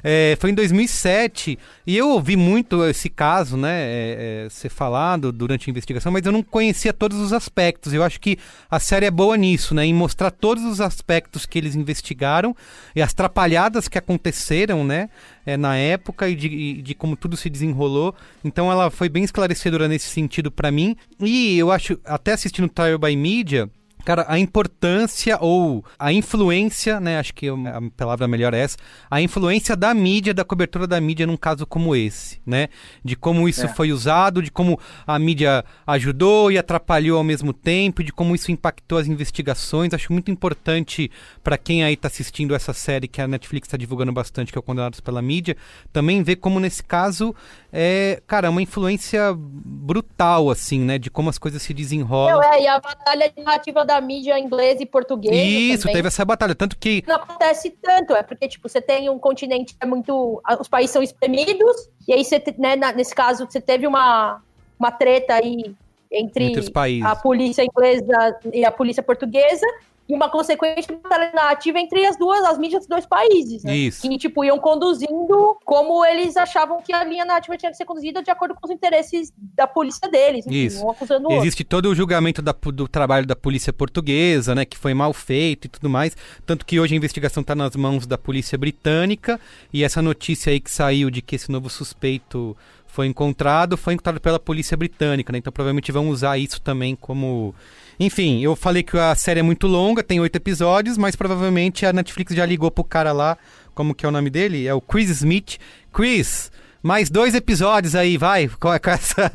É, 0.07 0.37
foi 0.39 0.51
em 0.51 0.55
2007 0.55 1.59
e 1.87 1.97
eu 1.97 2.11
ouvi 2.11 2.37
muito 2.37 2.85
esse 2.85 3.09
caso, 3.09 3.57
né, 3.57 3.85
é, 3.85 4.45
é, 4.45 4.51
ser 4.51 4.69
falado 4.69 5.33
durante 5.33 5.69
a 5.69 5.71
investigação, 5.71 6.13
mas 6.13 6.27
eu 6.27 6.33
não 6.33 6.43
conhecia 6.43 6.93
todos 6.93 7.19
os 7.19 7.33
aspectos. 7.33 7.95
Eu 7.95 8.03
acho 8.03 8.21
que 8.21 8.39
a 8.71 8.79
série 8.79 9.07
é 9.07 9.11
boa 9.11 9.35
nisso, 9.35 9.75
né, 9.75 9.87
em 9.87 9.95
mostrar 9.95 10.31
todos 10.31 10.63
os 10.63 10.79
aspectos 10.79 11.47
que 11.47 11.59
eles 11.59 11.75
investigaram 11.75 12.55
e 12.95 13.01
as 13.01 13.15
trapalhadas 13.15 13.89
que 13.89 13.97
aconteceram, 13.97 14.85
né, 14.85 15.09
é, 15.47 15.57
na 15.57 15.77
época 15.77 16.29
e 16.29 16.35
de, 16.35 16.83
de, 16.83 16.95
como 16.95 17.17
tudo 17.17 17.37
se 17.37 17.51
desenrolou. 17.51 18.15
Então 18.45 18.71
ela 18.71 18.91
foi 18.91 19.09
bem 19.09 19.25
esclarecedora 19.25 19.89
nesse 19.89 20.09
sentido 20.09 20.51
para 20.51 20.71
mim. 20.71 20.97
E 21.21 21.59
eu 21.59 21.71
acho, 21.71 21.99
até 22.05 22.33
assistindo 22.33 22.69
Trial 22.69 22.99
by 22.99 23.17
Media, 23.17 23.69
Cara, 24.05 24.27
a 24.29 24.39
importância 24.39 25.39
ou 25.41 25.83
a 25.99 26.13
influência, 26.13 27.01
né? 27.01 27.19
Acho 27.19 27.33
que 27.33 27.49
a 27.49 27.81
palavra 27.97 28.29
melhor 28.29 28.53
é 28.53 28.61
essa. 28.61 28.77
A 29.11 29.23
influência 29.23 29.75
da 29.75 29.95
mídia, 29.95 30.35
da 30.35 30.45
cobertura 30.45 30.87
da 30.87 31.01
mídia 31.01 31.27
num 31.27 31.37
caso 31.37 31.67
como 31.67 31.97
esse, 31.97 32.39
né? 32.45 32.69
De 33.03 33.17
como 33.17 33.49
isso 33.49 33.65
é. 33.65 33.69
foi 33.69 33.93
usado, 33.93 34.43
de 34.43 34.51
como 34.51 34.79
a 35.07 35.19
mídia 35.19 35.65
ajudou 35.87 36.53
e 36.53 36.59
atrapalhou 36.59 37.17
ao 37.17 37.25
mesmo 37.25 37.55
tempo, 37.55 38.05
de 38.05 38.13
como 38.13 38.35
isso 38.35 38.53
impactou 38.53 38.99
as 38.99 39.07
investigações. 39.07 39.95
Acho 39.95 40.13
muito 40.13 40.31
importante 40.31 41.11
para 41.43 41.57
quem 41.57 41.83
aí 41.83 41.97
tá 41.97 42.09
assistindo 42.09 42.55
essa 42.55 42.75
série 42.75 43.09
que 43.09 43.23
a 43.23 43.27
Netflix 43.27 43.69
está 43.69 43.79
divulgando 43.79 44.13
bastante, 44.13 44.53
que 44.53 44.59
é 44.59 44.61
o 44.61 44.63
Condenados 44.63 45.01
pela 45.01 45.23
Mídia, 45.23 45.57
também 45.93 46.23
ver 46.23 46.37
como 46.37 46.61
nesse 46.61 46.83
caso 46.83 47.35
é, 47.75 48.23
cara, 48.27 48.51
uma 48.51 48.61
influência 48.61 49.35
brutal, 49.37 50.51
assim, 50.51 50.81
né? 50.81 50.99
De 50.99 51.11
como 51.11 51.31
as 51.31 51.39
coisas 51.39 51.63
se 51.63 51.73
desenrolam. 51.73 52.43
é, 52.43 52.63
e 52.63 52.67
a 52.67 52.79
batalha 52.79 53.33
narrativa 53.37 53.85
da 53.85 53.95
da 53.95 54.01
mídia 54.01 54.39
inglesa 54.39 54.83
e 54.83 54.87
portuguesa. 54.87 55.35
Isso, 55.35 55.83
também. 55.83 55.97
teve 55.97 56.09
essa 56.09 56.25
batalha. 56.25 56.55
Tanto 56.55 56.77
que. 56.77 57.05
Não 57.07 57.17
acontece 57.17 57.71
tanto, 57.71 58.15
é 58.15 58.23
porque, 58.23 58.49
tipo, 58.49 58.69
você 58.69 58.81
tem 58.81 59.09
um 59.09 59.19
continente 59.19 59.75
que 59.75 59.79
é 59.81 59.87
muito. 59.87 60.43
Os 60.61 60.69
países 60.69 60.91
são 60.91 61.03
espremidos, 61.03 61.89
e 62.07 62.13
aí 62.13 62.25
você, 62.25 62.43
né, 62.59 62.77
nesse 62.95 63.15
caso, 63.15 63.47
você 63.49 63.61
teve 63.61 63.87
uma, 63.87 64.43
uma 64.79 64.91
treta 64.91 65.35
aí 65.35 65.75
entre, 66.11 66.45
entre 66.47 67.03
a 67.03 67.17
polícia 67.17 67.65
inglesa 67.65 68.39
e 68.53 68.65
a 68.65 68.71
polícia 68.71 69.03
portuguesa, 69.03 69.67
e 70.09 70.15
uma 70.15 70.29
consequente 70.29 70.87
batalha 70.93 71.33
narrativa 71.33 71.79
entre 71.79 72.05
as 72.05 72.17
duas, 72.17 72.45
as 72.45 72.59
mídias 72.59 72.81
dos 72.81 72.89
dois 72.89 73.07
países, 73.07 73.65
né? 73.65 73.75
Isso. 73.75 74.03
Que, 74.03 74.19
tipo, 74.19 74.45
iam 74.45 74.59
conduzindo 74.59 75.57
como 75.65 76.05
eles 76.05 76.37
achavam 76.37 76.83
que 76.83 76.93
a 76.93 77.03
linha 77.03 77.25
narrativa 77.25 77.57
tinha 77.57 77.71
que 77.71 77.77
ser 77.77 77.87
conduzida 77.87 78.23
de 78.23 78.31
acordo 78.31 78.55
com 78.55 78.67
os 78.67 78.71
interesses 78.71 79.33
da 79.37 79.67
polícia 79.67 80.09
deles. 80.09 80.47
Enfim, 80.47 80.67
Isso. 80.67 80.85
Um 80.85 80.91
acusando 80.91 81.29
o 81.29 81.33
Existe 81.33 81.63
outro. 81.63 81.77
todo 81.77 81.87
o 81.91 81.95
julgamento 81.95 82.43
da, 82.43 82.53
do 82.53 82.87
trabalho 82.87 83.27
da 83.27 83.35
polícia 83.35 83.73
portuguesa, 83.73 84.55
né? 84.55 84.65
Que 84.65 84.77
foi 84.77 84.93
mal 84.93 85.13
feito 85.13 85.67
e 85.67 85.69
tudo 85.69 85.89
mais. 85.89 86.15
Tanto 86.45 86.67
que 86.67 86.79
hoje 86.79 86.95
a 86.95 86.97
investigação 86.97 87.41
está 87.41 87.55
nas 87.55 87.75
mãos 87.75 88.07
da 88.07 88.19
polícia 88.19 88.59
britânica. 88.59 89.41
E 89.73 89.83
essa 89.83 90.03
notícia 90.03 90.51
aí 90.53 90.61
que 90.61 90.71
saiu 90.71 91.09
de 91.11 91.23
que 91.23 91.37
esse 91.37 91.51
novo 91.51 91.71
suspeito 91.71 92.55
foi 92.87 93.07
encontrado, 93.07 93.77
foi 93.77 93.95
encontrado 93.95 94.21
pela 94.21 94.39
polícia 94.39 94.77
britânica, 94.77 95.33
né? 95.33 95.39
Então 95.39 95.53
provavelmente 95.53 95.91
vão 95.91 96.09
usar 96.11 96.39
isso 96.39 96.61
também 96.61 96.95
como 96.95 97.53
enfim, 97.99 98.43
eu 98.43 98.57
falei 98.57 98.83
que 98.83 98.97
a 98.97 99.15
série 99.15 99.41
é 99.41 99.43
muito 99.43 99.67
longa, 99.67 100.03
tem 100.03 100.21
oito 100.21 100.37
episódios, 100.37 100.99
mas 100.99 101.15
provavelmente 101.17 101.87
a 101.87 101.93
Netflix 101.93 102.35
já 102.35 102.45
ligou 102.45 102.71
pro 102.71 102.85
cara 102.85 103.13
lá, 103.13 103.39
como 103.75 103.95
que 103.95 104.05
é 104.05 104.09
o 104.09 104.13
nome 104.13 104.31
dele? 104.31 104.67
É 104.67 104.75
o 104.75 104.81
Chris 104.81 105.11
Smith. 105.11 105.59
Chris, 105.93 106.51
mais 106.85 107.09
dois 107.09 107.35
episódios 107.35 107.95
aí, 107.95 108.19
vai, 108.19 108.47
com, 108.61 108.71
essa, 108.71 109.31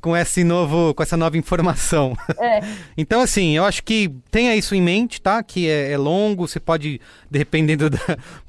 com 0.00 0.16
esse 0.16 0.44
novo, 0.44 0.94
com 0.94 1.02
essa 1.02 1.16
nova 1.16 1.36
informação. 1.36 2.16
É. 2.38 2.60
então, 2.96 3.20
assim, 3.20 3.56
eu 3.56 3.64
acho 3.64 3.82
que 3.82 4.08
tenha 4.30 4.54
isso 4.54 4.72
em 4.74 4.80
mente, 4.80 5.20
tá? 5.20 5.42
Que 5.42 5.68
é, 5.68 5.90
é 5.90 5.98
longo, 5.98 6.46
você 6.46 6.60
pode, 6.60 7.00
dependendo 7.28 7.90
da. 7.90 7.98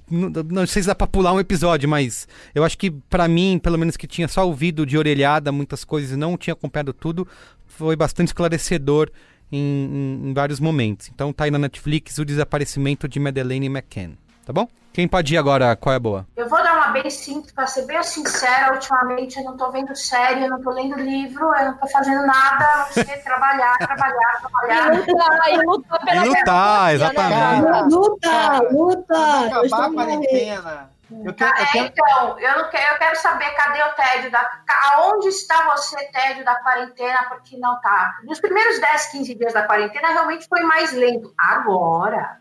Não, 0.10 0.30
não 0.44 0.68
sei 0.68 0.84
se 0.84 0.88
dá 0.88 0.94
pra 0.94 1.08
pular 1.08 1.34
um 1.34 1.40
episódio, 1.40 1.90
mas 1.90 2.28
eu 2.54 2.64
acho 2.64 2.78
que 2.78 2.92
para 2.92 3.28
mim, 3.28 3.60
pelo 3.62 3.80
menos 3.80 3.98
que 3.98 4.06
tinha 4.06 4.28
só 4.28 4.46
ouvido 4.46 4.86
de 4.86 4.96
orelhada 4.96 5.52
muitas 5.52 5.84
coisas 5.84 6.12
e 6.12 6.16
não 6.16 6.38
tinha 6.38 6.54
acompanhado 6.54 6.94
tudo, 6.94 7.28
foi 7.66 7.96
bastante 7.96 8.28
esclarecedor 8.28 9.10
em, 9.52 9.58
em, 9.58 10.30
em, 10.30 10.34
vários 10.34 10.60
momentos. 10.60 11.10
Então 11.14 11.34
tá 11.34 11.46
aí 11.46 11.52
na 11.52 11.60
Netflix 11.60 12.18
o 12.18 12.26
desaparecimento 12.26 13.08
de 13.08 13.20
Madeleine 13.20 13.68
McCann. 13.68 14.16
tá 14.46 14.54
bom? 14.54 14.68
Quem 14.94 15.08
pode 15.08 15.34
ir 15.34 15.38
agora? 15.40 15.76
Qual 15.76 15.92
é 15.92 15.96
a 15.96 16.00
boa? 16.00 16.28
Eu 16.36 16.48
vou 16.48 16.62
dar 16.62 16.76
uma 16.76 16.92
bem 16.92 17.10
simples, 17.10 17.52
para 17.52 17.66
ser 17.66 17.88
bem 17.88 18.02
sincera. 18.04 18.74
Ultimamente 18.74 19.38
eu 19.40 19.44
não 19.44 19.58
tô 19.58 19.72
vendo 19.72 19.96
série, 19.96 20.44
eu 20.44 20.50
não 20.52 20.62
tô 20.62 20.70
lendo 20.70 20.96
livro, 21.00 21.46
eu 21.56 21.66
não 21.66 21.78
tô 21.78 21.88
fazendo 21.88 22.24
nada, 22.28 22.64
a 22.64 22.78
não 22.78 22.86
ser 22.94 23.18
trabalhar, 23.24 23.76
trabalhar, 23.80 24.40
trabalhar. 24.40 24.94
E 24.94 25.12
lutar, 25.12 25.52
e 25.52 25.66
lutar 25.66 26.06
pela 26.06 26.26
E 26.26 26.30
lutar, 26.30 26.94
exatamente. 26.94 27.96
Luta, 27.96 28.62
luta. 28.72 29.46
Acabar 29.48 29.86
a 29.86 29.94
quarentena. 29.94 30.93
Eu 31.12 31.34
quero, 31.34 31.52
eu 31.52 31.66
quero... 31.66 31.78
É, 31.78 31.88
então, 31.88 32.40
eu, 32.40 32.58
não 32.58 32.70
quero, 32.70 32.94
eu 32.94 32.98
quero 32.98 33.16
saber 33.18 33.52
cadê 33.52 33.84
o 33.84 33.94
tédio 33.94 34.32
da. 34.32 34.52
Aonde 34.94 35.28
está 35.28 35.64
você, 35.72 35.98
tédio 36.12 36.46
da 36.46 36.56
quarentena? 36.56 37.26
Porque 37.30 37.58
não 37.58 37.80
tá. 37.82 38.20
Nos 38.24 38.40
primeiros 38.40 38.80
10, 38.80 39.08
15 39.08 39.36
dias 39.36 39.54
da 39.54 39.64
quarentena, 39.64 40.10
realmente 40.10 40.48
foi 40.48 40.62
mais 40.62 40.94
lento. 40.94 41.34
Agora, 41.38 42.40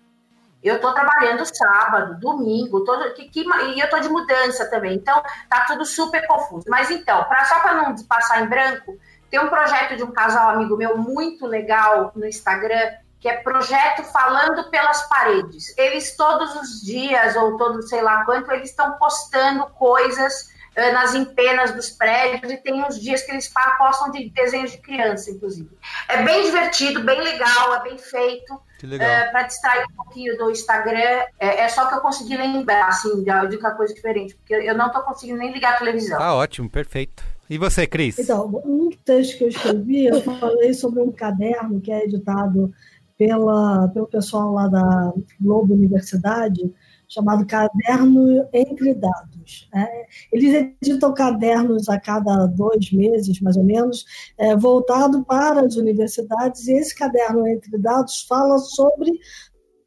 eu 0.62 0.76
estou 0.76 0.94
trabalhando 0.94 1.44
sábado, 1.44 2.18
domingo, 2.20 2.84
todo, 2.84 3.12
que, 3.14 3.28
que, 3.28 3.40
e 3.40 3.80
eu 3.80 3.84
estou 3.84 4.00
de 4.00 4.08
mudança 4.08 4.70
também. 4.70 4.94
Então, 4.94 5.20
tá 5.48 5.64
tudo 5.66 5.84
super 5.84 6.24
confuso. 6.26 6.66
Mas 6.68 6.90
então, 6.90 7.24
pra, 7.24 7.44
só 7.44 7.58
para 7.60 7.74
não 7.74 7.94
passar 8.06 8.42
em 8.42 8.46
branco, 8.46 8.96
tem 9.28 9.40
um 9.40 9.48
projeto 9.48 9.96
de 9.96 10.04
um 10.04 10.12
casal 10.12 10.50
amigo 10.50 10.76
meu 10.76 10.96
muito 10.96 11.46
legal 11.46 12.12
no 12.14 12.26
Instagram, 12.26 12.92
que 13.22 13.28
é 13.28 13.36
projeto 13.36 14.02
falando 14.02 14.68
pelas 14.68 15.08
paredes. 15.08 15.72
Eles 15.78 16.16
todos 16.16 16.56
os 16.56 16.82
dias, 16.82 17.36
ou 17.36 17.56
todo 17.56 17.80
sei 17.82 18.02
lá 18.02 18.24
quanto, 18.24 18.50
eles 18.50 18.70
estão 18.70 18.98
postando 18.98 19.64
coisas 19.68 20.50
uh, 20.76 20.92
nas 20.92 21.14
empenas 21.14 21.72
dos 21.72 21.90
prédios, 21.90 22.52
e 22.52 22.56
tem 22.56 22.82
uns 22.82 23.00
dias 23.00 23.22
que 23.22 23.30
eles 23.30 23.50
postam 23.78 24.10
de 24.10 24.28
desenhos 24.30 24.72
de 24.72 24.78
criança, 24.78 25.30
inclusive. 25.30 25.70
É 26.08 26.20
bem 26.24 26.42
divertido, 26.42 27.04
bem 27.04 27.20
legal, 27.20 27.76
é 27.76 27.82
bem 27.84 27.96
feito. 27.96 28.54
Uh, 28.54 28.98
para 29.30 29.42
distrair 29.44 29.84
um 29.92 29.94
pouquinho 29.94 30.36
do 30.36 30.50
Instagram, 30.50 31.24
é, 31.38 31.60
é, 31.60 31.68
só 31.68 31.86
que 31.86 31.94
eu 31.94 32.00
consegui 32.00 32.36
lembrar, 32.36 32.88
assim, 32.88 33.22
de, 33.22 33.48
de 33.48 33.56
uma 33.56 33.70
coisa 33.76 33.94
diferente, 33.94 34.34
porque 34.34 34.54
eu 34.54 34.76
não 34.76 34.88
estou 34.88 35.02
conseguindo 35.02 35.38
nem 35.38 35.52
ligar 35.52 35.74
a 35.74 35.78
televisão. 35.78 36.20
Ah, 36.20 36.34
ótimo, 36.34 36.68
perfeito. 36.68 37.22
E 37.48 37.58
você, 37.58 37.86
Cris? 37.86 38.18
Então, 38.18 38.46
um 38.64 38.90
texto 39.04 39.38
que 39.38 39.44
eu 39.44 39.48
escrevi, 39.48 40.06
eu 40.06 40.20
falei 40.22 40.74
sobre 40.74 41.00
um 41.00 41.12
caderno 41.12 41.80
que 41.80 41.92
é 41.92 42.02
editado 42.02 42.74
pela, 43.16 43.88
pelo 43.88 44.06
pessoal 44.06 44.52
lá 44.52 44.68
da 44.68 45.12
Globo 45.40 45.74
Universidade, 45.74 46.72
chamado 47.08 47.46
Caderno 47.46 48.48
Entre 48.52 48.94
Dados. 48.94 49.68
É, 49.74 50.06
eles 50.32 50.74
editam 50.82 51.12
cadernos 51.12 51.88
a 51.88 52.00
cada 52.00 52.46
dois 52.46 52.90
meses, 52.90 53.40
mais 53.40 53.56
ou 53.56 53.64
menos, 53.64 54.04
é, 54.38 54.56
voltado 54.56 55.24
para 55.24 55.60
as 55.60 55.76
universidades, 55.76 56.66
e 56.66 56.72
esse 56.72 56.94
caderno 56.94 57.46
Entre 57.46 57.76
Dados 57.78 58.22
fala 58.28 58.58
sobre 58.58 59.12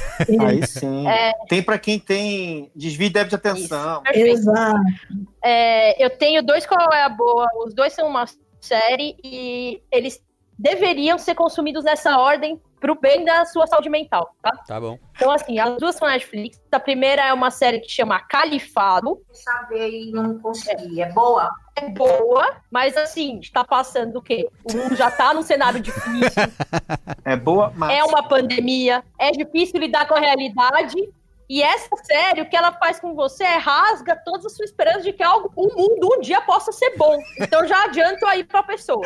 Aí 0.42 0.68
sim. 0.68 1.08
É... 1.08 1.32
Tem 1.48 1.64
para 1.64 1.80
quem 1.80 1.98
tem 1.98 2.70
desvio 2.76 3.10
de 3.10 3.24
de 3.24 3.36
atenção. 3.36 4.04
Exato. 4.14 4.82
É, 5.42 6.04
eu 6.06 6.10
tenho 6.10 6.44
dois 6.44 6.66
qual 6.66 6.92
é 6.92 7.04
a 7.04 7.10
boa. 7.10 7.48
Os 7.66 7.74
dois 7.74 7.94
são 7.94 8.10
uma 8.10 8.26
série 8.60 9.16
e 9.24 9.82
eles 9.90 10.22
deveriam 10.58 11.18
ser 11.18 11.36
consumidos 11.36 11.84
nessa 11.84 12.18
ordem 12.18 12.62
pro 12.80 13.00
bem 13.00 13.24
da 13.24 13.46
sua 13.46 13.66
saúde 13.66 13.90
mental, 13.90 14.36
tá? 14.42 14.52
Tá 14.68 14.80
bom. 14.80 15.00
Então, 15.16 15.32
assim, 15.32 15.58
as 15.58 15.78
duas 15.78 15.96
são 15.96 16.06
Netflix. 16.06 16.62
A 16.70 16.80
primeira 16.80 17.22
é 17.22 17.32
uma 17.32 17.50
série 17.50 17.80
que 17.80 17.90
chama 17.90 18.20
Califado. 18.20 19.22
Saber 19.32 19.90
e 19.90 20.12
não 20.12 20.38
consegui. 20.40 21.02
É 21.02 21.10
boa? 21.14 21.50
É 21.78 21.90
boa, 21.90 22.58
mas 22.70 22.98
assim, 22.98 23.40
está 23.40 23.64
passando 23.64 24.18
o 24.18 24.22
quê? 24.22 24.50
O 24.66 24.76
mundo 24.76 24.96
já 24.96 25.10
tá 25.10 25.34
num 25.34 25.42
cenário 25.42 25.80
difícil. 25.80 26.44
É 27.26 27.38
boa, 27.38 27.72
mas... 27.74 27.98
É 27.98 28.04
uma 28.04 28.28
pandemia. 28.28 29.02
É 29.18 29.32
difícil 29.32 29.80
lidar 29.80 30.06
com 30.06 30.14
a 30.14 30.20
realidade. 30.20 31.10
E 31.54 31.62
essa 31.62 31.96
série, 31.98 32.42
o 32.42 32.50
que 32.50 32.58
ela 32.58 32.72
faz 32.72 33.00
com 33.00 33.14
você 33.14 33.44
é 33.44 33.58
rasga 33.58 34.20
todas 34.26 34.44
as 34.48 34.56
suas 34.56 34.72
esperanças 34.72 35.04
de 35.04 35.14
que 35.14 35.22
algo, 35.22 35.52
o 35.56 35.68
mundo 35.68 36.16
um 36.16 36.20
dia 36.20 36.42
possa 36.42 36.72
ser 36.72 36.98
bom. 36.98 37.16
Então 37.40 37.68
já 37.68 37.84
adianto 37.84 38.26
aí 38.26 38.44
pra 38.44 38.64
pessoa. 38.64 39.06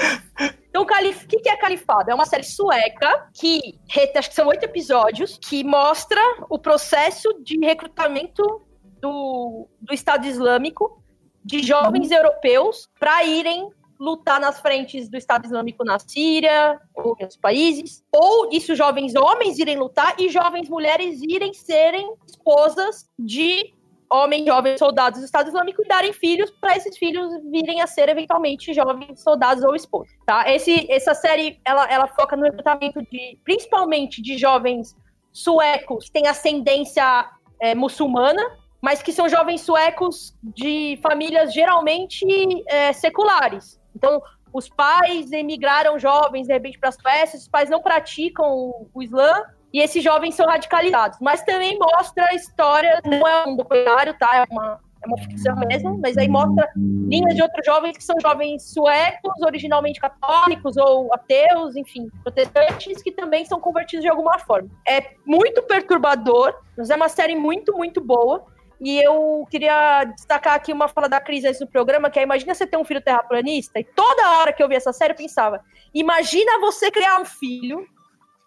Então, 0.69 0.83
o 0.83 0.85
calif... 0.85 1.27
que, 1.27 1.39
que 1.39 1.49
é 1.49 1.57
Califado? 1.57 2.09
É 2.09 2.15
uma 2.15 2.25
série 2.25 2.45
sueca 2.45 3.27
que, 3.33 3.77
acho 4.15 4.29
que 4.29 4.35
são 4.35 4.47
oito 4.47 4.63
episódios, 4.63 5.37
que 5.41 5.61
mostra 5.61 6.21
o 6.49 6.57
processo 6.57 7.27
de 7.43 7.59
recrutamento 7.59 8.61
do, 9.01 9.67
do 9.81 9.93
Estado 9.93 10.25
Islâmico 10.25 11.03
de 11.43 11.61
jovens 11.61 12.11
europeus 12.11 12.87
para 12.97 13.25
irem 13.25 13.69
lutar 13.99 14.39
nas 14.39 14.59
frentes 14.59 15.09
do 15.09 15.17
Estado 15.17 15.45
Islâmico 15.45 15.83
na 15.83 15.99
Síria 15.99 16.79
ou 16.93 17.05
em 17.05 17.23
outros 17.23 17.37
países, 17.37 18.03
ou 18.11 18.49
isso 18.51 18.75
jovens 18.75 19.15
homens 19.15 19.59
irem 19.59 19.77
lutar 19.77 20.15
e 20.19 20.29
jovens 20.29 20.69
mulheres 20.69 21.21
irem 21.21 21.53
serem 21.53 22.13
esposas 22.27 23.09
de 23.17 23.73
homens 24.09 24.45
jovens 24.45 24.79
soldados 24.79 25.19
do 25.19 25.25
Estado 25.25 25.47
Islâmico 25.47 25.81
e 25.83 25.87
darem 25.87 26.13
filhos 26.13 26.49
para 26.61 26.77
esses 26.77 26.97
filhos 26.97 27.29
virem 27.51 27.81
a 27.81 27.87
ser 27.87 28.07
eventualmente 28.09 28.73
jovens 28.73 29.21
soldados 29.21 29.63
ou 29.63 29.75
esposas, 29.75 30.13
tá? 30.25 30.49
Esse, 30.49 30.89
essa 30.89 31.13
série 31.13 31.59
ela, 31.65 31.85
ela 31.91 32.07
foca 32.07 32.35
no 32.35 32.43
recrutamento 32.43 33.01
de 33.11 33.37
principalmente 33.43 34.21
de 34.21 34.37
jovens 34.37 34.95
suecos 35.31 36.05
que 36.05 36.11
têm 36.11 36.27
ascendência 36.27 37.29
é, 37.59 37.75
muçulmana, 37.75 38.41
mas 38.81 39.01
que 39.01 39.11
são 39.11 39.27
jovens 39.27 39.61
suecos 39.61 40.33
de 40.41 40.97
famílias 41.01 41.53
geralmente 41.53 42.25
é, 42.67 42.93
seculares. 42.93 43.76
Então, 43.97 44.21
os 44.53 44.69
pais 44.69 45.31
emigraram 45.31 45.97
jovens, 45.97 46.47
de 46.47 46.53
repente, 46.53 46.79
para 46.79 46.89
a 46.89 46.91
Suécia, 46.91 47.37
os 47.37 47.47
pais 47.47 47.69
não 47.69 47.81
praticam 47.81 48.45
o, 48.93 49.01
Islã, 49.01 49.43
e 49.73 49.81
esses 49.81 50.03
jovens 50.03 50.35
são 50.35 50.45
radicalizados. 50.45 51.17
Mas 51.19 51.43
também 51.43 51.77
mostra 51.77 52.25
a 52.25 52.33
história, 52.33 53.01
não 53.03 53.27
é 53.27 53.47
um 53.47 53.55
documentário, 53.55 54.15
tá? 54.17 54.29
É 54.37 54.53
uma, 54.53 54.79
é 55.03 55.07
uma 55.07 55.17
ficção 55.17 55.55
mesmo, 55.55 55.99
mas 56.01 56.15
aí 56.15 56.29
mostra 56.29 56.69
linhas 56.75 57.35
de 57.35 57.41
outros 57.41 57.65
jovens 57.65 57.97
que 57.97 58.03
são 58.03 58.15
jovens 58.21 58.71
suecos, 58.71 59.33
originalmente 59.43 59.99
católicos 59.99 60.77
ou 60.77 61.13
ateus, 61.13 61.75
enfim, 61.75 62.07
protestantes, 62.21 63.01
que 63.01 63.11
também 63.11 63.45
são 63.45 63.59
convertidos 63.59 64.03
de 64.03 64.09
alguma 64.09 64.37
forma. 64.39 64.69
É 64.87 65.11
muito 65.25 65.63
perturbador, 65.63 66.53
mas 66.77 66.91
é 66.91 66.95
uma 66.95 67.09
série 67.09 67.35
muito, 67.35 67.75
muito 67.75 67.99
boa. 67.99 68.45
E 68.79 69.01
eu 69.01 69.47
queria 69.49 70.03
destacar 70.03 70.53
aqui 70.53 70.71
uma 70.71 70.87
fala 70.87 71.09
da 71.09 71.19
Cris 71.19 71.43
antes 71.43 71.59
do 71.59 71.67
programa, 71.67 72.09
que 72.09 72.19
é, 72.19 72.23
imagina 72.23 72.53
você 72.53 72.67
ter 72.67 72.77
um 72.77 72.85
filho 72.85 73.01
terraplanista, 73.01 73.79
e 73.79 73.83
toda 73.83 74.37
hora 74.37 74.53
que 74.53 74.61
eu 74.61 74.69
vi 74.69 74.75
essa 74.75 74.93
série 74.93 75.13
eu 75.13 75.17
pensava, 75.17 75.63
imagina 75.93 76.59
você 76.59 76.91
criar 76.91 77.19
um 77.19 77.25
filho, 77.25 77.87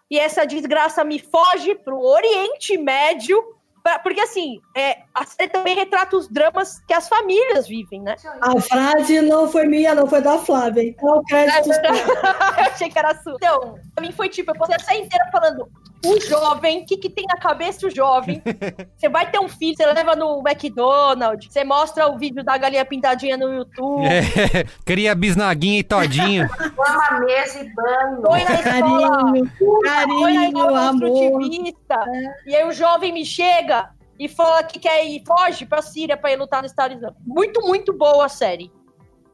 e 0.09 0.17
essa 0.17 0.45
desgraça 0.45 1.03
me 1.03 1.19
foge 1.19 1.75
pro 1.75 1.99
Oriente 1.99 2.77
Médio, 2.77 3.43
pra, 3.83 3.99
porque 3.99 4.21
assim, 4.21 4.61
é, 4.75 4.99
a 5.13 5.25
série 5.25 5.49
também 5.49 5.75
retrata 5.75 6.15
os 6.15 6.29
dramas 6.29 6.79
que 6.87 6.93
as 6.93 7.09
famílias 7.09 7.67
vivem, 7.67 8.01
né? 8.01 8.15
A 8.39 8.59
frase 8.61 9.21
não 9.21 9.49
foi 9.49 9.65
minha, 9.65 9.93
não 9.93 10.07
foi 10.07 10.21
da 10.21 10.37
Flávia, 10.37 10.83
então 10.83 11.21
crédito. 11.25 11.69
eu 12.57 12.63
achei 12.71 12.89
que 12.89 12.99
era 12.99 13.21
sua. 13.21 13.35
Então, 13.35 13.79
pra 13.93 14.05
mim 14.05 14.13
foi 14.13 14.29
tipo, 14.29 14.51
eu 14.51 14.55
passei 14.55 14.75
a 14.75 14.79
série 14.79 14.99
inteira 14.99 15.29
falando, 15.29 15.69
o 16.05 16.19
jovem, 16.19 16.81
o 16.81 16.85
que, 16.85 16.97
que 16.97 17.09
tem 17.09 17.25
na 17.27 17.37
cabeça 17.37 17.85
o 17.85 17.89
jovem? 17.89 18.41
Você 18.97 19.07
vai 19.07 19.29
ter 19.29 19.39
um 19.39 19.47
filho, 19.47 19.75
você 19.75 19.85
leva 19.85 20.15
no 20.15 20.43
McDonald's, 20.45 21.51
você 21.51 21.63
mostra 21.63 22.07
o 22.07 22.17
vídeo 22.17 22.43
da 22.43 22.57
galinha 22.57 22.85
pintadinha 22.85 23.37
no 23.37 23.51
YouTube. 23.51 24.05
É, 24.05 24.63
cria 24.85 25.15
bisnaguinha 25.15 25.79
e 25.79 25.83
todinho. 25.83 26.47
Põe 26.75 27.19
mesa 27.25 27.59
e 27.59 27.73
banho. 27.73 28.21
Põe 28.21 28.43
na 28.43 28.53
escola. 28.53 28.63
Carinho, 28.63 29.81
carinho 29.83 30.19
põe 30.19 30.33
na 30.33 30.47
escola 30.47 30.89
amor. 30.89 31.41
É. 31.41 32.49
E 32.49 32.55
aí 32.55 32.67
o 32.67 32.71
jovem 32.71 33.11
me 33.11 33.25
chega 33.25 33.89
e 34.19 34.27
fala 34.27 34.63
que 34.63 34.79
quer 34.79 35.03
ir, 35.05 35.23
foge 35.25 35.65
pra 35.65 35.81
Síria 35.81 36.15
pra 36.15 36.31
ir 36.31 36.35
lutar 36.35 36.61
no 36.61 36.67
Estado 36.67 36.93
Islâmico. 36.93 37.21
Muito, 37.25 37.61
muito 37.61 37.93
boa 37.93 38.25
a 38.25 38.29
série. 38.29 38.71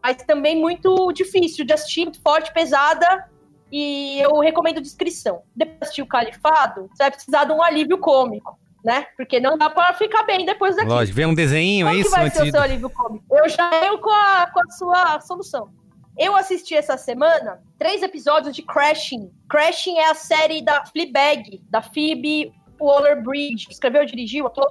Mas 0.01 0.17
também 0.23 0.59
muito 0.59 1.11
difícil 1.11 1.65
de 1.65 1.73
assistir, 1.73 2.03
muito 2.03 2.21
forte, 2.21 2.53
pesada 2.53 3.27
e 3.71 4.19
eu 4.19 4.39
recomendo 4.39 4.81
descrição. 4.81 5.41
Depois 5.55 5.77
de 5.77 5.83
assistir 5.83 6.01
o 6.01 6.07
Califado, 6.07 6.89
você 6.93 7.03
vai 7.03 7.11
precisar 7.11 7.45
de 7.45 7.51
um 7.51 7.61
alívio 7.61 7.97
cômico. 7.97 8.57
Né? 8.83 9.05
Porque 9.17 9.39
não 9.39 9.57
dá 9.57 9.69
pra 9.69 9.93
ficar 9.95 10.23
bem 10.23 10.45
depois 10.45 10.75
daqui. 10.75 10.87
Lógico, 10.87 11.15
vem 11.15 11.25
um 11.25 11.33
desenho, 11.33 11.87
Qual 11.87 11.95
é 11.95 11.97
isso? 11.97 12.09
que 12.09 12.15
vai 12.15 12.29
ser 12.29 12.43
o 12.43 12.51
seu 12.51 12.61
alívio 12.61 12.89
cômico? 12.89 13.25
Eu 13.35 13.49
já 13.49 13.69
venho 13.69 13.97
com 13.99 14.09
a, 14.09 14.49
com 14.49 14.61
a 14.61 14.71
sua 14.71 15.19
solução. 15.19 15.69
Eu 16.17 16.35
assisti 16.35 16.73
essa 16.73 16.95
semana 16.95 17.61
três 17.77 18.01
episódios 18.01 18.55
de 18.55 18.61
Crashing. 18.61 19.29
Crashing 19.49 19.97
é 19.97 20.09
a 20.09 20.15
série 20.15 20.61
da 20.61 20.85
Fleabag, 20.85 21.61
da 21.69 21.81
Phoebe 21.81 22.53
Waller-Bridge. 22.79 23.67
Escreveu 23.69 24.05
dirigiu, 24.05 24.47
atuou 24.47 24.67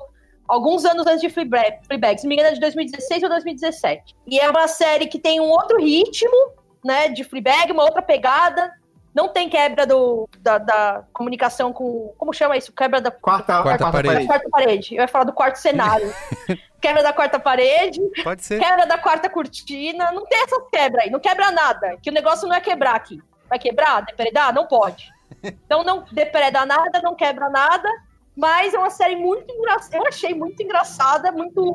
alguns 0.49 0.85
anos 0.85 1.07
antes 1.07 1.21
de 1.21 1.29
Fleabag, 1.29 1.85
Fleabag, 1.87 2.19
se 2.19 2.25
não 2.25 2.29
me 2.29 2.35
engano 2.37 2.51
é 2.51 2.55
de 2.55 2.61
2016 2.61 3.23
ou 3.23 3.29
2017. 3.29 4.17
E 4.27 4.39
é 4.39 4.49
uma 4.49 4.69
série 4.69 5.07
que 5.07 5.19
tem 5.19 5.41
um 5.41 5.49
outro 5.49 5.79
ritmo, 5.79 6.53
né, 6.85 7.09
de 7.09 7.25
Fleabag, 7.25 7.73
uma 7.73 7.85
outra 7.85 8.03
pegada, 8.03 8.73
não 9.17 9.29
tem 9.29 9.49
quebra 9.49 9.87
do, 9.87 10.29
da, 10.41 10.59
da, 10.59 11.05
comunicação 11.11 11.73
com. 11.73 12.13
Como 12.19 12.35
chama 12.35 12.55
isso? 12.55 12.71
Quebra 12.71 13.01
da. 13.01 13.11
Quarta, 13.11 13.63
quarta, 13.63 13.63
quarta 13.63 13.91
parede. 13.91 14.09
parede. 14.09 14.27
Quarta 14.27 14.49
parede. 14.51 14.95
Eu 14.95 15.01
ia 15.01 15.09
falar 15.09 15.25
do 15.25 15.33
quarto 15.33 15.57
cenário. 15.57 16.13
quebra 16.79 17.03
da 17.03 17.15
quarta 17.15 17.41
parede. 17.41 17.99
Pode 18.23 18.45
ser. 18.45 18.61
Quebra 18.61 18.85
da 18.85 18.99
quarta 18.99 19.31
cortina. 19.31 20.13
Não 20.13 20.27
tem 20.27 20.43
essa 20.43 20.61
quebra 20.71 21.05
aí. 21.05 21.11
Não 21.11 21.19
quebra 21.19 21.51
nada. 21.51 21.97
Que 22.03 22.11
o 22.11 22.13
negócio 22.13 22.47
não 22.47 22.55
é 22.55 22.61
quebrar 22.61 22.95
aqui. 22.95 23.19
Vai 23.49 23.59
quebrar? 23.59 24.05
Depredar? 24.05 24.53
Não 24.53 24.67
pode. 24.67 25.11
Então 25.43 25.83
não 25.83 26.05
depreda 26.13 26.67
nada, 26.67 27.01
não 27.03 27.15
quebra 27.15 27.49
nada. 27.49 27.89
Mas 28.37 28.75
é 28.75 28.79
uma 28.79 28.91
série 28.91 29.17
muito 29.17 29.51
engraçada. 29.51 29.97
Eu 29.97 30.07
achei 30.07 30.35
muito 30.35 30.63
engraçada, 30.63 31.33
muito 31.33 31.75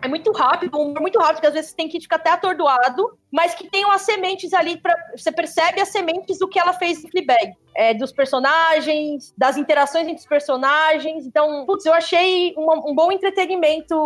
é 0.00 0.08
muito 0.08 0.32
rápido, 0.32 0.78
um 0.78 0.88
humor 0.90 1.00
muito 1.00 1.18
rápido, 1.18 1.40
que 1.40 1.46
às 1.46 1.54
vezes 1.54 1.72
tem 1.72 1.88
que 1.88 2.00
ficar 2.00 2.16
até 2.16 2.30
atordoado, 2.30 3.18
mas 3.32 3.54
que 3.54 3.68
tem 3.68 3.84
umas 3.84 4.02
sementes 4.02 4.52
ali, 4.52 4.76
pra, 4.76 4.94
você 5.16 5.32
percebe 5.32 5.80
as 5.80 5.88
sementes 5.88 6.38
do 6.38 6.48
que 6.48 6.58
ela 6.58 6.72
fez 6.72 7.04
em 7.04 7.10
Fleabag. 7.10 7.52
É, 7.74 7.94
dos 7.94 8.10
personagens, 8.10 9.32
das 9.38 9.56
interações 9.56 10.08
entre 10.08 10.18
os 10.18 10.26
personagens. 10.26 11.24
Então, 11.24 11.64
putz, 11.64 11.86
eu 11.86 11.94
achei 11.94 12.52
um, 12.56 12.90
um 12.90 12.94
bom 12.94 13.12
entretenimento 13.12 13.96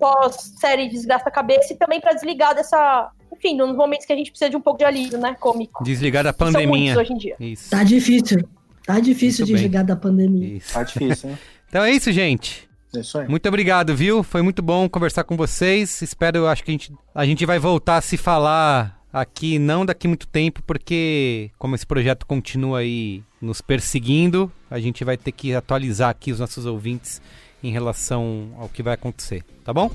pós-série 0.00 0.88
Desgraça 0.88 1.28
a 1.28 1.32
Cabeça 1.32 1.72
e 1.72 1.76
também 1.76 2.00
para 2.00 2.12
desligar 2.12 2.56
dessa, 2.56 3.12
enfim, 3.32 3.56
nos 3.56 3.76
momentos 3.76 4.04
que 4.04 4.12
a 4.12 4.16
gente 4.16 4.32
precisa 4.32 4.50
de 4.50 4.56
um 4.56 4.60
pouco 4.60 4.78
de 4.78 4.84
alívio, 4.84 5.16
né, 5.16 5.36
cômico. 5.38 5.84
Desligar 5.84 6.24
da 6.24 6.32
pandemia. 6.32 6.98
hoje 6.98 7.12
em 7.12 7.18
dia. 7.18 7.36
Isso. 7.38 7.70
Tá 7.70 7.84
difícil. 7.84 8.40
Tá 8.84 8.98
difícil 8.98 9.46
Muito 9.46 9.54
desligar 9.54 9.84
bem. 9.84 9.94
da 9.94 10.00
pandemia. 10.00 10.56
Isso. 10.56 10.72
Tá 10.72 10.82
difícil, 10.82 11.30
hein? 11.30 11.38
então 11.68 11.84
é 11.84 11.92
isso, 11.92 12.10
gente. 12.10 12.69
É 12.94 13.00
isso 13.00 13.18
aí. 13.18 13.28
Muito 13.28 13.48
obrigado, 13.48 13.94
viu? 13.94 14.22
Foi 14.22 14.42
muito 14.42 14.62
bom 14.62 14.88
conversar 14.88 15.24
com 15.24 15.36
vocês. 15.36 16.02
Espero, 16.02 16.46
acho 16.46 16.64
que 16.64 16.70
a 16.70 16.74
gente, 16.74 16.92
a 17.14 17.24
gente 17.24 17.46
vai 17.46 17.58
voltar 17.58 17.98
a 17.98 18.00
se 18.00 18.16
falar 18.16 19.00
aqui, 19.12 19.58
não 19.58 19.84
daqui 19.84 20.08
muito 20.08 20.26
tempo, 20.26 20.62
porque 20.66 21.50
como 21.58 21.74
esse 21.74 21.86
projeto 21.86 22.26
continua 22.26 22.80
aí 22.80 23.22
nos 23.40 23.60
perseguindo, 23.60 24.50
a 24.70 24.78
gente 24.78 25.04
vai 25.04 25.16
ter 25.16 25.32
que 25.32 25.54
atualizar 25.54 26.10
aqui 26.10 26.32
os 26.32 26.40
nossos 26.40 26.66
ouvintes 26.66 27.20
em 27.62 27.70
relação 27.70 28.52
ao 28.58 28.68
que 28.68 28.82
vai 28.82 28.94
acontecer, 28.94 29.44
tá 29.64 29.72
bom? 29.72 29.90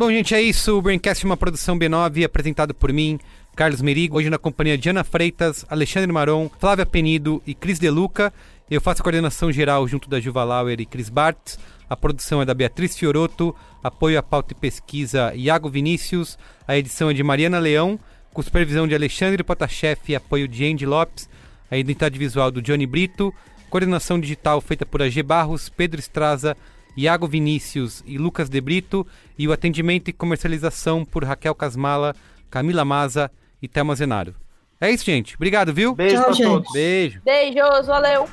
Bom, 0.00 0.10
gente, 0.10 0.34
é 0.34 0.40
isso. 0.40 0.78
O 0.78 0.80
Braincast 0.80 1.26
é 1.26 1.28
uma 1.28 1.36
produção 1.36 1.78
B9 1.78 2.24
apresentado 2.24 2.72
por 2.72 2.90
mim, 2.90 3.18
Carlos 3.56 3.82
Merigo, 3.82 4.16
hoje 4.16 4.30
na 4.30 4.38
companhia 4.38 4.78
de 4.78 4.88
Ana 4.88 5.04
Freitas, 5.04 5.66
Alexandre 5.68 6.10
Maron, 6.10 6.50
Flávia 6.58 6.86
Penido 6.86 7.42
e 7.46 7.54
Cris 7.54 7.78
Deluca. 7.78 8.32
Eu 8.70 8.80
faço 8.80 9.02
a 9.02 9.04
coordenação 9.04 9.52
geral 9.52 9.86
junto 9.86 10.08
da 10.08 10.20
Juva 10.20 10.44
Lauer 10.44 10.80
e 10.80 10.86
Cris 10.86 11.10
Bartz. 11.10 11.58
A 11.88 11.96
produção 11.96 12.40
é 12.40 12.44
da 12.44 12.54
Beatriz 12.54 12.96
Fioroto, 12.96 13.54
apoio 13.82 14.18
à 14.18 14.22
pauta 14.22 14.52
e 14.52 14.56
pesquisa 14.56 15.34
Iago 15.34 15.68
Vinícius, 15.68 16.38
a 16.66 16.78
edição 16.78 17.10
é 17.10 17.12
de 17.12 17.22
Mariana 17.22 17.58
Leão, 17.58 17.98
com 18.32 18.40
supervisão 18.40 18.86
de 18.86 18.94
Alexandre 18.94 19.42
Potashev 19.42 19.98
e 20.08 20.14
apoio 20.14 20.46
de 20.46 20.64
Andy 20.64 20.86
Lopes, 20.86 21.28
a 21.70 21.76
identidade 21.76 22.18
visual 22.18 22.50
do 22.50 22.62
Johnny 22.62 22.86
Brito, 22.86 23.34
coordenação 23.68 24.20
digital 24.20 24.60
feita 24.60 24.86
por 24.86 25.02
AG 25.02 25.22
Barros, 25.22 25.68
Pedro 25.68 25.98
Estraza, 25.98 26.56
Iago 26.96 27.26
Vinícius 27.26 28.02
e 28.06 28.16
Lucas 28.16 28.48
De 28.48 28.60
Brito, 28.60 29.06
e 29.36 29.46
o 29.48 29.52
atendimento 29.52 30.08
e 30.08 30.12
comercialização 30.12 31.04
por 31.04 31.24
Raquel 31.24 31.54
Casmala, 31.54 32.14
Camila 32.48 32.84
Maza 32.84 33.30
e 33.62 33.68
Thelma 33.68 33.94
Zenaro. 33.94 34.34
É 34.80 34.90
isso, 34.90 35.04
gente. 35.04 35.36
Obrigado, 35.36 35.74
viu? 35.74 35.94
Beijo 35.94 36.16
Tchau, 36.16 36.24
pra 36.24 36.32
gente. 36.34 36.46
todos. 36.46 36.72
Beijo. 36.72 37.20
Beijos, 37.24 37.86
valeu! 37.86 38.28